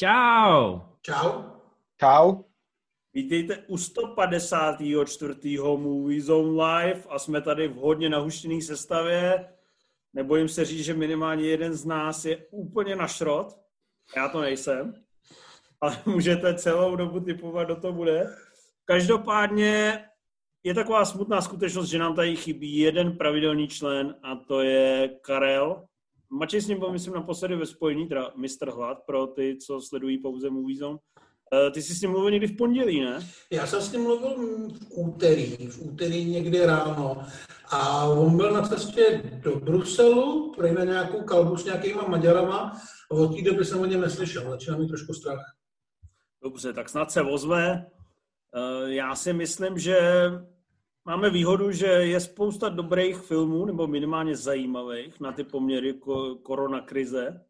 Čau! 0.00 0.80
Čau. 1.02 1.42
Čau. 2.00 2.42
Vítejte 3.14 3.56
u 3.66 3.78
154. 3.78 5.58
Movie 5.58 6.22
Zone 6.22 6.64
Live 6.64 7.02
a 7.08 7.18
jsme 7.18 7.40
tady 7.40 7.68
v 7.68 7.74
hodně 7.74 8.08
nahuštěné 8.08 8.62
sestavě. 8.62 9.48
Nebojím 10.12 10.48
se 10.48 10.64
říct, 10.64 10.84
že 10.84 10.94
minimálně 10.94 11.48
jeden 11.48 11.74
z 11.74 11.84
nás 11.84 12.24
je 12.24 12.46
úplně 12.50 12.96
na 12.96 13.08
šrot. 13.08 13.58
Já 14.16 14.28
to 14.28 14.40
nejsem. 14.40 14.94
Ale 15.80 16.02
můžete 16.06 16.54
celou 16.54 16.96
dobu 16.96 17.20
typovat, 17.20 17.64
kdo 17.64 17.76
to 17.76 17.92
bude. 17.92 18.26
Každopádně 18.84 20.04
je 20.62 20.74
taková 20.74 21.04
smutná 21.04 21.40
skutečnost, 21.40 21.88
že 21.88 21.98
nám 21.98 22.14
tady 22.14 22.36
chybí 22.36 22.78
jeden 22.78 23.16
pravidelný 23.16 23.68
člen 23.68 24.14
a 24.22 24.36
to 24.36 24.60
je 24.60 25.08
Karel. 25.22 25.88
Mačej 26.30 26.60
s 26.60 26.66
ním 26.66 26.78
byl, 26.78 26.92
myslím, 26.92 27.14
naposledy 27.14 27.56
ve 27.56 27.66
spojení, 27.66 28.08
teda 28.08 28.32
Mr. 28.36 28.70
Hlad, 28.70 28.98
pro 29.06 29.26
ty, 29.26 29.56
co 29.66 29.80
sledují 29.80 30.18
pouze 30.18 30.50
Movie 30.50 30.78
Zone. 30.78 30.98
Eh, 31.52 31.70
Ty 31.70 31.82
jsi 31.82 31.94
s 31.94 32.00
ním 32.00 32.10
mluvil 32.10 32.30
někdy 32.30 32.46
v 32.46 32.56
pondělí, 32.56 33.00
ne? 33.00 33.26
Já 33.50 33.66
jsem 33.66 33.80
s 33.80 33.92
ním 33.92 34.02
mluvil 34.02 34.36
v 34.68 34.98
úterý, 34.98 35.56
v 35.66 35.82
úterý 35.82 36.24
někdy 36.24 36.66
ráno 36.66 37.22
a 37.70 38.04
on 38.06 38.36
byl 38.36 38.52
na 38.52 38.62
cestě 38.68 39.22
do 39.42 39.56
Bruselu, 39.60 40.52
prej 40.56 40.72
na 40.72 40.84
nějakou 40.84 41.22
kalbu 41.22 41.56
s 41.56 41.64
nějakýma 41.64 42.02
Maďarama 42.08 42.72
a 43.10 43.14
od 43.14 43.36
té 43.36 43.42
doby 43.42 43.64
jsem 43.64 43.80
o 43.80 43.86
něm 43.86 44.00
neslyšel, 44.00 44.50
začíná 44.50 44.76
mít 44.76 44.88
trošku 44.88 45.14
strach. 45.14 45.54
Dobře, 46.42 46.72
tak 46.72 46.88
snad 46.88 47.10
se 47.12 47.22
ozve. 47.22 47.86
Eh, 48.54 48.94
Já 48.94 49.14
si 49.14 49.32
myslím, 49.32 49.78
že 49.78 49.98
máme 51.04 51.30
výhodu, 51.30 51.72
že 51.72 51.86
je 51.86 52.20
spousta 52.20 52.68
dobrých 52.68 53.16
filmů, 53.16 53.64
nebo 53.64 53.86
minimálně 53.86 54.36
zajímavých 54.36 55.20
na 55.20 55.32
ty 55.32 55.44
poměry 55.44 55.92
ko- 55.92 56.38
korona 56.42 56.80
krize. 56.80 57.44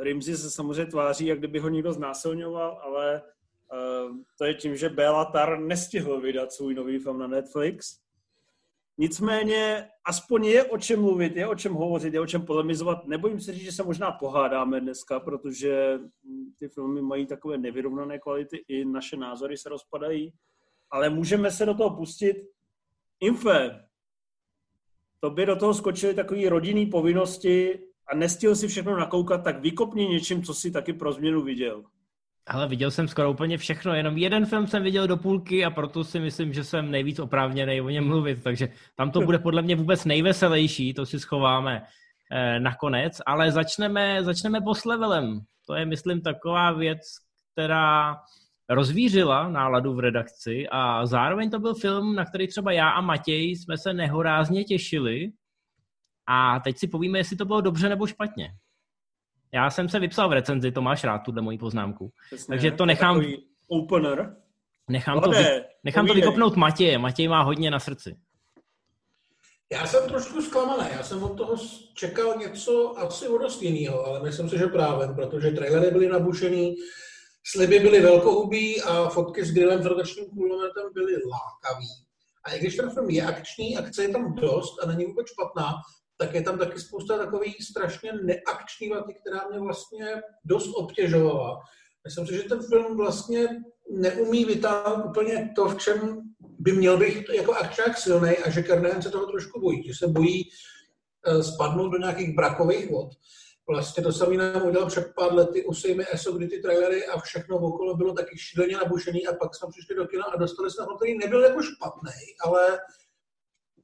Rimzi 0.00 0.36
se 0.36 0.50
samozřejmě 0.50 0.86
tváří, 0.86 1.26
jak 1.26 1.38
kdyby 1.38 1.58
ho 1.58 1.68
někdo 1.68 1.92
znásilňoval, 1.92 2.80
ale 2.82 3.22
eh, 3.72 4.08
to 4.38 4.44
je 4.44 4.54
tím, 4.54 4.76
že 4.76 4.88
Béla 4.88 5.24
Tar 5.24 5.60
nestihl 5.60 6.20
vydat 6.20 6.52
svůj 6.52 6.74
nový 6.74 6.98
film 6.98 7.18
na 7.18 7.26
Netflix. 7.26 8.02
Nicméně 8.98 9.88
aspoň 10.04 10.44
je 10.44 10.64
o 10.64 10.78
čem 10.78 11.00
mluvit, 11.00 11.36
je 11.36 11.46
o 11.46 11.54
čem 11.54 11.74
hovořit, 11.74 12.14
je 12.14 12.20
o 12.20 12.26
čem 12.26 12.46
polemizovat. 12.46 13.06
Nebojím 13.06 13.40
se 13.40 13.52
říct, 13.52 13.64
že 13.64 13.72
se 13.72 13.82
možná 13.82 14.12
pohádáme 14.12 14.80
dneska, 14.80 15.20
protože 15.20 15.98
hm, 16.24 16.52
ty 16.58 16.68
filmy 16.68 17.02
mají 17.02 17.26
takové 17.26 17.58
nevyrovnané 17.58 18.18
kvality, 18.18 18.64
i 18.68 18.84
naše 18.84 19.16
názory 19.16 19.56
se 19.56 19.68
rozpadají, 19.68 20.32
ale 20.92 21.10
můžeme 21.10 21.50
se 21.50 21.66
do 21.66 21.74
toho 21.74 21.96
pustit. 21.96 22.36
Infe, 23.20 23.84
to 25.20 25.30
by 25.30 25.46
do 25.46 25.56
toho 25.56 25.74
skočily 25.74 26.14
takové 26.14 26.48
rodinné 26.48 26.90
povinnosti 26.90 27.78
a 28.12 28.16
nestihl 28.16 28.56
si 28.56 28.68
všechno 28.68 28.96
nakoukat, 28.96 29.44
tak 29.44 29.60
vykopni 29.60 30.06
něčím, 30.06 30.42
co 30.42 30.54
si 30.54 30.70
taky 30.70 30.92
pro 30.92 31.12
změnu 31.12 31.42
viděl. 31.42 31.84
Ale 32.46 32.68
viděl 32.68 32.90
jsem 32.90 33.08
skoro 33.08 33.30
úplně 33.30 33.58
všechno, 33.58 33.94
jenom 33.94 34.16
jeden 34.16 34.46
film 34.46 34.66
jsem 34.66 34.82
viděl 34.82 35.06
do 35.06 35.16
půlky 35.16 35.64
a 35.64 35.70
proto 35.70 36.04
si 36.04 36.20
myslím, 36.20 36.52
že 36.52 36.64
jsem 36.64 36.90
nejvíc 36.90 37.18
oprávněný 37.18 37.80
o 37.80 37.88
něm 37.88 38.06
mluvit, 38.06 38.42
takže 38.42 38.68
tam 38.96 39.10
to 39.10 39.20
bude 39.20 39.38
podle 39.38 39.62
mě 39.62 39.76
vůbec 39.76 40.04
nejveselější, 40.04 40.94
to 40.94 41.06
si 41.06 41.20
schováme 41.20 41.82
eh, 42.32 42.60
nakonec, 42.60 43.20
ale 43.26 43.52
začneme, 43.52 44.24
začneme 44.24 44.60
boss 44.60 44.84
levelem. 44.84 45.40
To 45.66 45.74
je, 45.74 45.86
myslím, 45.86 46.20
taková 46.20 46.72
věc, 46.72 47.00
která 47.52 48.16
rozvířila 48.74 49.48
náladu 49.48 49.94
v 49.94 50.00
redakci 50.00 50.66
a 50.70 51.06
zároveň 51.06 51.50
to 51.50 51.58
byl 51.58 51.74
film, 51.74 52.14
na 52.14 52.24
který 52.24 52.48
třeba 52.48 52.72
já 52.72 52.90
a 52.90 53.00
Matěj 53.00 53.50
jsme 53.50 53.78
se 53.78 53.92
nehorázně 53.94 54.64
těšili 54.64 55.32
a 56.26 56.60
teď 56.60 56.78
si 56.78 56.88
povíme, 56.88 57.18
jestli 57.18 57.36
to 57.36 57.44
bylo 57.44 57.60
dobře 57.60 57.88
nebo 57.88 58.06
špatně. 58.06 58.48
Já 59.54 59.70
jsem 59.70 59.88
se 59.88 59.98
vypsal 60.00 60.28
v 60.28 60.32
recenzi, 60.32 60.72
to 60.72 60.82
máš 60.82 61.04
rád, 61.04 61.18
tuhle 61.18 61.42
moji 61.42 61.58
poznámku. 61.58 62.12
Přesně, 62.26 62.52
Takže 62.52 62.70
to 62.70 62.86
nechám- 62.86 63.14
takový 63.16 63.46
Opener. 63.68 64.36
Nechám 64.90 65.20
to, 65.20 65.30
Vlade, 65.30 65.54
vy, 65.54 65.64
nechám 65.84 66.06
to 66.06 66.14
vykopnout 66.14 66.56
Matěje. 66.56 66.98
Matěj 66.98 67.28
má 67.28 67.42
hodně 67.42 67.70
na 67.70 67.78
srdci. 67.80 68.16
Já 69.72 69.86
jsem 69.86 70.08
trošku 70.08 70.42
zklamaný, 70.42 70.88
já 70.96 71.02
jsem 71.02 71.22
od 71.22 71.36
toho 71.36 71.54
čekal 71.94 72.34
něco 72.38 72.98
asi 72.98 73.28
o 73.28 73.38
dost 73.38 73.62
jiného, 73.62 74.06
ale 74.06 74.22
myslím 74.22 74.48
si, 74.48 74.58
že 74.58 74.66
právě, 74.66 75.08
protože 75.14 75.50
trailery 75.50 75.90
byly 75.90 76.08
nabušený, 76.08 76.76
sliby 77.46 77.78
byly 77.78 78.00
velkohubý 78.00 78.82
a 78.82 79.08
fotky 79.08 79.44
s 79.44 79.52
grillem 79.52 79.82
s 79.82 79.86
rotačním 79.86 80.26
kulometem 80.26 80.92
byly 80.92 81.12
lákavý. 81.12 81.88
A 82.44 82.52
i 82.52 82.58
když 82.58 82.76
ten 82.76 82.90
film 82.90 83.10
je 83.10 83.22
akční, 83.22 83.76
akce 83.76 84.02
je 84.02 84.08
tam 84.08 84.34
dost 84.34 84.82
a 84.82 84.86
není 84.86 85.04
vůbec 85.04 85.26
špatná, 85.28 85.72
tak 86.18 86.34
je 86.34 86.42
tam 86.42 86.58
taky 86.58 86.80
spousta 86.80 87.18
takových 87.18 87.56
strašně 87.70 88.12
neakční 88.12 88.88
vaty, 88.88 89.14
která 89.14 89.48
mě 89.50 89.60
vlastně 89.60 90.22
dost 90.44 90.70
obtěžovala. 90.74 91.60
Myslím 92.04 92.26
si, 92.26 92.34
že 92.34 92.42
ten 92.42 92.62
film 92.62 92.96
vlastně 92.96 93.48
neumí 93.90 94.44
vytáhnout 94.44 95.06
úplně 95.06 95.52
to, 95.56 95.68
v 95.68 95.78
čem 95.78 96.20
by 96.58 96.72
měl 96.72 96.98
být 96.98 97.28
jako 97.34 97.52
akčák 97.52 97.98
silný 97.98 98.30
a 98.30 98.50
že 98.50 98.62
Kernen 98.62 99.02
se 99.02 99.10
toho 99.10 99.26
trošku 99.26 99.60
bojí, 99.60 99.82
že 99.86 99.94
se 99.94 100.06
bojí 100.06 100.48
eh, 101.26 101.42
spadnout 101.42 101.92
do 101.92 101.98
nějakých 101.98 102.34
brakových 102.34 102.90
vod. 102.90 103.08
Vlastně 103.68 104.02
to 104.02 104.12
samé 104.12 104.36
nám 104.36 104.66
udělal 104.66 104.88
před 104.88 105.12
pár 105.14 105.34
lety 105.34 105.64
u 105.64 105.74
Sejmy 105.74 106.04
ESO, 106.12 106.32
kdy 106.32 106.48
ty 106.48 106.58
trailery 106.58 107.06
a 107.06 107.20
všechno 107.20 107.56
okolo 107.56 107.96
bylo 107.96 108.12
taky 108.12 108.38
šíleně 108.38 108.76
nabušený 108.76 109.26
a 109.26 109.34
pak 109.34 109.54
jsme 109.54 109.68
přišli 109.70 109.94
do 109.94 110.06
kina 110.06 110.24
a 110.24 110.36
dostali 110.36 110.70
jsme 110.70 110.84
ho, 110.84 110.96
který 110.96 111.18
nebyl 111.18 111.42
jako 111.42 111.62
špatný, 111.62 112.10
ale 112.44 112.78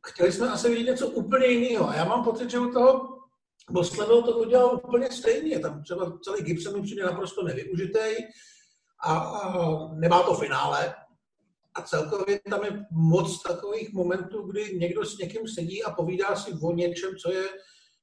chtěli 0.06 0.32
jsme 0.32 0.50
asi 0.50 0.68
vidět 0.68 0.90
něco 0.90 1.08
úplně 1.08 1.46
jiného. 1.46 1.88
A 1.88 1.94
já 1.94 2.04
mám 2.04 2.24
pocit, 2.24 2.50
že 2.50 2.58
u 2.58 2.72
toho 2.72 3.18
Level 3.98 4.22
to 4.22 4.38
udělal 4.38 4.80
úplně 4.84 5.12
stejně. 5.12 5.58
Tam 5.58 5.82
třeba 5.82 6.18
celý 6.22 6.42
Gibson 6.42 6.76
mi 6.76 6.82
přijde 6.82 7.04
naprosto 7.04 7.42
nevyužitý 7.42 8.14
a, 9.04 9.18
a 9.18 9.94
nemá 9.94 10.22
to 10.22 10.34
finále. 10.34 10.94
A 11.74 11.82
celkově 11.82 12.40
tam 12.50 12.64
je 12.64 12.84
moc 12.90 13.42
takových 13.42 13.92
momentů, 13.92 14.42
kdy 14.42 14.78
někdo 14.78 15.04
s 15.04 15.18
někým 15.18 15.48
sedí 15.48 15.82
a 15.82 15.90
povídá 15.90 16.36
si 16.36 16.52
o 16.62 16.72
něčem, 16.72 17.16
co 17.16 17.32
je 17.32 17.44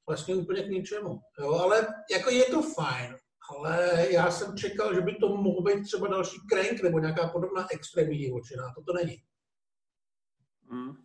vlastně 0.08 0.36
úplně 0.36 0.64
k 0.64 0.70
ničemu. 0.70 1.20
Jo, 1.40 1.54
ale 1.54 1.88
jako 2.12 2.30
je 2.30 2.44
to 2.44 2.62
fajn. 2.62 3.16
Ale 3.50 4.06
já 4.10 4.32
jsem 4.32 4.58
čekal, 4.58 4.96
že 4.96 5.02
by 5.02 5.16
to 5.16 5.30
mohl 5.30 5.62
být 5.62 5.84
třeba 5.84 6.08
další 6.08 6.38
Crank 6.52 6.84
nebo 6.84 7.00
nějaká 7.00 7.28
podobná 7.28 7.68
extrémní 7.72 8.18
divočina. 8.18 8.74
To 8.76 8.84
to 8.84 8.94
není. 8.94 9.18
Hmm. 10.72 10.96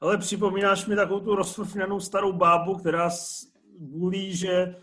Ale 0.00 0.18
připomínáš 0.18 0.86
mi 0.86 0.96
takovou 0.96 1.20
tu 1.20 1.34
rozfrfňanou 1.34 2.00
starou 2.00 2.32
bábu, 2.32 2.74
která 2.74 3.10
bulí, 3.78 4.36
že 4.36 4.76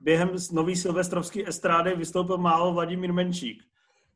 během 0.00 0.30
nový 0.52 0.76
silvestrovský 0.76 1.48
estrády 1.48 1.94
vystoupil 1.94 2.38
málo 2.38 2.72
Vladimír 2.72 3.12
Menčík. 3.12 3.62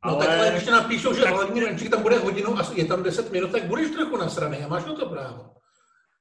No 0.05 0.11
ale... 0.11 0.25
tak 0.25 0.39
ale 0.39 0.51
když 0.51 0.63
ti 0.63 0.71
napíšou, 0.71 1.13
že 1.13 1.31
Vladimír 1.31 1.63
Renčík 1.63 1.89
tam 1.89 2.01
bude 2.01 2.17
hodinu 2.17 2.57
a 2.57 2.71
je 2.73 2.85
tam 2.85 3.03
10 3.03 3.31
minut, 3.31 3.51
tak 3.51 3.63
budeš 3.63 3.91
trochu 3.91 4.17
nasraný 4.17 4.57
a 4.57 4.67
máš 4.67 4.85
na 4.85 4.93
to 4.93 5.09
právo. 5.09 5.60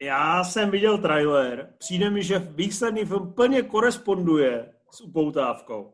Já 0.03 0.45
jsem 0.45 0.71
viděl 0.71 0.99
trailer, 0.99 1.75
přijde 1.79 2.11
mi, 2.11 2.23
že 2.23 2.39
výsledný 2.39 3.05
film 3.05 3.33
plně 3.33 3.63
koresponduje 3.63 4.73
s 4.91 5.01
upoutávkou. 5.01 5.93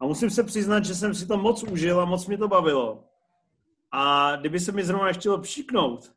A 0.00 0.06
musím 0.06 0.30
se 0.30 0.44
přiznat, 0.44 0.84
že 0.84 0.94
jsem 0.94 1.14
si 1.14 1.26
to 1.26 1.36
moc 1.36 1.62
užil 1.62 2.00
a 2.00 2.04
moc 2.04 2.26
mě 2.26 2.38
to 2.38 2.48
bavilo. 2.48 3.04
A 3.92 4.36
kdyby 4.36 4.60
se 4.60 4.72
mi 4.72 4.84
zrovna 4.84 5.12
chtělo 5.12 5.38
přiknout, 5.38 6.12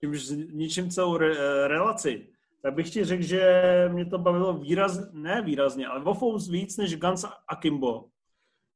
tímž 0.00 0.28
ničím 0.52 0.90
celou 0.90 1.16
re, 1.16 1.36
eh, 1.38 1.68
relaci, 1.68 2.28
tak 2.62 2.74
bych 2.74 2.90
ti 2.90 3.04
řekl, 3.04 3.22
že 3.22 3.62
mě 3.92 4.06
to 4.06 4.18
bavilo 4.18 4.52
výraz, 4.52 5.00
ne 5.12 5.42
výrazně, 5.42 5.86
ale 5.86 6.04
o 6.04 6.14
fous 6.14 6.48
víc 6.48 6.76
než 6.76 6.96
Guns 6.96 7.24
Akimbo. 7.48 8.04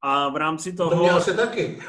A 0.01 0.29
v 0.29 0.35
rámci 0.35 0.73
To 0.73 0.89
toho 0.89 1.03
měl 1.03 1.21
se 1.21 1.33
taky. 1.33 1.79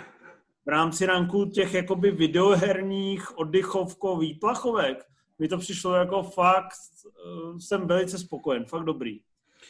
v 0.66 0.68
rámci 0.68 1.06
ranku 1.06 1.44
těch 1.44 1.74
jakoby 1.74 2.10
videoherních 2.10 3.38
oddychovko 3.38 4.16
výplachovek 4.16 5.04
mi 5.38 5.48
to 5.48 5.58
přišlo 5.58 5.94
jako 5.94 6.22
fakt, 6.22 6.76
eh, 7.06 7.60
jsem 7.60 7.86
velice 7.86 8.18
spokojen, 8.18 8.64
fakt 8.64 8.84
dobrý. 8.84 9.20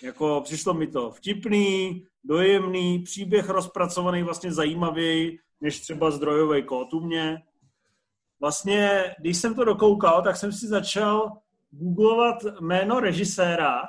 Jako 0.03 0.41
přišlo 0.45 0.75
mi 0.75 0.87
to 0.87 1.11
vtipný, 1.11 2.07
dojemný, 2.25 2.99
příběh 2.99 3.49
rozpracovaný 3.49 4.23
vlastně 4.23 4.53
zajímavěji 4.53 5.39
než 5.61 5.81
třeba 5.81 6.11
zdrojový 6.11 6.63
kód 6.63 6.95
u 6.95 7.01
mě. 7.01 7.43
Vlastně, 8.41 9.15
když 9.19 9.37
jsem 9.37 9.55
to 9.55 9.65
dokoukal, 9.65 10.23
tak 10.23 10.37
jsem 10.37 10.53
si 10.53 10.67
začal 10.67 11.33
googlovat 11.71 12.37
jméno 12.61 13.01
režiséra, 13.01 13.83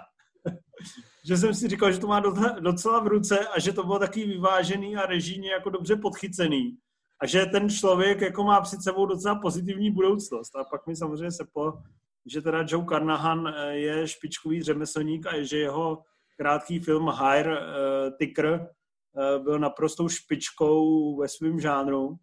že 1.27 1.37
jsem 1.37 1.53
si 1.53 1.67
říkal, 1.67 1.91
že 1.91 1.99
to 1.99 2.07
má 2.07 2.19
docela- 2.59 3.03
v 3.03 3.07
ruce 3.07 3.47
a 3.47 3.59
že 3.59 3.73
to 3.73 3.83
bylo 3.83 3.99
taky 3.99 4.25
vyvážený 4.25 4.95
a 4.95 5.05
režijně 5.05 5.51
jako 5.51 5.69
dobře 5.69 5.95
podchycený. 5.95 6.77
A 7.21 7.27
že 7.27 7.45
ten 7.45 7.69
člověk 7.69 8.21
jako 8.21 8.43
má 8.43 8.61
před 8.61 8.81
sebou 8.81 9.05
docela 9.05 9.35
pozitivní 9.35 9.91
budoucnost. 9.91 10.55
A 10.55 10.63
pak 10.63 10.87
mi 10.87 10.95
samozřejmě 10.95 11.31
seplo, 11.31 11.81
že 12.25 12.41
teda 12.41 12.65
Joe 12.67 12.85
Carnahan 12.89 13.47
eh, 13.47 13.77
je 13.77 14.07
špičkový 14.07 14.63
řemeslník 14.63 15.27
a 15.27 15.43
že 15.43 15.57
jeho 15.57 16.03
krátký 16.37 16.79
film 16.79 17.09
Hire 17.09 17.59
uh, 17.59 17.65
Ticker 18.17 18.45
uh, 18.49 19.43
byl 19.43 19.59
naprostou 19.59 20.09
špičkou 20.09 21.15
ve 21.17 21.27
svém 21.27 21.59
žánru. 21.59 22.17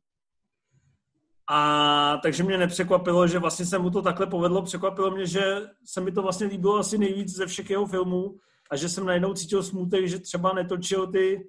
A 1.51 2.19
takže 2.23 2.43
mě 2.43 2.59
nepřekvapilo, 2.59 3.27
že 3.27 3.39
vlastně 3.39 3.67
se 3.67 3.79
mu 3.79 3.91
to 3.91 4.03
takhle 4.03 4.27
povedlo. 4.27 4.63
Překvapilo 4.63 5.11
mě, 5.11 5.27
že 5.27 5.71
se 5.85 6.01
mi 6.01 6.13
to 6.13 6.23
vlastně 6.23 6.47
líbilo 6.47 6.79
asi 6.79 6.99
nejvíc 6.99 7.37
ze 7.37 7.47
všech 7.47 7.71
jeho 7.71 7.87
filmů. 7.87 8.39
a 8.71 8.77
že 8.77 8.89
jsem 8.89 9.07
najednou 9.07 9.35
cítil 9.35 9.63
smutek, 9.63 10.09
že 10.09 10.19
třeba 10.19 10.53
netočil 10.53 11.07
ty 11.07 11.49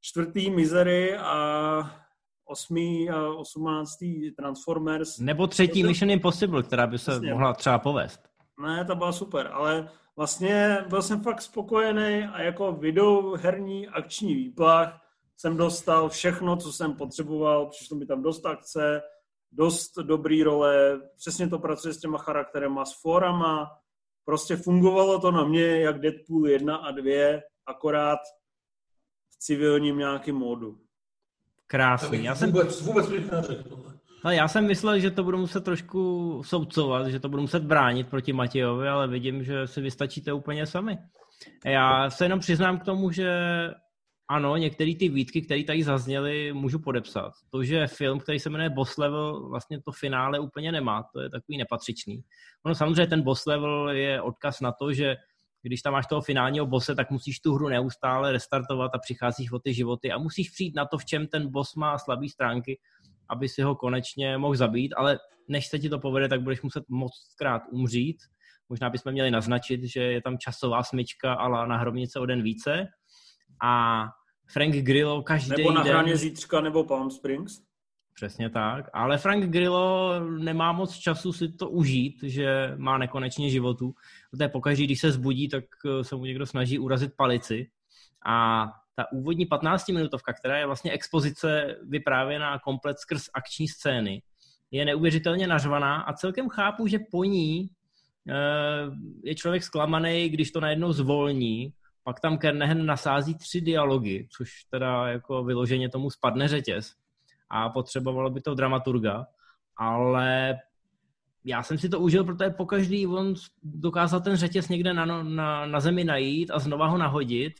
čtvrtý 0.00 0.50
Misery 0.50 1.16
a 1.16 2.05
osmý 2.46 3.10
a 3.10 3.28
osmnáctý 3.28 4.30
Transformers. 4.30 5.18
Nebo 5.18 5.46
třetí 5.46 5.82
To- 5.82 5.88
Mission 5.88 6.10
Impossible, 6.10 6.62
která 6.62 6.86
by 6.86 6.98
se 6.98 7.10
Jasně. 7.12 7.30
mohla 7.30 7.52
třeba 7.52 7.78
povést. 7.78 8.20
Ne, 8.62 8.84
ta 8.84 8.94
byla 8.94 9.12
super, 9.12 9.50
ale 9.52 9.90
vlastně 10.16 10.84
byl 10.88 11.02
jsem 11.02 11.20
fakt 11.22 11.42
spokojený 11.42 12.24
a 12.24 12.42
jako 12.42 12.72
videoherní 12.72 13.88
akční 13.88 14.34
výplach 14.34 15.02
jsem 15.36 15.56
dostal 15.56 16.08
všechno, 16.08 16.56
co 16.56 16.72
jsem 16.72 16.94
potřeboval, 16.94 17.66
přišlo 17.66 17.96
mi 17.96 18.06
tam 18.06 18.22
dost 18.22 18.46
akce, 18.46 19.02
dost 19.52 19.98
dobrý 19.98 20.42
role, 20.42 21.00
přesně 21.16 21.48
to 21.48 21.58
pracuje 21.58 21.94
s 21.94 22.00
těma 22.00 22.18
charakterema, 22.18 22.84
s 22.84 23.00
forama, 23.00 23.70
prostě 24.24 24.56
fungovalo 24.56 25.18
to 25.20 25.30
na 25.30 25.44
mě 25.44 25.80
jak 25.80 26.00
Deadpool 26.00 26.48
1 26.48 26.76
a 26.76 26.90
2, 26.90 27.40
akorát 27.66 28.18
v 29.30 29.38
civilním 29.38 29.98
nějakém 29.98 30.36
módu. 30.36 30.78
Krásný. 31.66 32.24
Já 32.24 32.34
jsem, 32.34 32.52
vůbec, 32.52 32.82
vůbec 32.82 33.10
bych 33.10 33.32
neřekl 33.32 33.96
ale 34.26 34.34
já 34.34 34.48
jsem 34.48 34.66
myslel, 34.66 34.98
že 34.98 35.10
to 35.10 35.24
budu 35.24 35.38
muset 35.38 35.64
trošku 35.64 36.42
soucovat, 36.44 37.06
že 37.06 37.20
to 37.20 37.28
budu 37.28 37.42
muset 37.42 37.62
bránit 37.62 38.08
proti 38.08 38.32
Matějovi, 38.32 38.88
ale 38.88 39.08
vidím, 39.08 39.44
že 39.44 39.66
si 39.66 39.80
vystačíte 39.80 40.32
úplně 40.32 40.66
sami. 40.66 40.98
Já 41.64 42.10
se 42.10 42.24
jenom 42.24 42.40
přiznám 42.40 42.78
k 42.78 42.84
tomu, 42.84 43.10
že 43.10 43.30
ano, 44.28 44.56
některé 44.56 44.94
ty 44.94 45.08
výtky, 45.08 45.42
které 45.42 45.64
tady 45.64 45.82
zazněly, 45.82 46.52
můžu 46.52 46.78
podepsat. 46.78 47.32
To, 47.50 47.64
že 47.64 47.86
film, 47.86 48.18
který 48.20 48.38
se 48.38 48.50
jmenuje 48.50 48.70
Boss 48.70 48.96
Level, 48.96 49.48
vlastně 49.48 49.80
to 49.80 49.92
finále 49.92 50.38
úplně 50.38 50.72
nemá, 50.72 51.02
to 51.12 51.20
je 51.20 51.30
takový 51.30 51.58
nepatřičný. 51.58 52.24
Ono 52.64 52.74
samozřejmě 52.74 53.06
ten 53.06 53.22
Boss 53.22 53.46
Level 53.46 53.88
je 53.88 54.22
odkaz 54.22 54.60
na 54.60 54.72
to, 54.72 54.92
že 54.92 55.16
když 55.66 55.82
tam 55.82 55.92
máš 55.92 56.06
toho 56.06 56.20
finálního 56.20 56.66
bose, 56.66 56.94
tak 56.94 57.10
musíš 57.10 57.40
tu 57.40 57.54
hru 57.54 57.68
neustále 57.68 58.32
restartovat 58.32 58.90
a 58.94 58.98
přicházíš 58.98 59.52
o 59.52 59.58
ty 59.58 59.74
životy 59.74 60.12
a 60.12 60.18
musíš 60.18 60.50
přijít 60.50 60.76
na 60.76 60.86
to, 60.86 60.98
v 60.98 61.04
čem 61.04 61.26
ten 61.26 61.50
boss 61.50 61.74
má 61.74 61.98
slabé 61.98 62.28
stránky, 62.28 62.78
aby 63.30 63.48
si 63.48 63.62
ho 63.62 63.74
konečně 63.74 64.38
mohl 64.38 64.56
zabít, 64.56 64.92
ale 64.96 65.18
než 65.48 65.66
se 65.66 65.78
ti 65.78 65.88
to 65.88 65.98
povede, 65.98 66.28
tak 66.28 66.42
budeš 66.42 66.62
muset 66.62 66.84
moc 66.88 67.12
krát 67.38 67.62
umřít. 67.72 68.16
Možná 68.68 68.90
bychom 68.90 69.12
měli 69.12 69.30
naznačit, 69.30 69.80
že 69.84 70.02
je 70.02 70.22
tam 70.22 70.38
časová 70.38 70.82
smyčka 70.82 71.34
ale 71.34 71.68
na 71.68 71.76
hrobnice 71.76 72.20
o 72.20 72.26
den 72.26 72.42
více. 72.42 72.86
A 73.62 74.04
Frank 74.52 74.74
Grillo 74.74 75.22
každý 75.22 75.50
Nebo 75.56 75.72
na 75.72 75.82
den... 75.82 75.92
hraně 75.92 76.16
zítřka 76.16 76.60
nebo 76.60 76.84
Palm 76.84 77.10
Springs. 77.10 77.65
Přesně 78.16 78.50
tak. 78.50 78.90
Ale 78.92 79.18
Frank 79.18 79.44
Grillo 79.44 80.20
nemá 80.38 80.72
moc 80.72 80.96
času 80.96 81.32
si 81.32 81.52
to 81.52 81.70
užít, 81.70 82.22
že 82.22 82.72
má 82.76 82.98
nekonečně 82.98 83.50
životů. 83.50 83.94
To 84.36 84.42
je 84.42 84.48
pokaždý, 84.48 84.84
když 84.84 85.00
se 85.00 85.12
zbudí, 85.12 85.48
tak 85.48 85.64
eh, 85.86 86.04
se 86.04 86.16
mu 86.16 86.24
někdo 86.24 86.46
snaží 86.46 86.78
urazit 86.78 87.16
palici. 87.16 87.70
A 88.26 88.66
ta 88.94 89.12
úvodní 89.12 89.46
15-minutovka, 89.46 90.34
která 90.38 90.58
je 90.58 90.66
vlastně 90.66 90.92
expozice 90.92 91.76
vyprávěná 91.82 92.58
komplet 92.58 92.98
skrz 92.98 93.22
akční 93.34 93.68
scény, 93.68 94.22
je 94.70 94.84
neuvěřitelně 94.84 95.46
nařvaná 95.46 96.00
a 96.00 96.12
celkem 96.12 96.48
chápu, 96.48 96.86
že 96.86 96.98
po 97.10 97.24
ní 97.24 97.70
eh, 98.28 98.34
je 99.24 99.34
člověk 99.34 99.62
zklamaný, 99.62 100.28
když 100.28 100.50
to 100.50 100.60
najednou 100.60 100.92
zvolní. 100.92 101.72
Pak 102.04 102.20
tam 102.20 102.38
Kernehen 102.38 102.86
nasází 102.86 103.34
tři 103.34 103.60
dialogy, 103.60 104.28
což 104.36 104.64
teda 104.70 105.08
jako 105.08 105.44
vyloženě 105.44 105.88
tomu 105.88 106.10
spadne 106.10 106.48
řetěz 106.48 106.94
a 107.50 107.68
potřebovalo 107.68 108.30
by 108.30 108.40
to 108.40 108.54
dramaturga, 108.54 109.26
ale 109.76 110.54
já 111.44 111.62
jsem 111.62 111.78
si 111.78 111.88
to 111.88 112.00
užil, 112.00 112.24
protože 112.24 112.50
pokaždý 112.50 113.06
on 113.06 113.34
dokázal 113.62 114.20
ten 114.20 114.36
řetěz 114.36 114.68
někde 114.68 114.94
na, 114.94 115.04
no- 115.04 115.22
na, 115.22 115.66
na 115.66 115.80
zemi 115.80 116.04
najít 116.04 116.50
a 116.50 116.58
znova 116.58 116.86
ho 116.86 116.98
nahodit. 116.98 117.52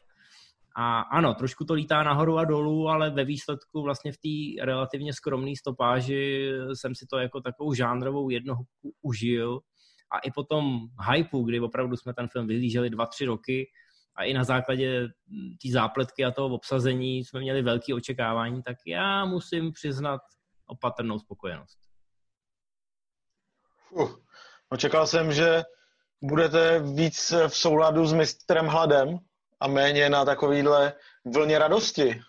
A 0.79 1.01
ano, 1.01 1.35
trošku 1.35 1.65
to 1.65 1.75
lítá 1.75 2.03
nahoru 2.03 2.39
a 2.39 2.45
dolů, 2.45 2.89
ale 2.89 3.11
ve 3.11 3.25
výsledku 3.25 3.83
vlastně 3.83 4.13
v 4.13 4.17
té 4.17 4.65
relativně 4.65 5.13
skromné 5.13 5.53
stopáži 5.59 6.51
jsem 6.75 6.95
si 6.95 7.07
to 7.11 7.19
jako 7.19 7.41
takovou 7.41 7.75
žánrovou 7.75 8.31
jednohubku 8.31 8.93
užil. 9.03 9.61
A 10.13 10.19
i 10.19 10.31
po 10.31 10.43
tom 10.45 10.81
hypeu, 11.13 11.43
kdy 11.43 11.61
opravdu 11.61 11.97
jsme 11.97 12.15
ten 12.15 12.29
film 12.29 12.47
vyhlíželi 12.47 12.91
dva, 12.91 13.07
tři 13.07 13.25
roky 13.25 13.67
a 14.17 14.25
i 14.25 14.33
na 14.35 14.45
základě 14.45 15.09
té 15.63 15.73
zápletky 15.73 16.25
a 16.25 16.31
toho 16.31 16.55
obsazení 16.55 17.25
jsme 17.25 17.41
měli 17.41 17.63
velké 17.63 17.95
očekávání, 17.95 18.63
tak 18.63 18.77
já 18.87 19.25
musím 19.25 19.73
přiznat 19.73 20.21
opatrnou 20.67 21.19
spokojenost. 21.19 21.79
Fuh. 23.89 24.23
No, 24.73 24.79
čekal 24.79 25.07
jsem, 25.07 25.33
že 25.33 25.63
budete 26.23 26.79
víc 26.79 27.33
v 27.49 27.57
souladu 27.57 28.07
s 28.07 28.13
mistrem 28.13 28.67
Hladem 28.67 29.19
a 29.61 29.69
méně 29.69 30.11
na 30.11 30.25
takovýhle 30.25 30.93
vlně 31.25 31.59
radosti. 31.59 32.21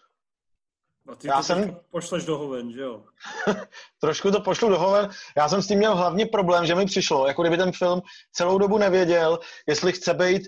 A 1.11 1.15
ty 1.15 1.27
Já 1.27 1.37
to 1.37 1.43
jsem- 1.43 1.77
pošleš 1.91 2.25
do 2.25 2.37
hoven, 2.37 2.71
že 2.71 2.81
jo? 2.81 3.03
Trošku 4.01 4.31
to 4.31 4.41
pošlu 4.41 4.69
do 4.69 4.79
hoven. 4.79 5.09
Já 5.37 5.49
jsem 5.49 5.61
s 5.61 5.67
tím 5.67 5.77
měl 5.77 5.95
hlavně 5.95 6.25
problém, 6.25 6.65
že 6.65 6.75
mi 6.75 6.85
přišlo, 6.85 7.27
jako 7.27 7.41
kdyby 7.41 7.57
ten 7.57 7.71
film 7.71 8.01
celou 8.31 8.57
dobu 8.57 8.77
nevěděl, 8.77 9.39
jestli 9.67 9.91
chce 9.93 10.13
být 10.13 10.47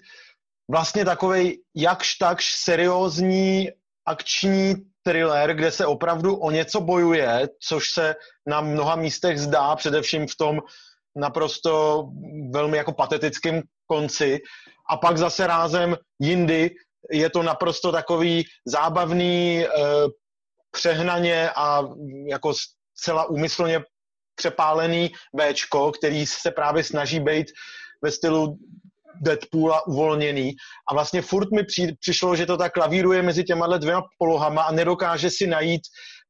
vlastně 0.69 1.05
takovej 1.05 1.61
jakž 1.75 2.15
takž 2.15 2.55
seriózní 2.55 3.69
akční 4.05 4.75
thriller, 5.03 5.53
kde 5.53 5.71
se 5.71 5.85
opravdu 5.85 6.35
o 6.35 6.51
něco 6.51 6.81
bojuje, 6.81 7.49
což 7.59 7.91
se 7.91 8.15
na 8.47 8.61
mnoha 8.61 8.95
místech 8.95 9.39
zdá, 9.39 9.75
především 9.75 10.27
v 10.27 10.35
tom 10.35 10.59
naprosto 11.15 12.03
velmi 12.51 12.77
jako 12.77 12.93
patetickém 12.93 13.61
konci. 13.87 14.39
A 14.89 14.97
pak 14.97 15.17
zase 15.17 15.47
rázem 15.47 15.97
jindy 16.19 16.71
je 17.11 17.29
to 17.29 17.43
naprosto 17.43 17.91
takový 17.91 18.45
zábavný, 18.65 19.65
eh, 19.65 19.69
přehnaně 20.71 21.49
a 21.49 21.83
jako 22.27 22.53
zcela 22.97 23.25
úmyslně 23.25 23.83
přepálený 24.35 25.11
Bčko, 25.33 25.91
který 25.91 26.25
se 26.25 26.51
právě 26.51 26.83
snaží 26.83 27.19
být 27.19 27.47
ve 28.01 28.11
stylu 28.11 28.57
Deadpoola 29.21 29.87
uvolněný. 29.87 30.55
A 30.91 30.93
vlastně 30.93 31.21
furt 31.21 31.51
mi 31.51 31.63
při, 31.63 31.95
přišlo, 31.99 32.35
že 32.35 32.45
to 32.45 32.57
tak 32.57 32.73
klavíruje 32.73 33.21
mezi 33.21 33.43
těma 33.43 33.77
dvěma 33.77 34.03
polohama 34.17 34.61
a 34.61 34.71
nedokáže 34.71 35.29
si 35.29 35.47
najít, 35.47 35.81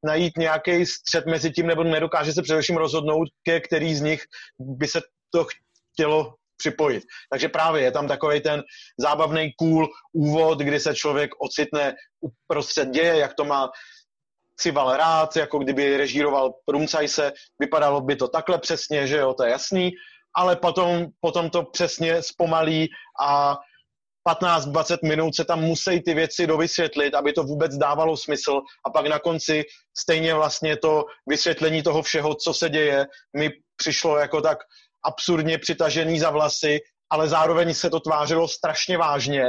najít 0.04 0.36
nějaký 0.38 0.86
střed 0.86 1.26
mezi 1.26 1.50
tím, 1.50 1.66
nebo 1.66 1.84
nedokáže 1.84 2.32
se 2.32 2.42
především 2.42 2.76
rozhodnout, 2.76 3.28
ke 3.42 3.60
který 3.60 3.94
z 3.94 4.00
nich 4.00 4.22
by 4.58 4.86
se 4.86 5.00
to 5.30 5.46
chtělo 5.92 6.34
připojit. 6.56 7.04
Takže 7.30 7.48
právě 7.48 7.82
je 7.82 7.92
tam 7.92 8.08
takový 8.08 8.40
ten 8.40 8.62
zábavný 8.98 9.52
cool 9.58 9.88
úvod, 10.12 10.58
kdy 10.58 10.80
se 10.80 10.94
člověk 10.94 11.30
ocitne 11.38 11.94
uprostřed 12.20 12.88
děje, 12.88 13.16
jak 13.16 13.34
to 13.34 13.44
má 13.44 13.70
Cival 14.60 14.96
rád, 14.96 15.36
jako 15.36 15.58
kdyby 15.58 15.96
režíroval 15.96 16.54
Rumcajse, 16.68 17.32
vypadalo 17.58 18.00
by 18.00 18.16
to 18.16 18.28
takhle 18.28 18.58
přesně, 18.58 19.06
že 19.06 19.16
jo, 19.16 19.34
to 19.34 19.44
je 19.44 19.50
jasný, 19.50 19.90
ale 20.36 20.56
potom, 20.56 21.06
potom 21.20 21.50
to 21.50 21.62
přesně 21.62 22.22
zpomalí 22.22 22.88
a 23.20 23.56
15-20 24.28 24.98
minut 25.04 25.36
se 25.36 25.44
tam 25.44 25.60
musí 25.60 26.00
ty 26.00 26.14
věci 26.14 26.46
dovysvětlit, 26.46 27.14
aby 27.14 27.32
to 27.32 27.42
vůbec 27.42 27.76
dávalo 27.76 28.16
smysl. 28.16 28.60
A 28.86 28.90
pak 28.90 29.06
na 29.06 29.18
konci 29.18 29.64
stejně 29.98 30.34
vlastně 30.34 30.76
to 30.76 31.04
vysvětlení 31.28 31.82
toho 31.82 32.02
všeho, 32.02 32.34
co 32.34 32.54
se 32.54 32.68
děje, 32.68 33.06
mi 33.36 33.50
přišlo 33.76 34.18
jako 34.18 34.40
tak 34.40 34.58
absurdně 35.04 35.58
přitažený 35.58 36.18
za 36.18 36.30
vlasy, 36.30 36.78
ale 37.10 37.28
zároveň 37.28 37.74
se 37.74 37.90
to 37.90 38.00
tvářilo 38.00 38.48
strašně 38.48 38.98
vážně, 38.98 39.44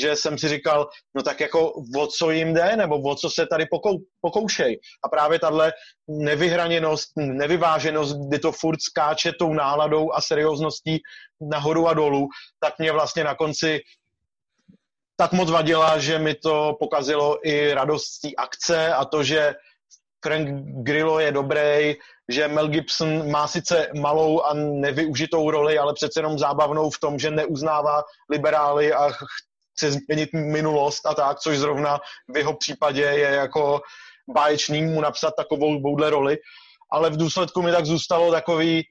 že 0.00 0.16
jsem 0.16 0.38
si 0.38 0.48
říkal, 0.48 0.88
no 1.16 1.22
tak 1.22 1.40
jako 1.40 1.72
o 1.96 2.06
co 2.06 2.30
jim 2.30 2.54
jde, 2.54 2.76
nebo 2.76 3.00
o 3.02 3.14
co 3.14 3.30
se 3.30 3.46
tady 3.46 3.66
pokou, 3.70 3.98
pokoušej. 4.20 4.80
A 5.04 5.08
právě 5.08 5.38
tahle 5.38 5.72
nevyhraněnost, 6.08 7.08
nevyváženost, 7.16 8.16
kdy 8.28 8.38
to 8.38 8.52
furt 8.52 8.82
skáče 8.82 9.32
tou 9.38 9.52
náladou 9.52 10.12
a 10.12 10.20
seriózností 10.20 10.98
nahoru 11.40 11.88
a 11.88 11.94
dolů, 11.94 12.28
tak 12.60 12.78
mě 12.78 12.92
vlastně 12.92 13.24
na 13.24 13.34
konci 13.34 13.80
tak 15.16 15.32
moc 15.32 15.50
vadila, 15.50 15.98
že 15.98 16.18
mi 16.18 16.34
to 16.34 16.76
pokazilo 16.80 17.48
i 17.48 17.74
radost 17.74 18.18
té 18.18 18.28
akce 18.36 18.94
a 18.94 19.04
to, 19.04 19.22
že 19.22 19.54
Frank 20.24 20.48
Grillo 20.82 21.20
je 21.20 21.32
dobrý, 21.32 21.94
že 22.28 22.48
Mel 22.48 22.68
Gibson 22.68 23.30
má 23.30 23.48
sice 23.48 23.88
malou 24.00 24.40
a 24.40 24.54
nevyužitou 24.54 25.50
roli, 25.50 25.78
ale 25.78 25.94
přece 25.94 26.18
jenom 26.20 26.38
zábavnou 26.38 26.90
v 26.90 26.98
tom, 26.98 27.18
že 27.18 27.30
neuznává 27.30 28.02
liberály 28.30 28.92
a 28.92 29.10
chce 29.76 29.92
změnit 29.92 30.30
minulost 30.32 31.06
a 31.06 31.14
tak, 31.14 31.38
což 31.38 31.58
zrovna 31.58 31.98
v 32.34 32.36
jeho 32.36 32.56
případě 32.56 33.02
je 33.02 33.28
jako 33.28 33.80
báječný 34.34 34.82
mu 34.82 35.00
napsat 35.00 35.34
takovou 35.36 35.80
bouhle 35.80 36.10
roli, 36.10 36.38
ale 36.92 37.10
v 37.10 37.16
důsledku 37.16 37.62
mi 37.62 37.72
tak 37.72 37.86
zůstalo 37.86 38.32
takový, 38.32 38.82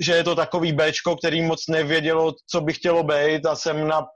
že 0.00 0.12
je 0.12 0.24
to 0.24 0.34
takový 0.34 0.72
Bčko, 0.72 1.16
který 1.16 1.42
moc 1.42 1.66
nevědělo, 1.68 2.34
co 2.46 2.60
by 2.60 2.72
chtělo 2.72 3.02
být 3.02 3.46
a 3.46 3.56
jsem 3.56 3.88
na 3.88 4.06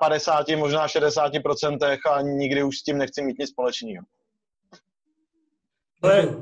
55, 0.00 0.56
možná 0.56 0.86
60% 0.86 1.98
a 2.12 2.20
nikdy 2.20 2.62
už 2.62 2.78
s 2.78 2.82
tím 2.82 2.98
nechci 2.98 3.22
mít 3.22 3.38
nic 3.38 3.50
společného. 3.50 4.04
Ale 6.02 6.36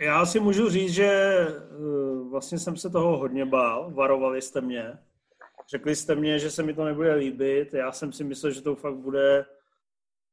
já 0.00 0.26
si 0.26 0.40
můžu 0.40 0.70
říct, 0.70 0.92
že 0.92 1.38
uh, 1.78 2.30
vlastně 2.30 2.58
jsem 2.58 2.76
se 2.76 2.90
toho 2.90 3.18
hodně 3.18 3.44
bál, 3.44 3.90
varovali 3.94 4.42
jste 4.42 4.60
mě. 4.60 4.98
Řekli 5.70 5.96
jste 5.96 6.14
mě, 6.14 6.38
že 6.38 6.50
se 6.50 6.62
mi 6.62 6.74
to 6.74 6.84
nebude 6.84 7.14
líbit. 7.14 7.74
Já 7.74 7.92
jsem 7.92 8.12
si 8.12 8.24
myslel, 8.24 8.52
že 8.52 8.62
to 8.62 8.76
fakt 8.76 8.96
bude 8.96 9.44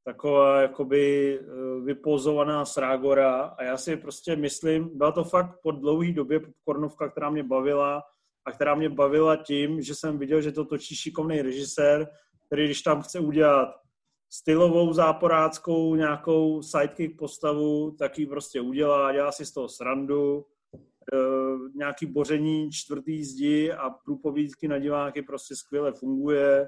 taková 0.05 0.62
jakoby 0.62 1.36
eh, 1.39 1.45
vypozovaná 1.83 2.65
srágora 2.65 3.41
a 3.41 3.63
já 3.63 3.77
si 3.77 3.98
prostě 3.98 4.36
myslím, 4.36 4.98
byla 4.98 5.12
to 5.12 5.24
fakt 5.24 5.59
po 5.63 5.71
dlouhé 5.71 6.12
době 6.12 6.39
popcornovka, 6.39 7.09
která 7.09 7.29
mě 7.29 7.43
bavila 7.43 8.03
a 8.45 8.51
která 8.51 8.75
mě 8.75 8.89
bavila 8.89 9.36
tím, 9.36 9.81
že 9.81 9.95
jsem 9.95 10.17
viděl, 10.17 10.41
že 10.41 10.51
to 10.51 10.65
točí 10.65 10.95
šikovný 10.95 11.41
režisér, 11.41 12.07
který 12.45 12.65
když 12.65 12.81
tam 12.81 13.01
chce 13.01 13.19
udělat 13.19 13.75
stylovou 14.31 14.93
záporáckou 14.93 15.95
nějakou 15.95 16.62
sidekick 16.62 17.17
postavu, 17.17 17.91
tak 17.91 18.19
ji 18.19 18.25
prostě 18.25 18.62
udělá, 18.62 19.13
dělá 19.13 19.31
si 19.31 19.45
z 19.45 19.51
toho 19.51 19.69
srandu, 19.69 20.45
nějaký 21.75 22.05
boření 22.05 22.71
čtvrtý 22.71 23.23
zdi 23.23 23.71
a 23.71 23.89
průpovídky 23.89 24.67
na 24.67 24.77
diváky 24.77 25.21
prostě 25.21 25.55
skvěle 25.55 25.91
funguje. 25.91 26.67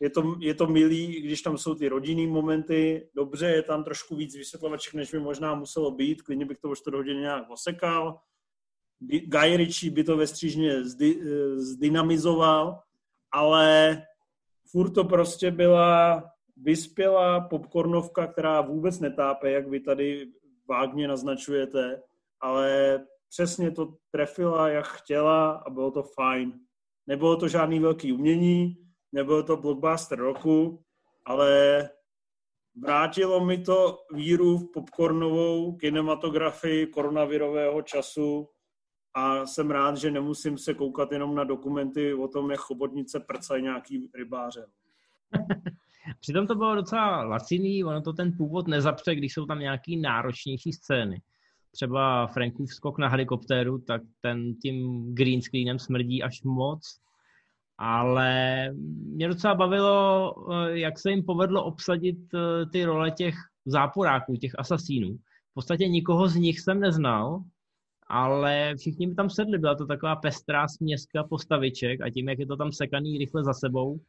Je 0.00 0.10
to, 0.10 0.36
je 0.40 0.54
to 0.54 0.66
milý, 0.66 1.20
když 1.20 1.42
tam 1.42 1.58
jsou 1.58 1.74
ty 1.74 1.88
rodinný 1.88 2.26
momenty, 2.26 3.08
dobře, 3.14 3.46
je 3.46 3.62
tam 3.62 3.84
trošku 3.84 4.16
víc 4.16 4.36
vysvětlovaček, 4.36 4.94
než 4.94 5.12
by 5.12 5.20
možná 5.20 5.54
muselo 5.54 5.90
být, 5.90 6.22
klidně 6.22 6.46
bych 6.46 6.58
to 6.58 6.70
o 6.70 6.76
čtvrt 6.76 6.94
hodiny 6.94 7.20
nějak 7.20 7.50
osekal. 7.50 8.20
Guy 9.00 9.56
Ritchie 9.56 9.90
by 9.90 10.04
to 10.04 10.16
ve 10.16 10.26
střížně 10.26 10.84
zdy, 10.84 11.20
e, 11.20 11.58
zdynamizoval, 11.58 12.80
ale 13.32 14.02
furt 14.70 14.90
to 14.90 15.04
prostě 15.04 15.50
byla 15.50 16.24
vyspělá 16.56 17.40
popcornovka, 17.40 18.26
která 18.26 18.60
vůbec 18.60 19.00
netápe, 19.00 19.50
jak 19.50 19.68
vy 19.68 19.80
tady 19.80 20.26
vágně 20.68 21.08
naznačujete, 21.08 22.02
ale 22.40 23.00
přesně 23.32 23.70
to 23.70 23.94
trefila, 24.10 24.68
jak 24.68 24.86
chtěla 24.86 25.50
a 25.50 25.70
bylo 25.70 25.90
to 25.90 26.02
fajn. 26.02 26.52
Nebylo 27.06 27.36
to 27.36 27.48
žádný 27.48 27.78
velký 27.80 28.12
umění, 28.12 28.76
nebylo 29.12 29.42
to 29.42 29.56
blockbuster 29.56 30.18
roku, 30.18 30.82
ale 31.26 31.88
vrátilo 32.82 33.44
mi 33.44 33.58
to 33.58 33.98
víru 34.14 34.58
v 34.58 34.72
popcornovou 34.72 35.76
kinematografii 35.76 36.86
koronavirového 36.86 37.82
času 37.82 38.48
a 39.14 39.46
jsem 39.46 39.70
rád, 39.70 39.96
že 39.96 40.10
nemusím 40.10 40.58
se 40.58 40.74
koukat 40.74 41.12
jenom 41.12 41.34
na 41.34 41.44
dokumenty 41.44 42.14
o 42.14 42.28
tom, 42.28 42.50
jak 42.50 42.60
chobotnice 42.60 43.20
prcají 43.20 43.62
nějaký 43.62 44.10
rybáře. 44.14 44.66
Přitom 46.20 46.46
to 46.46 46.54
bylo 46.54 46.74
docela 46.74 47.22
laciný, 47.22 47.84
ono 47.84 48.02
to 48.02 48.12
ten 48.12 48.36
původ 48.36 48.68
nezapře, 48.68 49.14
když 49.14 49.34
jsou 49.34 49.46
tam 49.46 49.58
nějaký 49.58 50.00
náročnější 50.00 50.72
scény. 50.72 51.22
Třeba 51.72 52.26
Frankův 52.26 52.74
skok 52.74 52.98
na 52.98 53.08
helikoptéru, 53.08 53.78
tak 53.78 54.02
ten 54.20 54.54
tím 54.54 55.06
green 55.14 55.42
screenem 55.42 55.78
smrdí 55.78 56.22
až 56.22 56.42
moc. 56.42 56.98
Ale 57.78 58.68
mě 59.06 59.28
docela 59.28 59.54
bavilo, 59.54 60.34
eh, 60.52 60.78
jak 60.78 60.98
se 60.98 61.10
jim 61.10 61.24
povedlo 61.24 61.64
obsadit 61.64 62.18
eh, 62.34 62.66
ty 62.66 62.84
role 62.84 63.10
těch 63.10 63.34
záporáků, 63.66 64.36
těch 64.36 64.52
asasínů. 64.58 65.16
V 65.50 65.54
podstatě 65.54 65.88
nikoho 65.88 66.28
z 66.28 66.36
nich 66.36 66.60
jsem 66.60 66.80
neznal, 66.80 67.42
ale 68.06 68.74
všichni 68.76 69.06
mi 69.06 69.14
tam 69.14 69.30
sedli. 69.30 69.58
Byla 69.58 69.74
to 69.74 69.86
taková 69.86 70.16
pestrá 70.16 70.68
směska 70.68 71.24
postaviček 71.24 72.00
a 72.00 72.10
tím, 72.10 72.28
jak 72.28 72.38
je 72.38 72.46
to 72.46 72.56
tam 72.56 72.72
sekaný 72.72 73.18
rychle 73.18 73.44
za 73.44 73.52
sebou, 73.52 74.00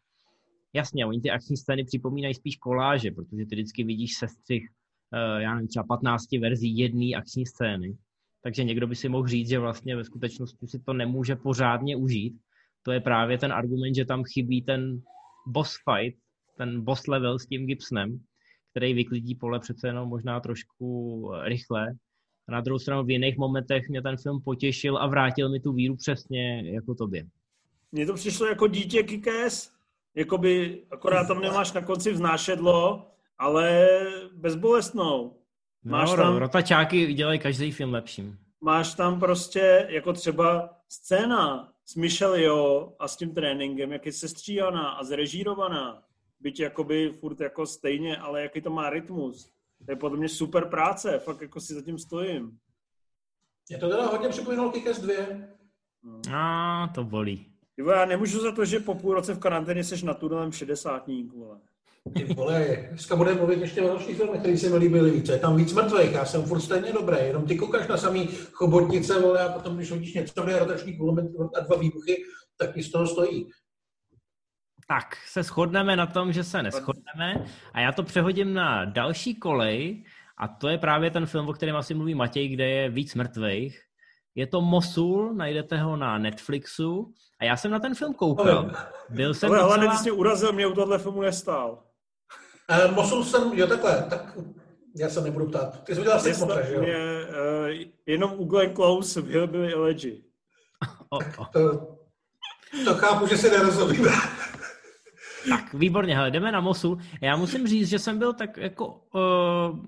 jasně, 0.74 1.06
oni 1.06 1.22
ty 1.22 1.32
akční 1.32 1.58
scény 1.58 1.84
připomínají 1.84 2.34
spíš 2.34 2.58
koláže, 2.58 3.12
protože 3.12 3.46
ty 3.46 3.56
vždycky 3.56 3.84
vidíš 3.84 4.18
sestřih, 4.18 4.70
já 5.38 5.56
nevím, 5.56 5.68
třeba 5.68 5.84
15 5.84 6.32
verzí 6.32 6.78
jedné 6.78 7.16
akční 7.18 7.46
scény. 7.46 7.98
Takže 8.44 8.64
někdo 8.64 8.88
by 8.88 8.96
si 8.96 9.10
mohl 9.10 9.28
říct, 9.28 9.50
že 9.50 9.60
vlastně 9.60 9.96
ve 9.96 10.04
skutečnosti 10.04 10.68
si 10.68 10.80
to 10.80 10.94
nemůže 10.94 11.36
pořádně 11.36 11.96
užít. 11.96 12.34
To 12.84 12.92
je 12.92 13.00
právě 13.00 13.38
ten 13.38 13.54
argument, 13.54 13.96
že 13.96 14.06
tam 14.06 14.24
chybí 14.24 14.62
ten 14.62 15.02
boss 15.48 15.76
fight, 15.90 16.20
ten 16.58 16.82
boss 16.82 17.08
level 17.08 17.40
s 17.40 17.46
tím 17.46 17.66
Gibsonem, 17.66 18.20
který 18.72 18.94
vyklidí 18.94 19.36
pole 19.36 19.60
přece 19.60 19.88
jenom 19.88 20.10
možná 20.10 20.40
trošku 20.40 21.32
rychle. 21.44 21.92
A 22.48 22.52
na 22.52 22.62
druhou 22.62 22.80
stranu 22.80 23.04
v 23.04 23.10
jiných 23.10 23.38
momentech 23.38 23.90
mě 23.90 24.02
ten 24.02 24.18
film 24.18 24.42
potěšil 24.42 24.98
a 24.98 25.08
vrátil 25.08 25.50
mi 25.50 25.60
tu 25.60 25.74
víru 25.74 25.96
přesně 25.96 26.72
jako 26.72 26.96
tobě. 26.96 27.26
Mně 27.92 28.06
to 28.06 28.14
přišlo 28.14 28.48
jako 28.48 28.68
dítě 28.68 29.04
Kikes, 29.04 29.72
jakoby 30.16 30.84
akorát 30.92 31.28
tam 31.28 31.42
nemáš 31.42 31.74
na 31.74 31.82
konci 31.82 32.12
vznášedlo, 32.12 33.08
ale 33.38 33.88
bezbolestnou. 34.34 35.40
No, 35.84 35.92
máš 35.92 36.10
no, 36.10 36.18
tam, 36.18 36.38
rotačáky 36.38 37.14
dělají 37.14 37.40
každý 37.40 37.72
film 37.72 37.94
lepším. 37.94 38.38
Máš 38.62 38.94
tam 38.94 39.20
prostě 39.20 39.88
jako 39.90 40.14
třeba 40.14 40.70
scéna 40.90 41.74
s 41.86 41.96
Michelle 41.96 42.40
a 43.00 43.08
s 43.08 43.18
tím 43.18 43.34
tréninkem, 43.34 43.92
jak 43.92 44.06
je 44.06 44.12
sestříhaná 44.12 44.90
a 44.90 45.04
zrežírovaná. 45.04 46.04
Byť 46.40 46.60
jakoby 46.60 47.10
furt 47.10 47.40
jako 47.40 47.66
stejně, 47.66 48.18
ale 48.18 48.42
jaký 48.42 48.62
to 48.62 48.70
má 48.70 48.90
rytmus. 48.90 49.54
To 49.86 49.92
je 49.92 49.96
podle 49.96 50.18
mě 50.18 50.30
super 50.30 50.66
práce, 50.66 51.20
fakt 51.20 51.42
jako 51.42 51.62
si 51.62 51.74
zatím 51.74 51.98
stojím. 51.98 52.58
Je 53.70 53.78
to 53.78 53.90
teda 53.90 54.06
hodně 54.06 54.30
připomínalo 54.30 54.72
Kikes 54.72 55.00
2. 55.00 55.14
A 56.34 56.88
to 56.88 57.04
bolí. 57.04 57.46
Jo, 57.78 57.90
já 57.90 58.06
nemůžu 58.06 58.40
za 58.40 58.52
to, 58.52 58.66
že 58.66 58.80
po 58.80 58.96
půl 58.96 59.14
roce 59.14 59.34
v 59.34 59.40
karanténě 59.40 59.84
seš 59.84 60.04
na 60.04 60.14
turném 60.14 60.52
šedesátník, 60.52 61.34
vole. 61.34 61.60
Ty 62.12 62.34
vole, 62.34 62.88
dneska 62.90 63.16
budeme 63.16 63.38
mluvit 63.38 63.60
ještě 63.60 63.82
o 63.82 63.88
dalších 63.88 64.18
filmech, 64.18 64.40
které 64.40 64.58
se 64.58 64.70
mi 64.70 64.78
líbily 64.78 65.12
víc. 65.12 65.30
Je 65.30 65.40
tam 65.40 65.58
víc 65.58 65.74
mrtvých, 65.74 66.12
já 66.12 66.26
jsem 66.26 66.44
furt 66.44 66.62
stejně 66.62 66.94
dobrý, 66.94 67.18
jenom 67.20 67.46
ty 67.46 67.58
koukáš 67.58 67.88
na 67.88 67.98
samý 67.98 68.30
chobotnice, 68.52 69.22
vole, 69.22 69.40
a 69.40 69.54
potom, 69.54 69.78
když 69.78 69.92
hodíš 69.92 70.14
něco 70.14 70.44
do 70.44 70.60
rotační 70.60 70.98
kulomet 70.98 71.26
a 71.56 71.60
dva 71.60 71.78
výbuchy, 71.78 72.24
tak 72.58 72.76
mi 72.76 72.84
z 72.84 72.92
toho 72.92 73.08
stojí. 73.08 73.50
Tak, 74.88 75.16
se 75.28 75.44
shodneme 75.44 75.96
na 75.96 76.06
tom, 76.06 76.34
že 76.34 76.44
se 76.44 76.64
neschodneme 76.64 77.46
a 77.74 77.80
já 77.80 77.92
to 77.92 78.04
přehodím 78.04 78.54
na 78.54 78.86
další 78.86 79.36
kolej 79.36 80.04
a 80.38 80.48
to 80.48 80.68
je 80.68 80.78
právě 80.78 81.12
ten 81.12 81.26
film, 81.26 81.50
o 81.50 81.54
kterém 81.54 81.76
asi 81.76 81.94
mluví 81.94 82.16
Matěj, 82.16 82.48
kde 82.48 82.70
je 82.70 82.90
víc 82.90 83.16
mrtvých 83.16 83.80
je 84.36 84.48
to 84.48 84.62
Mosul, 84.62 85.34
najdete 85.34 85.78
ho 85.78 85.98
na 85.98 86.18
Netflixu 86.18 87.14
a 87.40 87.46
já 87.46 87.58
jsem 87.58 87.72
na 87.72 87.80
ten 87.80 87.96
film 87.96 88.14
koukal. 88.14 88.72
Byl 89.10 89.34
jsem 89.34 89.50
Ale 89.50 89.60
docela... 89.60 89.92
hlavně 89.92 90.12
urazil, 90.12 90.54
mě 90.54 90.68
u 90.68 90.74
tohle 90.74 91.00
filmu 91.00 91.22
nestál. 91.22 91.84
Uh, 92.70 92.96
Mosul 92.96 93.24
jsem, 93.24 93.54
jo 93.54 93.68
takhle, 93.68 94.06
tak 94.10 94.38
já 94.98 95.10
se 95.10 95.22
nebudu 95.22 95.48
ptát. 95.48 95.84
Ty 95.84 95.96
jsi 95.96 96.02
udělal 96.02 96.20
si 96.20 96.34
motra, 96.40 96.62
že 96.62 96.74
jo? 96.74 96.82
Mě, 96.82 96.96
uh, 96.96 97.92
jenom 98.06 98.34
u 98.38 98.46
Glenn 98.46 98.76
Close 98.76 99.22
v 99.22 99.28
Hillbilly 99.28 99.74
Elegy. 99.74 100.24
To, 101.54 101.98
to 102.86 102.96
chápu, 102.96 103.28
že 103.28 103.38
se 103.38 103.50
nerozumíme. 103.50 104.10
Tak, 105.50 105.74
výborně, 105.74 106.16
hele, 106.16 106.32
jdeme 106.32 106.52
na 106.52 106.62
Mosul. 106.62 106.98
Já 107.22 107.36
musím 107.36 107.68
říct, 107.68 107.90
že 107.90 108.00
jsem 108.00 108.20
byl 108.20 108.34
tak 108.34 108.58
jako 108.58 108.88
uh, 108.88 109.80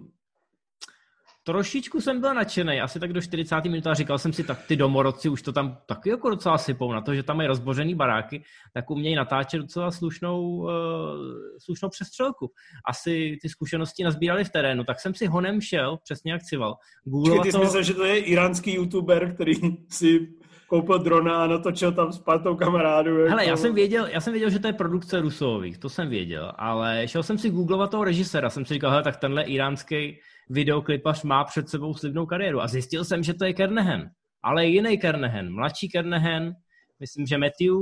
trošičku 1.46 2.02
jsem 2.02 2.22
byl 2.22 2.34
nadšený, 2.34 2.82
asi 2.82 3.00
tak 3.00 3.14
do 3.14 3.22
40. 3.22 3.64
minuty 3.64 3.90
a 3.90 3.94
říkal 3.94 4.18
jsem 4.18 4.34
si, 4.34 4.44
tak 4.44 4.64
ty 4.68 4.76
domorodci 4.76 5.30
už 5.30 5.42
to 5.42 5.52
tam 5.52 5.78
taky 5.86 6.10
jako 6.10 6.30
docela 6.30 6.58
sypou 6.58 6.94
na 6.94 7.02
to, 7.02 7.16
že 7.16 7.24
tam 7.24 7.38
mají 7.38 7.48
rozbořený 7.48 7.96
baráky, 7.96 8.44
tak 8.74 8.90
umějí 8.90 9.16
natáčet 9.16 9.62
docela 9.62 9.92
slušnou, 9.92 10.42
uh, 10.42 10.70
slušnou 11.60 11.90
přestřelku. 11.90 12.52
Asi 12.90 13.38
ty 13.42 13.50
zkušenosti 13.50 14.04
nazbírali 14.04 14.44
v 14.44 14.50
terénu, 14.50 14.84
tak 14.84 15.00
jsem 15.00 15.14
si 15.14 15.26
honem 15.26 15.62
šel, 15.62 15.98
přesně 16.04 16.32
jak 16.32 16.44
cival. 16.44 16.76
Googlovat 17.04 17.44
ty 17.44 17.52
jsi 17.52 17.58
to... 17.58 17.64
myslel, 17.64 17.84
že 17.84 17.94
to 17.94 18.06
je 18.06 18.18
iránský 18.18 18.74
youtuber, 18.74 19.34
který 19.34 19.54
si 19.90 20.28
koupil 20.68 21.00
drona 21.00 21.44
a 21.44 21.48
natočil 21.48 21.92
tam 21.92 22.12
s 22.12 22.20
partou 22.20 22.56
kamarádů. 22.56 23.18
Jako... 23.18 23.30
Hele, 23.30 23.46
já 23.46 23.58
jsem, 23.58 23.76
věděl, 23.76 24.08
já 24.08 24.22
jsem 24.22 24.34
věděl, 24.34 24.50
že 24.50 24.60
to 24.60 24.68
je 24.68 24.74
produkce 24.74 25.22
Rusových, 25.22 25.78
to 25.78 25.90
jsem 25.90 26.10
věděl, 26.10 26.52
ale 26.56 27.08
šel 27.08 27.24
jsem 27.24 27.38
si 27.38 27.50
googlovat 27.50 27.92
toho 27.92 28.04
režiséra, 28.04 28.50
jsem 28.50 28.66
si 28.66 28.74
říkal, 28.74 28.92
hele, 28.92 29.04
tak 29.04 29.18
tenhle 29.18 29.44
iránský 29.44 30.20
videoklipař 30.50 31.24
má 31.24 31.44
před 31.44 31.70
sebou 31.70 31.94
slibnou 31.94 32.26
kariéru. 32.26 32.62
A 32.62 32.68
zjistil 32.68 33.06
jsem, 33.06 33.24
že 33.24 33.34
to 33.34 33.46
je 33.46 33.54
Kernehen. 33.54 34.10
Ale 34.44 34.66
jiný 34.66 34.98
Kernehen, 34.98 35.54
mladší 35.54 35.90
Kernehen, 35.90 36.56
myslím, 37.00 37.26
že 37.26 37.38
Matthew, 37.38 37.74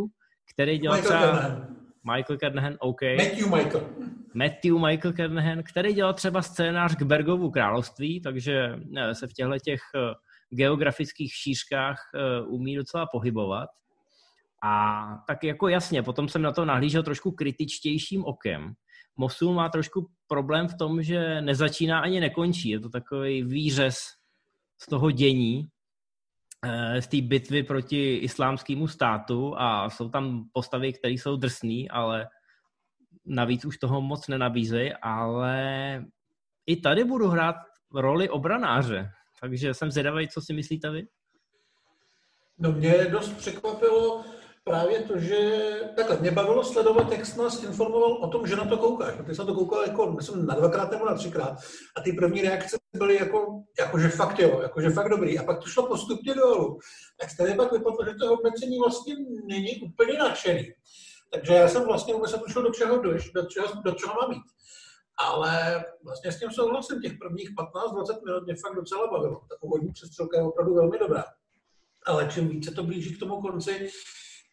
který 0.53 0.77
dělal 0.77 0.97
Michael 0.97 1.19
třeba... 1.19 1.39
Kernehen. 1.39 1.75
Michael 2.15 2.37
Kernehen, 2.37 2.77
OK. 2.79 3.01
Matthew 3.17 3.47
Michael. 3.55 3.89
Matthew 4.33 4.79
Michael 4.79 5.13
Kernehen, 5.13 5.63
který 5.63 5.93
dělal 5.93 6.13
třeba 6.13 6.41
scénář 6.41 6.95
k 6.95 7.01
Bergovu 7.01 7.51
království, 7.51 8.21
takže 8.21 8.79
ne, 8.85 9.15
se 9.15 9.27
v 9.27 9.33
těchto 9.33 9.59
těch 9.59 9.81
eh, 9.95 10.13
geografických 10.55 11.33
šířkách 11.33 11.97
uh, 12.13 12.53
umí 12.53 12.75
docela 12.75 13.05
pohybovat. 13.11 13.69
A 14.63 15.03
tak 15.27 15.43
jako 15.43 15.67
jasně, 15.67 16.03
potom 16.03 16.29
jsem 16.29 16.41
na 16.41 16.51
to 16.51 16.65
nahlížel 16.65 17.03
trošku 17.03 17.31
kritičtějším 17.31 18.25
okem, 18.25 18.73
Mosul 19.17 19.53
má 19.53 19.69
trošku 19.69 20.09
problém 20.27 20.67
v 20.67 20.77
tom, 20.77 21.03
že 21.03 21.41
nezačíná 21.41 21.99
ani 21.99 22.19
nekončí. 22.19 22.69
Je 22.69 22.79
to 22.79 22.89
takový 22.89 23.43
výřez 23.43 23.97
z 24.81 24.85
toho 24.85 25.11
dění, 25.11 25.67
eh, 26.65 27.01
z 27.01 27.07
té 27.07 27.21
bitvy 27.21 27.63
proti 27.63 28.15
islámskému 28.17 28.87
státu 28.87 29.53
a 29.57 29.89
jsou 29.89 30.09
tam 30.09 30.45
postavy, 30.53 30.93
které 30.93 31.13
jsou 31.13 31.35
drsné, 31.35 31.87
ale 31.89 32.27
navíc 33.25 33.65
už 33.65 33.77
toho 33.77 34.01
moc 34.01 34.27
nenabízejí, 34.27 34.93
ale 35.01 36.05
i 36.65 36.75
tady 36.75 37.03
budu 37.03 37.27
hrát 37.27 37.55
roli 37.93 38.29
obranáře, 38.29 39.09
takže 39.41 39.73
jsem 39.73 39.91
zvědavý, 39.91 40.27
co 40.27 40.41
si 40.41 40.53
myslíte 40.53 40.89
vy? 40.89 41.07
No 42.57 42.71
mě 42.71 43.05
dost 43.05 43.37
překvapilo, 43.37 44.25
právě 44.63 44.99
to, 44.99 45.17
že 45.17 45.61
takhle, 45.95 46.17
mě 46.17 46.31
bavilo 46.31 46.63
sledovat, 46.63 47.11
jak 47.11 47.25
jsi 47.25 47.39
nás 47.39 47.63
informoval 47.63 48.13
o 48.13 48.27
tom, 48.27 48.47
že 48.47 48.55
na 48.55 48.65
to 48.65 48.77
koukáš. 48.77 49.15
Ty 49.25 49.35
jsi 49.35 49.39
na 49.41 49.45
to 49.45 49.53
koukal 49.53 49.83
jako, 49.83 50.11
myslím, 50.11 50.45
na 50.45 50.55
dvakrát 50.55 50.91
nebo 50.91 51.05
na 51.05 51.15
třikrát. 51.15 51.57
A 51.95 52.01
ty 52.01 52.13
první 52.13 52.41
reakce 52.41 52.77
byly 52.93 53.15
jako, 53.15 53.63
jako 53.79 53.99
že 53.99 54.09
fakt 54.09 54.39
jo, 54.39 54.61
jako, 54.61 54.81
že 54.81 54.89
fakt 54.89 55.09
dobrý. 55.09 55.39
A 55.39 55.43
pak 55.43 55.59
to 55.59 55.67
šlo 55.67 55.87
postupně 55.87 56.35
dolů. 56.35 56.79
Tak 57.19 57.29
tady 57.37 57.53
pak 57.53 57.71
vypadlo, 57.71 58.05
že 58.05 58.13
to 58.13 58.27
hodnocení 58.27 58.79
vlastně 58.79 59.15
není 59.45 59.81
úplně 59.81 60.17
nadšený. 60.17 60.73
Takže 61.31 61.53
já 61.53 61.67
jsem 61.67 61.85
vlastně 61.85 62.13
vůbec 62.13 62.31
netušil, 62.31 62.61
do 62.61 62.69
čeho 62.69 63.01
jdeš, 63.01 63.31
do 63.31 63.45
čeho, 63.45 63.67
do 63.85 63.91
čeho 63.91 64.13
mám 64.21 64.31
jít. 64.31 64.43
Ale 65.17 65.85
vlastně 66.03 66.31
s 66.31 66.39
tím 66.39 66.51
souhlasím, 66.51 67.01
těch 67.01 67.13
prvních 67.21 67.49
15-20 67.49 68.25
minut 68.25 68.43
mě 68.45 68.55
fakt 68.55 68.75
docela 68.75 69.07
bavilo. 69.07 69.41
Ta 69.49 69.55
původní 69.61 69.91
přestřelka 69.91 70.37
je 70.37 70.43
opravdu 70.43 70.73
velmi 70.73 70.99
dobrá. 70.99 71.23
Ale 72.05 72.29
čím 72.33 72.47
více 72.47 72.71
to 72.71 72.83
blíží 72.83 73.15
k 73.15 73.19
tomu 73.19 73.41
konci, 73.41 73.89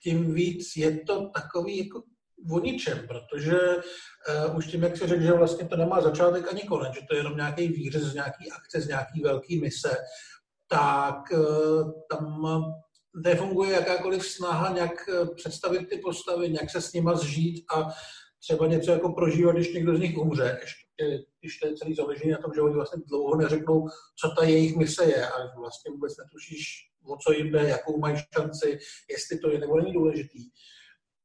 tím 0.03 0.35
víc 0.35 0.77
je 0.77 1.01
to 1.01 1.31
takový 1.35 1.79
jako 1.79 2.03
o 2.51 2.61
ničem, 2.61 3.07
protože 3.09 3.59
uh, 3.77 4.57
už 4.57 4.67
tím, 4.67 4.83
jak 4.83 4.97
se 4.97 5.07
řekl, 5.07 5.23
že 5.23 5.33
vlastně 5.33 5.69
to 5.69 5.77
nemá 5.77 6.01
začátek 6.01 6.53
ani 6.53 6.63
konec, 6.63 6.95
že 6.95 7.01
to 7.09 7.15
je 7.15 7.21
jenom 7.21 7.37
nějaký 7.37 7.69
výřez 7.69 8.03
z 8.03 8.15
nějaký 8.15 8.51
akce, 8.51 8.81
z 8.81 8.89
nějaký 8.89 9.21
velký 9.21 9.61
mise, 9.61 9.97
tak 10.69 11.33
uh, 11.33 11.93
tam 12.11 12.43
nefunguje 13.17 13.73
jakákoliv 13.73 14.27
snaha 14.27 14.75
nějak 14.75 15.09
eh, 15.09 15.27
představit 15.35 15.89
ty 15.89 15.99
postavy, 15.99 16.51
nějak 16.51 16.71
se 16.71 16.81
s 16.81 16.93
nima 16.93 17.15
zžít 17.15 17.65
a 17.75 17.89
třeba 18.43 18.67
něco 18.67 18.93
jako 18.93 19.13
prožívat, 19.13 19.53
když 19.53 19.75
někdo 19.75 19.97
z 19.97 20.01
nich 20.01 20.19
umře. 20.19 20.59
Ještě, 20.61 21.25
když 21.41 21.59
to 21.59 21.67
je 21.67 21.75
celý 21.75 21.95
založený 21.95 22.31
na 22.31 22.39
tom, 22.39 22.51
že 22.55 22.61
oni 22.61 22.75
vlastně 22.75 23.03
dlouho 23.07 23.37
neřeknou, 23.37 23.89
co 24.21 24.31
ta 24.39 24.45
jejich 24.45 24.77
mise 24.77 25.05
je 25.05 25.29
a 25.29 25.59
vlastně 25.59 25.91
vůbec 25.91 26.13
netušíš, 26.17 26.90
o 27.07 27.17
co 27.17 27.33
jim 27.33 27.51
jde, 27.51 27.69
jakou 27.69 27.99
mají 27.99 28.17
šanci, 28.39 28.79
jestli 29.11 29.39
to 29.39 29.51
je 29.51 29.59
nebo 29.59 29.77
není 29.77 29.93
důležitý. 29.93 30.51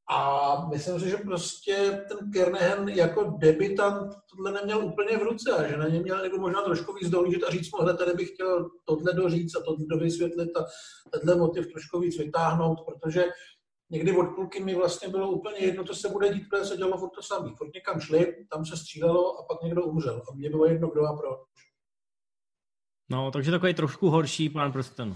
A 0.10 0.70
myslím 0.70 1.00
si, 1.00 1.10
že 1.10 1.18
prostě 1.18 2.06
ten 2.10 2.32
Kernahan 2.32 2.88
jako 2.88 3.24
debitant 3.38 4.16
tohle 4.30 4.52
neměl 4.52 4.86
úplně 4.86 5.18
v 5.18 5.24
ruce 5.24 5.52
a 5.52 5.68
že 5.68 5.78
na 5.78 5.88
ně 5.88 6.00
měl 6.00 6.24
někdo 6.24 6.38
možná 6.38 6.62
trošku 6.62 6.94
víc 6.94 7.10
dohlížet 7.10 7.44
a 7.44 7.52
říct 7.52 7.72
mu, 7.72 7.98
tady 7.98 8.14
bych 8.14 8.30
chtěl 8.30 8.70
tohle 8.86 9.14
doříct 9.14 9.56
a 9.56 9.62
tohle 9.62 9.86
dovysvětlit 9.90 10.50
a 10.58 10.66
tenhle 11.10 11.36
motiv 11.36 11.68
trošku 11.68 12.00
víc 12.00 12.18
vytáhnout, 12.18 12.78
protože 12.86 13.24
někdy 13.90 14.18
od 14.18 14.36
půlky 14.36 14.64
mi 14.64 14.76
vlastně 14.76 15.10
bylo 15.10 15.32
úplně 15.32 15.58
jedno, 15.58 15.84
co 15.84 15.96
se 15.96 16.10
bude 16.10 16.34
dít, 16.34 16.44
protože 16.50 16.66
se 16.66 16.78
dělo 16.78 16.98
furt 16.98 17.10
to 17.10 17.22
samé. 17.22 17.52
Furt 17.58 17.74
někam 17.74 18.00
šli, 18.00 18.46
tam 18.52 18.66
se 18.66 18.78
střílelo 18.78 19.40
a 19.40 19.44
pak 19.44 19.64
někdo 19.64 19.84
umřel. 19.84 20.22
A 20.32 20.36
mně 20.36 20.50
bylo 20.50 20.66
jedno, 20.66 20.88
kdo 20.88 21.06
a 21.06 21.18
proč. 21.18 21.40
No, 23.10 23.32
takže 23.32 23.52
takový 23.52 23.74
trošku 23.74 24.10
horší 24.10 24.50
pán 24.50 24.72
prstenů. 24.72 25.16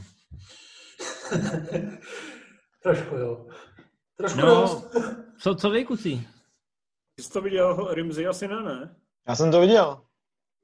Trošku, 2.84 3.16
jo. 3.16 3.46
Trošku 4.18 4.40
no, 4.40 4.84
co, 5.42 5.56
co 5.56 5.70
vy, 5.70 5.86
kusí? 5.86 6.28
Ty 7.16 7.24
jsi 7.24 7.30
to 7.30 7.42
viděl, 7.42 7.94
Rimzi, 7.94 8.28
asi 8.28 8.48
ne, 8.48 8.64
ne? 8.64 8.96
Já 9.28 9.36
jsem 9.36 9.52
to 9.52 9.62
viděl. 9.62 10.02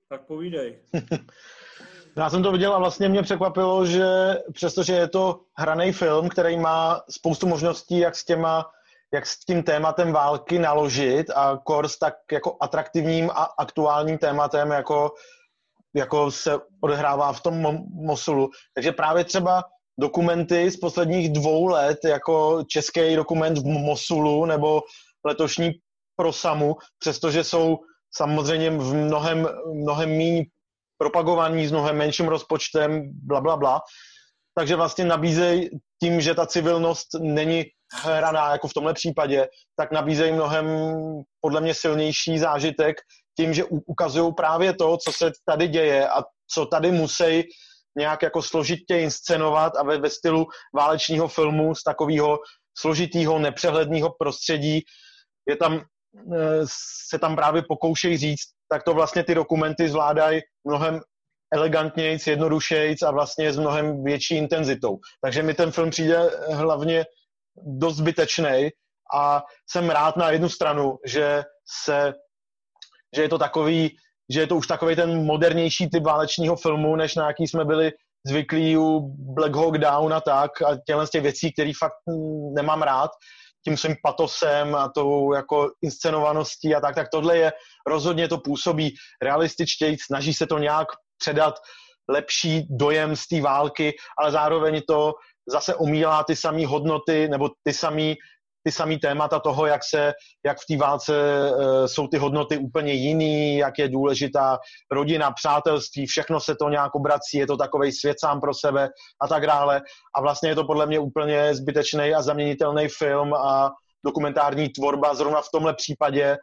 Tak 0.10 0.26
povídej. 0.26 0.80
Já 2.18 2.30
jsem 2.30 2.44
to 2.44 2.52
viděl 2.52 2.74
a 2.74 2.80
vlastně 2.80 3.10
mě 3.10 3.24
překvapilo, 3.24 3.86
že 3.86 4.06
přestože 4.54 4.94
je 4.94 5.08
to 5.08 5.42
hraný 5.58 5.92
film, 5.92 6.30
který 6.30 6.58
má 6.58 7.02
spoustu 7.10 7.48
možností, 7.48 8.00
jak 8.00 8.16
s 8.16 8.26
těma 8.26 8.66
jak 9.14 9.26
s 9.26 9.40
tím 9.40 9.64
tématem 9.64 10.12
války 10.12 10.60
naložit 10.60 11.30
a 11.36 11.60
Kors 11.64 11.98
tak 11.98 12.14
jako 12.32 12.58
atraktivním 12.60 13.30
a 13.30 13.44
aktuálním 13.44 14.18
tématem, 14.18 14.72
jako, 14.72 15.14
jako 15.96 16.32
se 16.32 16.60
odehrává 16.82 17.34
v 17.34 17.42
tom 17.42 17.84
Mosulu. 17.94 18.50
Takže 18.74 18.92
právě 18.92 19.24
třeba 19.24 19.64
dokumenty 20.00 20.72
z 20.72 20.78
posledních 20.78 21.34
dvou 21.34 21.66
let, 21.66 21.98
jako 22.06 22.64
český 22.68 23.16
dokument 23.16 23.58
v 23.58 23.66
Mosulu 23.66 24.46
nebo 24.46 24.82
letošní 25.26 25.72
pro 26.16 26.34
Samu, 26.34 26.76
přestože 27.00 27.44
jsou 27.44 27.78
samozřejmě 28.16 28.70
v 28.70 28.94
mnohem, 28.94 29.48
mnohem 29.74 30.10
méně 30.10 30.44
propagovaní, 30.98 31.68
s 31.68 31.72
mnohem 31.72 31.98
menším 31.98 32.28
rozpočtem, 32.28 33.10
bla, 33.24 33.42
bla, 33.42 33.58
bla. 33.58 33.82
Takže 34.58 34.76
vlastně 34.76 35.06
nabízejí 35.06 35.70
tím, 36.04 36.22
že 36.22 36.36
ta 36.36 36.46
civilnost 36.46 37.08
není 37.20 37.64
hraná 38.04 38.52
jako 38.52 38.68
v 38.68 38.74
tomhle 38.74 38.94
případě, 38.94 39.48
tak 39.76 39.92
nabízejí 39.92 40.34
mnohem 40.34 40.66
podle 41.42 41.62
mě 41.62 41.74
silnější 41.74 42.40
zážitek 42.40 42.96
tím, 43.38 43.54
že 43.54 43.64
ukazují 43.66 44.34
právě 44.34 44.74
to, 44.74 44.98
co 44.98 45.12
se 45.12 45.32
tady 45.46 45.68
děje 45.68 46.10
a 46.10 46.24
co 46.54 46.66
tady 46.66 46.92
musí 46.92 47.44
nějak 47.98 48.22
jako 48.22 48.42
složitě 48.42 49.00
inscenovat 49.00 49.76
a 49.76 49.84
ve, 49.84 49.98
ve 49.98 50.10
stylu 50.10 50.46
válečního 50.76 51.28
filmu 51.28 51.76
z 51.76 51.84
takového 51.84 52.40
složitého, 52.78 53.40
nepřehledného 53.40 54.16
prostředí 54.20 54.82
je 55.50 55.56
tam, 55.56 55.74
eh, 56.34 56.64
se 57.10 57.20
tam 57.20 57.36
právě 57.36 57.64
pokoušejí 57.68 58.18
říct, 58.18 58.46
tak 58.70 58.84
to 58.84 58.94
vlastně 58.94 59.24
ty 59.24 59.36
dokumenty 59.36 59.90
zvládají 59.90 60.42
mnohem 60.68 61.02
elegantněji, 61.54 62.20
jednodušeji 62.28 62.96
a 63.06 63.12
vlastně 63.12 63.54
s 63.54 63.58
mnohem 63.58 64.04
větší 64.04 64.38
intenzitou. 64.38 64.98
Takže 65.22 65.44
mi 65.44 65.54
ten 65.54 65.72
film 65.72 65.90
přijde 65.90 66.30
hlavně 66.52 67.06
dost 67.56 67.96
zbytečný 67.96 68.70
a 69.16 69.44
jsem 69.70 69.90
rád 69.90 70.18
na 70.18 70.32
jednu 70.32 70.50
stranu, 70.50 70.98
že 71.06 71.44
se 71.84 72.14
že 73.16 73.22
je 73.22 73.30
to 73.30 73.38
takový 73.38 73.98
že 74.30 74.40
je 74.40 74.48
to 74.48 74.56
už 74.56 74.68
takový 74.68 74.96
ten 74.96 75.26
modernější 75.26 75.90
typ 75.90 76.04
válečního 76.04 76.56
filmu, 76.56 76.96
než 76.96 77.16
na 77.16 77.28
jaký 77.28 77.48
jsme 77.48 77.66
byli 77.66 77.92
zvyklí 78.28 78.78
u 78.78 79.00
Black 79.18 79.56
Hawk 79.56 79.78
Down 79.78 80.14
a 80.14 80.22
tak 80.22 80.62
a 80.62 80.78
těchto 80.88 81.08
z 81.08 81.10
těch 81.10 81.22
věcí, 81.22 81.54
které 81.54 81.72
fakt 81.80 81.94
nemám 82.56 82.82
rád, 82.82 83.12
tím 83.68 83.78
svým 83.78 83.96
patosem 84.04 84.76
a 84.76 84.90
tou 84.96 85.34
jako 85.34 85.70
inscenovaností 85.82 86.76
a 86.76 86.80
tak, 86.80 86.96
tak 86.96 87.08
tohle 87.12 87.38
je, 87.38 87.54
rozhodně 87.88 88.28
to 88.28 88.38
působí 88.38 88.96
realističtěji, 89.22 89.98
snaží 90.06 90.34
se 90.34 90.48
to 90.48 90.58
nějak 90.58 90.88
předat 91.18 91.56
lepší 92.10 92.68
dojem 92.70 93.16
z 93.16 93.28
té 93.28 93.42
války, 93.42 93.94
ale 94.20 94.32
zároveň 94.32 94.82
to 94.88 95.14
zase 95.50 95.76
omílá 95.76 96.24
ty 96.24 96.36
samé 96.36 96.68
hodnoty 96.68 97.28
nebo 97.30 97.50
ty 97.64 97.74
samé 97.74 98.14
ty 98.66 98.72
samé 98.72 98.98
témata 98.98 99.40
toho, 99.40 99.66
jak, 99.66 99.82
se, 99.84 100.14
jak 100.46 100.58
v 100.58 100.66
té 100.70 100.78
válce 100.78 101.14
e, 101.16 101.88
jsou 101.88 102.08
ty 102.08 102.18
hodnoty 102.18 102.58
úplně 102.58 102.94
jiný, 102.94 103.58
jak 103.58 103.80
je 103.80 103.90
důležitá 103.90 104.60
rodina, 104.92 105.32
přátelství, 105.32 106.06
všechno 106.06 106.40
se 106.40 106.56
to 106.56 106.70
nějak 106.70 106.96
obrací, 106.96 107.38
je 107.38 107.48
to 107.48 107.58
takový 107.58 107.92
svět 107.92 108.20
sám 108.20 108.42
pro 108.42 108.54
sebe 108.54 108.90
a 109.22 109.28
tak 109.28 109.48
dále. 109.48 109.82
A 110.16 110.22
vlastně 110.22 110.50
je 110.50 110.56
to 110.56 110.64
podle 110.64 110.86
mě 110.86 111.00
úplně 111.00 111.56
zbytečný 111.56 112.14
a 112.14 112.22
zaměnitelný 112.22 112.88
film 112.88 113.34
a 113.34 113.72
dokumentární 114.06 114.70
tvorba 114.70 115.14
zrovna 115.14 115.42
v 115.42 115.52
tomhle 115.54 115.74
případě 115.74 116.38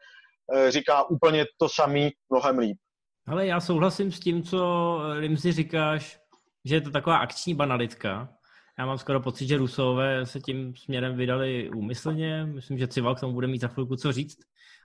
e, 0.54 0.70
říká 0.70 1.10
úplně 1.10 1.44
to 1.58 1.68
samý 1.68 2.10
mnohem 2.30 2.58
líp. 2.58 2.76
Ale 3.28 3.46
já 3.46 3.60
souhlasím 3.60 4.12
s 4.12 4.20
tím, 4.20 4.42
co 4.42 4.98
Rimzi 5.20 5.52
říkáš, 5.52 6.18
že 6.64 6.74
je 6.74 6.80
to 6.80 6.90
taková 6.90 7.16
akční 7.16 7.54
banalitka, 7.54 8.28
já 8.82 8.86
mám 8.86 8.98
skoro 8.98 9.20
pocit, 9.20 9.46
že 9.46 9.56
Rusové 9.56 10.26
se 10.26 10.40
tím 10.40 10.76
směrem 10.76 11.16
vydali 11.16 11.70
úmyslně. 11.70 12.46
Myslím, 12.46 12.78
že 12.78 12.88
Cival 12.88 13.14
k 13.14 13.20
tomu 13.20 13.32
bude 13.32 13.46
mít 13.46 13.60
za 13.60 13.68
chvilku 13.68 13.96
co 13.96 14.12
říct. 14.12 14.38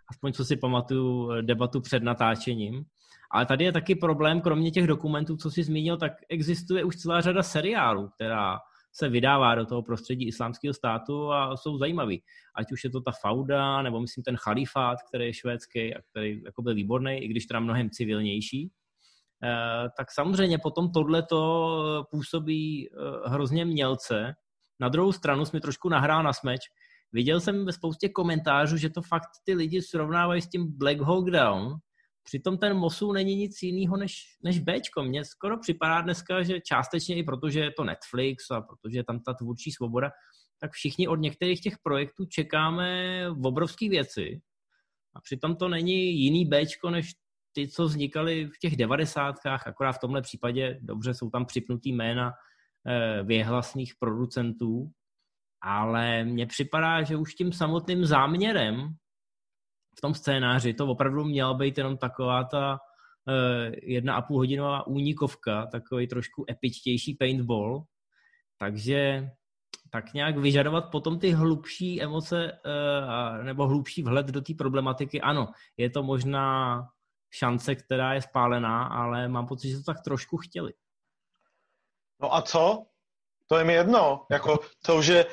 Aspoň 0.10 0.34
co 0.34 0.46
si 0.46 0.58
pamatuju 0.58 1.32
eh, 1.32 1.42
debatu 1.42 1.82
před 1.82 2.04
natáčením. 2.04 2.84
Ale 3.32 3.46
tady 3.46 3.66
je 3.66 3.72
taky 3.72 3.96
problém, 3.96 4.42
kromě 4.42 4.72
těch 4.72 4.88
dokumentů, 4.88 5.38
co 5.38 5.52
jsi 5.52 5.64
zmínil, 5.64 5.98
tak 5.98 6.12
existuje 6.30 6.84
už 6.84 6.96
celá 6.96 7.22
řada 7.22 7.44
seriálů, 7.44 8.10
která 8.10 8.60
se 8.94 9.10
vydává 9.10 9.56
do 9.56 9.66
toho 9.66 9.84
prostředí 9.84 10.28
islámského 10.28 10.74
státu 10.74 11.32
a 11.32 11.58
jsou 11.58 11.78
zajímavý. 11.78 12.24
Ať 12.56 12.72
už 12.72 12.84
je 12.84 12.90
to 12.90 13.02
ta 13.02 13.12
Fauda, 13.22 13.82
nebo 13.82 14.02
myslím 14.02 14.24
ten 14.24 14.38
Chalifát, 14.38 14.98
který 15.10 15.26
je 15.26 15.34
švédský 15.34 15.96
a 15.96 16.02
který 16.10 16.42
jako 16.46 16.62
byl 16.62 16.76
výborný, 16.76 17.18
i 17.18 17.28
když 17.28 17.46
teda 17.46 17.60
mnohem 17.60 17.90
civilnější. 17.90 18.72
Eh, 19.44 19.90
tak 19.98 20.12
samozřejmě 20.12 20.58
potom 20.58 20.92
tohleto 20.92 22.06
působí 22.12 22.90
eh, 22.90 23.30
hrozně 23.30 23.66
mělce. 23.66 24.34
Na 24.80 24.90
druhou 24.90 25.12
stranu 25.12 25.46
jsme 25.46 25.62
trošku 25.62 25.90
nahrál 25.90 26.24
na 26.24 26.34
smeč. 26.34 26.62
Viděl 27.12 27.40
jsem 27.40 27.66
ve 27.66 27.74
spoustě 27.74 28.10
komentářů, 28.10 28.78
že 28.78 28.90
to 28.90 29.02
fakt 29.02 29.30
ty 29.44 29.54
lidi 29.54 29.82
srovnávají 29.82 30.42
s 30.42 30.50
tím 30.50 30.78
Black 30.78 31.00
Hawk 31.00 31.30
Down, 31.30 31.80
Přitom 32.28 32.58
ten 32.58 32.78
Mosul 32.78 33.14
není 33.14 33.36
nic 33.36 33.62
jiného 33.62 33.98
než, 33.98 34.38
než 34.44 34.60
Bčko. 34.60 35.04
Mně 35.04 35.26
skoro 35.26 35.60
připadá 35.60 36.02
dneska, 36.02 36.44
že 36.44 36.62
částečně 36.62 37.16
i 37.16 37.24
protože 37.24 37.60
je 37.60 37.72
to 37.72 37.84
Netflix 37.84 38.52
a 38.52 38.62
protože 38.62 39.00
je 39.00 39.04
tam 39.04 39.20
ta 39.20 39.34
tvůrčí 39.34 39.72
svoboda, 39.72 40.12
tak 40.60 40.72
všichni 40.72 41.08
od 41.08 41.16
některých 41.16 41.62
těch 41.62 41.78
projektů 41.84 42.26
čekáme 42.26 43.30
obrovské 43.30 43.90
věci. 43.90 44.42
A 45.16 45.22
přitom 45.22 45.56
to 45.56 45.68
není 45.68 46.20
jiný 46.20 46.46
Bčko, 46.46 46.90
než 46.90 47.14
ty, 47.58 47.68
co 47.68 47.86
vznikaly 47.86 48.46
v 48.46 48.60
těch 48.62 48.76
devadesátkách, 48.76 49.68
akorát 49.68 49.92
v 49.92 50.00
tomhle 50.00 50.22
případě, 50.22 50.80
dobře, 50.82 51.14
jsou 51.14 51.30
tam 51.30 51.46
připnutý 51.46 51.94
jména 51.94 52.32
eh, 52.88 53.24
věhlasných 53.24 53.94
producentů, 54.00 54.92
ale 55.62 56.24
mně 56.24 56.46
připadá, 56.46 57.04
že 57.04 57.16
už 57.16 57.34
tím 57.34 57.54
samotným 57.54 58.06
záměrem 58.06 58.90
v 59.98 60.02
tom 60.02 60.14
scénáři 60.14 60.74
to 60.74 60.88
opravdu 60.88 61.24
měla 61.24 61.54
být 61.54 61.78
jenom 61.78 61.98
taková 61.98 62.44
ta 62.44 62.78
eh, 63.30 63.72
jedna 63.84 64.16
a 64.16 64.22
půl 64.22 64.38
hodinová 64.38 64.88
únikovka, 64.88 65.66
takový 65.66 66.08
trošku 66.08 66.46
epičtější 66.50 67.14
paintball, 67.14 67.84
takže 68.58 69.30
tak 69.90 70.14
nějak 70.14 70.38
vyžadovat 70.38 70.92
potom 70.92 71.20
ty 71.20 71.32
hlubší 71.32 72.02
emoce 72.02 72.52
uh, 72.52 73.44
nebo 73.44 73.68
hlubší 73.68 74.04
vhled 74.04 74.26
do 74.26 74.42
té 74.42 74.54
problematiky. 74.54 75.22
Ano, 75.22 75.48
je 75.78 75.90
to 75.90 76.04
možná 76.04 76.82
šance, 77.32 77.76
která 77.76 78.14
je 78.14 78.22
spálená, 78.22 78.84
ale 78.84 79.28
mám 79.28 79.48
pocit, 79.48 79.70
že 79.70 79.78
to 79.78 79.84
tak 79.84 80.02
trošku 80.04 80.38
chtěli. 80.38 80.74
No 82.22 82.36
a 82.36 82.42
co? 82.42 82.86
To 83.50 83.58
je 83.58 83.64
mi 83.64 83.74
jedno. 83.74 84.26
Jako 84.32 84.60
to, 84.86 85.02
že, 85.02 85.26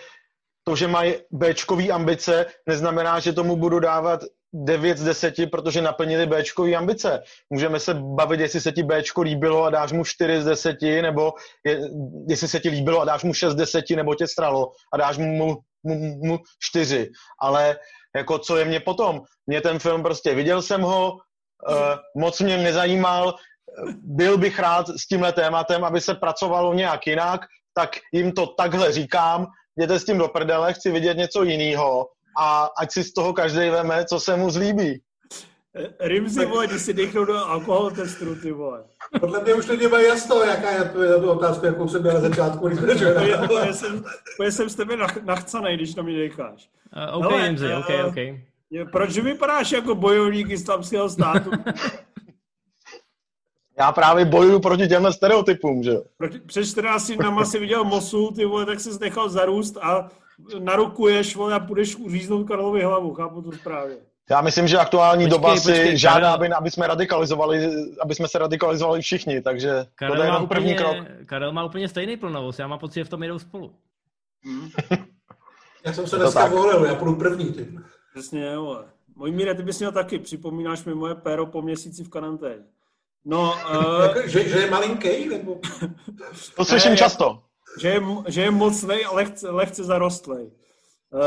to, 0.65 0.77
že 0.77 0.89
mají 0.89 1.15
Bčkový 1.31 1.91
ambice, 1.91 2.47
neznamená, 2.67 3.21
že 3.21 3.33
tomu 3.33 3.57
budu 3.57 3.81
dávat 3.81 4.21
9 4.53 4.99
z 4.99 5.05
10, 5.05 5.35
protože 5.51 5.83
naplnili 5.83 6.27
Bčkový 6.27 6.77
ambice. 6.77 7.23
Můžeme 7.51 7.81
se 7.81 7.95
bavit, 7.95 8.41
jestli 8.41 8.61
se 8.61 8.73
ti 8.73 8.83
Bčko 8.83 9.23
líbilo 9.23 9.65
a 9.65 9.71
dáš 9.71 9.93
mu 9.93 10.05
4 10.05 10.43
z 10.43 10.45
10, 10.45 10.83
nebo 10.83 11.33
je, 11.67 11.81
jestli 12.29 12.49
se 12.49 12.61
ti 12.61 12.69
líbilo 12.69 13.01
a 13.01 13.05
dáš 13.05 13.25
mu 13.25 13.35
6 13.35 13.53
z 13.53 13.57
10, 13.57 13.85
nebo 13.91 14.15
tě 14.15 14.27
stralo 14.27 14.71
a 14.93 14.97
dáš 14.97 15.19
mu, 15.19 15.27
mu, 15.27 15.57
mu, 15.83 16.27
mu 16.27 16.39
4. 16.61 17.11
Ale 17.41 17.79
jako 18.17 18.39
co 18.39 18.57
je 18.57 18.65
mě 18.65 18.81
potom? 18.81 19.23
Mě 19.47 19.61
ten 19.61 19.79
film 19.79 20.03
prostě, 20.03 20.35
viděl 20.35 20.63
jsem 20.63 20.81
ho, 20.81 21.19
moc 22.17 22.41
mě 22.41 22.59
nezajímal, 22.59 23.35
byl 24.03 24.39
bych 24.39 24.59
rád 24.59 24.89
s 24.89 25.07
tímhle 25.07 25.33
tématem, 25.33 25.85
aby 25.85 26.01
se 26.01 26.15
pracovalo 26.15 26.75
nějak 26.75 27.07
jinak, 27.07 27.41
tak 27.75 27.91
jim 28.13 28.33
to 28.33 28.47
takhle 28.47 28.93
říkám, 28.93 29.47
jděte 29.77 29.99
s 29.99 30.05
tím 30.05 30.19
do 30.19 30.29
prdele, 30.29 30.73
chci 30.73 30.91
vidět 30.91 31.17
něco 31.17 31.43
jiného 31.43 32.07
a 32.39 32.69
ať 32.79 32.93
si 32.93 33.05
z 33.05 33.13
toho 33.13 33.33
každý 33.33 33.71
veme, 33.71 34.05
co 34.05 34.21
se 34.21 34.37
mu 34.37 34.51
zlíbí. 34.51 35.03
Eh, 35.77 36.09
Rimzi, 36.09 36.47
vole, 36.47 36.67
když 36.67 36.83
si 36.83 36.95
dechnou 36.95 37.25
do 37.25 37.37
alkohol 37.37 37.91
testru, 37.91 38.35
ty 38.35 38.53
vole. 38.53 38.85
Podle 39.21 39.43
mě 39.43 39.55
už 39.55 39.69
lidi 39.69 39.89
mají 39.89 40.07
jasno, 40.07 40.43
jaká 40.43 40.71
je 40.71 40.79
na 40.79 41.19
tu 41.19 41.31
otázku, 41.31 41.67
jakou 41.67 41.89
jsem 41.89 42.03
měl 42.03 42.15
na 42.15 42.21
začátku, 42.21 42.69
když 42.69 42.79
jsem, 43.73 44.05
já 44.45 44.51
jsem 44.51 44.69
s 44.69 44.75
tebe 44.75 44.97
nach, 44.97 45.23
nachcanej, 45.23 45.77
když 45.77 45.95
na 45.95 46.03
mě 46.03 46.19
decháš. 46.19 46.69
Uh, 47.13 47.27
OK, 47.27 47.33
Rimzi, 47.43 47.75
OK, 47.75 47.91
OK. 48.07 48.17
Proč 48.93 49.19
vypadáš 49.19 49.73
jako 49.73 49.95
bojovník 49.95 50.51
islamského 50.51 51.09
státu? 51.09 51.51
Já 53.79 53.93
právě 53.93 54.25
bojuju 54.25 54.61
proti 54.61 54.89
těmhle 54.89 55.13
stereotypům, 55.13 55.83
že 55.83 55.91
jo? 55.91 56.03
Před 56.47 56.65
14 56.65 57.11
dnama 57.11 57.45
si 57.45 57.59
viděl 57.59 57.85
Mosul, 57.85 58.33
ty 58.33 58.45
vole, 58.45 58.67
tak 58.67 58.81
se 58.81 58.91
nechal 59.01 59.29
zarůst 59.29 59.77
a 59.77 60.09
narukuješ, 60.59 61.37
vole, 61.37 61.55
a 61.55 61.61
půjdeš 61.61 61.97
uříznout 61.97 62.49
Karlovi 62.49 62.83
hlavu, 62.83 63.15
chápu 63.15 63.43
to 63.43 63.53
správně. 63.53 63.97
Já 64.31 64.41
myslím, 64.41 64.69
že 64.69 64.79
aktuální 64.79 65.25
počkej, 65.25 65.39
doba 65.39 65.55
počkej, 65.55 65.91
si 65.91 65.97
žádá, 65.97 66.33
aby, 66.33 66.49
aby, 66.49 66.71
jsme 66.71 66.87
radikalizovali, 66.87 67.71
aby 68.01 68.15
jsme 68.15 68.29
se 68.29 68.39
radikalizovali 68.39 69.03
všichni, 69.03 69.41
takže 69.41 69.87
Karel 69.95 70.17
to 70.17 70.23
je 70.23 70.29
má 70.29 70.47
první 70.47 70.75
úplně, 70.75 70.75
krok. 70.75 71.07
Karel 71.27 71.53
má 71.53 71.65
úplně 71.65 71.89
stejný 71.89 72.17
plnovost, 72.17 72.59
já 72.59 72.67
mám 72.67 72.79
pocit, 72.79 73.01
že 73.01 73.05
v 73.05 73.09
tom 73.09 73.23
jdou 73.23 73.39
spolu. 73.39 73.75
Hmm. 74.45 74.71
já 75.87 75.93
jsem 75.93 76.07
se 76.07 76.17
dneska 76.17 76.47
volil, 76.47 76.85
já 76.85 76.95
půjdu 76.95 77.17
první. 77.17 77.53
Ty. 77.53 77.69
Přesně, 78.15 78.45
jo. 78.45 78.85
Můj 79.17 79.31
míre, 79.31 79.55
ty 79.55 79.63
bys 79.63 79.79
měl 79.79 79.93
taky, 79.93 80.19
připomínáš 80.19 80.85
mi 80.85 80.95
moje 80.95 81.15
péro 81.15 81.47
po 81.47 81.63
měsíci 81.63 82.05
v 82.05 82.09
karanténě. 82.09 82.65
No, 83.25 83.55
uh, 83.71 84.23
že, 84.25 84.49
že 84.49 84.59
je 84.59 84.71
malinký? 84.71 85.29
Nebo... 85.29 85.61
To 86.57 86.65
slyším 86.65 86.91
ne, 86.91 86.97
často. 86.97 87.43
Že 87.81 87.89
je, 87.89 88.01
že 88.29 88.43
je 88.43 88.51
mocnej 88.51 89.07
a 89.07 89.13
lehce, 89.13 89.51
lehce 89.51 89.85
zarostlej. 89.85 90.45
Uh, 90.45 91.21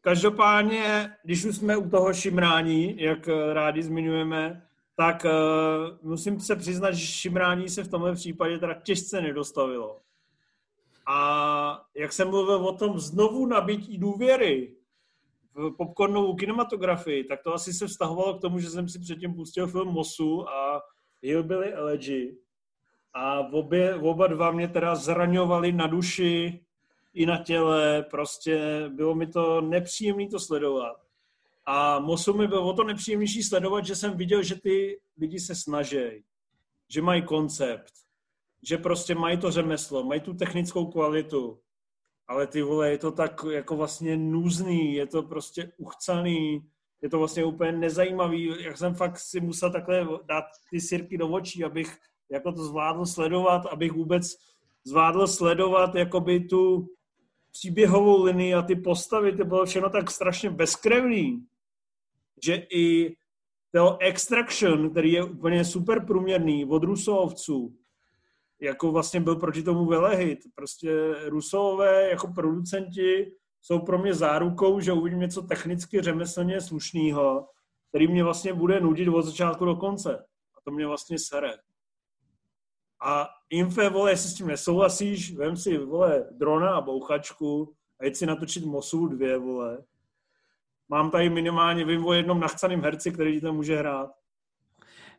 každopádně, 0.00 1.10
když 1.24 1.44
už 1.44 1.56
jsme 1.56 1.76
u 1.76 1.90
toho 1.90 2.14
šimrání, 2.14 3.02
jak 3.02 3.28
rádi 3.52 3.82
zmiňujeme, 3.82 4.68
tak 4.96 5.24
uh, 5.24 5.30
musím 6.10 6.40
se 6.40 6.56
přiznat, 6.56 6.92
že 6.92 7.06
šimrání 7.06 7.68
se 7.68 7.84
v 7.84 7.88
tomhle 7.88 8.14
případě 8.14 8.58
teda 8.58 8.74
těžce 8.74 9.20
nedostavilo. 9.20 10.00
A 11.06 11.86
jak 11.94 12.12
jsem 12.12 12.28
mluvil 12.28 12.56
o 12.56 12.72
tom 12.72 13.00
znovu 13.00 13.46
nabití 13.46 13.98
důvěry, 13.98 14.75
popcornovou 15.76 16.34
kinematografii, 16.34 17.24
tak 17.24 17.42
to 17.42 17.54
asi 17.54 17.72
se 17.72 17.86
vztahovalo 17.86 18.38
k 18.38 18.40
tomu, 18.40 18.58
že 18.58 18.70
jsem 18.70 18.88
si 18.88 18.98
předtím 18.98 19.34
pustil 19.34 19.66
film 19.66 19.88
Mosu 19.88 20.48
a 20.48 20.82
Hillbilly 21.22 21.72
Elegy. 21.72 22.36
A 23.14 23.38
obě, 23.38 23.94
oba 23.94 24.26
dva 24.26 24.50
mě 24.50 24.68
teda 24.68 24.94
zraňovali 24.94 25.72
na 25.72 25.86
duši 25.86 26.60
i 27.14 27.26
na 27.26 27.42
těle, 27.42 28.06
prostě 28.10 28.84
bylo 28.88 29.14
mi 29.14 29.26
to 29.26 29.60
nepříjemné 29.60 30.28
to 30.28 30.40
sledovat. 30.40 30.96
A 31.66 31.98
Mosu 31.98 32.34
mi 32.34 32.46
bylo 32.48 32.68
o 32.68 32.72
to 32.72 32.84
nepříjemnější 32.84 33.42
sledovat, 33.42 33.86
že 33.86 33.96
jsem 33.96 34.16
viděl, 34.16 34.42
že 34.42 34.60
ty 34.60 35.00
lidi 35.18 35.40
se 35.40 35.54
snaží, 35.54 36.24
že 36.88 37.02
mají 37.02 37.22
koncept, 37.22 37.92
že 38.62 38.78
prostě 38.78 39.14
mají 39.14 39.38
to 39.38 39.50
řemeslo, 39.50 40.04
mají 40.04 40.20
tu 40.20 40.34
technickou 40.34 40.86
kvalitu, 40.86 41.60
ale 42.28 42.46
ty 42.46 42.62
vole, 42.62 42.90
je 42.90 42.98
to 42.98 43.12
tak 43.12 43.44
jako 43.50 43.76
vlastně 43.76 44.16
nůzný, 44.16 44.94
je 44.94 45.06
to 45.06 45.22
prostě 45.22 45.72
uchcaný, 45.76 46.62
je 47.02 47.08
to 47.08 47.18
vlastně 47.18 47.44
úplně 47.44 47.72
nezajímavý, 47.72 48.54
jak 48.60 48.76
jsem 48.76 48.94
fakt 48.94 49.18
si 49.18 49.40
musel 49.40 49.72
takhle 49.72 50.08
dát 50.24 50.44
ty 50.70 50.80
sirky 50.80 51.18
do 51.18 51.28
očí, 51.28 51.64
abych 51.64 51.98
jako 52.30 52.52
to 52.52 52.64
zvládl 52.64 53.06
sledovat, 53.06 53.66
abych 53.66 53.92
vůbec 53.92 54.36
zvládl 54.84 55.26
sledovat 55.26 55.94
jakoby 55.94 56.40
tu 56.40 56.88
příběhovou 57.52 58.24
linii 58.24 58.54
a 58.54 58.62
ty 58.62 58.76
postavy, 58.76 59.36
to 59.36 59.44
bylo 59.44 59.66
všechno 59.66 59.90
tak 59.90 60.10
strašně 60.10 60.50
bezkrevný, 60.50 61.46
že 62.44 62.54
i 62.54 63.16
to 63.72 63.98
Extraction, 64.00 64.90
který 64.90 65.12
je 65.12 65.24
úplně 65.24 65.64
super 65.64 66.06
průměrný 66.06 66.64
od 66.64 66.82
Rusovců, 66.82 67.76
jako 68.60 68.92
vlastně 68.92 69.20
byl 69.20 69.36
proti 69.36 69.62
tomu 69.62 69.86
velehit. 69.86 70.38
Prostě 70.54 71.14
Rusové 71.28 72.10
jako 72.10 72.32
producenti 72.32 73.32
jsou 73.62 73.78
pro 73.78 73.98
mě 73.98 74.14
zárukou, 74.14 74.80
že 74.80 74.92
uvidím 74.92 75.20
něco 75.20 75.42
technicky 75.42 76.02
řemeslně 76.02 76.60
slušného, 76.60 77.48
který 77.88 78.08
mě 78.08 78.24
vlastně 78.24 78.52
bude 78.54 78.80
nudit 78.80 79.08
od 79.08 79.22
začátku 79.22 79.64
do 79.64 79.76
konce. 79.76 80.18
A 80.56 80.60
to 80.64 80.70
mě 80.70 80.86
vlastně 80.86 81.18
sere. 81.18 81.54
A 83.02 83.28
Infe, 83.50 83.88
vole, 83.88 84.10
jestli 84.10 84.30
s 84.30 84.34
tím 84.34 84.46
nesouhlasíš, 84.46 85.36
vem 85.36 85.56
si, 85.56 85.78
vole, 85.78 86.28
drona 86.30 86.76
a 86.76 86.80
bouchačku 86.80 87.74
a 88.00 88.04
jít 88.04 88.16
si 88.16 88.26
natočit 88.26 88.64
Mosul 88.64 89.08
dvě, 89.08 89.38
vole. 89.38 89.84
Mám 90.88 91.10
tady 91.10 91.30
minimálně, 91.30 91.84
vím 91.84 92.06
o 92.06 92.12
jednom 92.12 92.40
nachcaným 92.40 92.80
herci, 92.80 93.12
který 93.12 93.34
ti 93.34 93.40
tam 93.40 93.54
může 93.54 93.76
hrát. 93.76 94.10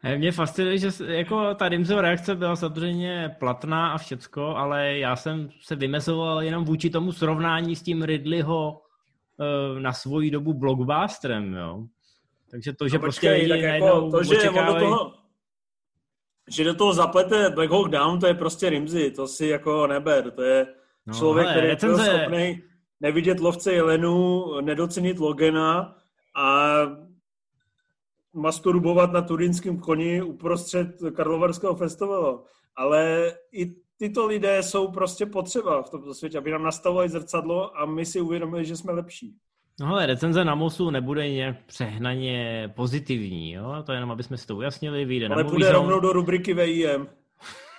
Eh, 0.03 0.17
mě 0.17 0.31
fascinuje, 0.31 0.77
že 0.77 0.89
jako 1.05 1.55
ta 1.55 1.69
Dimsova 1.69 2.01
reakce 2.01 2.35
byla 2.35 2.55
samozřejmě 2.55 3.35
platná 3.39 3.91
a 3.91 3.97
všecko, 3.97 4.45
ale 4.45 4.97
já 4.97 5.15
jsem 5.15 5.49
se 5.61 5.75
vymezoval 5.75 6.43
jenom 6.43 6.65
vůči 6.65 6.89
tomu 6.89 7.11
srovnání 7.11 7.75
s 7.75 7.83
tím 7.83 8.03
Ridleyho 8.03 8.71
uh, 8.71 9.79
na 9.79 9.93
svoji 9.93 10.31
dobu 10.31 10.53
blockbusterem, 10.53 11.53
jo. 11.53 11.83
Takže 12.51 12.73
to, 12.73 12.87
že 12.87 12.97
no, 12.97 13.01
prostě 13.01 13.29
počkej, 13.29 13.49
tak 13.49 13.59
jako 13.59 14.11
to, 14.11 14.23
že 14.23 14.37
očekávají... 14.37 14.73
do 14.73 14.79
toho, 14.79 15.13
že 16.49 16.63
do 16.63 16.73
toho 16.73 16.93
zaplete 16.93 17.49
Black 17.49 17.71
Hawk 17.71 17.89
Down, 17.89 18.19
to 18.19 18.27
je 18.27 18.33
prostě 18.33 18.69
Rimzy, 18.69 19.11
to 19.11 19.27
si 19.27 19.45
jako 19.45 19.87
neber, 19.87 20.31
to 20.31 20.41
je 20.41 20.67
no, 21.05 21.13
člověk, 21.13 21.47
hele, 21.47 21.57
který 21.57 21.67
recenze... 21.67 22.11
je 22.11 22.17
schopný 22.17 22.63
nevidět 23.01 23.39
lovce 23.39 23.73
jelenů, 23.73 24.45
nedocenit 24.61 25.19
Logena 25.19 25.95
a 26.35 26.73
masturbovat 28.37 29.11
na 29.11 29.21
turínském 29.21 29.77
koni 29.77 30.21
uprostřed 30.21 30.87
Karlovarského 31.15 31.75
festivalu. 31.75 32.43
Ale 32.75 33.33
i 33.51 33.75
tyto 33.97 34.27
lidé 34.27 34.63
jsou 34.63 34.91
prostě 34.91 35.25
potřeba 35.25 35.81
v 35.83 35.89
tomto 35.89 36.13
světě, 36.13 36.37
aby 36.37 36.51
nám 36.51 36.63
nastavovali 36.63 37.09
zrcadlo 37.09 37.77
a 37.77 37.85
my 37.85 38.05
si 38.05 38.21
uvědomili, 38.21 38.65
že 38.65 38.75
jsme 38.75 38.93
lepší. 38.93 39.35
No 39.79 39.87
ale 39.87 40.05
recenze 40.05 40.45
na 40.45 40.55
Mosu 40.55 40.89
nebude 40.89 41.29
nějak 41.29 41.65
přehnaně 41.65 42.69
pozitivní, 42.75 43.51
jo? 43.51 43.83
To 43.85 43.91
jenom, 43.91 44.11
aby 44.11 44.23
jsme 44.23 44.37
si 44.37 44.47
to 44.47 44.55
ujasnili, 44.55 45.05
vyjde 45.05 45.27
Ale 45.27 45.43
půjde 45.43 45.71
rovnou 45.71 45.99
do 45.99 46.13
rubriky 46.13 46.53
VIM. 46.53 47.07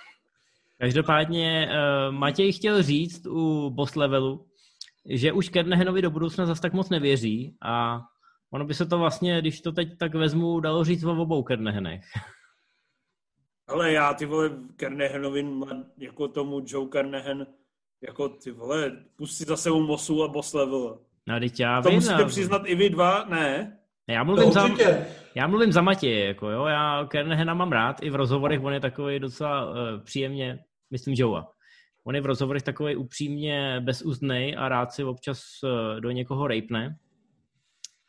Každopádně 0.79 1.69
uh, 1.71 2.15
Matěj 2.15 2.51
chtěl 2.51 2.83
říct 2.83 3.25
u 3.25 3.69
boss 3.69 3.95
levelu, 3.95 4.45
že 5.09 5.31
už 5.31 5.49
Kernehenovi 5.49 6.01
do 6.01 6.09
budoucna 6.09 6.45
zas 6.45 6.59
tak 6.59 6.73
moc 6.73 6.89
nevěří 6.89 7.57
a 7.61 8.01
Ono 8.53 8.65
by 8.65 8.73
se 8.73 8.85
to 8.85 8.97
vlastně, 8.97 9.41
když 9.41 9.61
to 9.61 9.71
teď 9.71 9.97
tak 9.97 10.15
vezmu, 10.15 10.59
dalo 10.59 10.83
říct 10.83 11.03
o 11.03 11.21
obou 11.21 11.43
Kernehenech. 11.43 12.05
Ale 13.67 13.91
já 13.91 14.13
ty 14.13 14.25
vole 14.25 14.51
Kernehenovi, 14.75 15.47
jako 15.97 16.27
tomu 16.27 16.61
Joe 16.65 16.89
Kernehen, 16.89 17.47
jako 18.07 18.29
ty 18.29 18.51
vole, 18.51 18.91
pustí 19.15 19.43
za 19.43 19.57
sebou 19.57 19.81
Mosu 19.81 20.23
a 20.23 20.27
boss 20.27 20.53
level. 20.53 20.99
No, 21.27 21.39
teď 21.39 21.59
já 21.59 21.81
to 21.81 21.89
vím, 21.89 21.95
musíte 21.95 22.25
přiznat 22.25 22.61
i 22.65 22.75
vy 22.75 22.89
dva, 22.89 23.25
ne? 23.25 23.77
Já 24.09 24.23
mluvím, 24.23 24.51
za, 24.51 24.69
já 25.35 25.47
mluvím 25.47 25.71
za 25.71 25.81
Matěje, 25.81 26.25
jako 26.25 26.49
jo, 26.49 26.65
já 26.65 27.05
Kernehena 27.09 27.53
mám 27.53 27.71
rád, 27.71 28.03
i 28.03 28.09
v 28.09 28.15
rozhovorech 28.15 28.63
on 28.63 28.73
je 28.73 28.79
takový 28.79 29.19
docela 29.19 29.69
uh, 29.69 29.75
příjemně, 30.03 30.59
myslím 30.91 31.13
Joea. 31.17 31.45
On 32.03 32.15
je 32.15 32.21
v 32.21 32.25
rozhovorech 32.25 32.63
takový 32.63 32.95
upřímně 32.95 33.79
bezúzdnej 33.79 34.55
a 34.57 34.69
rád 34.69 34.91
si 34.91 35.03
občas 35.03 35.41
uh, 35.63 36.01
do 36.01 36.11
někoho 36.11 36.47
rejpne, 36.47 36.97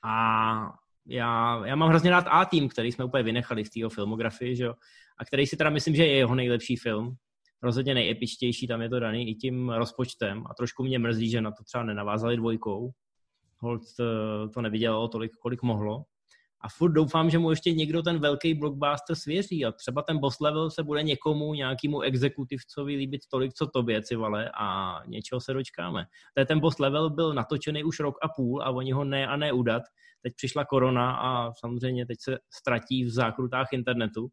a 0.04 0.72
já, 1.06 1.62
já 1.66 1.76
mám 1.76 1.88
hrozně 1.88 2.10
rád 2.10 2.26
A-Team, 2.28 2.68
který 2.68 2.92
jsme 2.92 3.04
úplně 3.04 3.22
vynechali 3.22 3.64
z 3.64 3.70
té 3.70 3.94
filmografii, 3.94 4.56
že 4.56 4.64
jo? 4.64 4.74
a 5.20 5.24
který 5.24 5.46
si 5.46 5.56
teda 5.56 5.70
myslím, 5.70 5.94
že 5.94 6.06
je 6.06 6.16
jeho 6.16 6.34
nejlepší 6.34 6.76
film. 6.76 7.14
rozhodně 7.62 7.94
nejepičtější, 7.94 8.66
tam 8.66 8.82
je 8.82 8.88
to 8.88 9.00
daný 9.00 9.30
i 9.30 9.34
tím 9.34 9.70
rozpočtem 9.70 10.44
a 10.50 10.54
trošku 10.54 10.82
mě 10.82 10.98
mrzí, 10.98 11.30
že 11.30 11.40
na 11.40 11.50
to 11.50 11.64
třeba 11.64 11.84
nenavázali 11.84 12.36
dvojkou. 12.36 12.90
Hold 13.58 13.82
eh, 14.00 14.48
to 14.48 14.60
nevydělalo 14.60 15.08
tolik, 15.08 15.32
kolik 15.42 15.62
mohlo. 15.62 16.04
A 16.62 16.68
furt 16.68 16.92
doufám, 16.92 17.30
že 17.30 17.38
mu 17.38 17.50
ještě 17.50 17.72
někdo 17.72 18.02
ten 18.02 18.18
velký 18.18 18.54
blockbuster 18.54 19.16
svěří 19.16 19.64
a 19.64 19.72
třeba 19.72 20.02
ten 20.02 20.18
boss 20.18 20.40
level 20.40 20.70
se 20.70 20.82
bude 20.82 21.02
někomu, 21.02 21.54
nějakému 21.54 22.00
exekutivcovi 22.00 22.96
líbit 22.96 23.20
tolik, 23.30 23.52
co 23.52 23.66
tobě, 23.66 24.02
civale, 24.02 24.50
a 24.60 25.00
něčeho 25.06 25.40
se 25.40 25.52
dočkáme. 25.52 26.06
To 26.36 26.44
ten 26.44 26.60
boss 26.60 26.78
level 26.78 27.10
byl 27.10 27.34
natočený 27.34 27.84
už 27.84 28.00
rok 28.00 28.18
a 28.22 28.28
půl 28.28 28.62
a 28.62 28.70
oni 28.70 28.92
ho 28.92 29.04
ne 29.04 29.26
a 29.26 29.36
ne 29.36 29.52
udat. 29.52 29.82
Teď 30.22 30.32
přišla 30.36 30.64
korona 30.64 31.16
a 31.16 31.52
samozřejmě 31.52 32.06
teď 32.06 32.18
se 32.20 32.38
ztratí 32.50 33.04
v 33.04 33.10
zákrutách 33.10 33.72
internetu. 33.72 34.28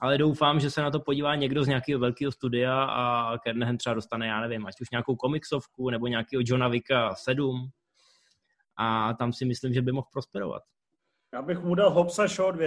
Ale 0.00 0.18
doufám, 0.18 0.60
že 0.60 0.70
se 0.70 0.82
na 0.82 0.90
to 0.90 1.00
podívá 1.00 1.34
někdo 1.34 1.64
z 1.64 1.68
nějakého 1.68 2.00
velkého 2.00 2.32
studia 2.32 2.84
a 2.84 3.38
Kernehen 3.38 3.78
třeba 3.78 3.94
dostane, 3.94 4.26
já 4.26 4.40
nevím, 4.40 4.66
ať 4.66 4.80
už 4.80 4.90
nějakou 4.90 5.16
komiksovku 5.16 5.90
nebo 5.90 6.06
nějakého 6.06 6.42
Johna 6.46 6.68
Vicka 6.68 7.14
7 7.14 7.70
a 8.76 9.14
tam 9.14 9.32
si 9.32 9.44
myslím, 9.44 9.74
že 9.74 9.82
by 9.82 9.92
mohl 9.92 10.06
prosperovat. 10.12 10.62
Já 11.34 11.42
bych 11.42 11.58
mu 11.58 11.74
dal 11.74 11.90
Hopsa 11.90 12.26
Show 12.26 12.52
2. 12.52 12.66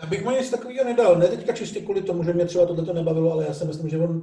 Já 0.00 0.06
bych 0.08 0.24
mu 0.24 0.30
nic 0.30 0.50
takového 0.50 0.84
nedal. 0.84 1.18
Ne 1.18 1.28
teďka 1.28 1.52
čistě 1.52 1.80
kvůli 1.80 2.02
tomu, 2.02 2.22
že 2.22 2.32
mě 2.32 2.46
třeba 2.46 2.66
tohle 2.66 2.94
nebavilo, 2.94 3.32
ale 3.32 3.44
já 3.44 3.54
si 3.54 3.64
myslím, 3.64 3.88
že 3.88 3.98
on, 3.98 4.22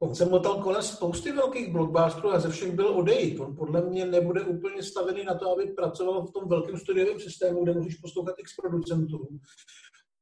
on 0.00 0.14
se 0.14 0.24
motal 0.24 0.62
kolem 0.62 0.82
spousty 0.82 1.32
velkých 1.32 1.72
blockbusterů 1.72 2.30
a 2.30 2.40
ze 2.40 2.50
všech 2.50 2.72
byl 2.72 2.88
odejít. 2.88 3.40
On 3.40 3.56
podle 3.56 3.82
mě 3.82 4.06
nebude 4.06 4.40
úplně 4.40 4.82
stavený 4.82 5.24
na 5.24 5.34
to, 5.34 5.52
aby 5.52 5.66
pracoval 5.66 6.26
v 6.26 6.32
tom 6.32 6.48
velkém 6.48 6.78
studiovém 6.78 7.20
systému, 7.20 7.64
kde 7.64 7.74
musíš 7.74 7.94
poslouchat 7.94 8.38
x 8.38 8.56
producentů. 8.56 9.28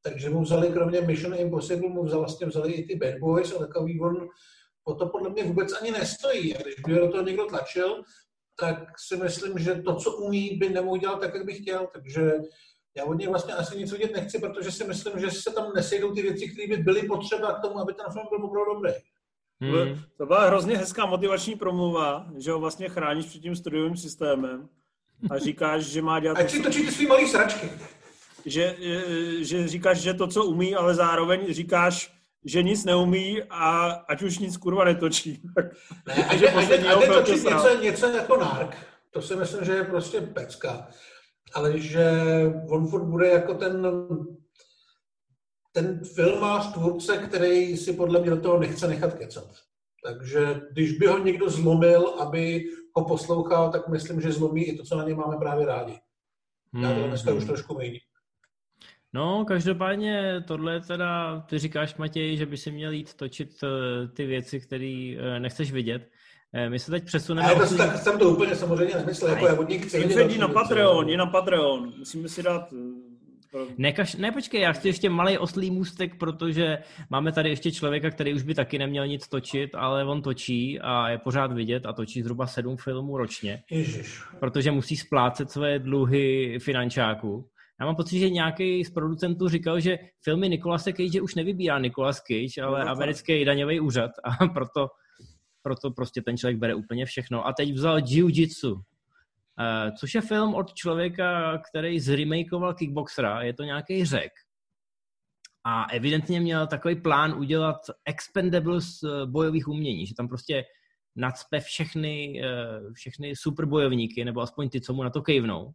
Takže 0.03 0.31
mu 0.31 0.43
vzali, 0.43 0.73
kromě 0.73 1.01
Mission 1.01 1.35
Impossible, 1.35 1.89
mu 1.89 2.05
vzali, 2.05 2.21
vlastně 2.21 2.47
vzali 2.47 2.73
i 2.73 2.87
ty 2.87 2.95
Bad 2.97 3.19
Boys 3.21 3.53
a 3.53 3.59
takový 3.59 4.01
on 4.01 4.29
o 4.85 4.95
to 4.95 5.09
podle 5.09 5.31
mě 5.31 5.45
vůbec 5.45 5.73
ani 5.81 5.91
nestojí. 5.91 6.57
A 6.57 6.63
když 6.63 6.75
by 6.87 6.95
do 6.95 7.11
toho 7.11 7.23
někdo 7.23 7.47
tlačil, 7.47 8.03
tak 8.61 8.79
si 9.09 9.17
myslím, 9.17 9.59
že 9.59 9.75
to, 9.75 9.95
co 9.95 10.17
umí, 10.17 10.57
by 10.57 10.69
nemohl 10.69 10.99
dělat 10.99 11.21
tak, 11.21 11.35
jak 11.35 11.45
by 11.45 11.53
chtěl. 11.53 11.89
Takže 11.93 12.33
já 12.97 13.05
od 13.05 13.15
něj 13.15 13.29
vlastně 13.29 13.55
asi 13.55 13.79
nic 13.79 13.93
vidět 13.93 14.13
nechci, 14.13 14.39
protože 14.39 14.73
si 14.73 14.85
myslím, 14.85 15.13
že 15.19 15.31
se 15.31 15.51
tam 15.51 15.73
nesejdou 15.75 16.15
ty 16.15 16.23
věci, 16.23 16.49
které 16.49 16.77
by 16.77 16.83
byly 16.83 17.03
potřeba 17.03 17.53
k 17.53 17.63
tomu, 17.63 17.79
aby 17.79 17.95
ten 17.95 18.07
film 18.13 18.27
byl 18.31 18.45
opravdu 18.47 18.75
dobrý. 18.75 18.93
Hmm. 19.61 20.03
To 20.19 20.27
byla 20.27 20.47
hrozně 20.47 20.77
hezká 20.77 21.07
motivační 21.07 21.55
promluva, 21.55 22.27
že 22.39 22.53
ho 22.53 22.61
vlastně 22.61 22.89
chráníš 22.89 23.27
před 23.27 23.39
tím 23.39 23.57
studiovým 23.57 23.97
systémem 23.97 24.69
a 25.31 25.39
říkáš, 25.39 25.85
že 25.85 26.03
má 26.03 26.21
dělat... 26.21 26.39
Ať 26.39 26.51
si 26.51 26.63
točí 26.63 26.87
ty 26.87 26.93
svý 26.93 27.07
malý 27.07 27.29
sračky. 27.29 27.71
Že, 28.45 28.77
že 29.41 29.69
říkáš, 29.69 29.99
že 29.99 30.15
to, 30.15 30.27
co 30.27 30.45
umí, 30.45 30.75
ale 30.75 30.95
zároveň 30.95 31.55
říkáš, 31.55 32.16
že 32.47 32.63
nic 32.63 32.85
neumí 32.85 33.43
a 33.51 33.91
ať 34.09 34.23
už 34.23 34.39
nic 34.39 34.57
kurva 34.57 34.85
netočí. 34.85 35.43
ne, 36.07 36.15
a 36.15 36.37
že, 36.37 36.49
a 36.49 36.93
a 36.93 37.23
točí 37.23 37.33
něco, 37.33 37.83
něco 37.83 38.07
jako 38.07 38.37
nark, 38.37 38.77
to 39.11 39.23
si 39.23 39.37
myslím, 39.37 39.65
že 39.65 39.73
je 39.73 39.85
prostě 39.85 40.21
pecka. 40.21 40.89
Ale 41.55 41.79
že 41.79 42.11
on 42.69 42.89
furt 42.89 43.05
bude 43.05 43.29
jako 43.29 43.55
ten 43.55 43.87
ten 45.77 46.01
filmář, 46.15 46.73
tvůrce, 46.73 47.17
který 47.19 47.77
si 47.77 47.93
podle 47.93 48.21
mě 48.21 48.31
do 48.31 48.41
toho 48.41 48.59
nechce 48.59 48.89
nechat 48.89 49.15
kecat. 49.15 49.49
Takže 50.05 50.61
když 50.73 50.99
by 50.99 51.07
ho 51.07 51.19
někdo 51.19 51.51
zlomil, 51.51 52.09
aby 52.09 52.65
ho 52.93 53.05
poslouchal, 53.05 53.73
tak 53.73 53.89
myslím, 53.89 54.21
že 54.21 54.33
zlomí 54.33 54.65
i 54.65 54.77
to, 54.77 54.85
co 54.85 54.97
na 54.97 55.05
něj 55.05 55.15
máme 55.15 55.37
právě 55.37 55.67
rádi. 55.67 55.99
Já 56.83 56.95
to 56.95 57.09
dneska 57.09 57.33
už 57.33 57.45
trošku 57.45 57.75
méně. 57.79 58.01
No, 59.17 59.45
každopádně 59.45 60.45
tohle 60.47 60.73
je 60.73 60.81
teda, 60.81 61.41
ty 61.41 61.59
říkáš 61.59 61.97
Matěj, 61.97 62.37
že 62.37 62.47
by 62.47 62.57
si 62.57 62.71
měl 62.71 62.93
jít 62.93 63.15
točit 63.15 63.51
eh, 63.65 64.09
ty 64.09 64.27
věci, 64.27 64.61
které 64.61 65.17
eh, 65.19 65.41
nechceš 65.41 65.73
vidět. 65.73 66.11
Eh, 66.53 66.71
my 66.71 66.79
se 66.79 66.91
teď 66.91 67.05
přesuneme... 67.05 67.49
Já 67.49 67.69
to, 67.69 67.77
tak 67.77 67.97
jsem 67.97 68.19
to 68.19 68.31
úplně 68.31 68.57
samozřejmě 68.57 68.95
nemyslel, 68.95 69.31
jako 69.31 69.47
já 69.47 69.55
od 69.55 69.69
nich 69.69 69.87
chci 69.87 70.07
vidět. 70.07 70.39
na 70.39 70.49
Patreon, 70.49 71.09
je 71.09 71.17
na 71.17 71.27
Patreon. 71.27 71.93
Musíme 71.99 72.29
si 72.29 72.43
dát 72.43 72.73
ne, 73.79 73.93
kaž, 73.93 74.15
ne, 74.15 74.33
počkej, 74.33 74.61
já 74.61 74.73
chci 74.73 74.89
ještě 74.89 75.11
malý 75.11 75.39
oslý 75.39 75.71
můstek, 75.71 76.19
protože 76.19 76.79
máme 77.11 77.33
tady 77.33 77.49
ještě 77.49 77.73
člověka, 77.73 78.11
který 78.11 78.35
už 78.35 78.43
by 78.43 78.55
taky 78.55 78.79
neměl 78.79 79.07
nic 79.07 79.29
točit, 79.29 79.75
ale 79.75 80.05
on 80.05 80.23
točí 80.23 80.81
a 80.81 81.09
je 81.09 81.19
pořád 81.19 81.53
vidět 81.53 81.87
a 81.87 81.93
točí 81.93 82.23
zhruba 82.23 82.47
sedm 82.47 82.77
filmů 82.77 83.17
ročně. 83.17 83.63
Ježiš. 83.71 84.21
Protože 84.41 84.71
musí 84.71 84.97
splácet 84.97 85.51
své 85.51 85.79
dluhy 85.79 86.59
finančáků. 86.59 87.49
Já 87.81 87.87
mám 87.87 87.97
pocit, 87.97 88.19
že 88.19 88.31
nějaký 88.31 88.85
z 88.85 88.91
producentů 88.91 89.49
říkal, 89.49 89.81
že 89.81 89.99
filmy 90.25 90.49
Nikolase 90.49 90.93
Cage 90.93 91.21
už 91.21 91.35
nevybírá 91.35 91.79
Nikolas 91.79 92.21
Cage, 92.21 92.63
ale 92.63 92.85
no, 92.85 92.91
americký 92.91 93.45
daňový 93.45 93.81
úřad 93.81 94.11
a 94.25 94.47
proto, 94.55 94.89
proto 95.63 95.91
prostě 95.91 96.23
ten 96.23 96.37
člověk 96.37 96.59
bere 96.59 96.75
úplně 96.75 97.07
všechno. 97.07 97.47
A 97.47 97.53
teď 97.53 97.73
vzal 97.73 97.99
Jiu-Jitsu, 97.99 98.81
eh, 99.61 99.93
což 99.93 100.15
je 100.15 100.21
film 100.21 100.55
od 100.55 100.75
člověka, 100.75 101.59
který 101.71 102.01
zremakeoval 102.01 102.75
Kickboxera, 102.75 103.43
je 103.43 103.53
to 103.53 103.63
nějaký 103.63 104.05
řek. 104.05 104.33
A 105.65 105.85
evidentně 105.93 106.41
měl 106.41 106.67
takový 106.67 107.01
plán 107.01 107.35
udělat 107.39 107.77
Expendables 108.05 108.87
eh, 109.03 109.27
bojových 109.27 109.69
umění, 109.69 110.07
že 110.07 110.15
tam 110.15 110.29
prostě 110.29 110.65
nadspe 111.17 111.61
všechny, 111.61 112.43
eh, 112.45 112.93
všechny 112.93 113.33
superbojovníky, 113.37 114.25
nebo 114.25 114.41
aspoň 114.41 114.69
ty, 114.69 114.81
co 114.81 114.93
mu 114.93 115.03
na 115.03 115.11
to 115.11 115.23
kejvnou 115.23 115.75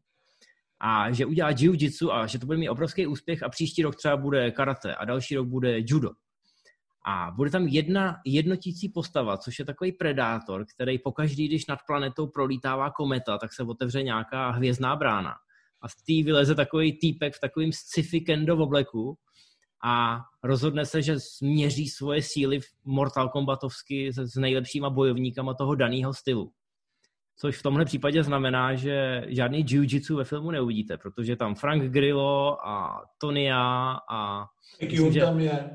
a 0.83 1.11
že 1.11 1.25
udělá 1.25 1.51
jiu-jitsu 1.51 2.13
a 2.13 2.27
že 2.27 2.39
to 2.39 2.45
bude 2.45 2.57
mít 2.57 2.69
obrovský 2.69 3.07
úspěch 3.07 3.43
a 3.43 3.49
příští 3.49 3.83
rok 3.83 3.95
třeba 3.95 4.17
bude 4.17 4.51
karate 4.51 4.95
a 4.95 5.05
další 5.05 5.35
rok 5.35 5.47
bude 5.47 5.77
judo. 5.79 6.09
A 7.05 7.31
bude 7.35 7.49
tam 7.49 7.67
jedna 7.67 8.17
jednotící 8.25 8.89
postava, 8.89 9.37
což 9.37 9.59
je 9.59 9.65
takový 9.65 9.91
predátor, 9.91 10.65
který 10.75 10.99
pokaždý, 10.99 11.47
když 11.47 11.67
nad 11.67 11.79
planetou 11.87 12.27
prolítává 12.27 12.91
kometa, 12.91 13.37
tak 13.37 13.53
se 13.53 13.63
otevře 13.63 14.03
nějaká 14.03 14.49
hvězdná 14.49 14.95
brána. 14.95 15.33
A 15.81 15.89
z 15.89 15.95
té 15.95 16.25
vyleze 16.25 16.55
takový 16.55 16.99
týpek 16.99 17.35
v 17.35 17.39
takovém 17.39 17.71
sci-fi 17.71 18.21
kendo 18.21 18.55
v 18.55 18.61
obleku 18.61 19.17
a 19.83 20.21
rozhodne 20.43 20.85
se, 20.85 21.01
že 21.01 21.19
změří 21.19 21.89
svoje 21.89 22.21
síly 22.21 22.59
v 22.59 22.65
Mortal 22.85 23.29
Kombatovsky 23.29 24.11
s 24.13 24.35
nejlepšíma 24.35 24.89
bojovníkama 24.89 25.53
toho 25.53 25.75
daného 25.75 26.13
stylu. 26.13 26.51
Což 27.41 27.57
v 27.57 27.63
tomhle 27.63 27.85
případě 27.85 28.23
znamená, 28.23 28.75
že 28.75 29.25
žádný 29.27 29.65
jiu-jitsu 29.65 30.15
ve 30.15 30.23
filmu 30.23 30.51
neuvidíte, 30.51 30.97
protože 30.97 31.35
tam 31.35 31.55
Frank 31.55 31.83
Grillo 31.83 32.67
a 32.67 33.03
Tonya 33.17 33.99
a... 34.09 34.45
Myslím, 34.81 35.13
že, 35.13 35.21
tam 35.21 35.39
je. 35.39 35.69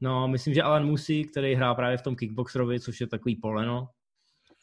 No, 0.00 0.28
myslím, 0.28 0.54
že 0.54 0.62
Alan 0.62 0.86
Musi, 0.86 1.24
který 1.24 1.54
hrá 1.54 1.74
právě 1.74 1.96
v 1.96 2.02
tom 2.02 2.16
kickboxerovi, 2.16 2.80
což 2.80 3.00
je 3.00 3.06
takový 3.06 3.36
poleno. 3.36 3.88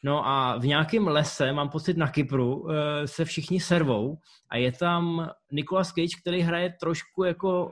No 0.04 0.28
a 0.28 0.58
v 0.58 0.66
nějakém 0.66 1.08
lese, 1.08 1.54
mám 1.54 1.70
pocit 1.70 1.98
na 1.98 2.08
Kypru, 2.08 2.72
eh, 2.72 3.08
se 3.08 3.26
všichni 3.26 3.60
servou 3.60 4.18
a 4.50 4.58
je 4.58 4.72
tam 4.72 5.30
Nicolas 5.52 5.92
Cage, 5.92 6.22
který 6.22 6.42
hraje 6.42 6.74
trošku 6.80 7.24
jako 7.24 7.72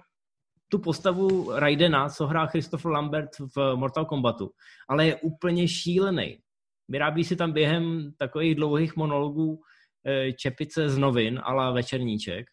tu 0.70 0.80
postavu 0.80 1.52
Raidena, 1.56 2.10
co 2.10 2.28
hrá 2.28 2.46
Christopher 2.46 2.92
Lambert 2.92 3.30
v 3.56 3.76
Mortal 3.76 4.06
Kombatu, 4.06 4.52
ale 4.90 5.06
je 5.06 5.16
úplně 5.16 5.68
šílený 5.68 6.38
vyrábí 6.88 7.24
si 7.24 7.36
tam 7.36 7.52
během 7.52 8.13
takových 8.17 8.56
dlouhých 8.56 8.96
monologů 8.96 9.62
eh, 10.06 10.32
čepice 10.34 10.89
z 10.89 10.98
novin, 10.98 11.41
ale 11.44 11.74
večerníček. 11.74 12.46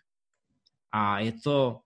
A 0.92 1.18
je 1.18 1.32
to, 1.44 1.78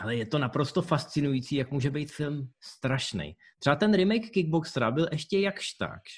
ale 0.00 0.16
je 0.16 0.26
to 0.26 0.38
naprosto 0.38 0.82
fascinující, 0.82 1.56
jak 1.56 1.70
může 1.70 1.90
být 1.90 2.12
film 2.12 2.48
strašný. 2.60 3.36
Třeba 3.58 3.76
ten 3.76 3.94
remake 3.94 4.30
Kickboxera 4.30 4.90
byl 4.90 5.08
ještě 5.12 5.38
jakž 5.38 5.72
takž. 5.72 6.10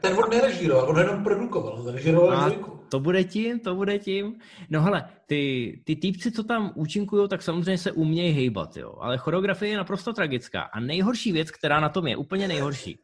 Ten 0.00 0.12
on 0.12 0.30
nerežíroval, 0.30 0.88
on 0.88 0.98
jenom 0.98 1.24
produkoval, 1.24 1.92
režíroval 1.92 2.52
to 2.92 3.00
bude 3.00 3.24
tím, 3.24 3.60
to 3.60 3.74
bude 3.74 3.98
tím. 3.98 4.34
No 4.70 4.82
hele, 4.82 5.04
ty, 5.26 5.82
ty 5.84 5.96
týpci, 5.96 6.32
co 6.32 6.44
tam 6.44 6.72
účinkují, 6.74 7.28
tak 7.28 7.42
samozřejmě 7.42 7.78
se 7.78 7.92
umějí 7.92 8.32
hejbat, 8.32 8.76
jo. 8.76 8.94
Ale 9.00 9.18
choreografie 9.18 9.70
je 9.70 9.76
naprosto 9.76 10.12
tragická. 10.12 10.62
A 10.62 10.80
nejhorší 10.80 11.32
věc, 11.32 11.50
která 11.50 11.80
na 11.80 11.88
tom 11.88 12.06
je, 12.06 12.16
úplně 12.16 12.48
nejhorší. 12.48 12.98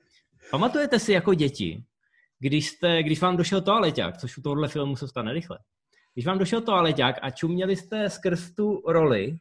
Pamatujete 0.51 0.99
si 0.99 1.12
jako 1.12 1.35
děti, 1.35 1.85
když, 2.38 2.68
jste, 2.68 3.03
když 3.03 3.20
vám 3.20 3.37
došel 3.37 3.61
toaleťák, 3.61 4.16
což 4.16 4.38
u 4.38 4.42
tohohle 4.42 4.68
filmu 4.68 4.96
se 4.96 5.09
stane 5.09 5.33
rychle, 5.33 5.59
když 6.14 6.27
vám 6.27 6.38
došel 6.38 6.61
toaleťák 6.61 7.16
a 7.22 7.31
čuměli 7.31 7.77
jste 7.77 8.11
skrz 8.11 8.55
tu 8.55 8.83
roli 8.87 9.37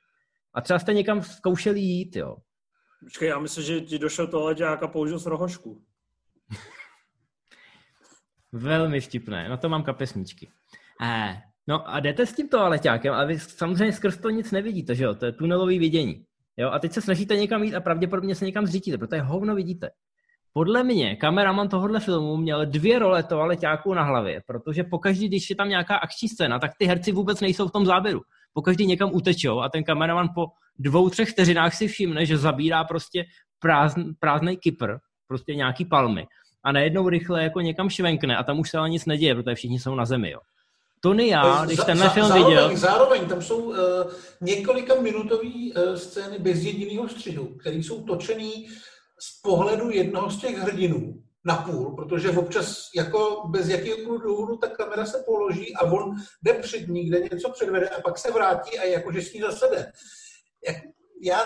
a 0.53 0.61
třeba 0.61 0.79
jste 0.79 0.93
někam 0.93 1.23
zkoušeli 1.23 1.79
jít, 1.79 2.15
jo. 2.15 2.37
Počkej, 3.03 3.29
já 3.29 3.39
myslím, 3.39 3.63
že 3.63 3.81
ti 3.81 3.99
došel 3.99 4.27
toaleťák 4.27 4.83
a 4.83 4.87
použil 4.87 5.19
s 5.19 5.25
rohošku. 5.25 5.81
Velmi 8.51 9.01
vtipné, 9.01 9.49
na 9.49 9.57
to 9.57 9.69
mám 9.69 9.83
kapesničky. 9.83 10.49
Eh, 11.03 11.41
no 11.67 11.89
a 11.89 11.99
jdete 11.99 12.25
s 12.25 12.33
tím 12.33 12.49
toaleťákem, 12.49 13.13
ale 13.13 13.27
vy 13.27 13.39
samozřejmě 13.39 13.93
skrz 13.93 14.17
to 14.17 14.29
nic 14.29 14.51
nevidíte, 14.51 14.95
že 14.95 15.03
jo, 15.03 15.15
to 15.15 15.25
je 15.25 15.31
tunelový 15.31 15.79
vidění. 15.79 16.25
Jo, 16.57 16.69
a 16.69 16.79
teď 16.79 16.91
se 16.91 17.01
snažíte 17.01 17.35
někam 17.35 17.63
jít 17.63 17.75
a 17.75 17.81
pravděpodobně 17.81 18.35
se 18.35 18.45
někam 18.45 18.65
zřítíte, 18.65 18.97
protože 18.97 19.21
hovno 19.21 19.55
vidíte. 19.55 19.89
Podle 20.57 20.83
mě 20.83 21.15
kameraman 21.15 21.69
tohohle 21.69 21.99
filmu 21.99 22.37
měl 22.37 22.65
dvě 22.65 22.99
role 22.99 23.23
toaleťáků 23.23 23.93
na 23.93 24.03
hlavě, 24.03 24.41
protože 24.47 24.83
pokaždý, 24.83 25.27
když 25.27 25.49
je 25.49 25.55
tam 25.55 25.69
nějaká 25.69 25.95
akční 25.95 26.29
scéna, 26.29 26.59
tak 26.59 26.71
ty 26.79 26.85
herci 26.85 27.11
vůbec 27.11 27.41
nejsou 27.41 27.67
v 27.67 27.71
tom 27.71 27.85
záběru. 27.85 28.21
Pokaždý 28.53 28.85
někam 28.85 29.09
utečou 29.13 29.59
a 29.59 29.69
ten 29.69 29.83
kameraman 29.83 30.29
po 30.35 30.45
dvou, 30.79 31.09
třech 31.09 31.29
vteřinách 31.29 31.73
si 31.73 31.87
všimne, 31.87 32.25
že 32.25 32.37
zabírá 32.37 32.83
prostě 32.83 33.25
prázdn, 33.59 34.01
prázdný 34.19 34.57
Kypr, 34.57 34.93
prostě 35.27 35.55
nějaký 35.55 35.85
palmy 35.85 36.27
a 36.63 36.71
najednou 36.71 37.09
rychle 37.09 37.43
jako 37.43 37.61
někam 37.61 37.89
švenkne 37.89 38.37
a 38.37 38.43
tam 38.43 38.59
už 38.59 38.69
se 38.69 38.77
ale 38.77 38.89
nic 38.89 39.05
neděje, 39.05 39.35
protože 39.35 39.55
všichni 39.55 39.79
jsou 39.79 39.95
na 39.95 40.05
zemi, 40.05 40.31
jo. 40.31 40.39
Tony 41.01 41.27
já, 41.27 41.65
když 41.65 41.79
tenhle 41.85 42.09
film 42.09 42.27
zároveň, 42.27 42.47
viděl... 42.47 42.77
Zároveň 42.77 43.25
tam 43.25 43.41
jsou 43.41 43.57
uh, 43.57 43.75
několika 44.41 45.01
minutový 45.01 45.73
uh, 45.73 45.95
scény 45.95 46.39
bez 46.39 46.63
jediného 46.63 47.09
střihu, 47.09 47.45
které 47.45 47.75
jsou 47.75 48.03
točený 48.03 48.67
z 49.19 49.41
pohledu 49.41 49.91
jednoho 49.91 50.29
z 50.29 50.41
těch 50.41 50.57
hrdinů 50.57 51.23
na 51.45 51.55
půl, 51.55 51.95
protože 51.95 52.29
občas 52.29 52.89
jako 52.95 53.43
bez 53.47 53.67
jakéhokoliv 53.69 54.21
důvodu 54.21 54.57
ta 54.57 54.67
kamera 54.67 55.05
se 55.05 55.23
položí 55.25 55.75
a 55.75 55.85
on 55.85 56.15
jde 56.43 56.53
před 56.53 56.87
ní, 56.87 57.05
kde 57.05 57.19
něco 57.31 57.49
předvede 57.49 57.89
a 57.89 58.01
pak 58.01 58.17
se 58.17 58.31
vrátí 58.31 58.79
a 58.79 58.83
jakože 58.83 59.21
s 59.21 59.33
ní 59.33 59.41
zase 59.41 59.67
jde. 59.71 59.91
Jak, 60.67 60.75
já, 61.21 61.45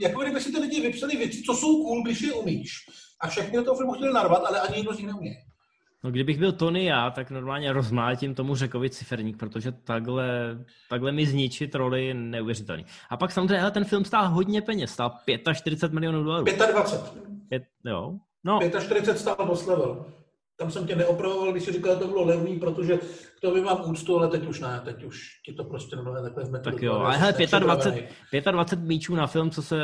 jako 0.00 0.22
kdyby 0.22 0.40
si 0.40 0.52
ty 0.52 0.58
lidi 0.58 0.80
vypsali 0.80 1.16
věci, 1.16 1.42
co 1.42 1.54
jsou 1.54 1.84
cool, 1.84 2.02
když 2.02 2.20
je 2.20 2.32
umíš. 2.32 2.72
A 3.20 3.28
všechny 3.28 3.58
do 3.58 3.64
toho 3.64 3.76
filmu 3.76 3.92
chtěli 3.92 4.12
narvat, 4.12 4.44
ale 4.44 4.60
ani 4.60 4.76
jedno 4.76 4.94
z 4.94 4.96
nich 4.96 5.06
neumí. 5.06 5.36
No 6.04 6.10
kdybych 6.10 6.38
byl 6.38 6.52
Tony 6.52 6.84
já, 6.84 7.10
tak 7.10 7.30
normálně 7.30 7.72
rozmlátím 7.72 8.34
tomu 8.34 8.54
řekovi 8.54 8.90
ciferník, 8.90 9.36
protože 9.36 9.72
takhle, 9.72 10.58
takhle 10.90 11.12
mi 11.12 11.26
zničit 11.26 11.74
roli 11.74 12.14
neuvěřitelný. 12.14 12.86
A 13.10 13.16
pak 13.16 13.32
samozřejmě 13.32 13.70
ten 13.70 13.84
film 13.84 14.04
stál 14.04 14.28
hodně 14.28 14.62
peněz, 14.62 14.90
stál 14.90 15.12
45 15.54 15.94
milionů 15.94 16.24
dolarů. 16.24 16.44
25. 16.44 17.22
Je, 17.50 17.66
jo. 17.90 18.14
No. 18.44 18.60
45 18.80 19.18
stál 19.18 19.46
boss 19.46 19.66
level. 19.66 20.06
Tam 20.56 20.70
jsem 20.70 20.86
tě 20.86 20.96
neopravoval, 20.96 21.52
když 21.52 21.64
jsi 21.64 21.72
říkal, 21.72 21.94
že 21.94 22.00
to 22.00 22.06
bylo 22.06 22.24
levný, 22.24 22.58
protože 22.58 22.98
k 23.42 23.50
tomu 23.50 23.62
mám 23.62 23.90
úctu, 23.90 24.18
ale 24.18 24.28
teď 24.28 24.46
už 24.46 24.60
ne, 24.60 24.80
teď 24.84 25.04
už 25.04 25.40
ti 25.44 25.52
to 25.52 25.64
prostě 25.64 25.96
nemluvím 25.96 26.22
takhle 26.22 26.44
v 26.44 26.62
Tak 26.62 26.82
jo, 26.82 26.94
ale 26.94 27.16
hele, 27.16 27.32
25, 27.60 28.44
25 28.52 28.88
míčů 28.88 29.14
na 29.14 29.26
film, 29.26 29.50
co 29.50 29.62
se 29.62 29.78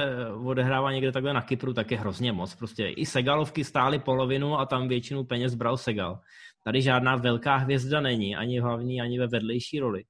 odehrává 0.44 0.92
někde 0.92 1.12
takhle 1.12 1.32
na 1.32 1.42
Kypru, 1.42 1.74
tak 1.74 1.90
je 1.90 1.98
hrozně 1.98 2.32
moc. 2.32 2.54
Prostě 2.54 2.88
i 2.88 3.06
Segalovky 3.06 3.64
stály 3.64 3.98
polovinu 3.98 4.58
a 4.58 4.66
tam 4.66 4.88
většinu 4.88 5.24
peněz 5.24 5.54
bral 5.54 5.76
Segal. 5.76 6.20
Tady 6.64 6.82
žádná 6.82 7.16
velká 7.16 7.56
hvězda 7.56 8.00
není, 8.00 8.36
ani 8.36 8.60
hlavní, 8.60 9.00
ani 9.00 9.18
ve 9.18 9.26
vedlejší 9.26 9.80
roli. 9.80 10.04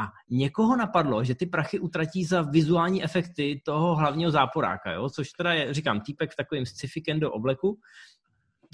A 0.00 0.04
někoho 0.30 0.76
napadlo, 0.76 1.24
že 1.24 1.34
ty 1.34 1.46
prachy 1.46 1.78
utratí 1.78 2.24
za 2.24 2.42
vizuální 2.42 3.04
efekty 3.04 3.62
toho 3.64 3.94
hlavního 3.94 4.30
záporáka, 4.30 4.92
jo? 4.92 5.08
což 5.10 5.30
teda 5.30 5.52
je, 5.52 5.74
říkám, 5.74 6.00
týpek 6.00 6.32
v 6.32 6.36
takovým 6.36 6.66
sci-fi 6.66 7.02
do 7.18 7.32
obleku, 7.32 7.78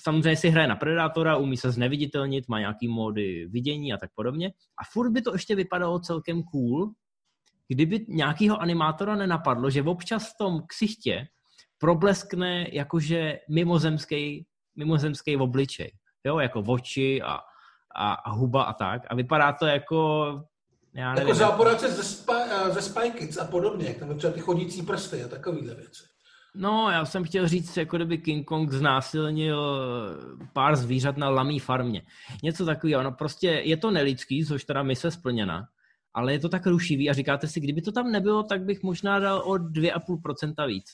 samozřejmě 0.02 0.36
si 0.36 0.48
hraje 0.48 0.68
na 0.68 0.76
Predátora, 0.76 1.36
umí 1.36 1.56
se 1.56 1.70
zneviditelnit, 1.70 2.48
má 2.48 2.58
nějaký 2.58 2.88
módy 2.88 3.46
vidění 3.46 3.92
a 3.92 3.96
tak 3.96 4.10
podobně. 4.14 4.48
A 4.50 4.84
furt 4.92 5.10
by 5.10 5.22
to 5.22 5.32
ještě 5.32 5.54
vypadalo 5.54 5.98
celkem 5.98 6.42
cool, 6.42 6.92
kdyby 7.68 8.06
nějakého 8.08 8.60
animátora 8.60 9.16
nenapadlo, 9.16 9.70
že 9.70 9.82
občas 9.82 10.32
v 10.32 10.36
tom 10.38 10.62
ksichtě 10.66 11.26
probleskne 11.78 12.66
jakože 12.72 13.38
mimozemský, 13.50 14.46
mimozemský 14.76 15.36
obličej. 15.36 15.92
Jo, 16.24 16.38
jako 16.38 16.60
oči 16.60 17.22
a, 17.22 17.38
a, 17.96 18.12
a 18.12 18.30
huba 18.30 18.62
a 18.62 18.72
tak. 18.72 19.02
A 19.10 19.14
vypadá 19.14 19.52
to 19.52 19.66
jako 19.66 20.24
já 20.94 21.14
nevím, 21.14 21.28
jako 21.28 21.38
záporáce 21.38 21.90
ze, 21.92 22.02
spa, 22.04 22.70
ze 22.70 22.82
Spy 22.82 23.10
Kids 23.10 23.36
a 23.36 23.44
podobně, 23.44 23.94
tam 23.94 24.18
třeba 24.18 24.32
ty 24.32 24.40
chodící 24.40 24.82
prsty 24.82 25.24
a 25.24 25.28
takovýhle 25.28 25.74
věci. 25.74 26.13
No, 26.54 26.90
já 26.90 27.04
jsem 27.04 27.24
chtěl 27.24 27.48
říct, 27.48 27.76
jako 27.76 27.96
kdyby 27.96 28.18
King 28.18 28.46
Kong 28.46 28.72
znásilnil 28.72 29.78
pár 30.52 30.76
zvířat 30.76 31.16
na 31.16 31.28
lamí 31.28 31.58
farmě. 31.58 32.02
Něco 32.42 32.64
takového. 32.64 33.02
No 33.02 33.12
prostě 33.12 33.48
je 33.48 33.76
to 33.76 33.90
nelidský, 33.90 34.44
což 34.44 34.64
teda 34.64 34.82
mise 34.82 35.10
splněna, 35.10 35.68
ale 36.14 36.32
je 36.32 36.38
to 36.38 36.48
tak 36.48 36.66
rušivý 36.66 37.10
a 37.10 37.12
říkáte 37.12 37.48
si, 37.48 37.60
kdyby 37.60 37.82
to 37.82 37.92
tam 37.92 38.12
nebylo, 38.12 38.42
tak 38.42 38.62
bych 38.62 38.82
možná 38.82 39.18
dal 39.18 39.38
o 39.38 39.52
2,5% 39.52 40.66
víc. 40.66 40.90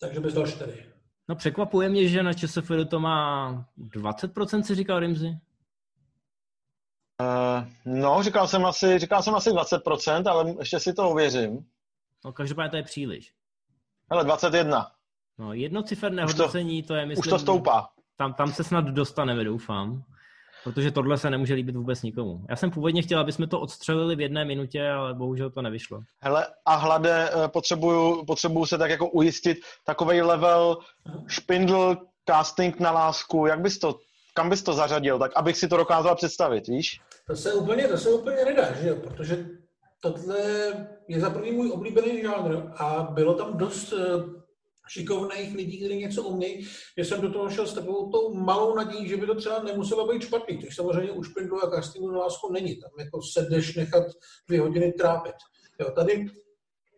Takže 0.00 0.20
bys 0.20 0.34
dal 0.34 0.46
4. 0.46 0.86
No 1.28 1.36
překvapuje 1.36 1.88
mě, 1.88 2.08
že 2.08 2.22
na 2.22 2.32
ČSFD 2.32 2.70
to 2.90 3.00
má 3.00 3.68
20%, 3.78 4.62
si 4.62 4.74
říkal 4.74 5.00
Rimzy. 5.00 5.38
Uh, 7.20 7.68
no, 7.84 8.22
říkal 8.22 8.48
jsem, 8.48 8.66
asi, 8.66 8.98
říkal 8.98 9.22
jsem 9.22 9.34
asi 9.34 9.50
20%, 9.50 10.30
ale 10.30 10.54
ještě 10.58 10.80
si 10.80 10.94
to 10.94 11.10
uvěřím. 11.10 11.66
No 12.24 12.32
každopádně 12.32 12.70
to 12.70 12.76
je 12.76 12.82
příliš. 12.82 13.32
Hele, 14.10 14.24
21. 14.24 14.86
No, 15.38 15.52
jednociferné 15.52 16.24
hodnocení, 16.24 16.82
to, 16.82 16.88
to 16.88 16.94
je, 16.94 17.06
myslím... 17.06 17.20
Už 17.20 17.28
to 17.28 17.38
stoupá. 17.38 17.88
Tam, 18.16 18.34
tam 18.34 18.52
se 18.52 18.64
snad 18.64 18.84
dostaneme, 18.84 19.44
doufám. 19.44 20.02
Protože 20.64 20.90
tohle 20.90 21.18
se 21.18 21.30
nemůže 21.30 21.54
líbit 21.54 21.76
vůbec 21.76 22.02
nikomu. 22.02 22.46
Já 22.50 22.56
jsem 22.56 22.70
původně 22.70 23.02
chtěl, 23.02 23.20
aby 23.20 23.32
jsme 23.32 23.46
to 23.46 23.60
odstřelili 23.60 24.16
v 24.16 24.20
jedné 24.20 24.44
minutě, 24.44 24.88
ale 24.88 25.14
bohužel 25.14 25.50
to 25.50 25.62
nevyšlo. 25.62 26.00
Hele, 26.20 26.46
a 26.64 26.74
hlade, 26.74 27.30
eh, 27.30 27.48
potřebuju, 27.48 28.24
potřebuju 28.24 28.66
se 28.66 28.78
tak 28.78 28.90
jako 28.90 29.08
ujistit, 29.08 29.58
takový 29.84 30.22
level 30.22 30.78
špindl, 31.26 31.96
casting 32.28 32.80
na 32.80 32.90
lásku, 32.90 33.46
jak 33.46 33.60
bys 33.60 33.78
to, 33.78 33.98
kam 34.34 34.50
bys 34.50 34.62
to 34.62 34.72
zařadil, 34.72 35.18
tak 35.18 35.32
abych 35.36 35.56
si 35.56 35.68
to 35.68 35.76
dokázal 35.76 36.16
představit, 36.16 36.68
víš? 36.68 37.00
To 37.26 37.36
se 37.36 37.54
úplně, 37.54 37.88
to 37.88 37.98
se 37.98 38.10
úplně 38.10 38.44
nedá, 38.44 38.72
že 38.72 38.88
jo, 38.88 38.96
protože 38.96 39.46
tohle 40.00 40.40
je 41.08 41.20
za 41.20 41.30
první 41.30 41.52
můj 41.52 41.70
oblíbený 41.70 42.22
žánr 42.22 42.72
a 42.76 43.08
bylo 43.12 43.34
tam 43.34 43.56
dost 43.56 43.92
eh, 43.92 44.36
šikovných 44.88 45.54
lidí, 45.54 45.78
kteří 45.78 45.96
něco 45.96 46.22
umějí, 46.22 46.68
že 46.98 47.04
jsem 47.04 47.20
do 47.20 47.32
toho 47.32 47.50
šel 47.50 47.66
s 47.66 47.74
takovou 47.74 48.10
tou 48.10 48.34
malou 48.34 48.74
nadějí, 48.74 49.08
že 49.08 49.16
by 49.16 49.26
to 49.26 49.34
třeba 49.34 49.62
nemuselo 49.62 50.06
být 50.06 50.22
špatný, 50.22 50.58
což 50.58 50.76
samozřejmě 50.76 51.12
už 51.12 51.30
Špindlu 51.30 51.64
a 51.64 51.70
castingu 51.70 52.10
na 52.10 52.18
lásku 52.18 52.52
není. 52.52 52.76
Tam 52.76 52.90
jako 52.98 53.22
se 53.22 53.46
jdeš 53.50 53.74
nechat 53.74 54.04
dvě 54.48 54.60
hodiny 54.60 54.92
trápit. 54.92 55.34
Jo, 55.80 55.90
tady 55.90 56.26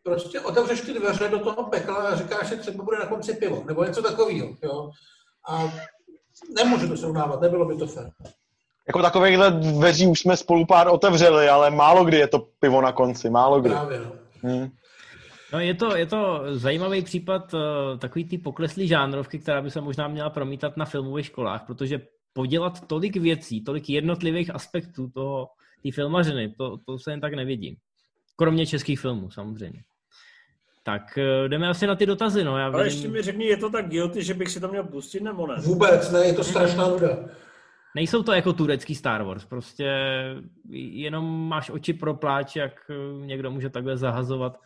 prostě 0.02 0.40
otevřeš 0.40 0.80
ty 0.80 0.92
dveře 0.92 1.28
do 1.28 1.38
toho 1.38 1.64
pekla 1.64 1.94
a 1.94 2.16
říkáš, 2.16 2.48
že 2.48 2.56
třeba 2.56 2.84
bude 2.84 2.98
na 2.98 3.06
konci 3.06 3.34
pivo, 3.34 3.64
nebo 3.66 3.84
něco 3.84 4.02
takového. 4.02 4.56
Jo? 4.62 4.90
A 5.48 5.72
nemůžu 6.56 6.88
to 6.88 6.96
srovnávat, 6.96 7.40
nebylo 7.40 7.64
by 7.64 7.76
to 7.76 7.86
fér 7.86 8.12
jako 8.88 9.02
takovýchhle 9.02 9.50
dveří 9.50 10.06
už 10.06 10.20
jsme 10.20 10.36
spolu 10.36 10.66
pár 10.66 10.88
otevřeli, 10.88 11.48
ale 11.48 11.70
málo 11.70 12.04
kdy 12.04 12.16
je 12.16 12.28
to 12.28 12.38
pivo 12.60 12.82
na 12.82 12.92
konci, 12.92 13.30
málo 13.30 13.60
kdy. 13.60 13.70
Právě, 13.70 13.98
no. 13.98 14.12
Hmm. 14.42 14.68
No 15.52 15.60
je 15.60 15.74
to, 15.74 15.96
je 15.96 16.06
to 16.06 16.42
zajímavý 16.50 17.02
případ 17.02 17.54
uh, 17.54 17.60
takový 17.98 18.24
ty 18.24 18.38
pokleslý 18.38 18.88
žánrovky, 18.88 19.38
která 19.38 19.62
by 19.62 19.70
se 19.70 19.80
možná 19.80 20.08
měla 20.08 20.30
promítat 20.30 20.76
na 20.76 20.84
filmových 20.84 21.26
školách, 21.26 21.66
protože 21.66 22.00
podělat 22.32 22.86
tolik 22.86 23.16
věcí, 23.16 23.64
tolik 23.64 23.88
jednotlivých 23.90 24.54
aspektů 24.54 25.10
toho, 25.14 25.48
té 25.82 25.92
filmařiny, 25.92 26.54
to, 26.58 26.76
to 26.86 26.98
se 26.98 27.10
jen 27.10 27.20
tak 27.20 27.34
nevidí. 27.34 27.78
Kromě 28.36 28.66
českých 28.66 29.00
filmů 29.00 29.30
samozřejmě. 29.30 29.82
Tak 30.82 31.02
uh, 31.16 31.48
jdeme 31.48 31.68
asi 31.68 31.86
na 31.86 31.96
ty 31.96 32.06
dotazy. 32.06 32.44
No. 32.44 32.58
Já 32.58 32.66
Ale 32.66 32.84
vidím... 32.84 32.96
ještě 32.96 33.08
mi 33.08 33.22
řekni, 33.22 33.44
je 33.44 33.56
to 33.56 33.70
tak 33.70 33.88
guilty, 33.88 34.22
že 34.22 34.34
bych 34.34 34.48
si 34.48 34.60
to 34.60 34.68
měl 34.68 34.84
pustit 34.84 35.22
nebo 35.22 35.46
ne? 35.46 35.54
Vůbec 35.58 36.10
ne, 36.10 36.26
je 36.26 36.32
to 36.32 36.44
strašná 36.44 36.88
nuda. 36.88 37.08
Nejsou 37.98 38.22
to 38.22 38.32
jako 38.32 38.52
turecký 38.52 38.94
Star 38.94 39.22
Wars, 39.22 39.44
prostě 39.44 39.90
jenom 40.70 41.48
máš 41.48 41.70
oči 41.70 41.92
pro 41.92 42.14
pláč, 42.14 42.56
jak 42.56 42.72
někdo 43.24 43.50
může 43.50 43.70
takhle 43.70 43.96
zahazovat 43.96 44.60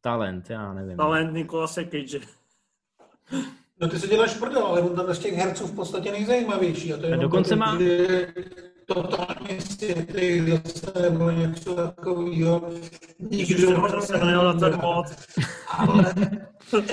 talent, 0.00 0.50
já 0.50 0.72
nevím. 0.72 0.96
Talent 0.96 1.34
Nikolase 1.34 1.84
Cage. 1.84 2.20
No 3.80 3.88
ty 3.88 3.98
se 3.98 4.06
děláš 4.06 4.34
prdel, 4.34 4.66
ale 4.66 4.80
on 4.80 4.96
tam 4.96 5.14
z 5.14 5.18
těch 5.18 5.34
herců 5.34 5.66
v 5.66 5.74
podstatě 5.74 6.12
nejzajímavější. 6.12 6.92
A 6.92 6.96
to 6.96 7.06
je 7.06 7.14
a 7.14 7.16
dokonce 7.16 7.56
má... 7.56 7.78
Totálně 8.86 9.60
světlý 9.60 10.50
zase 10.50 11.10
nebo 11.10 11.30
něco 11.30 11.74
takového. 11.74 12.70
Nikdo 13.18 14.00
se 14.00 14.24
nejel 14.24 14.44
na 14.44 14.60
ten 14.60 14.80
mod. 14.82 15.06
Ale 15.78 16.14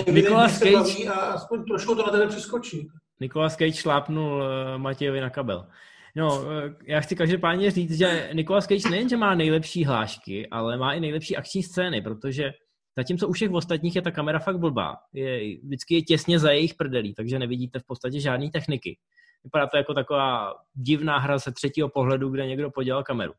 Nicolas 0.12 0.60
Cage... 0.60 1.10
A 1.10 1.14
aspoň 1.14 1.64
trošku 1.64 1.96
to 1.96 2.06
na 2.06 2.12
tebe 2.12 2.28
přeskočí. 2.28 2.90
Nicolas 3.20 3.56
Cage 3.56 3.74
šlápnul 3.74 4.34
uh, 4.34 4.78
Matějovi 4.78 5.22
na 5.22 5.30
kabel. 5.30 5.68
No, 6.16 6.42
uh, 6.42 6.48
já 6.88 7.02
chci 7.02 7.16
každopádně 7.16 7.72
říct, 7.72 7.98
že 7.98 8.30
Nicolas 8.34 8.68
Cage 8.68 8.90
nejenže 8.90 9.18
má 9.18 9.36
nejlepší 9.36 9.86
hlášky, 9.86 10.48
ale 10.50 10.78
má 10.78 10.94
i 10.94 11.00
nejlepší 11.00 11.38
akční 11.38 11.64
scény, 11.64 12.02
protože 12.02 12.52
zatímco 12.98 13.28
u 13.28 13.32
všech 13.32 13.52
ostatních 13.52 13.96
je 13.96 14.02
ta 14.02 14.12
kamera 14.12 14.40
fakt 14.40 14.58
blbá. 14.58 14.98
Je, 15.14 15.58
vždycky 15.64 15.96
je 15.96 16.02
těsně 16.02 16.40
za 16.40 16.52
jejich 16.52 16.74
prdelí, 16.74 17.14
takže 17.14 17.40
nevidíte 17.40 17.80
v 17.80 17.86
podstatě 17.86 18.20
žádné 18.20 18.50
techniky. 18.50 18.98
Vypadá 19.44 19.68
to 19.68 19.78
jako 19.78 19.94
taková 19.94 20.54
divná 20.74 21.18
hra 21.18 21.38
ze 21.38 21.52
třetího 21.52 21.90
pohledu, 21.90 22.30
kde 22.30 22.48
někdo 22.48 22.72
podělal 22.72 23.04
kameru. 23.04 23.34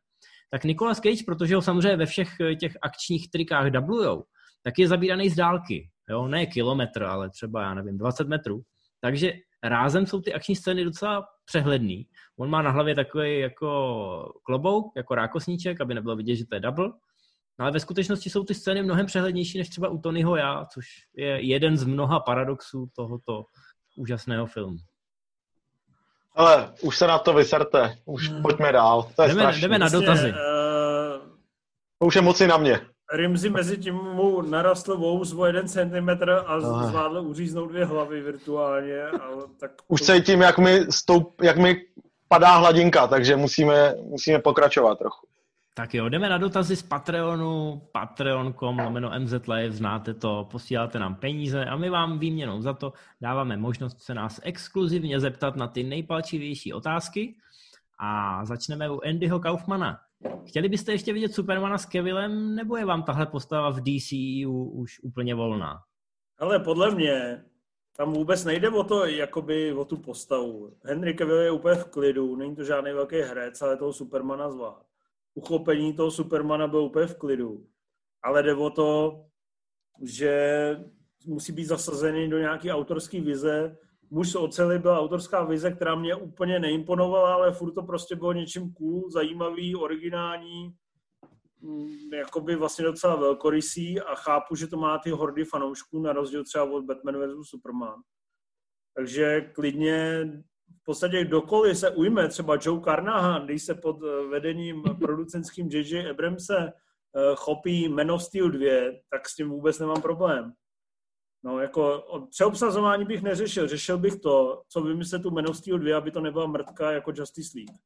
Tak 0.49 0.63
Nicolas 0.63 0.99
Cage, 0.99 1.23
protože 1.25 1.55
ho 1.55 1.61
samozřejmě 1.61 1.95
ve 1.95 2.05
všech 2.05 2.29
těch 2.59 2.73
akčních 2.81 3.31
trikách 3.31 3.71
dublujou, 3.71 4.23
tak 4.63 4.79
je 4.79 4.87
zabíraný 4.87 5.29
z 5.29 5.35
dálky. 5.35 5.89
Jo? 6.09 6.27
Ne 6.27 6.45
kilometr, 6.45 7.03
ale 7.03 7.29
třeba, 7.29 7.61
já 7.61 7.73
nevím, 7.73 7.97
20 7.97 8.27
metrů. 8.27 8.61
Takže 9.01 9.33
rázem 9.63 10.05
jsou 10.05 10.21
ty 10.21 10.33
akční 10.33 10.55
scény 10.55 10.83
docela 10.83 11.27
přehledný. 11.45 12.07
On 12.37 12.49
má 12.49 12.61
na 12.61 12.71
hlavě 12.71 12.95
takový 12.95 13.39
jako 13.39 14.33
klobouk, 14.43 14.93
jako 14.95 15.15
rákosníček, 15.15 15.81
aby 15.81 15.93
nebylo 15.93 16.15
vidět, 16.15 16.35
že 16.35 16.45
to 16.45 16.55
je 16.55 16.59
double. 16.59 16.87
No 17.59 17.65
ale 17.65 17.71
ve 17.71 17.79
skutečnosti 17.79 18.29
jsou 18.29 18.43
ty 18.43 18.53
scény 18.53 18.83
mnohem 18.83 19.05
přehlednější 19.05 19.57
než 19.57 19.69
třeba 19.69 19.89
u 19.89 19.97
Tonyho 19.97 20.35
já, 20.35 20.65
což 20.65 20.85
je 21.15 21.47
jeden 21.47 21.77
z 21.77 21.83
mnoha 21.83 22.19
paradoxů 22.19 22.87
tohoto 22.95 23.43
úžasného 23.95 24.45
filmu. 24.45 24.77
Ale 26.35 26.73
už 26.81 26.97
se 26.97 27.07
na 27.07 27.19
to 27.19 27.33
vyserte, 27.33 27.97
už 28.05 28.29
hmm. 28.29 28.41
pojďme 28.41 28.71
dál. 28.71 29.11
To 29.15 29.23
je 29.23 29.29
jdeme, 29.29 29.59
jdeme 29.59 29.79
na 29.79 29.89
dotazy. 29.89 30.29
Uh... 30.29 30.37
To 31.99 32.05
už 32.05 32.15
je 32.15 32.21
moci 32.21 32.47
na 32.47 32.57
mě. 32.57 32.79
Rimzi 33.11 33.49
mezi 33.49 33.77
tím 33.77 33.95
mu 33.95 34.41
narostl 34.41 34.97
vous 34.97 35.33
o 35.33 35.45
jeden 35.45 35.67
centimetr 35.67 36.43
a 36.45 36.59
zvládl 36.59 37.17
uříznout 37.17 37.69
dvě 37.69 37.85
hlavy 37.85 38.21
virtuálně. 38.21 39.03
Ale 39.03 39.43
tak 39.59 39.71
Už 39.87 40.01
cítím, 40.01 40.41
jak 40.41 40.57
mi, 40.57 40.85
stoup, 40.89 41.41
jak 41.41 41.57
mi 41.57 41.81
padá 42.27 42.55
hladinka, 42.55 43.07
takže 43.07 43.35
musíme, 43.35 43.95
musíme 44.03 44.39
pokračovat 44.39 44.97
trochu. 44.97 45.27
Tak 45.73 45.93
jo, 45.93 46.09
jdeme 46.09 46.29
na 46.29 46.37
dotazy 46.37 46.75
z 46.75 46.83
Patreonu, 46.83 47.81
patreon.com, 47.91 48.79
lomeno 48.79 49.11
MZLive, 49.19 49.71
znáte 49.71 50.13
to, 50.13 50.47
posíláte 50.51 50.99
nám 50.99 51.15
peníze 51.15 51.65
a 51.65 51.75
my 51.75 51.89
vám 51.89 52.19
výměnou 52.19 52.61
za 52.61 52.73
to 52.73 52.93
dáváme 53.21 53.57
možnost 53.57 54.01
se 54.01 54.13
nás 54.13 54.39
exkluzivně 54.43 55.19
zeptat 55.19 55.55
na 55.55 55.67
ty 55.67 55.83
nejpalčivější 55.83 56.73
otázky 56.73 57.35
a 58.01 58.45
začneme 58.45 58.89
u 58.89 58.99
Andyho 59.05 59.39
Kaufmana. 59.39 59.99
Chtěli 60.45 60.69
byste 60.69 60.91
ještě 60.91 61.13
vidět 61.13 61.33
Supermana 61.33 61.77
s 61.77 61.85
Kevillem, 61.85 62.55
nebo 62.55 62.77
je 62.77 62.85
vám 62.85 63.03
tahle 63.03 63.25
postava 63.25 63.69
v 63.69 63.81
DCU 63.81 64.69
už 64.69 64.99
úplně 65.03 65.35
volná? 65.35 65.79
Ale 66.39 66.59
podle 66.59 66.95
mě 66.95 67.45
tam 67.97 68.13
vůbec 68.13 68.45
nejde 68.45 68.69
o 68.69 68.83
to, 68.83 69.05
jakoby 69.05 69.73
o 69.73 69.85
tu 69.85 69.97
postavu. 69.97 70.77
Henry 70.83 71.13
Cavill 71.13 71.37
je 71.37 71.51
úplně 71.51 71.75
v 71.75 71.85
klidu, 71.85 72.35
není 72.35 72.55
to 72.55 72.63
žádný 72.63 72.91
velký 72.91 73.15
herec, 73.15 73.61
ale 73.61 73.77
toho 73.77 73.93
Supermana 73.93 74.51
zvlád. 74.51 74.85
Uchopení 75.33 75.93
toho 75.93 76.11
Supermana 76.11 76.67
byl 76.67 76.79
úplně 76.79 77.07
v 77.07 77.17
klidu. 77.17 77.65
Ale 78.23 78.43
jde 78.43 78.55
o 78.55 78.69
to, 78.69 79.21
že 80.03 80.75
musí 81.25 81.51
být 81.53 81.65
zasazený 81.65 82.29
do 82.29 82.39
nějaký 82.39 82.71
autorský 82.71 83.21
vize. 83.21 83.77
Muž 84.13 84.31
z 84.31 84.35
oceli 84.35 84.79
byla 84.79 84.99
autorská 84.99 85.43
vize, 85.43 85.71
která 85.71 85.95
mě 85.95 86.15
úplně 86.15 86.59
neimponovala, 86.59 87.33
ale 87.33 87.53
furt 87.53 87.73
to 87.73 87.83
prostě 87.83 88.15
bylo 88.15 88.33
něčím 88.33 88.73
cool, 88.73 89.11
zajímavý, 89.11 89.75
originální, 89.75 90.73
mm, 91.61 92.13
jakoby 92.13 92.55
vlastně 92.55 92.85
docela 92.85 93.15
velkorysý 93.15 94.01
a 94.01 94.15
chápu, 94.15 94.55
že 94.55 94.67
to 94.67 94.77
má 94.77 94.97
ty 94.97 95.09
hordy 95.09 95.45
fanoušků 95.45 96.01
na 96.01 96.13
rozdíl 96.13 96.43
třeba 96.43 96.63
od 96.63 96.85
Batman 96.85 97.15
vs. 97.15 97.49
Superman. 97.49 97.95
Takže 98.95 99.41
klidně 99.41 100.25
v 100.81 100.83
podstatě 100.85 101.25
kdokoliv 101.25 101.77
se 101.77 101.89
ujme, 101.89 102.27
třeba 102.27 102.57
Joe 102.61 102.81
Carnahan, 102.81 103.45
když 103.45 103.63
se 103.63 103.75
pod 103.75 103.97
eh, 104.03 104.27
vedením 104.27 104.83
producentským 104.99 105.69
J.J. 105.71 106.09
Abramse 106.09 106.57
eh, 106.57 107.35
chopí 107.35 107.89
Man 107.89 108.11
of 108.11 108.23
Steel 108.23 108.49
2, 108.49 108.69
tak 109.09 109.29
s 109.29 109.35
tím 109.35 109.49
vůbec 109.49 109.79
nemám 109.79 110.01
problém. 110.01 110.53
No, 111.43 111.59
jako 111.59 112.03
přeobsazování 112.29 113.05
bych 113.05 113.21
neřešil. 113.21 113.67
Řešil 113.67 113.97
bych 113.97 114.15
to, 114.15 114.61
co 114.67 114.81
vymyslet 114.81 115.21
tu 115.21 115.31
Man 115.31 115.47
of 115.47 115.57
Steel 115.57 115.79
2, 115.79 115.97
aby 115.97 116.11
to 116.11 116.21
nebyla 116.21 116.47
mrtka 116.47 116.91
jako 116.91 117.11
Justice 117.15 117.57
League. 117.57 117.77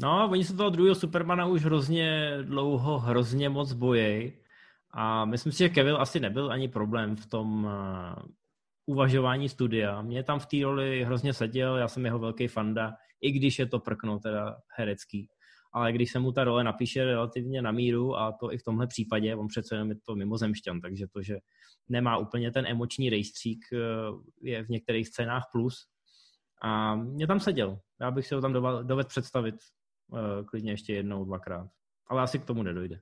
No, 0.00 0.28
oni 0.30 0.44
se 0.44 0.56
toho 0.56 0.70
druhého 0.70 0.94
Supermana 0.94 1.46
už 1.46 1.64
hrozně 1.64 2.38
dlouho, 2.42 2.98
hrozně 2.98 3.48
moc 3.48 3.72
bojí. 3.72 4.32
A 4.90 5.24
myslím 5.24 5.52
si, 5.52 5.58
že 5.58 5.68
Kevin 5.68 5.94
asi 5.94 6.20
nebyl 6.20 6.52
ani 6.52 6.68
problém 6.68 7.16
v 7.16 7.26
tom 7.26 7.64
uh, 7.64 7.70
uvažování 8.86 9.48
studia. 9.48 10.02
Mě 10.02 10.22
tam 10.22 10.38
v 10.38 10.46
té 10.46 10.56
roli 10.62 11.04
hrozně 11.04 11.32
seděl, 11.32 11.76
já 11.76 11.88
jsem 11.88 12.04
jeho 12.04 12.18
velký 12.18 12.48
fanda, 12.48 12.94
i 13.20 13.32
když 13.32 13.58
je 13.58 13.66
to 13.66 13.78
prkno 13.78 14.18
teda 14.18 14.56
herecký. 14.76 15.28
Ale 15.74 15.92
když 15.92 16.12
se 16.12 16.18
mu 16.18 16.32
ta 16.32 16.44
role 16.44 16.64
napíše 16.64 17.04
relativně 17.04 17.62
na 17.62 17.72
míru, 17.72 18.16
a 18.16 18.32
to 18.32 18.52
i 18.52 18.58
v 18.58 18.62
tomhle 18.62 18.86
případě, 18.86 19.36
on 19.36 19.48
přece 19.48 19.74
jenom 19.74 19.90
je 19.90 19.96
to 20.06 20.14
mimozemšťan, 20.14 20.80
takže 20.80 21.06
to, 21.06 21.22
že 21.22 21.38
nemá 21.88 22.16
úplně 22.18 22.50
ten 22.50 22.66
emoční 22.66 23.10
rejstřík, 23.10 23.64
eh, 23.72 23.78
je 24.42 24.64
v 24.64 24.68
některých 24.68 25.08
scénách 25.08 25.44
plus. 25.52 25.74
A 26.62 26.94
mě 26.94 27.26
tam 27.26 27.40
seděl. 27.40 27.78
Já 28.00 28.10
bych 28.10 28.26
si 28.26 28.34
ho 28.34 28.40
tam 28.40 28.52
dovedl 28.52 29.08
představit 29.08 29.54
uh, 30.08 30.46
klidně 30.46 30.72
ještě 30.72 30.94
jednou, 30.94 31.24
dvakrát. 31.24 31.68
Ale 32.06 32.22
asi 32.22 32.38
k 32.38 32.44
tomu 32.44 32.62
nedojde. 32.62 33.00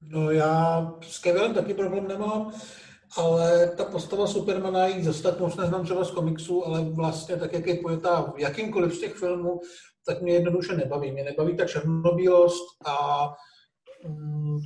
No 0.00 0.30
já 0.30 0.86
s 1.02 1.18
Kevilem 1.18 1.54
taky 1.54 1.74
problém 1.74 2.08
nemám, 2.08 2.52
ale 3.16 3.68
ta 3.76 3.84
postava 3.84 4.26
Supermana, 4.26 4.86
jí 4.86 5.04
zase 5.04 5.22
tak 5.22 5.40
moc 5.40 5.56
neznám 5.56 5.84
třeba 5.84 6.04
z 6.04 6.10
komiksu, 6.10 6.66
ale 6.66 6.90
vlastně 6.90 7.36
tak, 7.36 7.52
jak 7.52 7.66
je 7.66 7.80
pojetá 7.82 8.22
v 8.22 8.38
jakýmkoliv 8.38 8.94
z 8.94 9.00
těch 9.00 9.14
filmů, 9.14 9.60
tak 10.06 10.22
mě 10.22 10.32
jednoduše 10.32 10.76
nebaví. 10.76 11.12
Mě 11.12 11.24
nebaví 11.24 11.56
ta 11.56 11.64
černobílost 11.64 12.64
a 12.86 13.28
mm, 14.08 14.58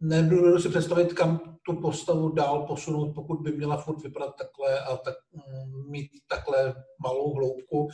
nebudu 0.00 0.58
si 0.58 0.68
představit, 0.68 1.12
kam 1.12 1.56
tu 1.62 1.80
postavu 1.80 2.28
dál 2.28 2.66
posunout, 2.66 3.14
pokud 3.14 3.40
by 3.40 3.52
měla 3.52 3.76
furt 3.76 4.02
vypadat 4.02 4.34
takhle 4.38 4.80
a 4.80 4.96
tak, 4.96 5.14
mm, 5.32 5.90
mít 5.90 6.10
takhle 6.28 6.74
malou 7.02 7.34
hloubku. 7.34 7.88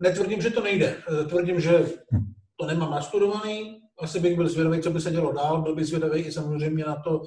Netvrdím, 0.00 0.40
že 0.40 0.50
to 0.50 0.62
nejde. 0.62 0.96
Tvrdím, 1.28 1.60
že 1.60 1.86
to 2.56 2.66
nemám 2.66 2.90
nastudovaný. 2.90 3.80
Asi 3.98 4.20
bych 4.20 4.36
byl 4.36 4.48
zvědavý, 4.48 4.82
co 4.82 4.90
by 4.90 5.00
se 5.00 5.10
dělo 5.10 5.32
dál. 5.32 5.62
Byl 5.62 5.74
bych 5.74 5.86
zvědavý 5.86 6.20
i 6.20 6.32
samozřejmě 6.32 6.84
na 6.84 6.96
to, 6.96 7.22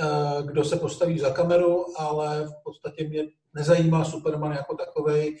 eh, 0.00 0.42
kdo 0.42 0.64
se 0.64 0.76
postaví 0.76 1.18
za 1.18 1.30
kameru, 1.30 1.84
ale 1.98 2.46
v 2.46 2.64
podstatě 2.64 3.08
mě 3.08 3.24
nezajímá 3.54 4.04
Superman 4.04 4.52
jako 4.52 4.76
takovej 4.76 5.38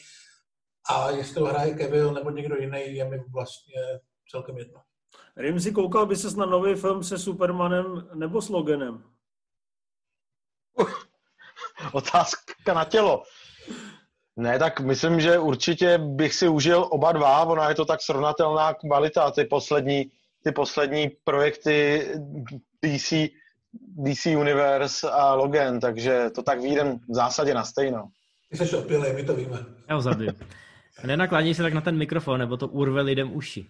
a 0.90 1.10
jestli 1.10 1.40
ho 1.40 1.46
hraje 1.46 1.74
Kevin 1.74 2.14
nebo 2.14 2.30
někdo 2.30 2.56
jiný, 2.56 2.94
je 2.94 3.04
mi 3.04 3.18
vlastně 3.32 3.82
celkem 4.30 4.58
jedno. 4.58 4.80
Rimzi, 5.36 5.72
koukal 5.72 6.06
by 6.06 6.16
ses 6.16 6.34
na 6.34 6.46
nový 6.46 6.74
film 6.74 7.04
se 7.04 7.18
Supermanem 7.18 8.08
nebo 8.14 8.42
s 8.42 8.48
Loganem? 8.48 9.02
Otázka 11.92 12.74
na 12.74 12.84
tělo. 12.84 13.22
Ne, 14.36 14.58
tak 14.58 14.80
myslím, 14.80 15.20
že 15.20 15.38
určitě 15.38 15.98
bych 15.98 16.34
si 16.34 16.48
užil 16.48 16.88
oba 16.90 17.12
dva, 17.12 17.44
ona 17.44 17.68
je 17.68 17.74
to 17.74 17.84
tak 17.84 18.02
srovnatelná 18.02 18.74
kvalita, 18.74 19.30
ty 19.30 19.44
poslední, 19.44 20.10
ty 20.44 20.52
poslední 20.52 21.10
projekty 21.24 22.06
DC, 22.84 23.12
DC 23.72 24.26
Universe 24.26 25.10
a 25.10 25.34
Logan, 25.34 25.80
takže 25.80 26.30
to 26.34 26.42
tak 26.42 26.60
výjdem 26.60 26.98
v 27.08 27.14
zásadě 27.14 27.54
na 27.54 27.64
stejno. 27.64 28.08
Ty 28.50 28.56
jsi 28.56 28.76
opilej, 28.76 29.12
my 29.12 29.24
to 29.24 29.36
víme. 29.36 29.64
Já 29.88 29.94
ho 29.94 30.00
zabiju. 30.00 30.32
Nenakladněj 31.06 31.54
se 31.54 31.62
tak 31.62 31.72
na 31.74 31.80
ten 31.80 31.96
mikrofon, 31.96 32.38
nebo 32.38 32.56
to 32.56 32.68
urve 32.68 33.02
lidem 33.02 33.36
uši. 33.36 33.66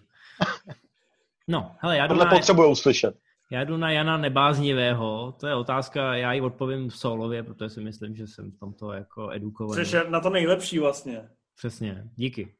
No, 1.47 1.71
hele, 1.79 1.97
já 1.97 2.07
jdu, 2.07 2.13
Tohle 2.13 2.25
na, 2.25 2.31
potřebujou 2.31 2.75
slyšet. 2.75 3.15
já 3.51 3.63
jdu 3.63 3.77
na 3.77 3.91
Jana 3.91 4.17
Nebáznivého. 4.17 5.35
To 5.39 5.47
je 5.47 5.55
otázka, 5.55 6.15
já 6.15 6.33
ji 6.33 6.41
odpovím 6.41 6.89
v 6.89 6.97
solově, 6.97 7.43
protože 7.43 7.69
si 7.69 7.81
myslím, 7.81 8.15
že 8.15 8.27
jsem 8.27 8.51
v 8.51 8.59
tomto 8.59 8.91
jako 8.91 9.29
edukovaný. 9.31 9.83
Což 9.83 9.91
je 9.91 10.03
na 10.09 10.19
to 10.19 10.29
nejlepší 10.29 10.79
vlastně. 10.79 11.29
Přesně, 11.57 12.03
díky. 12.15 12.53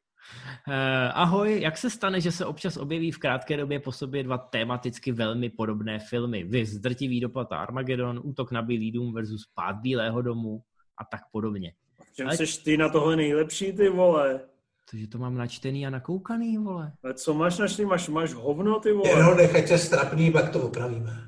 Uh, 0.68 0.74
ahoj, 1.14 1.60
jak 1.60 1.78
se 1.78 1.90
stane, 1.90 2.20
že 2.20 2.32
se 2.32 2.46
občas 2.46 2.76
objeví 2.76 3.12
v 3.12 3.18
krátké 3.18 3.56
době 3.56 3.80
po 3.80 3.92
sobě 3.92 4.22
dva 4.22 4.38
tematicky 4.38 5.12
velmi 5.12 5.50
podobné 5.50 5.98
filmy? 5.98 6.44
Viz, 6.44 6.78
Drtivý 6.78 7.20
dopad 7.20 7.52
a 7.52 7.56
Armageddon, 7.58 8.20
Útok 8.24 8.50
na 8.52 8.62
Bílý 8.62 8.92
dům 8.92 9.14
versus 9.14 9.46
Pád 9.54 9.76
Bílého 9.76 10.22
domu 10.22 10.62
a 10.98 11.04
tak 11.04 11.20
podobně. 11.32 11.72
Čem 12.16 12.26
Ale- 12.26 12.36
seš 12.36 12.56
ty 12.58 12.76
na 12.76 12.88
tohle 12.88 13.16
nejlepší, 13.16 13.72
ty 13.72 13.88
vole? 13.88 14.40
Takže 14.90 15.06
to 15.06 15.18
mám 15.18 15.34
načtený 15.34 15.86
a 15.86 15.90
nakoukaný, 15.90 16.58
vole. 16.58 16.92
Ale 17.04 17.14
co 17.14 17.34
máš 17.34 17.58
našli? 17.58 17.84
Máš, 17.84 18.08
máš 18.08 18.32
hovno, 18.32 18.80
ty 18.80 18.92
vole? 18.92 19.10
Jenom 19.10 19.36
nechajte 19.36 19.78
strapný, 19.78 20.30
pak 20.30 20.52
to 20.52 20.62
opravíme. 20.62 21.10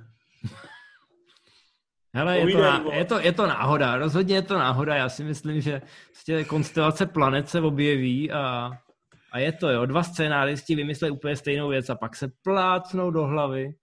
Hele, 2.15 2.39
je 2.39 2.53
to, 2.53 2.59
vole. 2.59 2.97
je, 2.97 3.05
to, 3.05 3.21
je 3.21 3.33
to 3.33 3.47
náhoda, 3.47 3.97
rozhodně 3.97 4.35
je 4.35 4.43
to 4.43 4.59
náhoda. 4.59 4.95
Já 4.95 5.09
si 5.09 5.25
myslím, 5.25 5.61
že 5.61 5.83
prostě 6.07 6.45
konstelace 6.45 7.07
planet 7.07 7.49
se 7.49 7.61
objeví 7.61 8.33
a, 8.33 8.71
a 9.33 9.39
je 9.39 9.53
to, 9.53 9.69
jo. 9.69 9.87
Dva 9.87 10.03
scénáristi 10.03 10.75
vymyslí 10.75 11.11
úplně 11.11 11.37
stejnou 11.37 11.69
věc 11.69 11.91
a 11.91 11.95
pak 11.95 12.17
se 12.17 12.29
plácnou 12.43 13.11
do 13.11 13.27
hlavy 13.27 13.75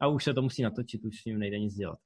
a 0.00 0.06
už 0.06 0.24
se 0.24 0.34
to 0.34 0.42
musí 0.42 0.62
natočit, 0.62 1.04
už 1.04 1.20
s 1.20 1.24
ním 1.24 1.38
nejde 1.38 1.58
nic 1.58 1.74
dělat. 1.74 1.98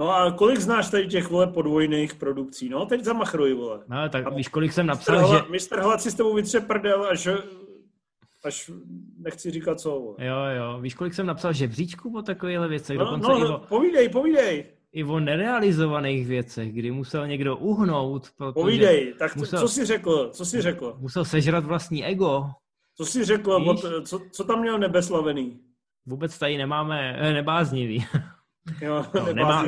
No 0.00 0.14
a 0.14 0.32
kolik 0.32 0.60
znáš 0.60 0.90
tady 0.90 1.06
těch, 1.06 1.30
vole, 1.30 1.46
podvojných 1.46 2.14
produkcí? 2.14 2.68
No, 2.68 2.86
teď 2.86 3.04
zamachruj, 3.04 3.54
vole. 3.54 3.80
No, 3.88 4.08
tak 4.08 4.34
víš, 4.34 4.48
kolik 4.48 4.72
jsem 4.72 4.86
napsal, 4.86 5.18
že... 5.18 5.24
Hlad, 5.24 5.50
Mistr 5.50 5.80
Hlad 5.80 6.00
si 6.02 6.10
s 6.10 6.14
tebou 6.14 6.34
vytře 6.34 6.60
prdel, 6.60 7.04
až, 7.04 7.28
až 8.44 8.70
nechci 9.18 9.50
říkat 9.50 9.80
co, 9.80 9.90
vole. 9.90 10.16
Jo, 10.18 10.36
jo, 10.56 10.80
víš, 10.80 10.94
kolik 10.94 11.14
jsem 11.14 11.26
napsal 11.26 11.52
žebříčku 11.52 12.18
o 12.18 12.22
takovýchhle 12.22 12.68
věcech, 12.68 12.98
No, 12.98 13.04
dokonce 13.04 13.28
no, 13.28 13.38
i, 13.38 13.44
o, 13.44 13.58
povídej, 13.58 14.08
povídej, 14.08 14.64
i 14.92 15.04
o 15.04 15.20
nerealizovaných 15.20 16.26
věcech, 16.26 16.72
kdy 16.72 16.90
musel 16.90 17.26
někdo 17.26 17.56
uhnout, 17.56 18.28
protože 18.36 18.52
povídej. 18.52 19.14
Tak 19.18 19.36
musel- 19.36 19.60
co 19.60 19.68
jsi 19.68 19.84
řekl, 19.84 20.30
co 20.32 20.44
jsi 20.44 20.62
řekl? 20.62 20.96
musel 20.98 21.24
sežrat 21.24 21.64
vlastní 21.64 22.04
ego. 22.04 22.46
Co 22.96 23.06
jsi 23.06 23.24
řekl, 23.24 23.60
Víš? 23.60 23.68
od, 23.68 24.08
co, 24.08 24.20
co 24.32 24.44
tam 24.44 24.60
měl 24.60 24.78
nebeslavený? 24.78 25.60
Vůbec 26.06 26.38
tady 26.38 26.58
nemáme 26.58 27.16
eh, 27.18 27.32
nebáznivý. 27.32 28.06
Jo, 28.80 29.04
No, 29.14 29.32
nemá, 29.32 29.64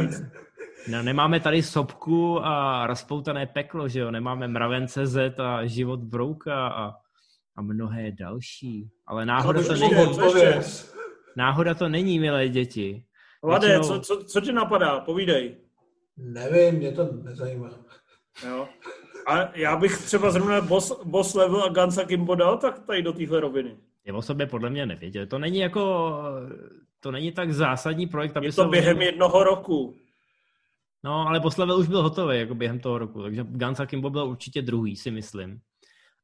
no, 0.88 1.02
nemáme 1.02 1.40
tady 1.40 1.62
sopku 1.62 2.40
a 2.44 2.86
rozpoutané 2.86 3.46
peklo, 3.46 3.88
že 3.88 4.00
jo? 4.00 4.10
Nemáme 4.10 4.48
mravence 4.48 5.06
Z 5.06 5.40
a 5.40 5.66
život 5.66 6.00
brouka 6.00 6.66
a, 6.68 6.92
a 7.56 7.62
mnohé 7.62 8.12
další. 8.12 8.90
Ale 9.06 9.26
náhoda 9.26 9.60
to 9.62 9.66
to 9.66 9.72
není. 9.74 9.92
ještě? 10.44 10.62
Náhoda 11.36 11.74
to 11.74 11.88
není, 11.88 12.18
milé 12.18 12.48
děti. 12.48 13.04
Hlade, 13.44 13.68
Většinou- 13.68 13.98
co, 13.98 14.00
co, 14.00 14.24
co 14.24 14.40
tě 14.40 14.52
napadá? 14.52 15.00
Povídej. 15.00 15.56
Nevím, 16.16 16.74
mě 16.74 16.92
to 16.92 17.08
nezajímá. 17.22 17.70
Jo. 18.48 18.68
A 19.26 19.56
já 19.58 19.76
bych 19.76 19.98
třeba 19.98 20.30
zrovna 20.30 20.60
boss, 20.60 21.02
boss 21.04 21.34
level 21.34 21.62
a 21.64 21.68
Guns 21.68 21.98
Akimbo 21.98 22.34
dal 22.34 22.58
tak 22.58 22.78
tady 22.86 23.02
do 23.02 23.12
téhle 23.12 23.40
roviny. 23.40 23.76
Ty 24.04 24.12
o 24.12 24.22
sobě 24.22 24.46
podle 24.46 24.70
mě 24.70 24.86
nevěděl. 24.86 25.26
To 25.26 25.38
není 25.38 25.58
jako, 25.58 26.12
to 27.02 27.10
není 27.10 27.32
tak 27.32 27.52
zásadní 27.52 28.06
projekt, 28.06 28.36
aby 28.36 28.46
Je 28.46 28.52
to 28.52 28.62
se... 28.62 28.68
během 28.68 29.02
jednoho 29.02 29.44
roku. 29.44 29.94
No, 31.04 31.28
ale 31.28 31.40
Poslevel 31.40 31.78
už 31.78 31.88
byl 31.88 32.02
hotový 32.02 32.38
jako 32.38 32.54
během 32.54 32.78
toho 32.80 32.98
roku, 32.98 33.22
takže 33.22 33.44
Guns 33.48 33.80
Akimbo 33.80 34.10
byl 34.10 34.24
určitě 34.24 34.62
druhý, 34.62 34.96
si 34.96 35.10
myslím. 35.10 35.60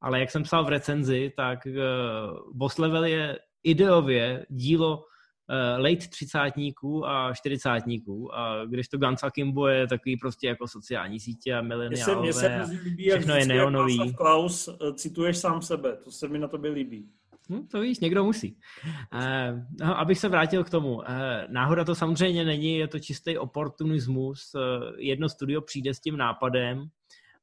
Ale 0.00 0.20
jak 0.20 0.30
jsem 0.30 0.42
psal 0.42 0.64
v 0.64 0.68
recenzi, 0.68 1.32
tak 1.36 1.58
uh, 1.66 2.52
Boss 2.52 2.78
Level 2.78 3.04
je 3.04 3.38
ideově 3.62 4.46
dílo 4.48 4.96
uh, 4.98 5.82
late 5.84 6.08
třicátníků 6.08 7.06
a 7.06 7.34
čtyřicátníků, 7.34 8.34
a 8.34 8.64
když 8.64 8.88
to 8.88 8.98
Guns 8.98 9.22
Akimbo 9.22 9.66
je 9.66 9.86
takový 9.86 10.16
prostě 10.16 10.48
jako 10.48 10.68
sociální 10.68 11.20
sítě 11.20 11.54
a 11.54 11.60
Mně 11.62 11.96
se, 11.96 12.16
mně 12.16 12.32
se 12.32 12.48
mileniálové. 12.48 12.56
hrozně 12.56 12.80
líbí, 12.80 13.10
všechno 13.10 13.34
je 13.34 13.46
neonový. 13.46 14.14
Klaus 14.14 14.68
eh, 14.68 14.94
cituješ 14.94 15.36
sám 15.36 15.62
sebe. 15.62 15.96
To 16.04 16.10
se 16.10 16.28
mi 16.28 16.38
na 16.38 16.48
tobě 16.48 16.70
líbí. 16.70 17.08
Hm, 17.50 17.66
to 17.66 17.80
víš, 17.80 18.00
někdo 18.00 18.24
musí. 18.24 18.58
Eh, 19.14 19.66
no, 19.80 19.98
abych 19.98 20.18
se 20.18 20.28
vrátil 20.28 20.64
k 20.64 20.70
tomu. 20.70 21.10
Eh, 21.10 21.46
náhoda 21.48 21.84
to 21.84 21.94
samozřejmě 21.94 22.44
není, 22.44 22.76
je 22.76 22.88
to 22.88 22.98
čistý 22.98 23.38
oportunismus. 23.38 24.54
Eh, 24.54 24.60
jedno 24.96 25.28
studio 25.28 25.60
přijde 25.60 25.94
s 25.94 26.00
tím 26.00 26.16
nápadem 26.16 26.88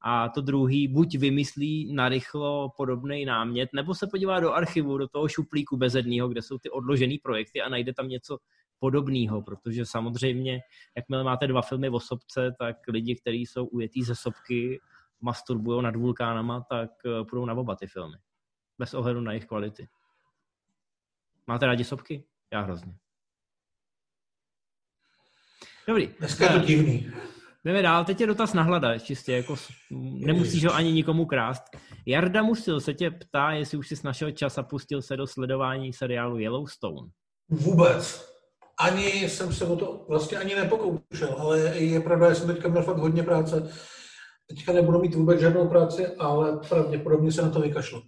a 0.01 0.29
to 0.29 0.41
druhý 0.41 0.87
buď 0.87 1.17
vymyslí 1.17 1.93
narychlo 1.93 2.69
podobný 2.77 3.25
námět, 3.25 3.69
nebo 3.73 3.95
se 3.95 4.07
podívá 4.07 4.39
do 4.39 4.53
archivu, 4.53 4.97
do 4.97 5.07
toho 5.07 5.27
šuplíku 5.27 5.77
bezedného, 5.77 6.27
kde 6.27 6.41
jsou 6.41 6.57
ty 6.57 6.69
odložené 6.69 7.15
projekty 7.23 7.61
a 7.61 7.69
najde 7.69 7.93
tam 7.93 8.07
něco 8.07 8.37
podobného, 8.79 9.41
protože 9.41 9.85
samozřejmě, 9.85 10.59
jakmile 10.97 11.23
máte 11.23 11.47
dva 11.47 11.61
filmy 11.61 11.89
o 11.89 11.99
sobce, 11.99 12.55
tak 12.59 12.77
lidi, 12.87 13.15
kteří 13.15 13.45
jsou 13.45 13.65
ujetí 13.65 14.03
ze 14.03 14.15
sobky, 14.15 14.79
masturbují 15.21 15.83
nad 15.83 15.95
vulkánama, 15.95 16.65
tak 16.69 16.89
eh, 17.05 17.23
půjdou 17.29 17.45
na 17.45 17.53
oba 17.53 17.75
ty 17.75 17.87
filmy. 17.87 18.17
Bez 18.79 18.93
ohledu 18.93 19.21
na 19.21 19.31
jejich 19.31 19.45
kvality. 19.45 19.87
Máte 21.47 21.65
rádi 21.65 21.83
sobky? 21.83 22.23
Já 22.53 22.61
hrozně. 22.61 22.95
Dobrý. 25.87 26.07
Dneska 26.19 26.43
je 26.43 26.49
to 26.49 26.57
Eh, 26.57 26.65
divný. 26.65 27.11
Jdeme 27.65 27.81
dál, 27.81 28.05
teď 28.05 28.21
je 28.21 28.27
dotaz 28.27 28.53
na 28.53 28.63
hlada, 28.63 28.99
čistě 28.99 29.33
jako 29.35 29.55
nemusíš 30.25 30.65
ho 30.65 30.73
ani 30.73 30.91
nikomu 30.91 31.25
krást. 31.25 31.63
Jarda 32.05 32.43
Musil 32.43 32.79
se 32.79 32.93
tě 32.93 33.11
ptá, 33.11 33.51
jestli 33.51 33.77
už 33.77 33.87
jsi 33.87 33.95
našel 34.03 34.31
čas 34.31 34.57
a 34.57 34.63
pustil 34.63 35.01
se 35.01 35.17
do 35.17 35.27
sledování 35.27 35.93
seriálu 35.93 36.37
Yellowstone. 36.37 37.09
Vůbec. 37.49 38.35
Ani 38.79 39.29
jsem 39.29 39.53
se 39.53 39.65
o 39.65 39.75
to 39.75 40.05
vlastně 40.09 40.37
ani 40.37 40.55
nepokoušel, 40.55 41.35
ale 41.39 41.59
je 41.59 41.99
pravda, 41.99 42.29
že 42.29 42.35
jsem 42.35 42.47
teďka 42.47 42.67
měl 42.67 42.83
fakt 42.83 42.97
hodně 42.97 43.23
práce. 43.23 43.73
Teďka 44.47 44.73
nebudu 44.73 45.01
mít 45.01 45.15
vůbec 45.15 45.39
žádnou 45.39 45.69
práci, 45.69 46.07
ale 46.07 46.57
pravděpodobně 46.69 47.31
se 47.31 47.41
na 47.41 47.49
to 47.49 47.61
vykašlu. 47.61 48.03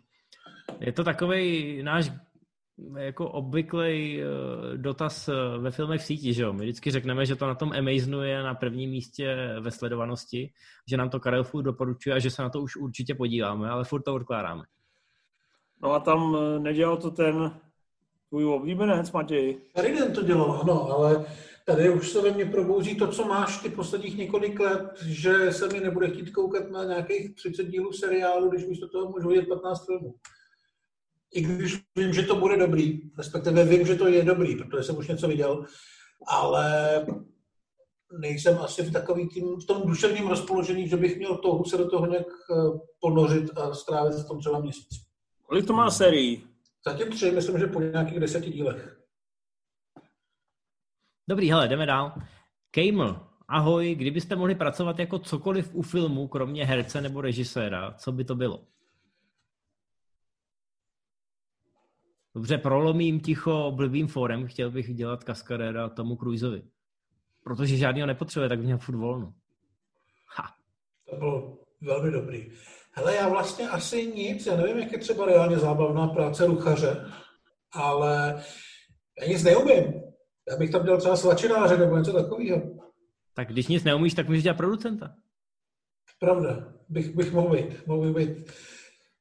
Je 0.79 0.91
to 0.91 1.03
takový 1.03 1.83
náš 1.83 2.11
jako 2.97 3.29
obvyklý 3.29 4.21
dotaz 4.75 5.27
eh, 5.27 5.33
ve 5.57 5.71
filmech 5.71 6.01
v 6.01 6.05
síti, 6.05 6.33
že 6.33 6.43
jo? 6.43 6.53
My 6.53 6.63
vždycky 6.63 6.91
řekneme, 6.91 7.25
že 7.25 7.35
to 7.35 7.47
na 7.47 7.55
tom 7.55 7.71
Amazonu 7.73 8.23
je 8.23 8.43
na 8.43 8.53
prvním 8.53 8.89
místě 8.89 9.37
ve 9.59 9.71
sledovanosti, 9.71 10.51
že 10.89 10.97
nám 10.97 11.09
to 11.09 11.19
Karel 11.19 11.43
Furt 11.43 11.63
doporučuje 11.63 12.15
a 12.15 12.19
že 12.19 12.31
se 12.31 12.41
na 12.41 12.49
to 12.49 12.61
už 12.61 12.75
určitě 12.75 13.15
podíváme, 13.15 13.69
ale 13.69 13.83
furt 13.83 14.01
to 14.01 14.13
odkládáme. 14.13 14.63
No 15.81 15.93
a 15.93 15.99
tam 15.99 16.37
eh, 16.39 16.59
nedělal 16.59 16.97
to 16.97 17.11
ten 17.11 17.51
tvůj 18.29 18.45
oblíbenec, 18.45 19.11
Matěj. 19.11 19.57
Sheridan 19.77 20.11
to 20.11 20.23
dělal, 20.23 20.59
ano, 20.61 20.91
ale 20.91 21.25
tady 21.65 21.89
už 21.89 22.09
se 22.09 22.21
ve 22.21 22.31
mně 22.31 22.45
probouzí 22.45 22.95
to, 22.95 23.07
co 23.07 23.25
máš 23.25 23.57
ty 23.57 23.69
posledních 23.69 24.17
několik 24.17 24.59
let, 24.59 25.03
že 25.05 25.51
se 25.51 25.67
mi 25.67 25.79
nebude 25.79 26.07
chtít 26.07 26.31
koukat 26.31 26.71
na 26.71 26.83
nějakých 26.83 27.35
30 27.35 27.63
dílů 27.63 27.91
seriálu, 27.91 28.49
když 28.49 28.65
místo 28.65 28.87
toho 28.87 29.11
můžu 29.11 29.29
vidět 29.29 29.47
15 29.47 29.85
filmů. 29.85 30.15
I 31.33 31.41
když 31.41 31.83
vím, 31.95 32.13
že 32.13 32.23
to 32.23 32.35
bude 32.35 32.57
dobrý, 32.57 33.01
respektive 33.17 33.65
vím, 33.65 33.87
že 33.87 33.95
to 33.95 34.07
je 34.07 34.23
dobrý, 34.23 34.55
protože 34.55 34.83
jsem 34.83 34.97
už 34.97 35.07
něco 35.07 35.27
viděl, 35.27 35.65
ale 36.27 37.05
nejsem 38.19 38.57
asi 38.57 38.83
v 38.83 38.91
takový 38.91 39.27
tím, 39.27 39.55
v 39.55 39.65
tom 39.65 39.81
duševním 39.87 40.27
rozpoložení, 40.27 40.87
že 40.87 40.97
bych 40.97 41.17
měl 41.17 41.37
touhu 41.37 41.63
se 41.63 41.77
do 41.77 41.89
toho 41.89 42.05
nějak 42.05 42.27
eh, 42.27 42.79
ponořit 42.99 43.57
a 43.57 43.73
strávit 43.73 44.13
v 44.13 44.27
tom 44.27 44.39
třeba 44.39 44.59
měsíc. 44.59 44.87
Kolik 45.43 45.67
to 45.67 45.73
má 45.73 45.91
sérií? 45.91 46.43
Zatím 46.85 47.11
tři, 47.11 47.31
myslím, 47.31 47.59
že 47.59 47.67
po 47.67 47.81
nějakých 47.81 48.19
deseti 48.19 48.51
dílech. 48.51 48.97
Dobrý, 51.29 51.51
hele, 51.51 51.67
jdeme 51.67 51.85
dál. 51.85 52.13
Kejml, 52.71 53.19
ahoj, 53.47 53.95
kdybyste 53.95 54.35
mohli 54.35 54.55
pracovat 54.55 54.99
jako 54.99 55.19
cokoliv 55.19 55.75
u 55.75 55.81
filmu, 55.81 56.27
kromě 56.27 56.65
herce 56.65 57.01
nebo 57.01 57.21
režiséra, 57.21 57.93
co 57.97 58.11
by 58.11 58.23
to 58.23 58.35
bylo? 58.35 58.63
Dobře, 62.37 62.57
prolomím 62.57 63.19
ticho 63.19 63.71
blbým 63.75 64.07
fórem, 64.07 64.47
chtěl 64.47 64.71
bych 64.71 64.93
dělat 64.93 65.23
kaskadéra 65.23 65.89
tomu 65.89 66.15
Cruiseovi. 66.15 66.61
Protože 67.43 67.77
žádného 67.77 68.07
nepotřebuje, 68.07 68.49
tak 68.49 68.59
měl 68.59 68.77
furt 68.77 68.95
volno. 68.95 69.33
Ha. 70.35 70.43
To 71.09 71.15
bylo 71.15 71.57
velmi 71.81 72.11
dobrý. 72.11 72.51
Hele, 72.91 73.15
já 73.15 73.29
vlastně 73.29 73.69
asi 73.69 74.07
nic, 74.07 74.45
já 74.45 74.57
nevím, 74.57 74.77
jak 74.77 74.91
je 74.91 74.97
třeba 74.97 75.25
reálně 75.25 75.57
zábavná 75.57 76.07
práce 76.07 76.45
ruchaře, 76.45 77.11
ale 77.71 78.43
já 79.21 79.27
nic 79.27 79.43
neumím. 79.43 79.93
Já 80.49 80.57
bych 80.57 80.71
tam 80.71 80.83
dělal 80.83 80.99
třeba 80.99 81.15
svačináře 81.15 81.77
nebo 81.77 81.97
něco 81.97 82.13
takového. 82.13 82.61
Tak 83.33 83.47
když 83.47 83.67
nic 83.67 83.83
neumíš, 83.83 84.13
tak 84.13 84.27
můžeš 84.27 84.43
dělat 84.43 84.57
producenta. 84.57 85.15
Pravda, 86.19 86.73
bych, 86.89 87.15
bych 87.15 87.33
mohl 87.33 87.55
být, 87.55 87.87
mohl 87.87 88.13
být. 88.13 88.51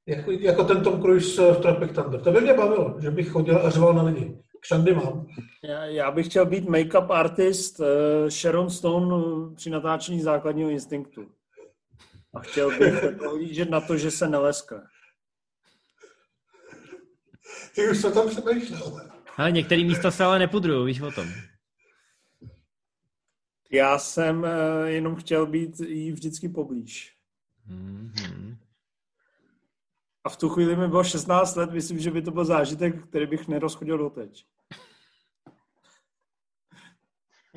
Jako, 0.06 0.30
jako 0.30 0.64
ten 0.64 0.82
Tom 0.82 1.00
Cruise 1.00 1.52
v 1.52 1.60
Tropic 1.60 1.92
Thunder. 1.92 2.20
To 2.20 2.32
by 2.32 2.40
mě 2.40 2.54
bavilo, 2.54 2.96
že 3.00 3.10
bych 3.10 3.28
chodil 3.28 3.66
a 3.66 3.70
řval 3.70 3.94
na 3.94 4.02
lidi. 4.02 4.38
Kšandy 4.60 4.94
mám. 4.94 5.26
Já, 5.62 5.84
já 5.84 6.10
bych 6.10 6.26
chtěl 6.26 6.46
být 6.46 6.64
make-up 6.64 7.10
artist 7.10 7.80
eh, 7.80 8.30
Sharon 8.30 8.70
Stone 8.70 9.16
eh, 9.16 9.54
při 9.54 9.70
natáčení 9.70 10.20
základního 10.20 10.70
instinktu. 10.70 11.30
A 12.34 12.40
chtěl 12.40 12.78
bych 12.78 12.94
pohlížet 13.18 13.70
na 13.70 13.80
to, 13.80 13.96
že 13.96 14.10
se 14.10 14.28
neleska. 14.28 14.82
Ty 17.74 17.88
už 17.90 17.98
se 17.98 18.12
tam 18.12 18.28
přemýšlel. 18.28 19.00
Ale 19.36 19.52
některé 19.52 19.84
místa 19.84 20.10
se 20.10 20.24
ale 20.24 20.38
nepudrují, 20.38 20.86
víš 20.86 21.00
o 21.00 21.10
tom. 21.10 21.28
Já 23.72 23.98
jsem 23.98 24.44
eh, 24.44 24.90
jenom 24.90 25.16
chtěl 25.16 25.46
být 25.46 25.80
jí 25.80 26.12
vždycky 26.12 26.48
poblíž. 26.48 27.16
Mm-hmm. 27.70 28.56
A 30.26 30.28
v 30.28 30.36
tu 30.36 30.48
chvíli 30.48 30.76
mi 30.76 30.88
bylo 30.88 31.04
16 31.04 31.56
let, 31.56 31.70
myslím, 31.70 31.98
že 31.98 32.10
by 32.10 32.22
to 32.22 32.30
byl 32.30 32.44
zážitek, 32.44 33.08
který 33.08 33.26
bych 33.26 33.48
nerozchodil 33.48 33.98
doteď. 33.98 34.44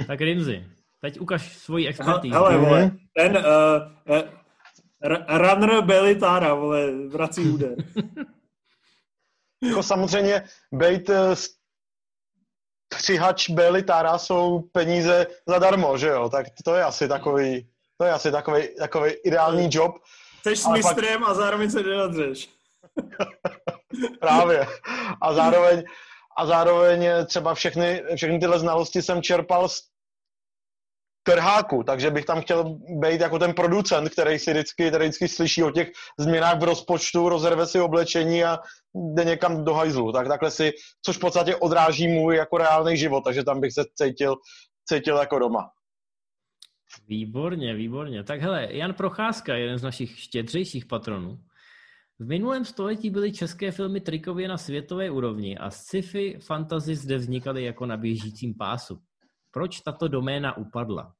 Tak 0.07 0.19
Rimzi, 0.21 0.65
teď 1.01 1.19
ukaž 1.19 1.57
svoji 1.57 1.87
expertízu. 1.87 2.33
Hele, 2.33 2.57
vole, 2.57 2.85
Mhm. 2.85 2.97
ten 3.15 3.37
uh, 3.37 3.43
uh, 4.17 5.37
runner 5.37 5.81
Belly 5.81 6.15
Tara, 6.15 6.53
vole, 6.53 6.91
vrací 7.07 7.41
úder. 7.49 7.75
Jako 9.63 9.83
samozřejmě 9.83 10.43
bejt 10.73 11.09
eh, 11.09 11.35
střihač 12.93 13.49
Béli 13.49 13.83
Tára 13.83 14.17
jsou 14.17 14.59
peníze 14.59 15.27
zadarmo, 15.47 15.97
že 15.97 16.07
jo? 16.07 16.29
Tak 16.29 16.45
to 16.65 16.75
je 16.75 16.83
asi 16.83 17.07
takový, 17.07 17.69
to 17.97 18.05
je 18.05 18.11
asi 18.11 18.31
takový, 18.31 18.75
takový 18.77 19.11
ideální 19.11 19.69
job 19.71 19.95
Jsi 20.43 20.55
s 20.55 20.65
Ale 20.65 20.81
pak- 20.81 20.95
mistrem 20.95 21.23
a 21.23 21.33
zároveň 21.33 21.69
se 21.71 21.83
nenadřeš. 21.83 22.49
právě. 24.19 24.67
A 25.21 25.33
zároveň, 25.33 25.83
a 26.37 26.45
zároveň 26.45 27.25
třeba 27.25 27.53
všechny, 27.53 28.03
všechny 28.15 28.39
tyhle 28.39 28.59
znalosti 28.59 29.01
jsem 29.01 29.21
čerpal 29.21 29.69
z 29.69 29.81
trháku, 31.23 31.83
takže 31.83 32.11
bych 32.11 32.25
tam 32.25 32.41
chtěl 32.41 32.63
být 32.99 33.21
jako 33.21 33.39
ten 33.39 33.53
producent, 33.53 34.09
který 34.09 34.39
si 34.39 34.51
vždycky, 34.51 34.87
který 34.87 35.05
vždycky 35.05 35.27
slyší 35.27 35.63
o 35.63 35.71
těch 35.71 35.91
změnách 36.19 36.59
v 36.59 36.63
rozpočtu, 36.63 37.29
rozerve 37.29 37.67
si 37.67 37.79
oblečení 37.79 38.43
a 38.43 38.57
jde 38.95 39.25
někam 39.25 39.65
do 39.65 39.73
hajzlu. 39.73 40.11
Tak 40.11 40.27
takhle 40.27 40.51
si, 40.51 40.71
což 41.05 41.17
v 41.17 41.19
podstatě 41.19 41.55
odráží 41.55 42.07
můj 42.07 42.35
jako 42.35 42.57
reálný 42.57 42.97
život, 42.97 43.21
takže 43.21 43.43
tam 43.43 43.59
bych 43.61 43.73
se 43.73 43.85
cítil, 43.95 44.35
cítil 44.85 45.17
jako 45.17 45.39
doma. 45.39 45.69
Výborně, 47.07 47.73
výborně. 47.73 48.23
Tak 48.23 48.41
hele, 48.41 48.67
Jan 48.71 48.93
Procházka, 48.93 49.55
jeden 49.55 49.77
z 49.77 49.83
našich 49.83 50.19
štědřejších 50.19 50.85
patronů. 50.85 51.39
V 52.19 52.27
minulém 52.27 52.65
století 52.65 53.09
byly 53.09 53.31
české 53.31 53.71
filmy 53.71 54.01
trikově 54.01 54.47
na 54.47 54.57
světové 54.57 55.11
úrovni 55.11 55.57
a 55.57 55.69
sci-fi 55.69 56.37
fantasy 56.39 56.95
zde 56.95 57.17
vznikaly 57.17 57.63
jako 57.63 57.85
na 57.85 57.97
běžícím 57.97 58.53
pásu. 58.53 59.01
Proč 59.51 59.79
tato 59.79 60.07
doména 60.07 60.57
upadla? 60.57 61.15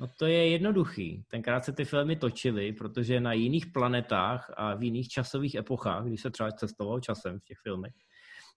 No 0.00 0.08
to 0.18 0.26
je 0.26 0.48
jednoduchý. 0.48 1.24
Tenkrát 1.28 1.64
se 1.64 1.72
ty 1.72 1.84
filmy 1.84 2.16
točily, 2.16 2.72
protože 2.72 3.20
na 3.20 3.32
jiných 3.32 3.66
planetách 3.66 4.50
a 4.56 4.74
v 4.74 4.82
jiných 4.82 5.08
časových 5.08 5.54
epochách, 5.54 6.04
když 6.04 6.22
se 6.22 6.30
třeba 6.30 6.52
cestovalo 6.52 7.00
časem 7.00 7.40
v 7.40 7.44
těch 7.44 7.58
filmech, 7.62 7.94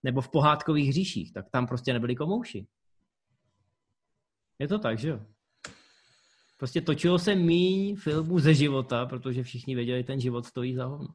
nebo 0.04 0.22
v 0.22 0.30
pohádkových 0.30 0.94
říších, 0.94 1.34
tak 1.34 1.50
tam 1.50 1.68
prostě 1.68 1.94
nebyli 1.94 2.16
komouši. 2.16 2.68
Je 4.60 4.68
to 4.68 4.80
tak, 4.80 5.00
že 5.00 5.10
jo? 5.10 5.26
Prostě 6.62 6.82
točilo 6.82 7.20
se 7.20 7.36
míň 7.36 7.96
filmů 7.96 8.40
ze 8.40 8.54
života, 8.54 9.06
protože 9.06 9.44
všichni 9.44 9.76
věděli, 9.76 10.04
ten 10.04 10.20
život 10.20 10.46
stojí 10.46 10.76
za 10.76 10.86
hovno. 10.86 11.08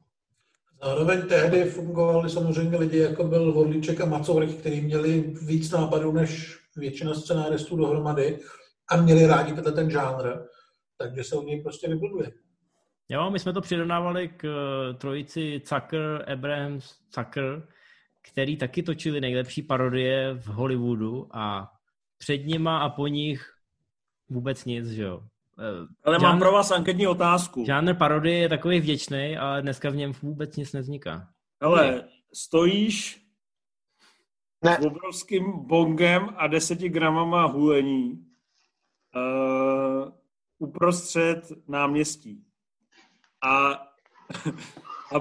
Zároveň 0.82 1.22
tehdy 1.22 1.64
fungovali 1.64 2.30
samozřejmě 2.30 2.76
lidi, 2.76 2.98
jako 2.98 3.24
byl 3.24 3.52
Vodlíček 3.52 4.00
a 4.00 4.06
Macourek, 4.06 4.50
kteří 4.50 4.80
měli 4.80 5.34
víc 5.42 5.70
nápadů 5.70 6.12
než 6.12 6.58
většina 6.76 7.14
scenáristů 7.14 7.76
dohromady 7.76 8.38
a 8.88 8.96
měli 8.96 9.26
rádi 9.26 9.52
tenhle 9.52 9.72
ten 9.72 9.90
žánr, 9.90 10.32
takže 10.98 11.24
se 11.24 11.36
u 11.36 11.42
něj 11.42 11.62
prostě 11.62 11.88
vybuduje. 11.88 12.32
Jo, 13.08 13.30
my 13.30 13.38
jsme 13.38 13.52
to 13.52 13.60
přirovnávali 13.60 14.28
k 14.28 14.44
eh, 14.44 14.94
trojici 14.94 15.62
Zucker, 15.66 16.32
Abrams, 16.32 16.94
Zucker, 17.14 17.68
který 18.32 18.56
taky 18.56 18.82
točili 18.82 19.20
nejlepší 19.20 19.62
parodie 19.62 20.34
v 20.34 20.46
Hollywoodu 20.46 21.28
a 21.36 21.72
před 22.18 22.46
nima 22.46 22.78
a 22.78 22.88
po 22.88 23.06
nich 23.06 23.52
vůbec 24.28 24.64
nic, 24.64 24.86
že 24.86 25.02
jo. 25.02 25.22
Eh, 25.58 25.86
ale 26.04 26.18
mám 26.18 26.38
pro 26.38 26.52
vás 26.52 26.70
anketní 26.70 27.06
otázku. 27.06 27.64
Žánr 27.64 27.94
parodie 27.94 28.38
je 28.38 28.48
takový 28.48 28.80
vděčný, 28.80 29.36
ale 29.36 29.62
dneska 29.62 29.90
v 29.90 29.96
něm 29.96 30.12
vůbec 30.22 30.56
nic 30.56 30.72
nevzniká. 30.72 31.28
Ale 31.60 32.04
stojíš 32.34 33.22
ne. 34.64 34.78
s 34.80 34.86
obrovským 34.86 35.66
bongem 35.66 36.28
a 36.36 36.46
deseti 36.46 36.88
gramama 36.88 37.46
hulení 37.46 38.26
uh, 39.16 40.12
uprostřed 40.58 41.52
náměstí. 41.68 42.44
A, 43.42 43.68
a, 45.12 45.18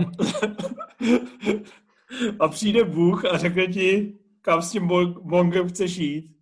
a 2.39 2.47
přijde 2.47 2.83
Bůh 2.83 3.25
a 3.25 3.37
řekne 3.37 3.67
ti, 3.67 4.19
kam 4.41 4.61
s 4.61 4.71
tím 4.71 4.87
bongem 5.21 5.69
chceš 5.69 5.97
jít. 5.97 6.35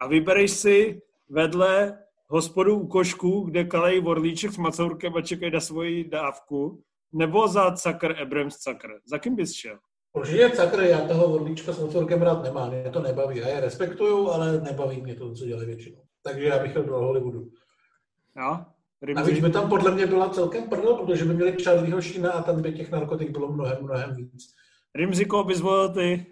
A 0.00 0.06
vybereš 0.06 0.50
si 0.50 1.02
vedle 1.28 1.98
hospodu 2.30 2.76
u 2.76 2.86
košku, 2.86 3.40
kde 3.40 3.64
kalej 3.64 4.00
vorlíček 4.00 4.52
s 4.52 4.56
macourkem 4.56 5.16
a 5.16 5.22
čekají 5.22 5.52
na 5.52 5.60
svoji 5.60 6.04
dávku, 6.04 6.82
nebo 7.12 7.48
za 7.48 7.70
Cakr 7.70 8.14
Abrams 8.22 8.56
Cakr? 8.56 8.88
Za 9.04 9.18
kým 9.18 9.36
bys 9.36 9.52
šel? 9.52 9.78
Určitě 10.12 10.50
Cakr, 10.50 10.80
já 10.80 11.08
toho 11.08 11.28
vorlíčka 11.28 11.72
s 11.72 11.78
macourkem 11.78 12.22
rád 12.22 12.42
nemám, 12.42 12.70
mě 12.70 12.90
to 12.90 13.00
nebaví. 13.00 13.38
Já 13.38 13.48
je 13.48 13.60
respektuju, 13.60 14.28
ale 14.30 14.60
nebaví 14.60 15.00
mě 15.02 15.14
to, 15.14 15.34
co 15.34 15.44
dělají 15.46 15.66
většinou. 15.66 16.02
Takže 16.22 16.44
já 16.44 16.58
bych 16.58 16.72
šel 16.72 16.84
do 16.84 16.98
Hollywoodu. 16.98 17.50
No, 18.36 18.66
Navíc 19.14 19.40
by 19.40 19.50
tam 19.50 19.68
podle 19.68 19.90
mě 19.90 20.06
byla 20.06 20.28
celkem 20.28 20.68
prdel, 20.68 20.94
protože 20.94 21.24
by 21.24 21.34
měli 21.34 21.56
Charlieho 21.64 22.02
Sheena 22.02 22.32
a 22.32 22.42
tam 22.42 22.62
by 22.62 22.72
těch 22.72 22.90
narkotik 22.90 23.30
bylo 23.30 23.52
mnohem, 23.52 23.78
mnohem 23.82 24.14
víc. 24.14 24.54
Rimzi, 24.94 25.24
koho 25.24 25.44
bys 25.44 25.60
volil 25.60 25.88
ty? 25.88 26.26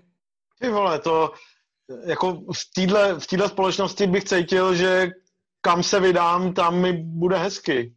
Ty 0.61 0.71
vole, 0.71 0.99
to 0.99 1.33
jako 2.07 2.33
v 2.33 2.73
téhle 2.75 3.15
v 3.15 3.49
společnosti 3.49 4.07
bych 4.07 4.25
cítil, 4.25 4.75
že 4.75 5.11
kam 5.61 5.83
se 5.83 6.01
vydám, 6.01 6.53
tam 6.55 6.81
mi 6.81 6.93
bude 6.93 7.39
hezky. 7.39 7.95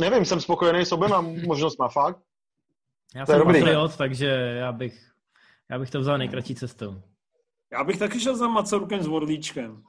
Nevím, 0.00 0.24
jsem 0.24 0.40
spokojený 0.40 0.84
s 0.84 0.92
oběma 0.92 1.20
možnostma, 1.20 1.88
fakt. 1.88 2.18
Já 3.14 3.26
to 3.26 3.32
jsem 3.32 3.42
patriot, 3.44 3.96
takže 3.96 4.26
já 4.58 4.72
bych, 4.72 5.10
já 5.70 5.78
bych 5.78 5.90
to 5.90 6.00
vzal 6.00 6.18
nejkratší 6.18 6.54
cestou. 6.54 7.02
Já 7.72 7.84
bych 7.84 7.98
taky 7.98 8.20
šel 8.20 8.36
za 8.36 8.48
Macorukem 8.48 9.02
s 9.02 9.06
Vorlíčkem. 9.06 9.82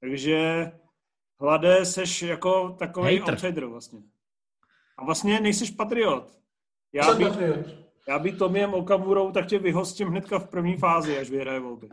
Takže 0.00 0.70
Hlade, 1.40 1.84
seš 1.86 2.22
jako 2.22 2.76
takový 2.78 3.18
Hater. 3.18 3.34
outsider 3.34 3.64
vlastně. 3.66 4.00
A 4.98 5.04
vlastně 5.04 5.40
nejseš 5.40 5.70
patriot. 5.70 6.38
Já 6.92 7.14
bych, 7.14 7.32
já 8.08 8.18
bych 8.18 8.38
Tomiem 8.38 8.74
Okamurou, 8.74 9.32
tak 9.32 9.46
tě 9.46 9.58
vyhostím 9.58 10.08
hnedka 10.08 10.38
v 10.38 10.48
první 10.48 10.76
fázi, 10.76 11.18
až 11.18 11.30
vyhraje 11.30 11.60
volby. 11.60 11.88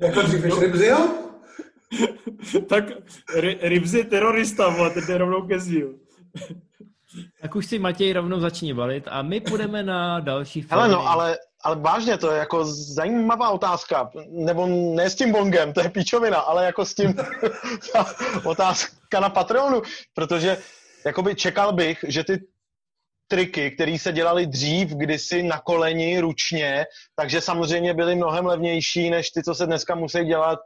Jako 0.00 0.22
dřív 0.22 0.44
no. 0.44 0.60
Rybzio? 0.60 1.08
tak 2.68 2.84
Rybzi 3.62 4.04
terorista, 4.04 4.68
vole, 4.68 4.90
ten 4.90 5.06
jde 5.06 5.18
rovnou 5.18 5.46
ke 5.46 5.60
zdi. 5.60 5.84
Tak 7.40 7.56
už 7.56 7.66
si 7.66 7.78
Matěj 7.78 8.12
rovnou 8.12 8.40
začni 8.40 8.74
balit 8.74 9.04
a 9.08 9.22
my 9.22 9.40
půjdeme 9.40 9.82
na 9.82 10.20
další 10.20 10.62
film. 10.62 10.80
Hele 10.80 10.88
no, 10.88 11.08
ale, 11.08 11.38
ale 11.64 11.76
vážně, 11.76 12.18
to 12.18 12.32
je 12.32 12.38
jako 12.38 12.64
zajímavá 12.94 13.50
otázka. 13.50 14.10
Nebo 14.30 14.66
ne 14.66 15.10
s 15.10 15.14
tím 15.14 15.32
bongem, 15.32 15.72
to 15.72 15.80
je 15.80 15.88
píčovina, 15.88 16.38
ale 16.38 16.64
jako 16.64 16.84
s 16.84 16.94
tím 16.94 17.14
otázka 18.44 19.20
na 19.20 19.28
Patreonu, 19.28 19.82
protože 20.14 20.58
jakoby 21.06 21.34
čekal 21.34 21.72
bych, 21.72 22.04
že 22.08 22.24
ty 22.24 22.38
triky, 23.28 23.70
které 23.70 23.98
se 23.98 24.12
dělaly 24.12 24.46
dřív, 24.46 24.88
kdysi 24.88 25.42
na 25.42 25.58
koleni 25.58 26.20
ručně, 26.20 26.86
takže 27.16 27.40
samozřejmě 27.40 27.94
byly 27.94 28.14
mnohem 28.14 28.46
levnější, 28.46 29.10
než 29.10 29.30
ty, 29.30 29.42
co 29.42 29.54
se 29.54 29.66
dneska 29.66 29.94
musí 29.94 30.24
dělat 30.24 30.58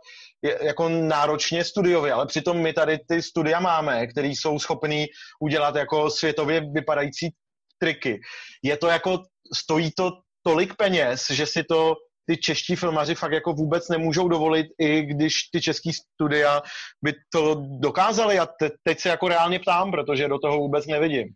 jako 0.62 0.88
náročně 0.88 1.64
studiově, 1.64 2.12
ale 2.12 2.26
přitom 2.26 2.58
my 2.58 2.72
tady 2.72 2.98
ty 3.08 3.22
studia 3.22 3.61
máme, 3.61 4.06
které 4.06 4.28
jsou 4.28 4.58
schopný 4.58 5.06
udělat 5.40 5.76
jako 5.76 6.11
světově 6.11 6.62
vypadající 6.72 7.30
triky. 7.78 8.20
Je 8.62 8.76
to 8.76 8.86
jako, 8.86 9.22
stojí 9.54 9.90
to 9.96 10.11
tolik 10.42 10.74
peněz, 10.76 11.26
že 11.30 11.46
si 11.46 11.64
to 11.64 11.94
ty 12.26 12.36
čeští 12.36 12.76
filmaři 12.76 13.14
fakt 13.14 13.32
jako 13.32 13.52
vůbec 13.52 13.88
nemůžou 13.88 14.28
dovolit, 14.28 14.66
i 14.80 15.02
když 15.02 15.34
ty 15.52 15.61
český 15.61 15.92
studia 15.92 16.62
by 17.02 17.12
to 17.32 17.56
dokázali. 17.80 18.38
A 18.38 18.46
te, 18.46 18.70
teď 18.82 19.00
se 19.00 19.08
jako 19.08 19.28
reálně 19.28 19.58
ptám, 19.58 19.90
protože 19.90 20.28
do 20.28 20.38
toho 20.38 20.58
vůbec 20.58 20.86
nevidím. 20.86 21.28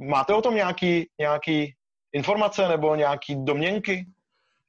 Máte 0.00 0.34
o 0.34 0.42
tom 0.42 0.54
nějaký, 0.54 1.08
nějaký 1.18 1.74
informace 2.12 2.68
nebo 2.68 2.94
nějaký 2.94 3.44
domněnky? 3.44 4.06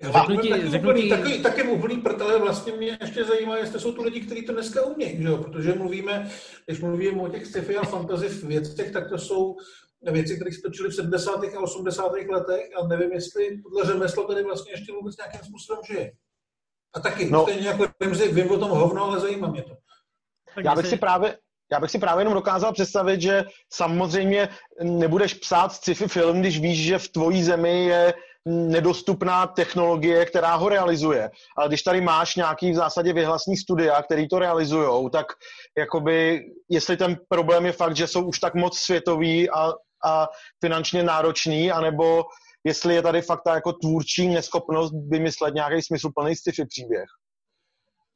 Já 0.02 0.12
řeknu 0.12 0.42
ti, 0.42 0.50
taky, 0.50 0.70
řeknu 0.70 0.90
úplný, 0.90 1.04
ti... 1.04 1.10
taky, 1.10 1.40
taky 1.40 1.64
úplný 1.64 2.04
ale 2.22 2.40
vlastně 2.40 2.74
mě 2.74 2.98
ještě 3.02 3.24
zajímá, 3.24 3.58
jestli 3.58 3.80
jsou 3.80 3.92
tu 3.92 4.04
lidi, 4.04 4.22
kteří 4.22 4.46
to 4.46 4.54
dneska 4.54 4.86
umějí, 4.86 5.22
že 5.22 5.28
jo? 5.28 5.38
protože 5.38 5.74
mluvíme, 5.74 6.30
když 6.66 6.80
mluvíme 6.80 7.22
o 7.22 7.30
těch 7.30 7.46
sci-fi 7.46 7.78
a 7.78 7.84
fantasy 7.84 8.48
věcech, 8.48 8.92
tak 8.92 9.10
to 9.10 9.18
jsou 9.18 9.56
věci, 10.02 10.36
které 10.36 10.52
se 10.52 10.62
točily 10.62 10.90
v 10.90 10.96
70. 10.96 11.44
a 11.44 11.60
80. 11.60 12.12
letech 12.12 12.70
a 12.76 12.88
nevím, 12.88 13.12
jestli 13.12 13.62
tohle 13.62 13.86
řemeslo 13.86 14.28
tady 14.28 14.44
vlastně 14.44 14.72
ještě 14.72 14.92
vůbec 14.92 15.18
nějakým 15.18 15.42
způsobem 15.42 15.82
žije. 15.88 16.12
A 16.94 17.00
taky, 17.00 17.30
no. 17.30 17.44
stejně 17.44 17.68
jako 17.68 17.88
vím 18.32 18.52
o 18.52 18.58
tom 18.58 18.70
hovno, 18.70 19.04
ale 19.04 19.20
zajímá 19.20 19.48
mě 19.48 19.64
to. 19.64 19.78
Já 20.64 20.76
bych 20.76 20.88
si 20.88 20.98
právě, 20.98 21.38
já 21.72 21.80
bych 21.80 21.92
si 21.92 22.00
právě 22.00 22.22
jenom 22.22 22.34
dokázal 22.34 22.74
představit, 22.74 23.22
že 23.22 23.44
samozřejmě 23.74 24.50
nebudeš 24.84 25.34
psát 25.34 25.74
sci-fi 25.74 26.08
film, 26.08 26.40
když 26.40 26.60
víš, 26.60 26.86
že 26.86 26.98
v 26.98 27.08
tvojí 27.08 27.44
zemi 27.44 27.86
je 27.86 28.14
nedostupná 28.46 29.48
technologie, 29.48 30.26
která 30.26 30.56
ho 30.56 30.70
realizuje. 30.70 31.32
Ale 31.58 31.68
když 31.68 31.82
tady 31.82 32.02
máš 32.02 32.36
nějaký 32.36 32.72
v 32.72 32.76
zásadě 32.76 33.14
vyhlasní 33.14 33.58
studia, 33.58 34.02
který 34.02 34.28
to 34.28 34.40
realizují, 34.40 35.10
tak 35.12 35.26
jakoby, 35.78 36.42
jestli 36.70 36.98
ten 36.98 37.18
problém 37.30 37.66
je 37.66 37.72
fakt, 37.72 37.96
že 37.96 38.08
jsou 38.08 38.26
už 38.26 38.40
tak 38.40 38.56
moc 38.56 38.80
světový 38.80 39.50
a, 39.50 39.74
a 40.06 40.28
finančně 40.64 41.04
náročný, 41.04 41.72
anebo 41.72 42.24
jestli 42.64 42.96
je 42.96 43.02
tady 43.02 43.22
fakt 43.22 43.42
ta 43.46 43.56
jako 43.56 43.74
tvůrčí 43.74 44.28
neschopnost 44.28 44.94
vymyslet 45.10 45.54
nějaký 45.54 45.82
smysluplný 45.82 46.36
sci-fi 46.36 46.66
příběh. 46.66 47.06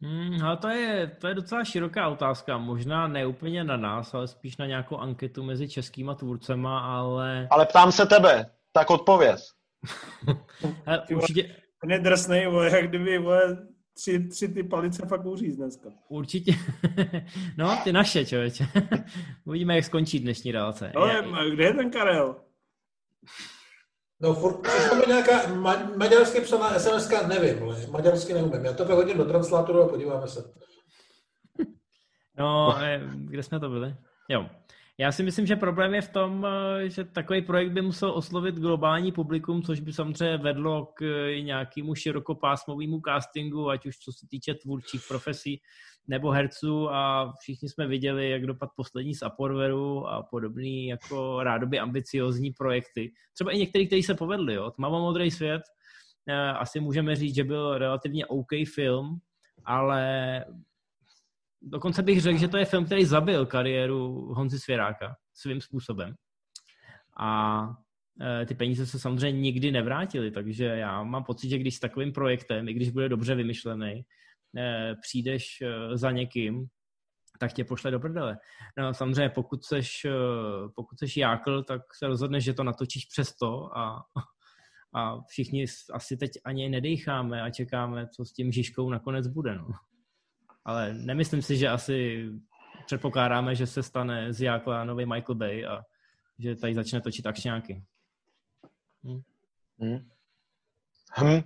Hmm, 0.01 0.41
ale 0.43 0.57
to 0.57 0.67
je, 0.67 1.07
to 1.07 1.27
je 1.27 1.33
docela 1.33 1.63
široká 1.63 2.09
otázka. 2.09 2.57
Možná 2.57 3.07
ne 3.07 3.25
úplně 3.25 3.63
na 3.63 3.77
nás, 3.77 4.13
ale 4.13 4.27
spíš 4.27 4.57
na 4.57 4.65
nějakou 4.65 4.97
anketu 4.97 5.43
mezi 5.43 5.69
českýma 5.69 6.15
tvůrcema, 6.15 6.79
ale... 6.79 7.47
Ale 7.51 7.65
ptám 7.65 7.91
se 7.91 8.05
tebe, 8.05 8.45
tak 8.71 8.89
odpověz. 8.89 9.51
určitě... 11.15 11.55
Ten 11.81 11.91
je 11.91 11.99
drsnej, 11.99 12.47
jak 12.71 12.87
kdyby 12.87 13.17
vole, 13.17 13.57
tři, 13.93 14.27
tři 14.27 14.47
ty 14.47 14.63
palice 14.63 15.05
fakt 15.05 15.25
uříz 15.25 15.55
dneska. 15.55 15.89
Určitě. 16.09 16.51
no, 17.57 17.77
ty 17.83 17.93
naše, 17.93 18.25
člověče. 18.25 18.67
Uvidíme, 19.45 19.75
jak 19.75 19.85
skončí 19.85 20.19
dnešní 20.19 20.51
relace. 20.51 20.91
Ale 20.91 21.23
kde 21.53 21.63
je 21.63 21.73
ten 21.73 21.91
Karel? 21.91 22.35
No, 24.19 24.33
furt 24.33 24.61
přišla 24.61 24.97
mi 24.97 25.03
nějaká 25.07 25.31
ma- 25.47 25.97
maďarsky 25.97 26.41
psaná 26.41 26.79
sms 26.79 27.09
nevím, 27.27 27.63
ale 27.63 27.87
maďarsky 27.87 28.33
neumím. 28.33 28.65
Já 28.65 28.73
to 28.73 28.85
vyhodím 28.85 29.17
do 29.17 29.25
translátoru 29.25 29.81
a 29.81 29.87
podíváme 29.87 30.27
se. 30.27 30.53
No, 32.37 32.77
eh, 32.81 33.01
kde 33.15 33.43
jsme 33.43 33.59
to 33.59 33.69
byli? 33.69 33.95
Jo. 34.29 34.49
Já 34.97 35.11
si 35.11 35.23
myslím, 35.23 35.45
že 35.45 35.55
problém 35.55 35.93
je 35.93 36.01
v 36.01 36.09
tom, 36.09 36.47
eh, 36.47 36.89
že 36.89 37.03
takový 37.03 37.41
projekt 37.41 37.71
by 37.71 37.81
musel 37.81 38.11
oslovit 38.11 38.55
globální 38.55 39.11
publikum, 39.11 39.61
což 39.61 39.79
by 39.79 39.93
samozřejmě 39.93 40.37
vedlo 40.37 40.85
k 40.85 41.01
eh, 41.01 41.41
nějakému 41.41 41.95
širokopásmovému 41.95 43.01
castingu, 43.05 43.69
ať 43.69 43.85
už 43.85 43.97
co 43.97 44.11
se 44.11 44.27
týče 44.29 44.53
tvůrčích 44.53 45.01
profesí 45.07 45.61
nebo 46.07 46.31
herců 46.31 46.89
a 46.89 47.33
všichni 47.39 47.69
jsme 47.69 47.87
viděli, 47.87 48.29
jak 48.29 48.45
dopad 48.45 48.69
poslední 48.75 49.15
z 49.15 49.21
Aporveru 49.21 50.07
a 50.07 50.23
podobný 50.23 50.87
jako 50.87 51.43
rádoby 51.43 51.79
ambiciozní 51.79 52.51
projekty. 52.51 53.11
Třeba 53.33 53.51
i 53.51 53.57
některý, 53.57 53.87
kteří 53.87 54.03
se 54.03 54.15
povedli, 54.15 54.53
jo. 54.53 54.71
Tmavo 54.71 54.99
modrý 54.99 55.31
svět, 55.31 55.61
eh, 56.27 56.33
asi 56.35 56.79
můžeme 56.79 57.15
říct, 57.15 57.35
že 57.35 57.43
byl 57.43 57.77
relativně 57.77 58.25
OK 58.25 58.49
film, 58.75 59.19
ale 59.65 60.45
dokonce 61.61 62.03
bych 62.03 62.21
řekl, 62.21 62.37
že 62.37 62.47
to 62.47 62.57
je 62.57 62.65
film, 62.65 62.85
který 62.85 63.05
zabil 63.05 63.45
kariéru 63.45 64.33
Honzi 64.33 64.59
Svěráka 64.59 65.15
svým 65.33 65.61
způsobem. 65.61 66.15
A 67.19 67.61
e, 68.41 68.45
ty 68.45 68.55
peníze 68.55 68.85
se 68.85 68.99
samozřejmě 68.99 69.41
nikdy 69.41 69.71
nevrátily, 69.71 70.31
takže 70.31 70.65
já 70.65 71.03
mám 71.03 71.23
pocit, 71.23 71.49
že 71.49 71.57
když 71.57 71.75
s 71.75 71.79
takovým 71.79 72.13
projektem, 72.13 72.69
i 72.69 72.73
když 72.73 72.89
bude 72.89 73.09
dobře 73.09 73.35
vymyšlený, 73.35 74.05
e, 74.57 74.95
přijdeš 75.01 75.61
e, 75.61 75.97
za 75.97 76.11
někým, 76.11 76.65
tak 77.39 77.53
tě 77.53 77.63
pošle 77.63 77.91
do 77.91 77.99
prdele. 77.99 78.37
No, 78.77 78.93
samozřejmě, 78.93 79.29
pokud 79.29 79.65
seš, 79.65 80.05
pokud 80.75 80.99
seš 80.99 81.17
jákl, 81.17 81.63
tak 81.63 81.81
se 81.97 82.07
rozhodneš, 82.07 82.43
že 82.43 82.53
to 82.53 82.63
natočíš 82.63 83.05
přesto 83.05 83.77
a, 83.77 84.03
a 84.95 85.21
všichni 85.27 85.65
asi 85.93 86.17
teď 86.17 86.31
ani 86.45 86.69
nedejcháme 86.69 87.41
a 87.41 87.49
čekáme, 87.49 88.07
co 88.07 88.25
s 88.25 88.33
tím 88.33 88.51
Žižkou 88.51 88.89
nakonec 88.89 89.27
bude. 89.27 89.55
No. 89.55 89.67
Ale 90.65 90.93
nemyslím 90.93 91.41
si, 91.41 91.57
že 91.57 91.69
asi 91.69 92.29
předpokládáme, 92.85 93.55
že 93.55 93.67
se 93.67 93.83
stane 93.83 94.33
z 94.33 94.41
Jákla 94.41 94.83
nový 94.83 95.05
Michael 95.05 95.35
Bay 95.35 95.65
a 95.65 95.81
že 96.39 96.55
tady 96.55 96.73
začne 96.73 97.01
točit 97.01 97.27
akčňáky. 97.27 97.83
Hm. 99.03 99.21
Hm. 99.79 100.09
Hm. 101.17 101.41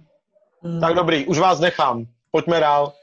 hm. 0.63 0.79
Tak 0.79 0.95
dobrý, 0.95 1.25
už 1.25 1.39
vás 1.39 1.59
nechám. 1.59 2.05
Pojďme 2.31 2.59
dál. 2.59 2.93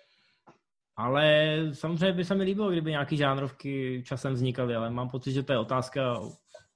Ale 0.97 1.57
samozřejmě 1.73 2.12
by 2.12 2.25
se 2.25 2.35
mi 2.35 2.45
líbilo, 2.45 2.71
kdyby 2.71 2.91
nějaký 2.91 3.17
žánrovky 3.17 4.03
časem 4.07 4.33
vznikaly, 4.33 4.75
ale 4.75 4.91
mám 4.91 5.09
pocit, 5.09 5.33
že 5.33 5.43
to 5.43 5.53
je 5.53 5.59
otázka 5.59 6.21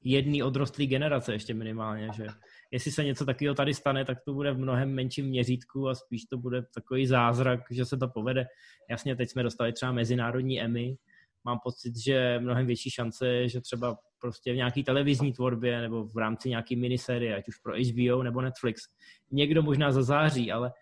jedné 0.04 0.44
odrostlé 0.44 0.86
generace 0.86 1.32
ještě 1.32 1.54
minimálně, 1.54 2.08
že 2.16 2.26
jestli 2.70 2.92
se 2.92 3.04
něco 3.04 3.24
takového 3.24 3.54
tady 3.54 3.74
stane, 3.74 4.04
tak 4.04 4.18
to 4.24 4.34
bude 4.34 4.52
v 4.52 4.58
mnohem 4.58 4.94
menším 4.94 5.26
měřítku 5.26 5.88
a 5.88 5.94
spíš 5.94 6.24
to 6.24 6.38
bude 6.38 6.62
takový 6.74 7.06
zázrak, 7.06 7.60
že 7.70 7.84
se 7.84 7.96
to 7.96 8.08
povede. 8.08 8.46
Jasně, 8.90 9.16
teď 9.16 9.30
jsme 9.30 9.42
dostali 9.42 9.72
třeba 9.72 9.92
mezinárodní 9.92 10.60
Emmy, 10.60 10.96
mám 11.44 11.58
pocit, 11.64 11.96
že 11.96 12.38
mnohem 12.38 12.66
větší 12.66 12.90
šance, 12.90 13.48
že 13.48 13.60
třeba 13.60 13.98
prostě 14.20 14.52
v 14.52 14.56
nějaký 14.56 14.84
televizní 14.84 15.32
tvorbě 15.32 15.80
nebo 15.80 16.04
v 16.04 16.16
rámci 16.16 16.48
nějaký 16.48 16.76
minisérie, 16.76 17.36
ať 17.36 17.48
už 17.48 17.56
pro 17.56 17.72
HBO 17.72 18.22
nebo 18.22 18.40
Netflix, 18.40 18.82
někdo 19.30 19.62
možná 19.62 19.92
zazáří, 19.92 20.52
ale 20.52 20.72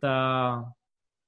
ta, 0.00 0.64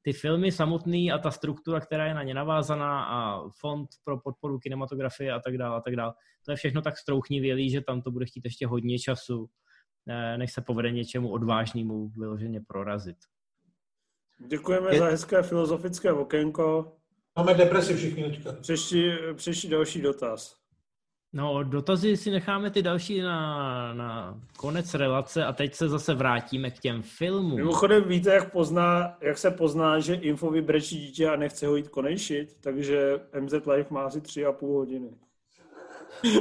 ty 0.02 0.12
filmy 0.12 0.52
samotný 0.52 1.12
a 1.12 1.18
ta 1.18 1.30
struktura, 1.30 1.80
která 1.80 2.06
je 2.06 2.14
na 2.14 2.22
ně 2.22 2.34
navázaná 2.34 3.04
a 3.04 3.48
fond 3.60 3.88
pro 4.04 4.20
podporu 4.20 4.58
kinematografie 4.58 5.32
a 5.32 5.40
tak 5.40 5.58
dále 5.58 5.76
a 5.76 5.80
tak 5.80 5.96
dále, 5.96 6.12
to 6.44 6.52
je 6.52 6.56
všechno 6.56 6.82
tak 6.82 6.98
strouchnivělý, 6.98 7.70
že 7.70 7.80
tam 7.80 8.02
to 8.02 8.10
bude 8.10 8.26
chtít 8.26 8.44
ještě 8.44 8.66
hodně 8.66 8.98
času, 8.98 9.46
než 10.36 10.52
se 10.52 10.60
povede 10.60 10.90
něčemu 10.90 11.28
odvážnému 11.28 12.08
vyloženě 12.08 12.60
prorazit. 12.60 13.16
Děkujeme 14.46 14.94
je... 14.94 14.98
za 14.98 15.06
hezké 15.06 15.42
filozofické 15.42 16.12
okénko. 16.12 16.92
Máme 17.36 17.54
depresi 17.54 17.96
všichni 17.96 18.24
teďka. 18.24 18.52
Přeští, 18.52 19.12
přeští 19.34 19.68
další 19.68 20.02
dotaz. 20.02 20.56
No, 21.32 21.62
dotazy 21.62 22.16
si 22.16 22.30
necháme 22.30 22.70
ty 22.70 22.82
další 22.82 23.20
na, 23.20 23.94
na 23.94 24.40
konec 24.56 24.94
relace 24.94 25.44
a 25.44 25.52
teď 25.52 25.74
se 25.74 25.88
zase 25.88 26.14
vrátíme 26.14 26.70
k 26.70 26.78
těm 26.78 27.02
filmům. 27.02 27.56
Mimochodem 27.56 28.04
víte, 28.04 28.34
jak, 28.34 28.52
pozná, 28.52 29.16
jak 29.20 29.38
se 29.38 29.50
pozná, 29.50 29.98
že 29.98 30.14
info 30.14 30.50
vybrečí 30.50 31.00
dítě 31.00 31.28
a 31.28 31.36
nechce 31.36 31.66
ho 31.66 31.76
jít 31.76 31.88
konejšit, 31.88 32.56
takže 32.60 33.20
MZ 33.40 33.52
Life 33.52 33.94
má 33.94 34.04
asi 34.04 34.20
tři 34.20 34.46
a 34.46 34.52
půl 34.52 34.76
hodiny. 34.76 35.10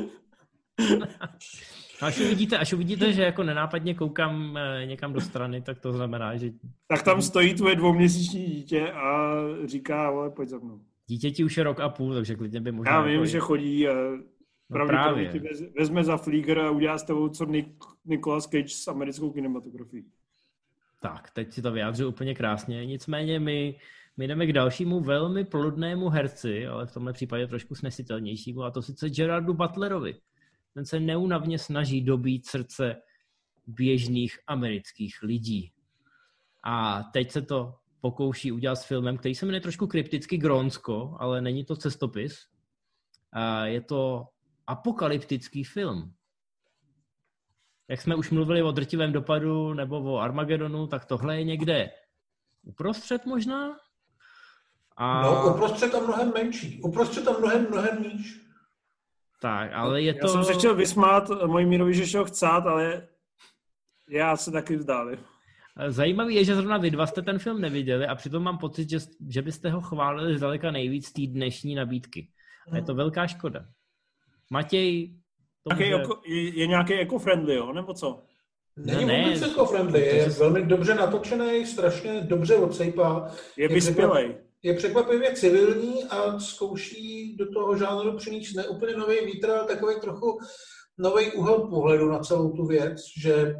až 2.01 2.19
uvidíte, 2.19 2.57
až 2.57 2.73
uvidíte, 2.73 3.13
že 3.13 3.23
jako 3.23 3.43
nenápadně 3.43 3.93
koukám 3.93 4.57
eh, 4.57 4.85
někam 4.85 5.13
do 5.13 5.21
strany, 5.21 5.61
tak 5.61 5.79
to 5.79 5.93
znamená, 5.93 6.37
že... 6.37 6.51
Tak 6.87 7.03
tam 7.03 7.21
stojí 7.21 7.53
tvoje 7.53 7.75
dvouměsíční 7.75 8.45
dítě 8.45 8.91
a 8.91 9.35
říká, 9.65 10.07
ale 10.07 10.29
pojď 10.29 10.49
za 10.49 10.59
mnou. 10.59 10.81
Dítěti 11.07 11.43
už 11.43 11.57
je 11.57 11.63
rok 11.63 11.79
a 11.79 11.89
půl, 11.89 12.13
takže 12.13 12.35
klidně 12.35 12.61
by 12.61 12.71
možná... 12.71 12.91
Já 12.91 13.01
vím, 13.01 13.13
jako 13.13 13.25
že 13.25 13.39
chodí 13.39 13.87
a 13.87 13.93
No 14.69 14.85
právě. 14.85 15.29
Ti 15.29 15.41
vezme 15.79 16.03
za 16.03 16.17
flíger 16.17 16.59
a 16.59 16.71
udělá 16.71 16.97
s 16.97 17.03
tebou 17.03 17.29
co 17.29 17.45
Nik- 17.45 17.95
Nicolas 18.05 18.47
Cage 18.47 18.69
s 18.69 18.87
americkou 18.87 19.31
kinematografií. 19.31 20.05
Tak, 21.01 21.29
teď 21.31 21.53
si 21.53 21.61
to 21.61 21.71
vyjádřil 21.71 22.07
úplně 22.07 22.35
krásně. 22.35 22.85
Nicméně 22.85 23.39
my, 23.39 23.75
my 24.17 24.27
jdeme 24.27 24.47
k 24.47 24.53
dalšímu 24.53 24.99
velmi 24.99 25.43
plodnému 25.43 26.09
herci, 26.09 26.67
ale 26.67 26.85
v 26.85 26.93
tomhle 26.93 27.13
případě 27.13 27.47
trošku 27.47 27.75
snesitelnějšímu, 27.75 28.63
a 28.63 28.71
to 28.71 28.81
sice 28.81 29.09
Gerardu 29.09 29.53
Butlerovi. 29.53 30.15
Ten 30.75 30.85
se 30.85 30.99
neunavně 30.99 31.59
snaží 31.59 32.01
dobít 32.01 32.45
srdce 32.45 32.95
běžných 33.67 34.39
amerických 34.47 35.21
lidí. 35.21 35.71
A 36.63 37.03
teď 37.03 37.31
se 37.31 37.41
to 37.41 37.75
pokouší 38.01 38.51
udělat 38.51 38.75
s 38.75 38.85
filmem, 38.85 39.17
který 39.17 39.35
se 39.35 39.45
jmenuje 39.45 39.61
trošku 39.61 39.87
krypticky 39.87 40.37
Grónsko, 40.37 41.15
ale 41.19 41.41
není 41.41 41.65
to 41.65 41.75
cestopis. 41.75 42.39
A 43.31 43.65
je 43.65 43.81
to 43.81 44.27
apokalyptický 44.67 45.63
film. 45.63 46.13
Jak 47.87 48.01
jsme 48.01 48.15
už 48.15 48.31
mluvili 48.31 48.63
o 48.63 48.71
drtivém 48.71 49.11
dopadu 49.13 49.73
nebo 49.73 50.01
o 50.01 50.17
Armagedonu, 50.17 50.87
tak 50.87 51.05
tohle 51.05 51.37
je 51.37 51.43
někde 51.43 51.91
uprostřed 52.63 53.25
možná? 53.25 53.77
A... 54.97 55.21
No, 55.21 55.53
uprostřed 55.53 55.95
a 55.95 55.99
mnohem 55.99 56.33
menší. 56.33 56.81
Uprostřed 56.81 57.27
a 57.27 57.37
mnohem, 57.39 57.69
mnohem 57.69 58.03
níž. 58.03 58.44
Tak, 59.41 59.71
ale 59.73 60.01
je 60.01 60.13
to... 60.13 60.27
Já 60.27 60.33
jsem 60.33 60.43
se 60.43 60.53
chtěl 60.53 60.75
vysmát 60.75 61.29
mojí 61.45 61.65
Mírovi, 61.65 61.93
že 61.93 62.07
šel 62.07 62.25
chcát, 62.25 62.67
ale 62.67 63.07
já 64.09 64.37
se 64.37 64.51
taky 64.51 64.75
vzdálím. 64.75 65.19
Zajímavý 65.87 66.35
je, 66.35 66.43
že 66.43 66.55
zrovna 66.55 66.77
vy 66.77 66.91
dva 66.91 67.07
jste 67.07 67.21
ten 67.21 67.39
film 67.39 67.61
neviděli 67.61 68.07
a 68.07 68.15
přitom 68.15 68.43
mám 68.43 68.57
pocit, 68.57 68.89
že, 68.89 68.97
že 69.29 69.41
byste 69.41 69.69
ho 69.69 69.81
chválili 69.81 70.37
zdaleka 70.37 70.71
nejvíc 70.71 71.11
té 71.11 71.21
dnešní 71.27 71.75
nabídky. 71.75 72.27
A 72.71 72.75
je 72.75 72.81
to 72.81 72.95
velká 72.95 73.27
škoda. 73.27 73.65
Matěj... 74.49 75.15
To 75.63 75.75
může... 75.75 75.85
jako, 75.85 76.21
je, 76.25 76.59
je 76.59 76.67
nějaký 76.67 76.93
eco-friendly, 76.93 77.55
jo? 77.55 77.73
Nebo 77.73 77.93
co? 77.93 78.23
Není 78.77 79.05
ne, 79.05 79.23
vůbec 79.23 79.41
eco-friendly, 79.41 79.99
je, 79.99 80.15
je 80.15 80.29
velmi 80.29 80.65
dobře 80.65 80.95
natočený, 80.95 81.65
strašně 81.65 82.21
dobře 82.21 82.55
odsejpá. 82.55 83.31
Je, 83.57 83.63
je 83.63 83.67
vyspělej. 83.67 84.35
Je 84.65 84.73
překvapivě 84.73 85.33
civilní 85.33 86.03
a 86.03 86.39
zkouší 86.39 87.35
do 87.35 87.51
toho 87.51 87.77
žánru 87.77 88.17
přinést 88.17 88.53
ne 88.53 88.67
úplně 88.67 88.97
nový 88.97 89.25
vítr, 89.25 89.49
ale 89.49 89.67
takový 89.67 89.95
trochu 90.01 90.39
nový 90.97 91.31
úhel 91.31 91.59
pohledu 91.59 92.09
na 92.09 92.19
celou 92.19 92.49
tu 92.49 92.65
věc, 92.65 93.01
že 93.21 93.55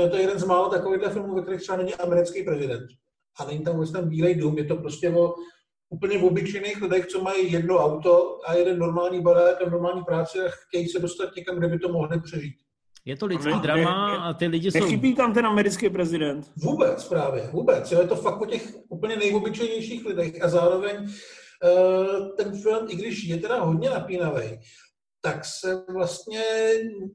je 0.00 0.08
to 0.10 0.16
jeden 0.16 0.38
z 0.38 0.44
mála 0.44 0.68
takových 0.68 1.12
filmů, 1.12 1.34
ve 1.34 1.42
kterých 1.42 1.60
třeba 1.60 1.78
není 1.78 1.94
americký 1.94 2.42
prezident. 2.42 2.86
A 3.38 3.44
není 3.44 3.64
tam 3.64 3.74
vůbec 3.74 3.92
ten 3.92 4.08
bílej 4.08 4.34
dům, 4.34 4.58
je 4.58 4.64
to 4.64 4.76
prostě 4.76 5.10
o 5.10 5.34
úplně 5.90 6.18
obyčejných 6.18 6.82
lidech, 6.82 7.06
co 7.06 7.22
mají 7.22 7.52
jedno 7.52 7.76
auto 7.76 8.38
a 8.46 8.54
jeden 8.54 8.78
normální 8.78 9.20
barák 9.20 9.62
a 9.62 9.70
normální 9.70 10.04
práce 10.04 10.46
a 10.46 10.50
chtějí 10.50 10.88
se 10.88 10.98
dostat 10.98 11.36
někam, 11.36 11.58
kde 11.58 11.68
by 11.68 11.78
to 11.78 11.92
mohli 11.92 12.20
přežít. 12.20 12.65
Je 13.06 13.16
to 13.16 13.26
lidský 13.26 13.50
ne, 13.50 13.58
drama 13.58 14.12
ne, 14.12 14.18
a 14.18 14.34
ty 14.34 14.46
lidi 14.46 14.70
jsou... 14.70 14.84
Nechybí 14.84 15.14
tam 15.14 15.34
ten 15.34 15.46
americký 15.46 15.90
prezident. 15.90 16.50
Vůbec 16.56 17.08
právě, 17.08 17.48
vůbec. 17.52 17.92
Jo, 17.92 18.00
je 18.00 18.08
to 18.08 18.16
fakt 18.16 18.40
o 18.40 18.46
těch 18.46 18.74
úplně 18.88 19.16
nejobyčejnějších 19.16 20.06
lidech 20.06 20.42
a 20.42 20.48
zároveň 20.48 20.96
uh, 20.96 22.36
ten 22.36 22.62
film, 22.62 22.86
i 22.90 22.96
když 22.96 23.24
je 23.24 23.36
teda 23.36 23.60
hodně 23.60 23.90
napínavý, 23.90 24.60
tak 25.20 25.44
se 25.44 25.84
vlastně 25.88 26.42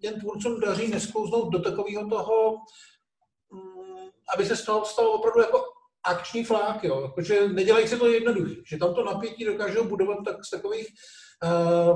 těm 0.01 0.19
tvůrcům 0.19 0.59
daří 0.59 0.87
nesklouznout 0.87 1.51
do 1.51 1.59
takového 1.59 2.09
toho, 2.09 2.51
um, 2.53 4.09
aby 4.35 4.45
se 4.45 4.55
z 4.55 4.65
toho 4.65 4.85
stalo 4.85 5.11
opravdu 5.11 5.41
jako 5.41 5.63
akční 6.03 6.43
flák, 6.43 6.83
jo, 6.83 7.11
protože 7.15 7.47
nedělají 7.47 7.87
se 7.87 7.97
to 7.97 8.07
jednoduchý, 8.07 8.63
že 8.65 8.77
tam 8.77 8.93
to 8.93 9.03
napětí 9.03 9.45
dokážou 9.45 9.83
budovat 9.83 10.17
tak 10.25 10.45
z 10.45 10.49
takových 10.49 10.87
uh, 10.87 11.30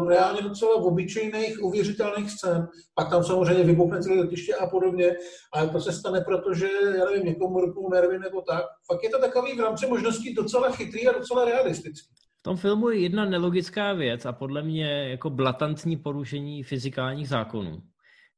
reálně 0.08 0.42
docela 0.42 0.76
obyčejných, 0.76 1.64
uvěřitelných 1.64 2.32
scén. 2.32 2.68
Pak 2.96 3.10
tam 3.10 3.24
samozřejmě 3.24 3.64
vybuchne 3.64 4.02
celé 4.02 4.16
letiště 4.16 4.56
a 4.56 4.68
podobně, 4.68 5.16
ale 5.54 5.70
to 5.70 5.80
se 5.80 5.92
stane, 5.92 6.22
protože, 6.22 6.68
já 6.98 7.06
nevím, 7.06 7.26
někomu 7.26 7.62
rupnou 7.62 7.90
nervy 7.90 8.20
nebo 8.20 8.42
tak. 8.42 8.64
Fakt 8.92 9.04
je 9.04 9.10
to 9.10 9.20
takový 9.20 9.58
v 9.58 9.60
rámci 9.60 9.88
možností 9.88 10.34
docela 10.34 10.72
chytrý 10.72 11.08
a 11.08 11.18
docela 11.18 11.46
realistický. 11.46 12.16
V 12.40 12.44
tom 12.44 12.58
filmu 12.58 12.90
je 12.90 13.00
jedna 13.00 13.26
nelogická 13.26 13.94
věc 13.94 14.26
a 14.26 14.32
podle 14.32 14.64
mě 14.64 15.10
jako 15.10 15.30
blatantní 15.30 15.98
porušení 15.98 16.64
fyzikálních 16.64 17.30
zákonů. 17.30 17.82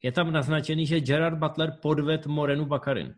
Je 0.04 0.12
tam 0.12 0.32
naznačený, 0.32 0.86
že 0.86 1.00
Gerard 1.00 1.38
Butler 1.38 1.78
podved 1.82 2.28
Morenu 2.28 2.66
Bakarin. 2.66 3.14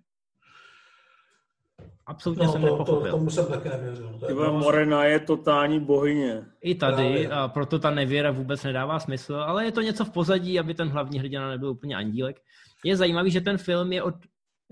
Absolutně 2.09 2.45
no, 2.45 2.51
jsem 2.51 2.61
to, 2.61 2.67
nepochopil. 2.67 3.11
To, 3.11 3.17
tomu 3.17 3.29
jsem 3.29 3.45
taky 3.45 3.69
nevěřil. 3.69 4.19
To 4.19 4.43
je 4.43 4.51
Morena 4.51 5.05
je 5.05 5.19
totální 5.19 5.79
bohyně. 5.79 6.45
I 6.61 6.75
tady, 6.75 7.27
a 7.27 7.47
proto 7.47 7.79
ta 7.79 7.89
nevěra 7.89 8.31
vůbec 8.31 8.63
nedává 8.63 8.99
smysl, 8.99 9.35
ale 9.35 9.65
je 9.65 9.71
to 9.71 9.81
něco 9.81 10.05
v 10.05 10.09
pozadí, 10.09 10.59
aby 10.59 10.73
ten 10.73 10.89
hlavní 10.89 11.19
hrdina 11.19 11.49
nebyl 11.49 11.69
úplně 11.69 11.95
andílek. 11.95 12.41
Je 12.85 12.97
zajímavý, 12.97 13.31
že 13.31 13.41
ten 13.41 13.57
film 13.57 13.93
je 13.93 14.03
od 14.03 14.15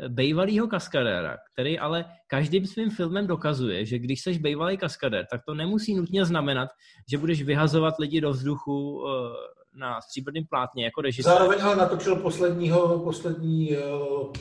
bejvalého 0.08 0.68
kaskadéra, 0.68 1.38
který 1.54 1.80
ale 1.80 2.06
každým 2.28 2.66
svým 2.66 2.90
filmem 2.90 3.28
dokazuje, 3.28 3.86
že 3.86 4.00
když 4.00 4.22
seš 4.22 4.38
bejvalý 4.38 4.78
kaskadér, 4.78 5.26
tak 5.32 5.42
to 5.46 5.54
nemusí 5.54 5.96
nutně 5.96 6.26
znamenat, 6.26 6.70
že 7.12 7.18
budeš 7.18 7.44
vyhazovat 7.44 7.94
lidi 8.00 8.22
do 8.22 8.32
vzduchu 8.32 9.06
eh, 9.08 9.80
na 9.80 10.02
stříbrném 10.02 10.46
plátně 10.50 10.86
jako 10.86 11.02
režisér. 11.02 11.34
Zároveň 11.34 11.60
ale 11.64 11.76
natočil 11.76 12.16
posledního, 12.16 13.00
poslední 13.00 13.78
uh, 13.78 14.32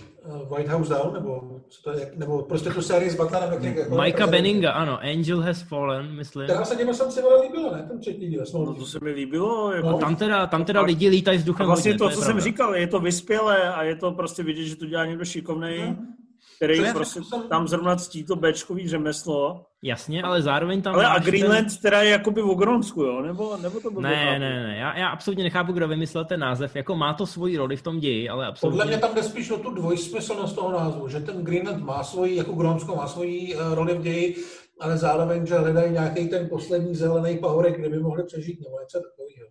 White 0.49 0.69
House 0.69 0.95
Down, 0.95 1.15
nebo, 1.15 1.61
co 1.69 1.83
to 1.83 1.99
je, 1.99 2.13
nebo 2.17 2.43
prostě 2.43 2.71
tu 2.71 2.83
sérii 2.83 3.11
s 3.11 3.17
Butlerem. 3.17 3.65
Jak, 3.65 3.77
jako 3.77 3.97
Mikea 3.97 4.27
Benninga, 4.27 4.73
ano, 4.73 4.99
Angel 5.03 5.41
Has 5.41 5.63
Fallen, 5.63 6.13
myslím. 6.17 6.45
Která 6.45 6.65
se 6.65 6.77
těm 6.77 6.95
jsem 6.95 7.11
si 7.11 7.23
vole 7.23 7.43
líbilo, 7.43 7.75
ne, 7.75 7.83
ten 7.83 8.01
třetí 8.01 8.29
díl. 8.29 8.45
No, 8.55 8.75
to 8.75 8.87
se 8.87 8.99
mi 9.03 9.11
líbilo. 9.11 9.73
Jako... 9.73 9.91
No. 9.91 9.99
Tam 9.99 10.17
teda, 10.17 10.47
tam 10.47 10.65
teda 10.65 10.81
lidi 10.81 11.09
lítají 11.09 11.39
vzduchem. 11.39 11.65
A 11.65 11.67
vlastně 11.67 11.91
hodně, 11.91 11.99
to, 11.99 12.05
to 12.05 12.11
co 12.11 12.21
pravda. 12.21 12.33
jsem 12.33 12.41
říkal, 12.41 12.75
je 12.75 12.87
to 12.87 13.01
vyspělé 13.01 13.75
a 13.75 13.83
je 13.83 13.97
to 13.97 14.13
prostě 14.13 14.43
vidět, 14.43 14.65
že 14.65 14.77
to 14.77 14.87
dělá 14.87 15.07
někdo 15.07 15.25
šikovný. 15.25 15.79
Hmm. 15.79 16.17
Který 16.57 16.75
Přesně, 16.75 16.95
prostě 16.95 17.21
jsem- 17.23 17.49
tam 17.49 17.69
zrovna 17.69 17.97
ctí 17.97 18.25
to 18.25 18.37
Bčkový 18.37 18.89
řemeslo. 18.89 19.67
Jasně, 19.83 20.23
ale 20.23 20.43
zároveň 20.43 20.83
tam 20.83 20.95
Ale 20.95 21.07
a 21.07 21.09
máš 21.09 21.25
ten- 21.25 21.31
Greenland 21.31 21.81
teda 21.83 22.03
je 22.03 22.11
jakoby 22.11 22.43
v 22.43 22.55
Gronsku, 22.55 23.03
jo? 23.03 23.21
Nebo, 23.23 23.57
nebo 23.57 23.81
to 23.81 23.91
bylo 23.91 24.03
Ne, 24.03 24.39
ne, 24.39 24.63
ne, 24.67 24.77
já, 24.79 24.99
já 24.99 25.09
absolutně 25.09 25.45
nechápu, 25.45 25.73
kdo 25.73 25.89
vymyslel 25.89 26.25
ten 26.25 26.41
název. 26.41 26.77
Jako 26.77 26.97
má 26.97 27.15
to 27.15 27.27
svoji 27.27 27.57
roli 27.57 27.77
v 27.77 27.83
tom 27.83 27.99
ději, 28.01 28.29
ale 28.29 28.47
absolutně... 28.47 28.79
Podle 28.79 28.87
mě 28.93 28.99
tam 29.01 29.15
jde 29.15 29.23
spíš 29.23 29.51
o 29.51 29.59
tu 29.59 29.71
dvojsmyslnost 29.71 30.55
toho 30.55 30.73
názvu, 30.73 31.09
že 31.09 31.21
ten 31.21 31.45
Greenland 31.45 31.85
má 31.85 32.05
svoji, 32.05 32.37
jako 32.37 32.53
Grónsko 32.53 32.97
má 32.97 33.07
svoji 33.09 33.55
eh, 33.57 33.75
roli 33.75 33.95
v 33.99 34.03
ději, 34.03 34.37
ale 34.81 34.97
zároveň, 34.99 35.47
že 35.47 35.55
hledají 35.55 35.93
nějaký 35.93 36.29
ten 36.29 36.49
poslední 36.49 36.95
zelený 36.95 37.39
pahorek, 37.39 37.79
kde 37.79 37.89
by 37.89 37.99
mohli 37.99 38.25
přežít, 38.25 38.61
nebo 38.61 38.81
něco 38.81 38.99
takového. 38.99 39.47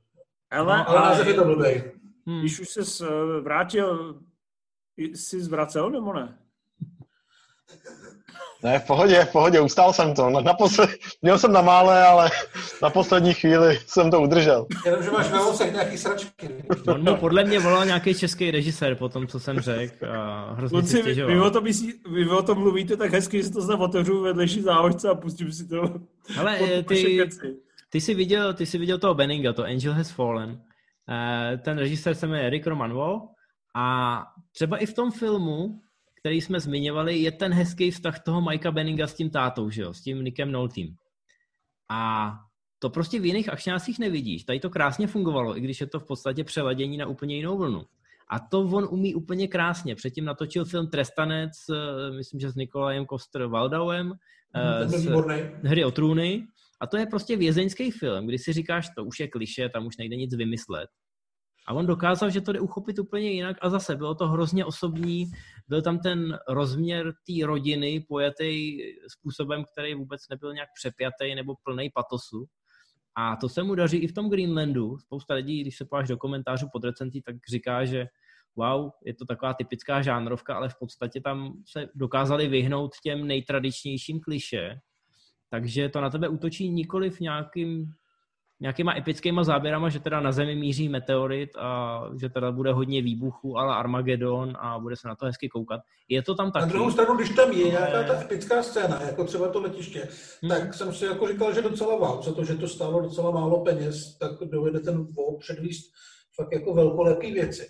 Ale, 0.51 0.77
No, 0.77 0.89
Ale 0.89 0.97
ale 0.99 1.09
název 1.09 1.27
je 1.27 1.33
to 1.33 1.43
blbej. 1.45 1.91
Hmm. 2.27 2.39
když 2.39 2.59
už 2.59 2.69
se 2.69 3.05
vrátil, 3.41 4.15
jsi 4.97 5.41
zvracel 5.41 5.89
nebo 5.89 6.13
ne? 6.13 6.37
Ne, 8.63 8.79
v 8.79 8.83
pohodě, 8.87 9.25
v 9.25 9.31
pohodě, 9.31 9.59
ustál 9.61 9.93
jsem 9.93 10.13
to. 10.13 10.29
Na, 10.29 10.41
naposled, 10.41 10.89
měl 11.21 11.39
jsem 11.39 11.51
na 11.53 11.61
mále, 11.61 12.03
ale 12.03 12.31
na 12.81 12.89
poslední 12.89 13.33
chvíli 13.33 13.79
jsem 13.87 14.11
to 14.11 14.21
udržel. 14.21 14.65
Jenom, 14.85 15.03
že 15.03 15.11
máš 15.11 15.31
ve 15.31 15.37
vosech 15.37 15.73
nějaký 15.73 15.97
sračky. 15.97 16.49
On 16.87 17.03
mu 17.03 17.15
podle 17.15 17.43
mě 17.43 17.59
volal 17.59 17.85
nějaký 17.85 18.13
český 18.13 18.51
režisér 18.51 18.95
po 18.95 19.09
tom, 19.09 19.27
co 19.27 19.39
jsem 19.39 19.59
řekl 19.59 20.05
a 20.05 20.53
hrozně 20.53 20.83
si 20.83 21.01
Kluci, 21.01 21.13
vy, 21.15 21.33
vy, 21.33 21.41
o 21.41 21.49
tom 21.49 21.63
myslí, 21.63 21.93
vy 22.11 22.29
o 22.29 22.41
tom 22.43 22.57
mluvíte 22.59 22.97
tak 22.97 23.11
hezky, 23.11 23.37
že 23.37 23.43
si 23.43 23.53
to 23.53 23.61
znám 23.61 23.81
otevřu 23.81 24.21
vedlejší 24.21 24.61
záhoďce 24.61 25.09
a 25.09 25.15
pustím 25.15 25.51
si 25.51 25.67
to. 25.67 25.95
Ale 26.39 26.59
eh, 26.59 26.83
ty, 26.83 27.27
ty, 27.89 28.01
jsi 28.01 28.13
viděl, 28.13 28.53
ty 28.53 28.65
jsi 28.65 28.77
viděl 28.77 28.97
toho 28.97 29.13
Benninga, 29.13 29.53
to 29.53 29.63
Angel 29.63 29.93
Has 29.93 30.11
Fallen. 30.11 30.61
Eh, 31.09 31.57
Ten 31.57 31.77
režisér 31.77 32.15
se 32.15 32.27
jmenuje 32.27 32.47
Eric 32.47 32.65
Romanvo 32.67 33.21
a 33.75 34.17
třeba 34.51 34.77
i 34.77 34.85
v 34.85 34.93
tom 34.93 35.11
filmu, 35.11 35.81
který 36.25 36.41
jsme 36.41 36.59
zmiňovali, 36.59 37.17
je 37.17 37.31
ten 37.31 37.53
hezký 37.53 37.91
vztah 37.91 38.19
toho 38.19 38.41
Mikea 38.41 38.71
Benninga 38.71 39.07
s 39.07 39.13
tím 39.13 39.29
tátou, 39.29 39.69
že 39.69 39.81
jo? 39.81 39.93
s 39.93 40.01
tím 40.01 40.23
Nickem 40.23 40.51
Noltym. 40.51 40.95
A 41.89 42.31
to 42.79 42.89
prostě 42.89 43.19
v 43.19 43.25
jiných 43.25 43.49
akčňácích 43.49 43.99
nevidíš. 43.99 44.43
Tady 44.43 44.59
to 44.59 44.69
krásně 44.69 45.07
fungovalo, 45.07 45.57
i 45.57 45.61
když 45.61 45.81
je 45.81 45.87
to 45.87 45.99
v 45.99 46.03
podstatě 46.03 46.43
přeladění 46.43 46.97
na 46.97 47.05
úplně 47.05 47.35
jinou 47.35 47.57
vlnu. 47.57 47.85
A 48.29 48.39
to 48.39 48.61
on 48.61 48.87
umí 48.91 49.15
úplně 49.15 49.47
krásně. 49.47 49.95
Předtím 49.95 50.25
natočil 50.25 50.65
film 50.65 50.87
Trestanec, 50.87 51.51
eh, 51.69 52.11
myslím, 52.11 52.39
že 52.39 52.51
s 52.51 52.55
Nikolajem 52.55 53.05
Koster 53.05 53.45
Waldauem, 53.45 54.13
eh, 54.55 54.79
Ten 54.79 55.03
byl 55.03 55.21
s. 55.21 55.51
Hry 55.63 55.85
o 55.85 55.91
trůny. 55.91 56.47
A 56.81 56.87
to 56.87 56.97
je 56.97 57.05
prostě 57.05 57.37
vězeňský 57.37 57.91
film, 57.91 58.27
kdy 58.27 58.37
si 58.37 58.53
říkáš, 58.53 58.89
to 58.95 59.05
už 59.05 59.19
je 59.19 59.27
kliše, 59.27 59.69
tam 59.69 59.85
už 59.85 59.97
nejde 59.97 60.15
nic 60.15 60.35
vymyslet. 60.35 60.89
A 61.67 61.73
on 61.73 61.85
dokázal, 61.85 62.29
že 62.29 62.41
to 62.41 62.51
jde 62.53 62.59
uchopit 62.59 62.99
úplně 62.99 63.31
jinak 63.31 63.57
a 63.61 63.69
zase 63.69 63.95
bylo 63.95 64.15
to 64.15 64.27
hrozně 64.27 64.65
osobní. 64.65 65.25
Byl 65.67 65.81
tam 65.81 65.99
ten 65.99 66.37
rozměr 66.47 67.13
té 67.13 67.45
rodiny 67.45 68.05
pojatý 68.07 68.77
způsobem, 69.07 69.63
který 69.71 69.95
vůbec 69.95 70.21
nebyl 70.29 70.53
nějak 70.53 70.69
přepjatý 70.75 71.35
nebo 71.35 71.55
plný 71.63 71.89
patosu. 71.89 72.45
A 73.15 73.35
to 73.35 73.49
se 73.49 73.63
mu 73.63 73.75
daří 73.75 73.97
i 73.97 74.07
v 74.07 74.13
tom 74.13 74.29
Greenlandu. 74.29 74.97
Spousta 74.97 75.33
lidí, 75.33 75.61
když 75.61 75.77
se 75.77 75.85
pováš 75.85 76.07
do 76.07 76.17
komentářů 76.17 76.67
pod 76.71 76.83
recenzí, 76.83 77.21
tak 77.21 77.35
říká, 77.51 77.85
že 77.85 78.07
wow, 78.55 78.89
je 79.05 79.13
to 79.13 79.25
taková 79.25 79.53
typická 79.53 80.01
žánrovka, 80.01 80.55
ale 80.55 80.69
v 80.69 80.75
podstatě 80.79 81.21
tam 81.21 81.53
se 81.67 81.89
dokázali 81.95 82.47
vyhnout 82.47 82.91
těm 83.03 83.27
nejtradičnějším 83.27 84.19
kliše. 84.19 84.79
Takže 85.49 85.89
to 85.89 86.01
na 86.01 86.09
tebe 86.09 86.27
útočí 86.27 86.69
nikoliv 86.69 87.19
nějakým, 87.19 87.93
nějakýma 88.59 88.97
epickýma 88.97 89.43
záběrama, 89.43 89.89
že 89.89 89.99
teda 89.99 90.19
na 90.19 90.31
Zemi 90.31 90.55
míří 90.55 90.89
meteorit 90.89 91.49
a 91.57 92.01
že 92.21 92.29
teda 92.29 92.51
bude 92.51 92.73
hodně 92.73 93.01
výbuchů, 93.01 93.57
ale 93.57 93.75
Armagedon 93.75 94.53
a 94.59 94.79
bude 94.79 94.95
se 94.95 95.07
na 95.07 95.15
to 95.15 95.25
hezky 95.25 95.49
koukat. 95.49 95.81
Je 96.09 96.21
to 96.21 96.35
tam 96.35 96.45
Na 96.45 96.51
taky. 96.51 96.69
druhou 96.69 96.91
stranu, 96.91 97.15
když 97.15 97.29
tam 97.29 97.51
je 97.51 97.69
nějaká 97.69 98.03
ta 98.03 98.21
epická 98.21 98.63
scéna, 98.63 99.01
jako 99.01 99.23
třeba 99.23 99.47
to 99.47 99.61
letiště, 99.61 100.07
Hmm. 100.41 100.49
tak 100.51 100.73
jsem 100.73 100.93
si 100.93 101.05
jako 101.05 101.27
říkal, 101.27 101.53
že 101.53 101.61
docela 101.61 101.95
wow, 101.95 102.23
za 102.23 102.33
to, 102.33 102.45
že 102.45 102.55
to 102.55 102.67
stálo 102.67 103.01
docela 103.01 103.31
málo 103.31 103.63
peněz, 103.63 104.17
tak 104.17 104.31
dovede 104.51 104.79
ten 104.79 104.97
WoW 104.97 105.39
předvíst 105.39 105.93
fakt 106.35 106.51
jako 106.53 106.73
velkolepý 106.73 107.31
věci. 107.33 107.67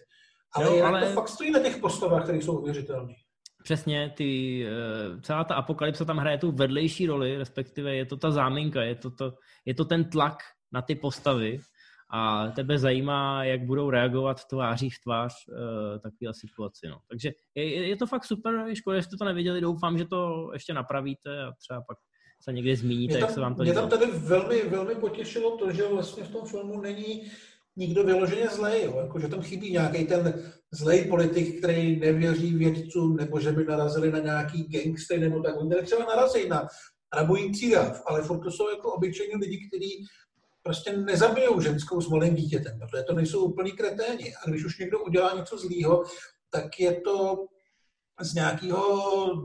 Ale, 0.56 0.78
Jo, 0.78 0.86
ale- 0.86 1.00
to 1.02 1.14
fakt 1.14 1.28
stojí 1.30 1.52
na 1.52 1.60
těch 1.60 1.78
postavách, 1.78 2.24
které 2.24 2.38
jsou 2.38 2.58
uvěřitelné. 2.60 3.14
Přesně, 3.64 4.14
ty, 4.18 4.62
eh, 4.68 5.22
celá 5.22 5.44
ta 5.44 5.56
apokalypsa 5.56 6.06
tam 6.06 6.18
hraje 6.18 6.38
tu 6.38 6.52
vedlejší 6.52 7.08
roli, 7.08 7.38
respektive 7.38 7.96
je 7.96 8.06
to 8.06 8.18
ta 8.18 8.32
záminka, 8.32 8.82
je 8.84 8.96
to, 8.96 9.12
to, 9.12 9.34
je 9.66 9.74
to 9.76 9.86
ten 9.86 10.10
tlak 10.10 10.38
na 10.72 10.82
ty 10.82 10.96
postavy 10.96 11.60
a 12.10 12.48
tebe 12.48 12.80
zajímá, 12.80 13.44
jak 13.44 13.66
budou 13.66 13.90
reagovat 13.90 14.46
tváří 14.46 14.90
v 14.90 15.00
tvář 15.04 15.34
uh, 15.48 15.56
takovéhle 16.00 16.34
situaci. 16.34 16.88
No. 16.88 16.98
Takže 17.10 17.32
je, 17.56 17.88
je 17.88 17.96
to 17.96 18.08
fakt 18.08 18.26
super, 18.26 18.66
škoda, 18.74 18.98
že 18.98 19.04
jste 19.04 19.18
to 19.18 19.26
neviděli, 19.26 19.62
doufám, 19.62 19.98
že 19.98 20.06
to 20.06 20.50
ještě 20.54 20.74
napravíte 20.74 21.44
a 21.44 21.52
třeba 21.52 21.82
pak 21.82 21.98
se 22.44 22.54
někdy 22.54 22.76
zmíníte, 22.76 23.14
Mě 23.14 23.22
jak 23.22 23.32
se 23.32 23.40
vám 23.40 23.52
tam, 23.52 23.58
to 23.58 23.64
mě 23.64 23.72
líbilo. 23.72 23.88
tam 23.88 24.00
tady 24.00 24.12
velmi, 24.12 24.62
velmi 24.62 24.96
potěšilo 24.96 25.58
to, 25.58 25.72
že 25.72 25.88
vlastně 25.88 26.24
v 26.24 26.32
tom 26.32 26.48
filmu 26.48 26.82
není 26.82 27.32
nikdo 27.76 28.04
vyloženě 28.04 28.48
zlej, 28.48 28.86
jo? 28.86 28.98
Jako, 29.02 29.20
že 29.20 29.28
tam 29.28 29.42
chybí 29.42 29.72
nějaký 29.72 30.06
ten 30.06 30.44
zlej 30.72 31.06
politik, 31.06 31.58
který 31.60 32.00
nevěří 32.00 32.54
vědcům, 32.56 33.16
nebo 33.16 33.40
že 33.40 33.52
by 33.52 33.66
narazili 33.66 34.12
na 34.12 34.20
nějaký 34.20 34.64
gangster, 34.64 35.20
nebo 35.20 35.42
tak. 35.42 35.56
Oni 35.58 35.70
tady 35.70 35.86
třeba 35.86 36.06
narazí 36.06 36.50
na 36.50 36.68
rabující 37.14 37.72
dav, 37.72 38.04
ale 38.06 38.22
furt 38.22 38.44
to 38.44 38.52
jsou 38.52 38.70
jako 38.70 38.94
obyčejní 38.94 39.36
lidi, 39.36 39.68
kteří 39.68 40.06
prostě 40.66 40.98
nezabijou 40.98 41.62
ženskou 41.62 42.02
s 42.02 42.10
malým 42.10 42.36
dítětem, 42.36 42.80
protože 42.80 43.04
to 43.04 43.14
nejsou 43.14 43.46
úplný 43.46 43.72
kreténi. 43.72 44.34
A 44.36 44.50
když 44.50 44.66
už 44.66 44.80
někdo 44.80 45.00
udělá 45.00 45.36
něco 45.36 45.58
zlýho, 45.58 46.04
tak 46.50 46.80
je 46.80 47.02
to 47.02 47.46
z 48.22 48.34
nějakého 48.34 48.82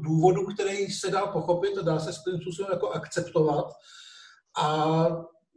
důvodu, 0.01 0.47
který 0.47 0.87
se 0.87 1.11
dá 1.11 1.27
pochopit 1.27 1.79
a 1.79 1.83
dá 1.83 1.99
se 1.99 2.13
svým 2.13 2.41
způsobem 2.41 2.73
jako 2.73 2.91
akceptovat. 2.91 3.65
A 4.59 4.87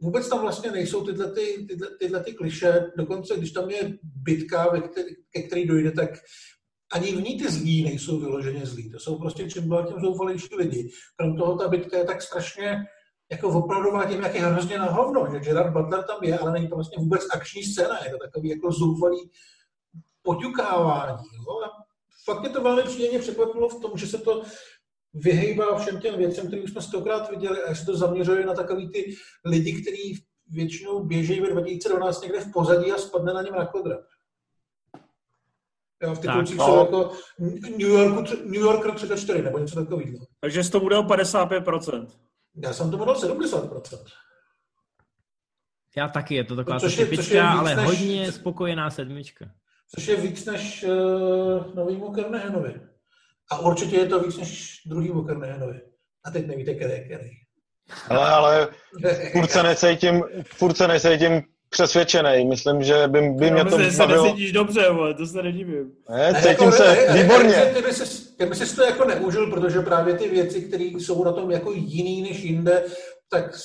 vůbec 0.00 0.28
tam 0.28 0.40
vlastně 0.40 0.70
nejsou 0.70 1.06
tyhle, 1.06 1.32
ty, 1.32 1.66
tyhle, 1.68 1.88
tyhle 1.98 2.24
ty 2.24 2.32
kliše, 2.32 2.92
dokonce 2.96 3.36
když 3.36 3.50
tam 3.50 3.70
je 3.70 3.98
bitka, 4.02 4.70
ve 4.72 4.80
který, 4.80 5.14
ke 5.30 5.42
který 5.42 5.66
dojde, 5.66 5.90
tak 5.90 6.10
ani 6.92 7.12
v 7.12 7.22
ní 7.22 7.38
ty 7.38 7.50
zlí 7.50 7.84
nejsou 7.84 8.20
vyloženě 8.20 8.66
zlí. 8.66 8.90
To 8.90 8.98
jsou 8.98 9.18
prostě 9.18 9.50
čím 9.50 9.68
dál 9.68 9.86
tím 9.86 10.00
zoufalejší 10.00 10.54
lidi. 10.56 10.90
Krom 11.16 11.36
toho 11.36 11.58
ta 11.58 11.68
bitka 11.68 11.98
je 11.98 12.04
tak 12.04 12.22
strašně 12.22 12.76
jako 13.30 13.48
opravdová 13.48 14.04
tím, 14.04 14.22
jak 14.22 14.34
je 14.34 14.40
hrozně 14.40 14.78
na 14.78 14.84
hovno, 14.84 15.28
že 15.32 15.40
Gerard 15.40 15.72
Butler 15.72 16.02
tam 16.02 16.18
je, 16.22 16.38
ale 16.38 16.52
není 16.52 16.68
to 16.68 16.74
vlastně 16.74 16.98
vůbec 16.98 17.22
akční 17.34 17.62
scéna, 17.62 18.04
je 18.04 18.10
to 18.10 18.18
takový 18.18 18.48
jako 18.48 18.72
zoufalý 18.72 19.30
poťukávání. 20.22 21.24
Jo? 21.34 21.60
A 21.64 21.70
fakt 22.24 22.40
mě 22.40 22.48
to 22.48 22.62
velmi 22.62 22.82
příjemně 22.82 23.18
překvapilo 23.18 23.68
v 23.68 23.80
tom, 23.80 23.90
že 23.94 24.06
se 24.06 24.18
to 24.18 24.42
vyhejbá 25.14 25.78
všem 25.78 26.00
těm 26.00 26.16
věcem, 26.16 26.46
které 26.46 26.62
už 26.62 26.70
jsme 26.70 26.82
stokrát 26.82 27.30
viděli 27.30 27.62
a 27.62 27.74
se 27.74 27.86
to 27.86 27.96
zaměřuje 27.96 28.46
na 28.46 28.54
takový 28.54 28.90
ty 28.90 29.14
lidi, 29.44 29.82
kteří 29.82 30.24
většinou 30.50 31.04
běžejí 31.04 31.40
ve 31.40 31.50
2012 31.50 32.22
někde 32.22 32.40
v 32.40 32.52
pozadí 32.52 32.92
a 32.92 32.98
spadne 32.98 33.32
na 33.34 33.42
něm 33.42 33.54
na 33.54 33.66
kvadrat. 33.66 34.00
Jo, 36.02 36.14
v 36.14 36.18
titulcích 36.18 36.56
no. 36.56 36.66
jsou 36.66 36.78
jako 36.78 37.12
New, 37.70 37.88
Yorku, 37.88 38.22
New 38.44 38.60
Yorker 38.60 38.94
34 38.94 39.42
nebo 39.42 39.58
něco 39.58 39.84
takového. 39.84 40.18
Takže 40.40 40.64
z 40.64 40.70
toho 40.70 40.82
bude 40.82 40.98
o 40.98 41.02
55%. 41.02 42.06
Já 42.62 42.72
jsem 42.72 42.90
tomu 42.90 43.04
dal 43.04 43.14
70%. 43.14 43.80
Já 45.96 46.08
taky, 46.08 46.34
je 46.34 46.44
to 46.44 46.56
taková 46.56 46.80
Což 46.80 46.96
je- 46.98 47.16
což 47.16 47.28
je 47.30 47.42
ale 47.42 47.74
než- 47.76 47.86
hodně 47.86 48.32
spokojená 48.32 48.90
sedmička. 48.90 49.44
Což 49.94 50.06
je 50.06 50.16
víc 50.16 50.44
než 50.46 50.84
uh, 50.84 51.74
novýmu 51.74 52.14
Carnehanovi. 52.14 52.80
A 53.50 53.58
určitě 53.58 53.96
je 53.96 54.06
to 54.06 54.20
víc 54.20 54.36
než 54.36 54.80
druhýmu 54.86 55.24
Carnehanovi. 55.24 55.80
A 56.24 56.30
teď 56.30 56.46
nevíte, 56.46 56.74
který, 56.74 57.04
který. 57.04 57.30
Ale, 58.08 58.28
ale 58.30 58.68
furt 59.32 59.50
se 59.50 59.62
necítím, 59.62 60.22
furt 60.44 60.76
se 60.76 60.88
necítím 60.88 61.42
přesvědčený. 61.74 62.44
Myslím, 62.44 62.82
že 62.82 63.08
by, 63.08 63.20
by 63.20 63.50
mě 63.50 63.64
to 63.64 63.64
Myslím, 63.64 63.84
že 63.84 63.90
se 63.90 63.98
bavilo. 63.98 64.24
necítíš 64.24 64.52
dobře, 64.52 64.90
vole, 64.90 65.14
to 65.14 65.26
se 65.26 65.42
nedivím. 65.42 65.92
Ne, 66.10 66.34
cítím 66.34 66.48
jako, 66.48 66.72
se 66.72 66.84
ne, 66.84 67.22
výborně. 67.22 67.72
Ty 67.74 67.82
by 67.82 67.92
si, 67.92 68.36
ty 68.36 68.46
by 68.46 68.54
si 68.54 68.76
to 68.76 68.84
jako 68.84 69.04
neužil, 69.04 69.50
protože 69.50 69.80
právě 69.80 70.14
ty 70.14 70.28
věci, 70.28 70.62
které 70.62 70.84
jsou 70.84 71.24
na 71.24 71.32
tom 71.32 71.50
jako 71.50 71.72
jiný 71.72 72.22
než 72.22 72.42
jinde, 72.42 72.84
tak 73.28 73.56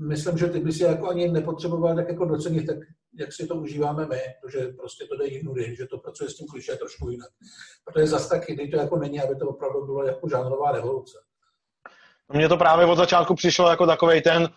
myslím, 0.00 0.38
že 0.38 0.46
ty 0.46 0.60
by 0.60 0.72
si 0.72 0.82
jako 0.82 1.08
ani 1.08 1.28
nepotřeboval 1.28 1.96
tak 1.96 2.08
jako 2.08 2.24
docenit, 2.24 2.66
tak 2.66 2.76
jak 3.18 3.32
si 3.32 3.46
to 3.46 3.54
užíváme 3.54 4.06
my, 4.06 4.20
protože 4.42 4.66
prostě 4.66 5.04
to 5.04 5.16
jde 5.16 5.26
jinudy, 5.26 5.76
že 5.76 5.86
to 5.86 5.98
pracuje 5.98 6.30
s 6.30 6.34
tím 6.34 6.46
kliše 6.46 6.76
trošku 6.76 7.10
jinak. 7.10 7.28
Protože 7.84 8.06
zas 8.06 8.28
tak 8.28 8.48
jiný 8.48 8.70
to 8.70 8.76
jako 8.76 8.96
není, 8.96 9.20
aby 9.20 9.36
to 9.36 9.48
opravdu 9.48 9.86
bylo 9.86 10.06
jako 10.06 10.28
žánrová 10.28 10.72
revoluce. 10.72 11.18
Mně 12.32 12.48
to 12.48 12.56
právě 12.56 12.86
od 12.86 12.96
začátku 12.96 13.34
přišlo 13.34 13.70
jako 13.70 13.86
takový 13.86 14.22
ten 14.22 14.48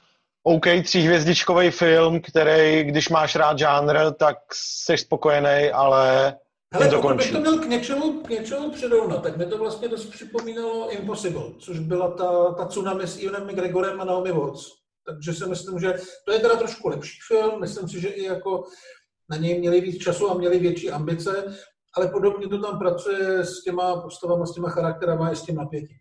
OK 0.47 0.65
tříhvězdičkový 0.83 1.71
film, 1.71 2.21
který, 2.21 2.83
když 2.83 3.09
máš 3.09 3.35
rád 3.35 3.59
žánr, 3.59 4.13
tak 4.19 4.37
jsi 4.53 4.97
spokojený, 4.97 5.69
ale 5.73 6.35
Hele, 6.73 6.89
to 6.89 6.95
pokud 6.95 7.15
bych 7.15 7.31
končí. 7.31 7.31
to 7.31 7.39
měl 7.39 7.59
k 7.59 7.69
něčemu, 7.69 8.21
k 8.21 8.29
něčemu 8.29 8.71
přirovnat, 8.71 9.23
tak 9.23 9.37
mi 9.37 9.45
to 9.45 9.57
vlastně 9.57 9.87
dost 9.87 10.05
připomínalo 10.05 10.91
Impossible, 10.91 11.43
což 11.59 11.79
byla 11.79 12.11
ta, 12.11 12.53
ta 12.53 12.65
tsunami 12.65 13.07
s 13.07 13.23
Evanem 13.23 13.47
McGregorem 13.47 14.01
a 14.01 14.05
Naomi 14.05 14.31
Watts. 14.31 14.67
Takže 15.07 15.33
si 15.33 15.49
myslím, 15.49 15.79
že 15.79 15.93
to 16.25 16.31
je 16.31 16.39
teda 16.39 16.55
trošku 16.55 16.89
lepší 16.89 17.19
film, 17.27 17.61
myslím 17.61 17.89
si, 17.89 18.01
že 18.01 18.07
i 18.07 18.23
jako 18.23 18.63
na 19.29 19.37
něj 19.37 19.59
měli 19.59 19.81
víc 19.81 20.03
času 20.03 20.31
a 20.31 20.33
měli 20.33 20.59
větší 20.59 20.91
ambice, 20.91 21.57
ale 21.97 22.07
podobně 22.07 22.47
to 22.47 22.61
tam 22.61 22.79
pracuje 22.79 23.45
s 23.45 23.63
těma 23.63 24.01
postavama, 24.01 24.45
s 24.45 24.53
těma 24.53 24.69
charakterama 24.69 25.31
i 25.31 25.35
s 25.35 25.41
tím 25.41 25.55
napětím. 25.55 25.97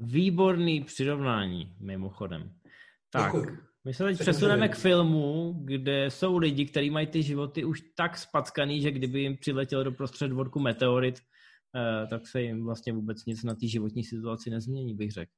Výborný 0.00 0.80
přirovnání, 0.80 1.72
mimochodem. 1.80 2.50
Tak, 3.10 3.32
Děkuji. 3.32 3.58
my 3.84 3.94
se 3.94 4.04
teď 4.04 4.18
přesuneme 4.18 4.68
k 4.68 4.76
filmu, 4.76 5.54
kde 5.64 6.10
jsou 6.10 6.38
lidi, 6.38 6.66
kteří 6.66 6.90
mají 6.90 7.06
ty 7.06 7.22
životy 7.22 7.64
už 7.64 7.82
tak 7.96 8.16
spackaný, 8.18 8.82
že 8.82 8.90
kdyby 8.90 9.20
jim 9.20 9.36
přiletěl 9.36 9.84
do 9.84 9.92
prostřed 9.92 10.28
dvorku 10.28 10.60
meteorit, 10.60 11.20
eh, 11.76 12.06
tak 12.06 12.26
se 12.26 12.42
jim 12.42 12.64
vlastně 12.64 12.92
vůbec 12.92 13.24
nic 13.24 13.44
na 13.44 13.54
té 13.54 13.66
životní 13.66 14.04
situaci 14.04 14.50
nezmění, 14.50 14.94
bych 14.94 15.12
řekl. 15.12 15.32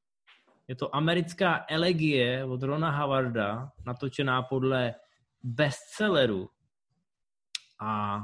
Je 0.68 0.76
to 0.76 0.96
americká 0.96 1.64
elegie 1.68 2.44
od 2.44 2.62
Rona 2.62 2.90
Howarda, 2.90 3.70
natočená 3.86 4.42
podle 4.42 4.94
bestselleru. 5.42 6.48
A 7.80 8.20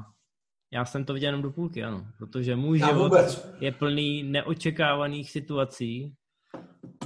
já 0.72 0.84
jsem 0.84 1.04
to 1.04 1.14
viděl 1.14 1.28
jenom 1.28 1.42
do 1.42 1.50
půlky, 1.50 1.84
ano, 1.84 2.06
protože 2.18 2.56
můj 2.56 2.78
Já 2.78 2.86
život 2.86 3.02
vůbec. 3.04 3.48
je 3.60 3.72
plný 3.72 4.22
neočekávaných 4.22 5.30
situací 5.30 6.16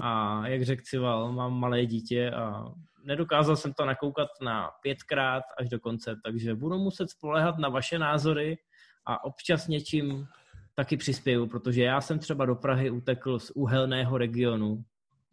a 0.03 0.43
jak 0.49 0.63
řekl 0.63 0.83
Cival, 0.85 1.33
mám 1.33 1.53
malé 1.53 1.87
dítě 1.87 2.31
a 2.31 2.65
nedokázal 3.05 3.57
jsem 3.57 3.73
to 3.73 3.85
nakoukat 3.85 4.29
na 4.43 4.71
pětkrát 4.83 5.43
až 5.59 5.69
do 5.69 5.81
konce, 5.81 6.17
takže 6.25 6.55
budu 6.55 6.79
muset 6.79 7.11
spolehat 7.11 7.59
na 7.59 7.69
vaše 7.69 7.99
názory 7.99 8.59
a 9.07 9.25
občas 9.25 9.69
něčím 9.69 10.27
taky 10.75 10.97
přispěju, 10.97 11.47
protože 11.47 11.83
já 11.83 12.01
jsem 12.01 12.19
třeba 12.19 12.47
do 12.47 12.55
Prahy 12.55 12.91
utekl 12.91 13.39
z 13.39 13.51
uhelného 13.55 14.19
regionu, 14.19 14.85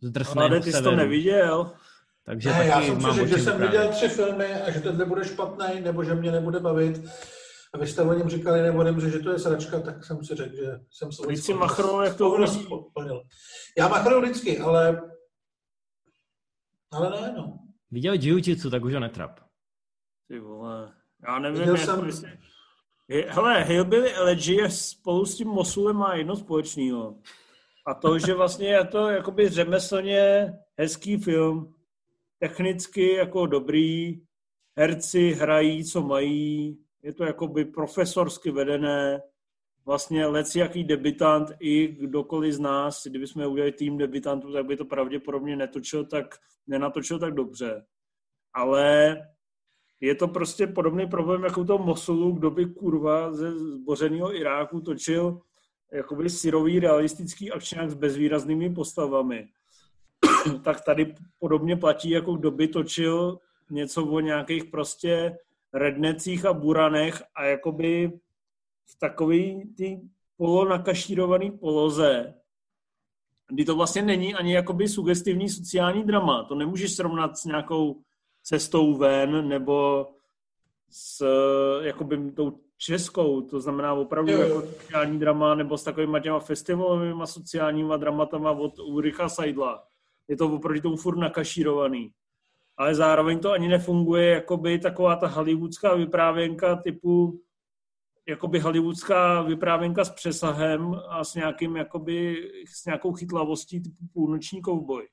z 0.01 0.11
drsného 0.11 0.47
Ale 0.47 0.59
ty 0.59 0.71
jsi 0.71 0.83
to 0.83 0.95
neviděl. 0.95 1.71
takže 2.25 2.49
Ne, 2.49 2.65
já 2.65 2.73
taky 2.75 2.85
jsem 2.87 2.95
si 2.95 3.01
mám 3.01 3.15
řekl, 3.15 3.25
o 3.33 3.37
že 3.37 3.43
jsem 3.43 3.53
vyprávět. 3.53 3.81
viděl 3.81 3.93
tři 3.93 4.07
filmy 4.09 4.45
a 4.53 4.71
že 4.71 4.79
tenhle 4.79 5.05
bude 5.05 5.23
špatný, 5.25 5.81
nebo 5.81 6.03
že 6.03 6.15
mě 6.15 6.31
nebude 6.31 6.59
bavit. 6.59 7.09
A 7.73 7.77
vy 7.77 7.87
jste 7.87 8.01
o 8.01 8.13
něm 8.13 8.29
říkali 8.29 8.61
nebo 8.61 8.83
nemře, 8.83 9.09
že 9.09 9.19
to 9.19 9.31
je 9.31 9.39
sračka, 9.39 9.79
tak 9.79 10.05
jsem 10.05 10.23
si 10.23 10.35
řekl, 10.35 10.55
že 10.55 10.79
jsem 10.91 11.11
se 11.11 11.27
Teď 11.27 11.37
si 11.39 11.53
machrou, 11.53 12.01
jak 12.01 12.17
to 12.17 12.37
plnil. 12.93 13.23
Já 13.77 13.87
machruju 13.87 14.21
vždycky, 14.21 14.59
ale... 14.59 15.01
Ale 16.91 17.21
ne, 17.21 17.33
no. 17.37 17.59
Viděl 17.91 18.13
jiu-jitsu, 18.13 18.69
tak 18.71 18.83
už 18.83 18.93
ho 18.93 18.99
netrap. 18.99 19.39
Ty 20.27 20.39
vole. 20.39 20.93
Já 21.27 21.39
nevím, 21.39 21.59
Viděl 21.59 21.75
jako 21.75 22.11
jsem-. 22.11 22.37
Je- 23.07 23.31
Hele, 23.31 23.63
Hillbilly 23.63 24.13
Elegy 24.13 24.69
spolu 24.69 25.25
s 25.25 25.37
tím 25.37 25.47
Mosulem 25.47 25.95
má 25.95 26.15
jedno 26.15 26.35
společného. 26.35 27.19
A 27.87 27.93
to, 27.93 28.19
že 28.19 28.33
vlastně 28.33 28.67
je 28.67 28.85
to 28.85 29.09
jakoby 29.09 29.49
řemeslně 29.49 30.53
hezký 30.79 31.17
film, 31.17 31.75
technicky 32.39 33.13
jako 33.13 33.45
dobrý, 33.45 34.21
herci 34.77 35.31
hrají, 35.31 35.85
co 35.85 36.01
mají, 36.01 36.77
je 37.03 37.13
to 37.13 37.23
jakoby 37.23 37.65
profesorsky 37.65 38.51
vedené, 38.51 39.21
vlastně 39.85 40.25
lec 40.25 40.55
jaký 40.55 40.83
debitant 40.83 41.51
i 41.59 41.87
kdokoliv 41.87 42.53
z 42.53 42.59
nás, 42.59 43.07
kdybychom 43.07 43.45
udělali 43.45 43.71
tým 43.71 43.97
debitantů, 43.97 44.53
tak 44.53 44.65
by 44.65 44.77
to 44.77 44.85
pravděpodobně 44.85 45.55
netočil 45.55 46.05
tak, 46.05 46.35
nenatočil 46.67 47.19
tak 47.19 47.33
dobře. 47.33 47.85
Ale 48.53 49.17
je 49.99 50.15
to 50.15 50.27
prostě 50.27 50.67
podobný 50.67 51.07
problém 51.07 51.43
jako 51.43 51.61
u 51.61 51.65
toho 51.65 51.85
Mosulu, 51.85 52.31
kdo 52.31 52.51
by 52.51 52.65
kurva 52.65 53.33
ze 53.33 53.59
zbořeného 53.59 54.35
Iráku 54.35 54.81
točil 54.81 55.41
jakoby 55.93 56.29
syrový 56.29 56.79
realistický 56.79 57.51
akčňák 57.51 57.89
s 57.89 57.93
bezvýraznými 57.93 58.73
postavami. 58.73 59.47
tak 60.63 60.85
tady 60.85 61.15
podobně 61.39 61.75
platí, 61.75 62.09
jako 62.09 62.33
kdo 62.33 62.51
by 62.51 62.67
točil 62.67 63.39
něco 63.69 64.05
o 64.05 64.19
nějakých 64.19 64.65
prostě 64.65 65.37
rednecích 65.73 66.45
a 66.45 66.53
buranech 66.53 67.23
a 67.35 67.43
jakoby 67.43 68.11
v 68.85 68.99
takový 68.99 69.73
ty 69.77 70.01
polonakašírovaný 70.37 71.51
poloze, 71.51 72.33
kdy 73.49 73.65
to 73.65 73.75
vlastně 73.75 74.01
není 74.01 74.35
ani 74.35 74.53
jakoby 74.53 74.87
sugestivní 74.87 75.49
sociální 75.49 76.03
drama. 76.03 76.43
To 76.43 76.55
nemůžeš 76.55 76.95
srovnat 76.95 77.37
s 77.37 77.45
nějakou 77.45 78.01
cestou 78.43 78.97
ven 78.97 79.47
nebo 79.47 80.07
s 80.89 81.25
jakoby 81.81 82.31
tou 82.31 82.59
českou, 82.77 83.41
to 83.41 83.59
znamená 83.61 83.93
opravdu 83.93 84.31
Jo, 84.31 84.41
jo. 84.41 84.47
jako 84.47 84.67
sociální 84.67 85.19
drama 85.19 85.55
nebo 85.55 85.77
s 85.77 85.83
takovými 85.83 86.21
těma 86.21 86.39
festivalovými 86.39 87.21
sociálníma 87.25 87.97
dramatama 87.97 88.51
od 88.51 88.79
Ulricha 88.79 89.29
Seidla. 89.29 89.83
Je 90.27 90.37
to 90.37 90.47
oproti 90.47 90.81
tomu 90.81 90.95
furt 90.95 91.17
nakašírovaný. 91.17 92.11
Ale 92.77 92.95
zároveň 92.95 93.39
to 93.39 93.51
ani 93.51 93.67
nefunguje 93.67 94.29
jakoby 94.29 94.79
taková 94.79 95.15
ta 95.15 95.27
hollywoodská 95.27 95.95
vyprávěnka 95.95 96.75
typu 96.75 97.41
jakoby 98.27 98.59
hollywoodská 98.59 99.41
vyprávěnka 99.41 100.05
s 100.05 100.09
přesahem 100.09 100.95
a 101.09 101.23
s, 101.23 101.35
nějakým, 101.35 101.75
jakoby, 101.75 102.35
s 102.67 102.85
nějakou 102.85 103.13
chytlavostí 103.13 103.81
typu 103.81 104.07
půlnoční 104.13 104.61
kouboj. 104.61 105.07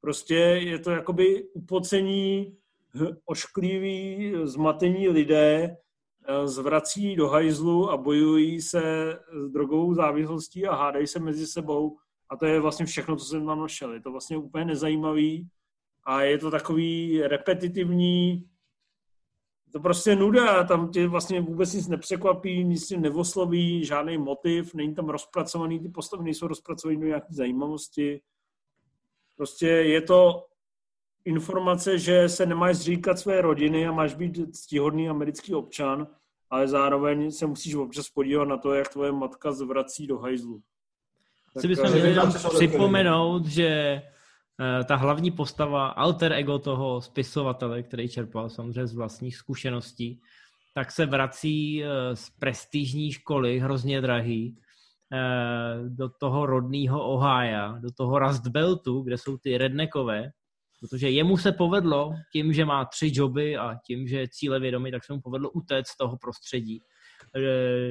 Prostě 0.00 0.34
je 0.34 0.78
to 0.78 0.90
jakoby 0.90 1.48
upocení, 1.54 2.56
ošklivý, 3.24 4.32
zmatení 4.44 5.08
lidé 5.08 5.76
eh, 6.28 6.48
zvrací 6.48 7.16
do 7.16 7.28
hajzlu 7.28 7.90
a 7.90 7.96
bojují 7.96 8.60
se 8.60 9.12
s 9.32 9.50
drogovou 9.50 9.94
závislostí 9.94 10.66
a 10.66 10.74
hádají 10.74 11.06
se 11.06 11.18
mezi 11.18 11.46
sebou. 11.46 11.96
A 12.28 12.36
to 12.36 12.46
je 12.46 12.60
vlastně 12.60 12.86
všechno, 12.86 13.16
co 13.16 13.24
jsem 13.24 13.46
tam 13.46 13.60
našel. 13.60 13.92
Je 13.92 14.00
to 14.00 14.10
vlastně 14.10 14.36
úplně 14.36 14.64
nezajímavý 14.64 15.48
a 16.06 16.22
je 16.22 16.38
to 16.38 16.50
takový 16.50 17.22
repetitivní, 17.22 18.30
je 19.66 19.72
to 19.72 19.80
prostě 19.80 20.16
nuda, 20.16 20.64
tam 20.64 20.90
tě 20.90 21.08
vlastně 21.08 21.40
vůbec 21.40 21.72
nic 21.72 21.88
nepřekvapí, 21.88 22.64
nic 22.64 22.86
tě 22.86 22.98
nevosloví, 22.98 23.84
žádný 23.84 24.18
motiv, 24.18 24.74
není 24.74 24.94
tam 24.94 25.08
rozpracovaný, 25.08 25.80
ty 25.80 25.88
postavy 25.88 26.24
nejsou 26.24 26.46
rozpracovaný 26.46 27.00
do 27.00 27.06
nějaké 27.06 27.26
zajímavosti. 27.30 28.20
Prostě 29.36 29.66
je 29.66 30.00
to 30.00 30.46
informace, 31.24 31.98
že 31.98 32.28
se 32.28 32.46
nemáš 32.46 32.76
zříkat 32.76 33.18
své 33.18 33.40
rodiny 33.40 33.86
a 33.86 33.92
máš 33.92 34.14
být 34.14 34.56
ctihodný 34.56 35.08
americký 35.08 35.54
občan, 35.54 36.06
ale 36.50 36.68
zároveň 36.68 37.30
se 37.30 37.46
musíš 37.46 37.74
občas 37.74 38.08
podívat 38.08 38.44
na 38.44 38.56
to, 38.56 38.74
jak 38.74 38.88
tvoje 38.88 39.12
matka 39.12 39.52
zvrací 39.52 40.06
do 40.06 40.18
hajzlu. 40.18 40.62
Si 41.58 41.68
bychom 41.68 41.86
eh, 41.86 41.90
měli 41.90 42.16
připomenout, 42.56 43.46
že 43.46 44.02
ta 44.84 44.96
hlavní 44.96 45.30
postava, 45.30 45.86
alter 45.88 46.32
ego 46.32 46.58
toho 46.58 47.00
spisovatele, 47.00 47.82
který 47.82 48.08
čerpal 48.08 48.48
samozřejmě 48.48 48.86
z 48.86 48.94
vlastních 48.94 49.36
zkušeností, 49.36 50.20
tak 50.74 50.92
se 50.92 51.06
vrací 51.06 51.84
eh, 51.84 52.16
z 52.16 52.30
prestižní 52.30 53.12
školy, 53.12 53.58
hrozně 53.58 54.00
drahý, 54.00 54.56
eh, 55.12 55.88
do 55.88 56.08
toho 56.08 56.46
rodného 56.46 57.04
Ohája, 57.04 57.78
do 57.80 57.90
toho 57.90 58.18
Rust 58.18 58.46
Beltu, 58.46 59.02
kde 59.02 59.18
jsou 59.18 59.36
ty 59.38 59.58
rednekové, 59.58 60.30
protože 60.80 61.10
jemu 61.10 61.36
se 61.36 61.52
povedlo 61.52 62.12
tím, 62.32 62.52
že 62.52 62.64
má 62.64 62.84
tři 62.84 63.10
joby 63.14 63.56
a 63.56 63.78
tím, 63.86 64.08
že 64.08 64.18
je 64.18 64.28
cíle 64.28 64.60
vědomý, 64.60 64.90
tak 64.90 65.04
se 65.04 65.12
mu 65.12 65.20
povedlo 65.20 65.50
utéct 65.50 65.88
z 65.88 65.96
toho 65.96 66.16
prostředí. 66.16 66.80
eh, 66.80 66.95